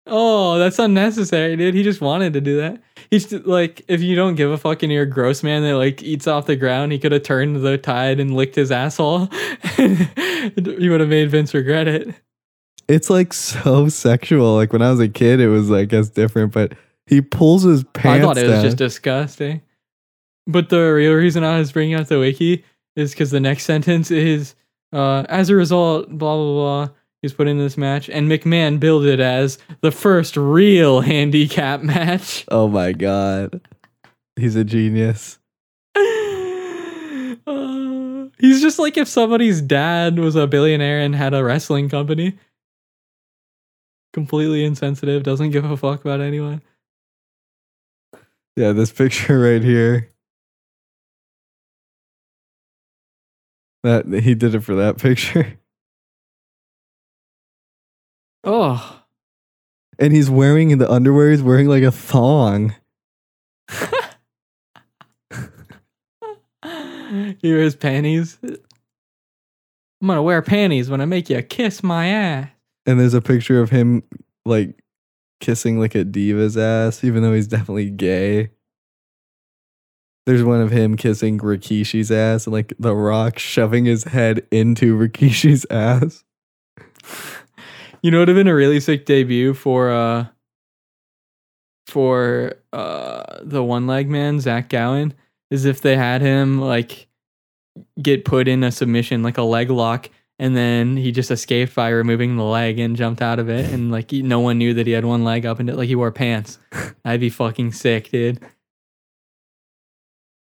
Oh, 0.07 0.57
that's 0.57 0.79
unnecessary, 0.79 1.55
dude. 1.55 1.75
He 1.75 1.83
just 1.83 2.01
wanted 2.01 2.33
to 2.33 2.41
do 2.41 2.57
that. 2.57 2.81
He's 3.11 3.27
just, 3.27 3.45
like, 3.45 3.83
if 3.87 4.01
you 4.01 4.15
don't 4.15 4.35
give 4.35 4.51
a 4.51 4.57
fuck 4.57 4.83
and 4.83 4.91
you're 4.91 5.03
a 5.03 5.09
gross 5.09 5.43
man 5.43 5.61
that 5.63 5.77
like 5.77 6.01
eats 6.01 6.27
off 6.27 6.47
the 6.47 6.55
ground, 6.55 6.91
he 6.91 6.99
could 6.99 7.11
have 7.11 7.23
turned 7.23 7.57
the 7.57 7.77
tide 7.77 8.19
and 8.19 8.35
licked 8.35 8.55
his 8.55 8.71
asshole. 8.71 9.27
he 9.75 10.89
would 10.89 10.99
have 10.99 11.09
made 11.09 11.29
Vince 11.29 11.53
regret 11.53 11.87
it. 11.87 12.15
It's 12.87 13.09
like 13.09 13.31
so 13.31 13.89
sexual. 13.89 14.55
Like 14.55 14.73
when 14.73 14.81
I 14.81 14.89
was 14.91 14.99
a 14.99 15.07
kid, 15.07 15.39
it 15.39 15.49
was 15.49 15.69
like 15.69 15.93
as 15.93 16.09
different, 16.09 16.51
but 16.51 16.73
he 17.05 17.21
pulls 17.21 17.63
his 17.63 17.83
pants 17.93 18.23
I 18.23 18.25
thought 18.25 18.37
it 18.37 18.47
was 18.47 18.51
down. 18.51 18.63
just 18.63 18.77
disgusting. 18.77 19.61
But 20.47 20.69
the 20.69 20.79
real 20.79 21.13
reason 21.13 21.43
I 21.43 21.59
was 21.59 21.71
bringing 21.71 21.95
out 21.95 22.07
the 22.07 22.19
wiki 22.19 22.65
is 22.95 23.11
because 23.11 23.31
the 23.31 23.39
next 23.39 23.63
sentence 23.63 24.11
is, 24.11 24.55
uh, 24.91 25.23
as 25.29 25.49
a 25.49 25.55
result, 25.55 26.09
blah 26.09 26.35
blah 26.35 26.53
blah. 26.85 26.95
He's 27.21 27.33
put 27.33 27.47
in 27.47 27.59
this 27.59 27.77
match, 27.77 28.09
and 28.09 28.29
McMahon 28.29 28.79
billed 28.79 29.05
it 29.05 29.19
as 29.19 29.59
the 29.81 29.91
first 29.91 30.35
real 30.35 31.01
handicap 31.01 31.81
match. 31.81 32.45
oh 32.49 32.67
my 32.67 32.91
god. 32.93 33.61
He's 34.35 34.55
a 34.55 34.63
genius. 34.63 35.37
Uh, 37.47 38.25
he's 38.39 38.61
just 38.61 38.77
like 38.77 38.97
if 38.97 39.07
somebody's 39.07 39.61
dad 39.61 40.19
was 40.19 40.35
a 40.35 40.45
billionaire 40.45 40.99
and 40.99 41.15
had 41.15 41.33
a 41.33 41.43
wrestling 41.43 41.89
company. 41.89 42.37
completely 44.13 44.63
insensitive, 44.63 45.23
doesn't 45.23 45.49
give 45.51 45.65
a 45.65 45.75
fuck 45.75 46.01
about 46.01 46.21
anyone. 46.21 46.61
Yeah, 48.55 48.73
this 48.73 48.91
picture 49.01 49.39
right 49.39 49.63
here. 49.63 50.09
That 53.83 54.05
he 54.07 54.35
did 54.35 54.53
it 54.53 54.59
for 54.63 54.75
that 54.75 54.97
picture. 54.99 55.57
Oh, 58.43 59.03
And 59.99 60.13
he's 60.13 60.29
wearing 60.29 60.71
in 60.71 60.79
the 60.79 60.89
underwear, 60.91 61.31
he's 61.31 61.43
wearing 61.43 61.67
like 61.67 61.83
a 61.83 61.91
thong. 61.91 62.73
he 67.41 67.53
wears 67.53 67.75
panties. 67.75 68.37
I'm 68.43 70.07
gonna 70.07 70.23
wear 70.23 70.41
panties 70.41 70.89
when 70.89 71.01
I 71.01 71.05
make 71.05 71.29
you 71.29 71.41
kiss 71.43 71.83
my 71.83 72.07
ass. 72.07 72.49
And 72.87 72.99
there's 72.99 73.13
a 73.13 73.21
picture 73.21 73.61
of 73.61 73.69
him 73.69 74.01
like 74.45 74.81
kissing 75.39 75.79
like 75.79 75.93
a 75.93 76.03
diva's 76.03 76.57
ass, 76.57 77.03
even 77.03 77.21
though 77.21 77.33
he's 77.33 77.47
definitely 77.47 77.91
gay. 77.91 78.49
There's 80.25 80.43
one 80.43 80.61
of 80.61 80.71
him 80.71 80.97
kissing 80.97 81.39
Rikishi's 81.39 82.11
ass 82.11 82.45
and 82.47 82.53
like 82.53 82.73
the 82.79 82.95
rock 82.95 83.37
shoving 83.37 83.85
his 83.85 84.05
head 84.05 84.47
into 84.51 84.97
Rikishi's 84.97 85.65
ass. 85.69 86.23
You 88.01 88.09
know, 88.11 88.17
it 88.17 88.21
would 88.21 88.27
have 88.29 88.37
been 88.37 88.47
a 88.47 88.55
really 88.55 88.79
sick 88.79 89.05
debut 89.05 89.53
for 89.53 89.91
uh 89.91 90.25
for 91.87 92.53
uh 92.73 93.39
the 93.43 93.63
one 93.63 93.87
leg 93.87 94.09
man, 94.09 94.39
Zach 94.39 94.69
Gowen, 94.69 95.13
is 95.49 95.65
if 95.65 95.81
they 95.81 95.95
had 95.95 96.21
him 96.21 96.59
like 96.59 97.07
get 98.01 98.25
put 98.25 98.47
in 98.47 98.63
a 98.63 98.71
submission, 98.71 99.23
like 99.23 99.37
a 99.37 99.43
leg 99.43 99.69
lock, 99.69 100.09
and 100.39 100.55
then 100.55 100.97
he 100.97 101.11
just 101.11 101.31
escaped 101.31 101.75
by 101.75 101.89
removing 101.89 102.37
the 102.37 102.43
leg 102.43 102.79
and 102.79 102.95
jumped 102.95 103.21
out 103.21 103.39
of 103.39 103.49
it, 103.49 103.71
and 103.71 103.91
like 103.91 104.11
he- 104.11 104.23
no 104.23 104.39
one 104.39 104.57
knew 104.57 104.73
that 104.73 104.87
he 104.87 104.93
had 104.93 105.05
one 105.05 105.23
leg 105.23 105.45
up 105.45 105.59
and 105.59 105.75
like 105.75 105.87
he 105.87 105.95
wore 105.95 106.11
pants. 106.11 106.57
I'd 107.05 107.19
be 107.19 107.29
fucking 107.29 107.73
sick, 107.73 108.09
dude. 108.11 108.39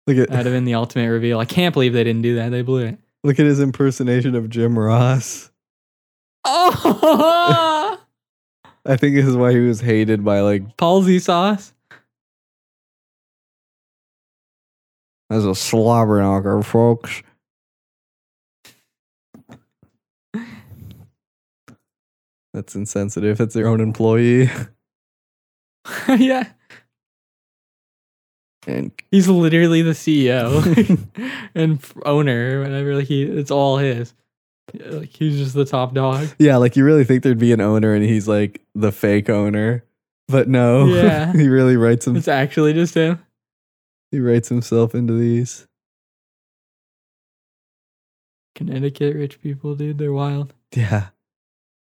Look 0.07 0.17
at 0.17 0.31
That'd 0.31 0.47
have 0.47 0.55
been 0.55 0.65
the 0.65 0.75
ultimate 0.75 1.11
reveal. 1.11 1.39
I 1.39 1.45
can't 1.45 1.73
believe 1.75 1.93
they 1.93 2.05
didn't 2.05 2.23
do 2.23 2.37
that. 2.37 2.49
They 2.51 2.63
blew 2.63 2.85
it. 2.87 2.99
look 3.25 3.39
at 3.39 3.45
his 3.47 3.61
impersonation 3.61 4.35
of 4.35 4.49
Jim 4.49 4.79
Ross. 4.79 5.51
Oh, 6.51 8.01
I 8.87 8.97
think 8.97 9.17
this 9.17 9.27
is 9.27 9.37
why 9.37 9.53
he 9.53 9.61
was 9.61 9.81
hated 9.81 10.25
by 10.25 10.41
like 10.41 10.77
palsy 10.77 11.19
sauce. 11.19 11.73
as 15.31 15.45
a 15.45 15.55
slobber 15.55 16.21
knocker, 16.21 16.63
folks. 16.63 17.23
That's 22.55 22.75
insensitive. 22.75 23.39
That's 23.39 23.55
their 23.55 23.69
own 23.69 23.81
employee. 23.81 24.51
yeah. 26.09 26.49
And 28.67 28.91
He's 29.11 29.29
literally 29.29 29.83
the 29.83 29.93
CEO 29.93 30.99
and 31.55 31.79
owner, 32.05 32.63
whatever. 32.63 32.97
Like 32.97 33.07
he, 33.07 33.23
it's 33.23 33.51
all 33.51 33.77
his. 33.77 34.13
Yeah, 34.73 34.91
Like 34.91 35.11
he's 35.11 35.37
just 35.39 35.55
the 35.55 35.65
top 35.65 35.95
dog. 35.95 36.29
yeah, 36.39 36.57
like 36.57 36.77
you 36.77 36.85
really 36.85 37.05
think 37.05 37.23
there'd 37.23 37.39
be 37.39 37.53
an 37.53 37.61
owner 37.61 37.95
and 37.95 38.05
he's 38.05 38.29
like 38.29 38.61
the 38.75 38.93
fake 38.93 39.29
owner. 39.31 39.85
But 40.29 40.49
no. 40.49 40.87
Yeah. 40.87 41.33
he 41.37 41.49
really 41.49 41.77
writes 41.77 42.07
him 42.07 42.17
It's 42.17 42.29
actually 42.29 42.75
just 42.75 42.95
him. 42.95 43.19
he 44.11 44.21
writes 44.21 44.49
himself 44.49 44.95
into 44.95 45.15
these. 45.15 45.67
Connecticut 48.55 49.15
rich 49.15 49.41
people, 49.41 49.75
dude, 49.75 49.99
they're 49.99 50.13
wild. 50.13 50.53
Yeah. 50.75 51.09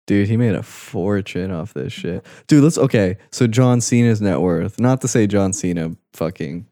Dude, 0.07 0.29
he 0.29 0.37
made 0.37 0.55
a 0.55 0.63
fortune 0.63 1.51
off 1.51 1.75
this 1.75 1.93
shit. 1.93 2.25
Dude, 2.47 2.63
let's 2.63 2.79
okay. 2.79 3.17
So 3.33 3.47
John 3.49 3.81
Cena's 3.81 4.21
net 4.21 4.41
worth. 4.41 4.79
Not 4.79 5.01
to 5.01 5.09
say 5.09 5.27
John 5.27 5.53
Cena 5.53 5.97
fucking, 6.13 6.67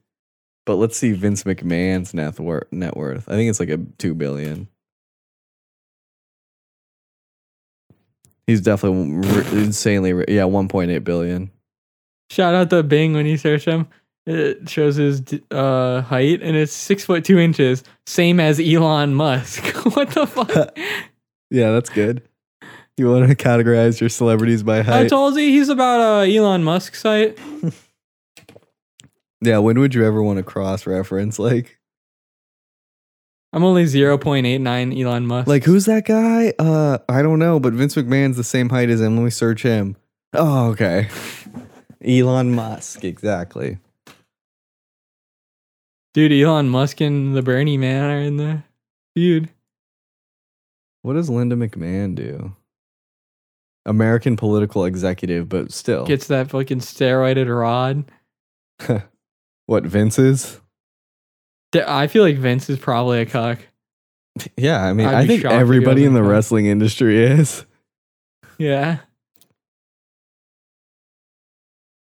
but 0.67 0.77
let's 0.77 0.97
see 0.97 1.13
Vince 1.13 1.43
McMahon's 1.43 2.15
net 2.15 2.39
worth. 2.39 2.71
Net 2.71 2.97
worth. 2.97 3.29
I 3.29 3.33
think 3.33 3.51
it's 3.51 3.59
like 3.59 3.71
a 3.71 3.79
two 3.99 4.15
billion. 4.15 4.69
He's 8.47 8.61
definitely 8.61 9.29
r- 9.29 9.59
insanely. 9.59 10.13
ri- 10.13 10.25
Yeah, 10.29 10.45
one 10.45 10.69
point 10.69 10.91
eight 10.91 11.05
billion. 11.05 11.51
Shout 12.31 12.55
out 12.55 12.71
to 12.71 12.83
Bing 12.83 13.13
when 13.15 13.27
you 13.27 13.37
search 13.37 13.65
him. 13.65 13.87
It 14.27 14.69
shows 14.71 14.97
his 14.97 15.23
uh, 15.51 16.01
height 16.01 16.41
and 16.43 16.57
it's 16.57 16.73
six 16.73 17.05
foot 17.05 17.25
two 17.25 17.39
inches, 17.39 17.85
same 18.07 18.41
as 18.41 18.59
Elon 18.59 19.15
Musk. 19.15 19.63
what 19.97 20.11
the 20.11 20.27
fuck? 20.27 20.77
Yeah, 21.51 21.71
that's 21.73 21.91
good. 21.91 22.23
You 22.97 23.11
want 23.11 23.29
to 23.29 23.37
categorize 23.37 24.01
your 24.01 24.09
celebrities 24.09 24.63
by 24.65 24.83
height? 24.83 25.05
I 25.05 25.09
told 25.09 25.35
you 25.35 25.41
he's 25.43 25.69
about 25.69 26.01
uh, 26.01 26.21
Elon 26.23 26.65
Musk's 26.65 27.03
height. 27.03 27.39
yeah. 29.41 29.59
When 29.59 29.79
would 29.79 29.95
you 29.95 30.05
ever 30.05 30.23
want 30.23 30.39
to 30.39 30.43
cross 30.43 30.87
reference? 30.87 31.39
Like, 31.39 31.79
I'm 33.55 33.63
only 33.63 33.85
0.89 33.85 35.01
Elon 35.01 35.27
Musk. 35.29 35.47
Like 35.47 35.63
who's 35.63 35.85
that 35.85 36.05
guy? 36.05 36.53
Uh, 36.59 36.99
I 37.09 37.23
don't 37.23 37.39
know, 37.39 37.61
but 37.61 37.73
Vince 37.73 37.95
McMahon's 37.95 38.37
the 38.37 38.43
same 38.43 38.69
height 38.69 38.91
as 38.91 39.01
him. 39.01 39.17
Let 39.17 39.23
me 39.23 39.31
search 39.31 39.63
him. 39.63 39.97
Oh, 40.33 40.71
okay. 40.71 41.09
Elon 42.05 42.53
Musk, 42.53 43.05
exactly. 43.05 43.79
Dude, 46.15 46.33
Elon 46.33 46.69
Musk 46.69 47.01
and 47.01 47.37
the 47.37 47.43
Bernie 47.43 47.79
man 47.79 48.11
are 48.11 48.21
in 48.21 48.39
the 48.39 48.65
feud. 49.15 49.49
What 51.03 51.13
does 51.13 51.31
Linda 51.31 51.55
McMahon 51.55 52.17
do? 52.17 52.57
American 53.87 54.37
political 54.37 54.85
executive, 54.85 55.49
but 55.49 55.71
still. 55.71 56.05
Gets 56.07 56.27
that 56.27 56.51
fucking 56.51 56.81
steroided 56.81 57.57
rod. 57.57 58.05
what 59.67 59.85
Vince's? 59.85 60.61
I 61.77 62.07
feel 62.07 62.23
like 62.23 62.37
Vince 62.37 62.69
is 62.71 62.79
probably 62.79 63.21
a 63.21 63.27
cuck. 63.27 63.59
Yeah, 64.57 64.83
I 64.83 64.93
mean, 64.93 65.07
I'd 65.07 65.15
I 65.15 65.27
think 65.27 65.43
shocked 65.43 65.53
if 65.53 65.59
he 65.59 65.61
everybody 65.61 66.05
in 66.05 66.13
the 66.15 66.21
wasn't. 66.21 66.33
wrestling 66.33 66.67
industry 66.67 67.23
is. 67.25 67.65
Yeah. 68.59 68.99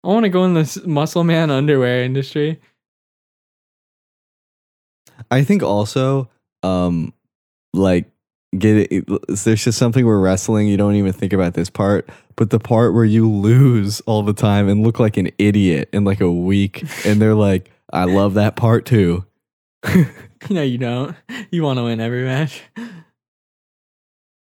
I 0.04 0.08
want 0.08 0.24
to 0.24 0.30
go 0.30 0.44
in 0.44 0.54
this 0.54 0.84
muscle 0.84 1.24
man 1.24 1.50
underwear 1.50 2.02
industry. 2.02 2.60
I 5.30 5.44
think 5.44 5.62
also, 5.62 6.28
um, 6.62 7.12
like 7.72 8.10
get 8.58 8.92
it. 8.92 9.06
There's 9.28 9.64
just 9.64 9.78
something 9.78 10.04
where 10.04 10.18
wrestling. 10.18 10.68
You 10.68 10.76
don't 10.76 10.94
even 10.96 11.12
think 11.12 11.32
about 11.32 11.54
this 11.54 11.70
part, 11.70 12.08
but 12.36 12.50
the 12.50 12.58
part 12.58 12.94
where 12.94 13.04
you 13.04 13.30
lose 13.30 14.00
all 14.02 14.22
the 14.22 14.32
time 14.32 14.68
and 14.68 14.82
look 14.82 14.98
like 14.98 15.16
an 15.16 15.30
idiot 15.38 15.88
in 15.92 16.04
like 16.04 16.20
a 16.20 16.30
week, 16.30 16.84
and 17.06 17.22
they're 17.22 17.34
like, 17.34 17.70
"I 17.92 18.04
love 18.04 18.34
that 18.34 18.56
part 18.56 18.84
too." 18.86 19.24
No, 20.50 20.60
you 20.62 20.76
don't. 20.76 21.14
You 21.52 21.62
want 21.62 21.78
to 21.78 21.84
win 21.84 22.00
every 22.00 22.24
match. 22.24 22.62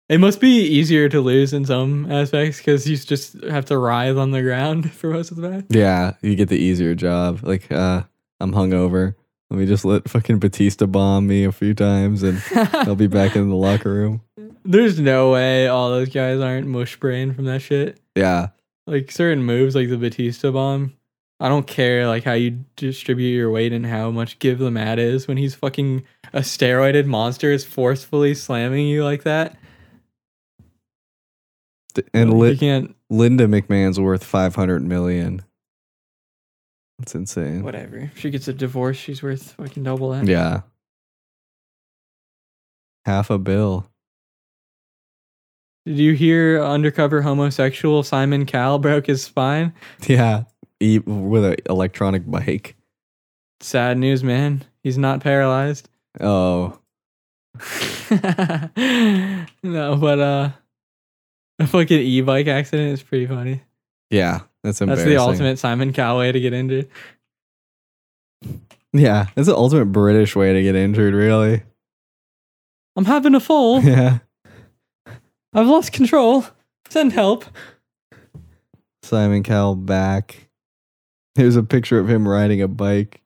It 0.08 0.18
must 0.18 0.40
be 0.40 0.60
easier 0.62 1.08
to 1.08 1.20
lose 1.20 1.52
in 1.52 1.64
some 1.64 2.10
aspects 2.10 2.58
because 2.58 2.88
you 2.88 2.96
just 2.96 3.42
have 3.44 3.64
to 3.66 3.78
writhe 3.78 4.16
on 4.16 4.30
the 4.30 4.42
ground 4.42 4.92
for 4.92 5.10
most 5.10 5.30
of 5.30 5.36
the 5.36 5.48
match. 5.48 5.64
Yeah, 5.68 6.14
you 6.22 6.36
get 6.36 6.48
the 6.48 6.58
easier 6.58 6.94
job. 6.94 7.40
Like, 7.42 7.70
uh, 7.72 8.02
I'm 8.40 8.52
hungover. 8.52 9.14
Let 9.50 9.60
me 9.60 9.66
just 9.66 9.84
let 9.84 10.08
fucking 10.08 10.38
Batista 10.40 10.86
bomb 10.86 11.26
me 11.28 11.44
a 11.44 11.52
few 11.52 11.72
times, 11.74 12.22
and 12.24 12.42
I'll 12.72 12.96
be 12.96 13.06
back 13.06 13.36
in 13.36 13.48
the 13.48 13.56
locker 13.56 13.92
room. 13.92 14.22
There's 14.64 14.98
no 14.98 15.30
way 15.30 15.68
all 15.68 15.90
those 15.90 16.08
guys 16.08 16.40
aren't 16.40 16.66
mush 16.66 16.96
brain 16.98 17.32
from 17.32 17.44
that 17.44 17.62
shit. 17.62 18.00
Yeah, 18.16 18.48
Like 18.88 19.12
certain 19.12 19.44
moves, 19.44 19.76
like 19.76 19.88
the 19.88 19.96
Batista 19.98 20.50
bomb. 20.50 20.94
I 21.38 21.48
don't 21.48 21.66
care 21.66 22.06
like 22.06 22.24
how 22.24 22.32
you 22.32 22.64
distribute 22.76 23.28
your 23.28 23.50
weight 23.50 23.72
and 23.72 23.84
how 23.84 24.10
much 24.10 24.38
give 24.38 24.58
the 24.58 24.70
mat 24.70 24.98
is 24.98 25.28
when 25.28 25.36
he's 25.36 25.54
fucking 25.54 26.02
a 26.32 26.40
steroided 26.40 27.06
monster 27.06 27.52
is 27.52 27.64
forcefully 27.64 28.34
slamming 28.34 28.86
you 28.86 29.04
like 29.04 29.24
that. 29.24 29.56
And 32.14 32.30
you 32.30 32.36
Li- 32.36 32.56
can't. 32.56 32.94
Linda 33.10 33.46
McMahon's 33.46 34.00
worth 34.00 34.24
500 34.24 34.82
million. 34.82 35.42
That's 36.98 37.14
insane. 37.14 37.62
Whatever. 37.62 37.98
If 37.98 38.18
she 38.18 38.30
gets 38.30 38.48
a 38.48 38.52
divorce, 38.52 38.96
she's 38.96 39.22
worth 39.22 39.52
fucking 39.52 39.82
double 39.82 40.10
that. 40.10 40.26
Yeah. 40.26 40.62
Half 43.04 43.30
a 43.30 43.38
bill. 43.38 43.88
Did 45.84 45.98
you 45.98 46.14
hear 46.14 46.62
undercover 46.62 47.22
homosexual 47.22 48.02
Simon 48.02 48.44
Cowell 48.46 48.78
broke 48.78 49.06
his 49.06 49.22
spine? 49.22 49.72
Yeah. 50.06 50.44
E- 50.80 50.98
with 50.98 51.44
an 51.44 51.56
electronic 51.68 52.28
bike. 52.30 52.76
Sad 53.60 53.98
news, 53.98 54.22
man. 54.22 54.64
He's 54.82 54.98
not 54.98 55.20
paralyzed. 55.20 55.88
Oh. 56.18 56.78
no, 58.76 59.96
but 59.96 60.18
uh, 60.18 60.50
a 61.58 61.66
fucking 61.66 61.98
e-bike 62.00 62.46
accident 62.46 62.92
is 62.92 63.02
pretty 63.02 63.26
funny. 63.26 63.62
Yeah. 64.10 64.40
That's 64.62 64.78
That's 64.78 64.80
embarrassing. 64.80 65.08
the 65.10 65.16
ultimate 65.18 65.58
Simon 65.58 65.92
Cowell 65.92 66.18
way 66.20 66.32
to 66.32 66.40
get 66.40 66.52
injured. 66.52 66.88
Yeah. 68.92 69.26
That's 69.34 69.48
the 69.48 69.56
ultimate 69.56 69.86
British 69.86 70.34
way 70.36 70.52
to 70.52 70.62
get 70.62 70.74
injured, 70.74 71.14
really. 71.14 71.62
I'm 72.96 73.04
having 73.04 73.34
a 73.34 73.40
fall. 73.40 73.80
Yeah. 73.86 74.18
I've 75.52 75.66
lost 75.68 75.92
control. 75.92 76.44
Send 76.90 77.12
help. 77.12 77.44
Simon 79.02 79.42
Cowell 79.42 79.74
back. 79.76 80.45
There's 81.36 81.56
a 81.56 81.62
picture 81.62 81.98
of 81.98 82.08
him 82.08 82.26
riding 82.26 82.62
a 82.62 82.68
bike. 82.68 83.20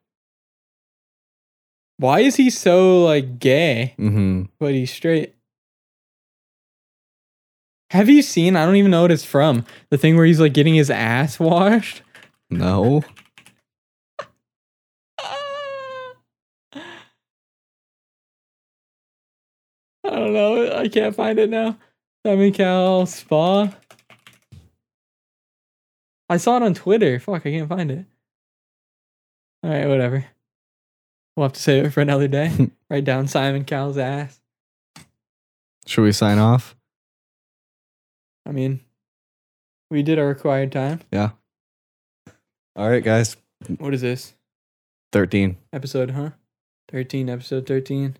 Why 1.99 2.21
is 2.21 2.37
he 2.37 2.51
so 2.51 3.05
like 3.05 3.39
gay, 3.39 3.95
Mm-hmm. 3.99 4.45
but 4.59 4.73
he's 4.75 4.93
straight? 4.93 5.35
Have 7.91 8.09
you 8.09 8.23
seen? 8.23 8.57
I 8.57 8.65
don't 8.65 8.77
even 8.77 8.91
know 8.91 9.03
what 9.03 9.11
it's 9.11 9.25
from. 9.25 9.65
The 9.91 9.99
thing 9.99 10.17
where 10.17 10.25
he's 10.27 10.41
like 10.41 10.55
getting 10.55 10.75
his 10.75 10.91
ass 10.91 11.39
washed. 11.41 12.03
No. 12.49 13.03
I 16.75 16.81
don't 20.05 20.33
know. 20.33 20.77
I 20.77 20.89
can't 20.89 21.15
find 21.15 21.39
it 21.39 21.51
now. 21.51 21.79
Simon 22.27 22.53
Cowell 22.53 23.07
spa. 23.07 23.69
I 26.31 26.37
saw 26.37 26.57
it 26.57 26.63
on 26.63 26.75
Twitter. 26.75 27.19
Fuck, 27.19 27.45
I 27.45 27.51
can't 27.51 27.69
find 27.69 27.91
it. 27.91 28.07
All 29.65 29.71
right, 29.71 29.89
whatever. 29.89 30.27
We'll 31.37 31.47
have 31.47 31.55
to 31.55 31.61
save 31.61 31.87
it 31.87 31.91
for 31.91 32.01
another 32.01 32.29
day. 32.29 32.71
Write 32.91 33.05
down 33.05 33.27
Simon 33.27 33.65
Cowell's 33.65 33.99
ass. 33.99 34.41
Should 35.87 36.03
we 36.03 36.13
sign 36.13 36.39
off? 36.39 36.77
I 38.47 38.53
mean, 38.53 38.79
we 39.91 40.05
did 40.05 40.21
our 40.21 40.29
required 40.29 40.71
time. 40.71 41.01
Yeah. 41.11 41.31
All 42.77 42.89
right, 42.89 43.03
guys. 43.03 43.37
What 43.79 43.93
is 43.93 44.01
this? 44.01 44.33
13. 45.13 45.57
Episode, 45.73 46.13
huh? 46.13 46.31
13, 46.93 47.29
episode 47.29 47.67
13. 47.67 48.17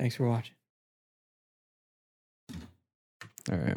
Thanks 0.00 0.16
for 0.16 0.28
watching. 0.28 0.54
All 3.50 3.58
right. 3.58 3.76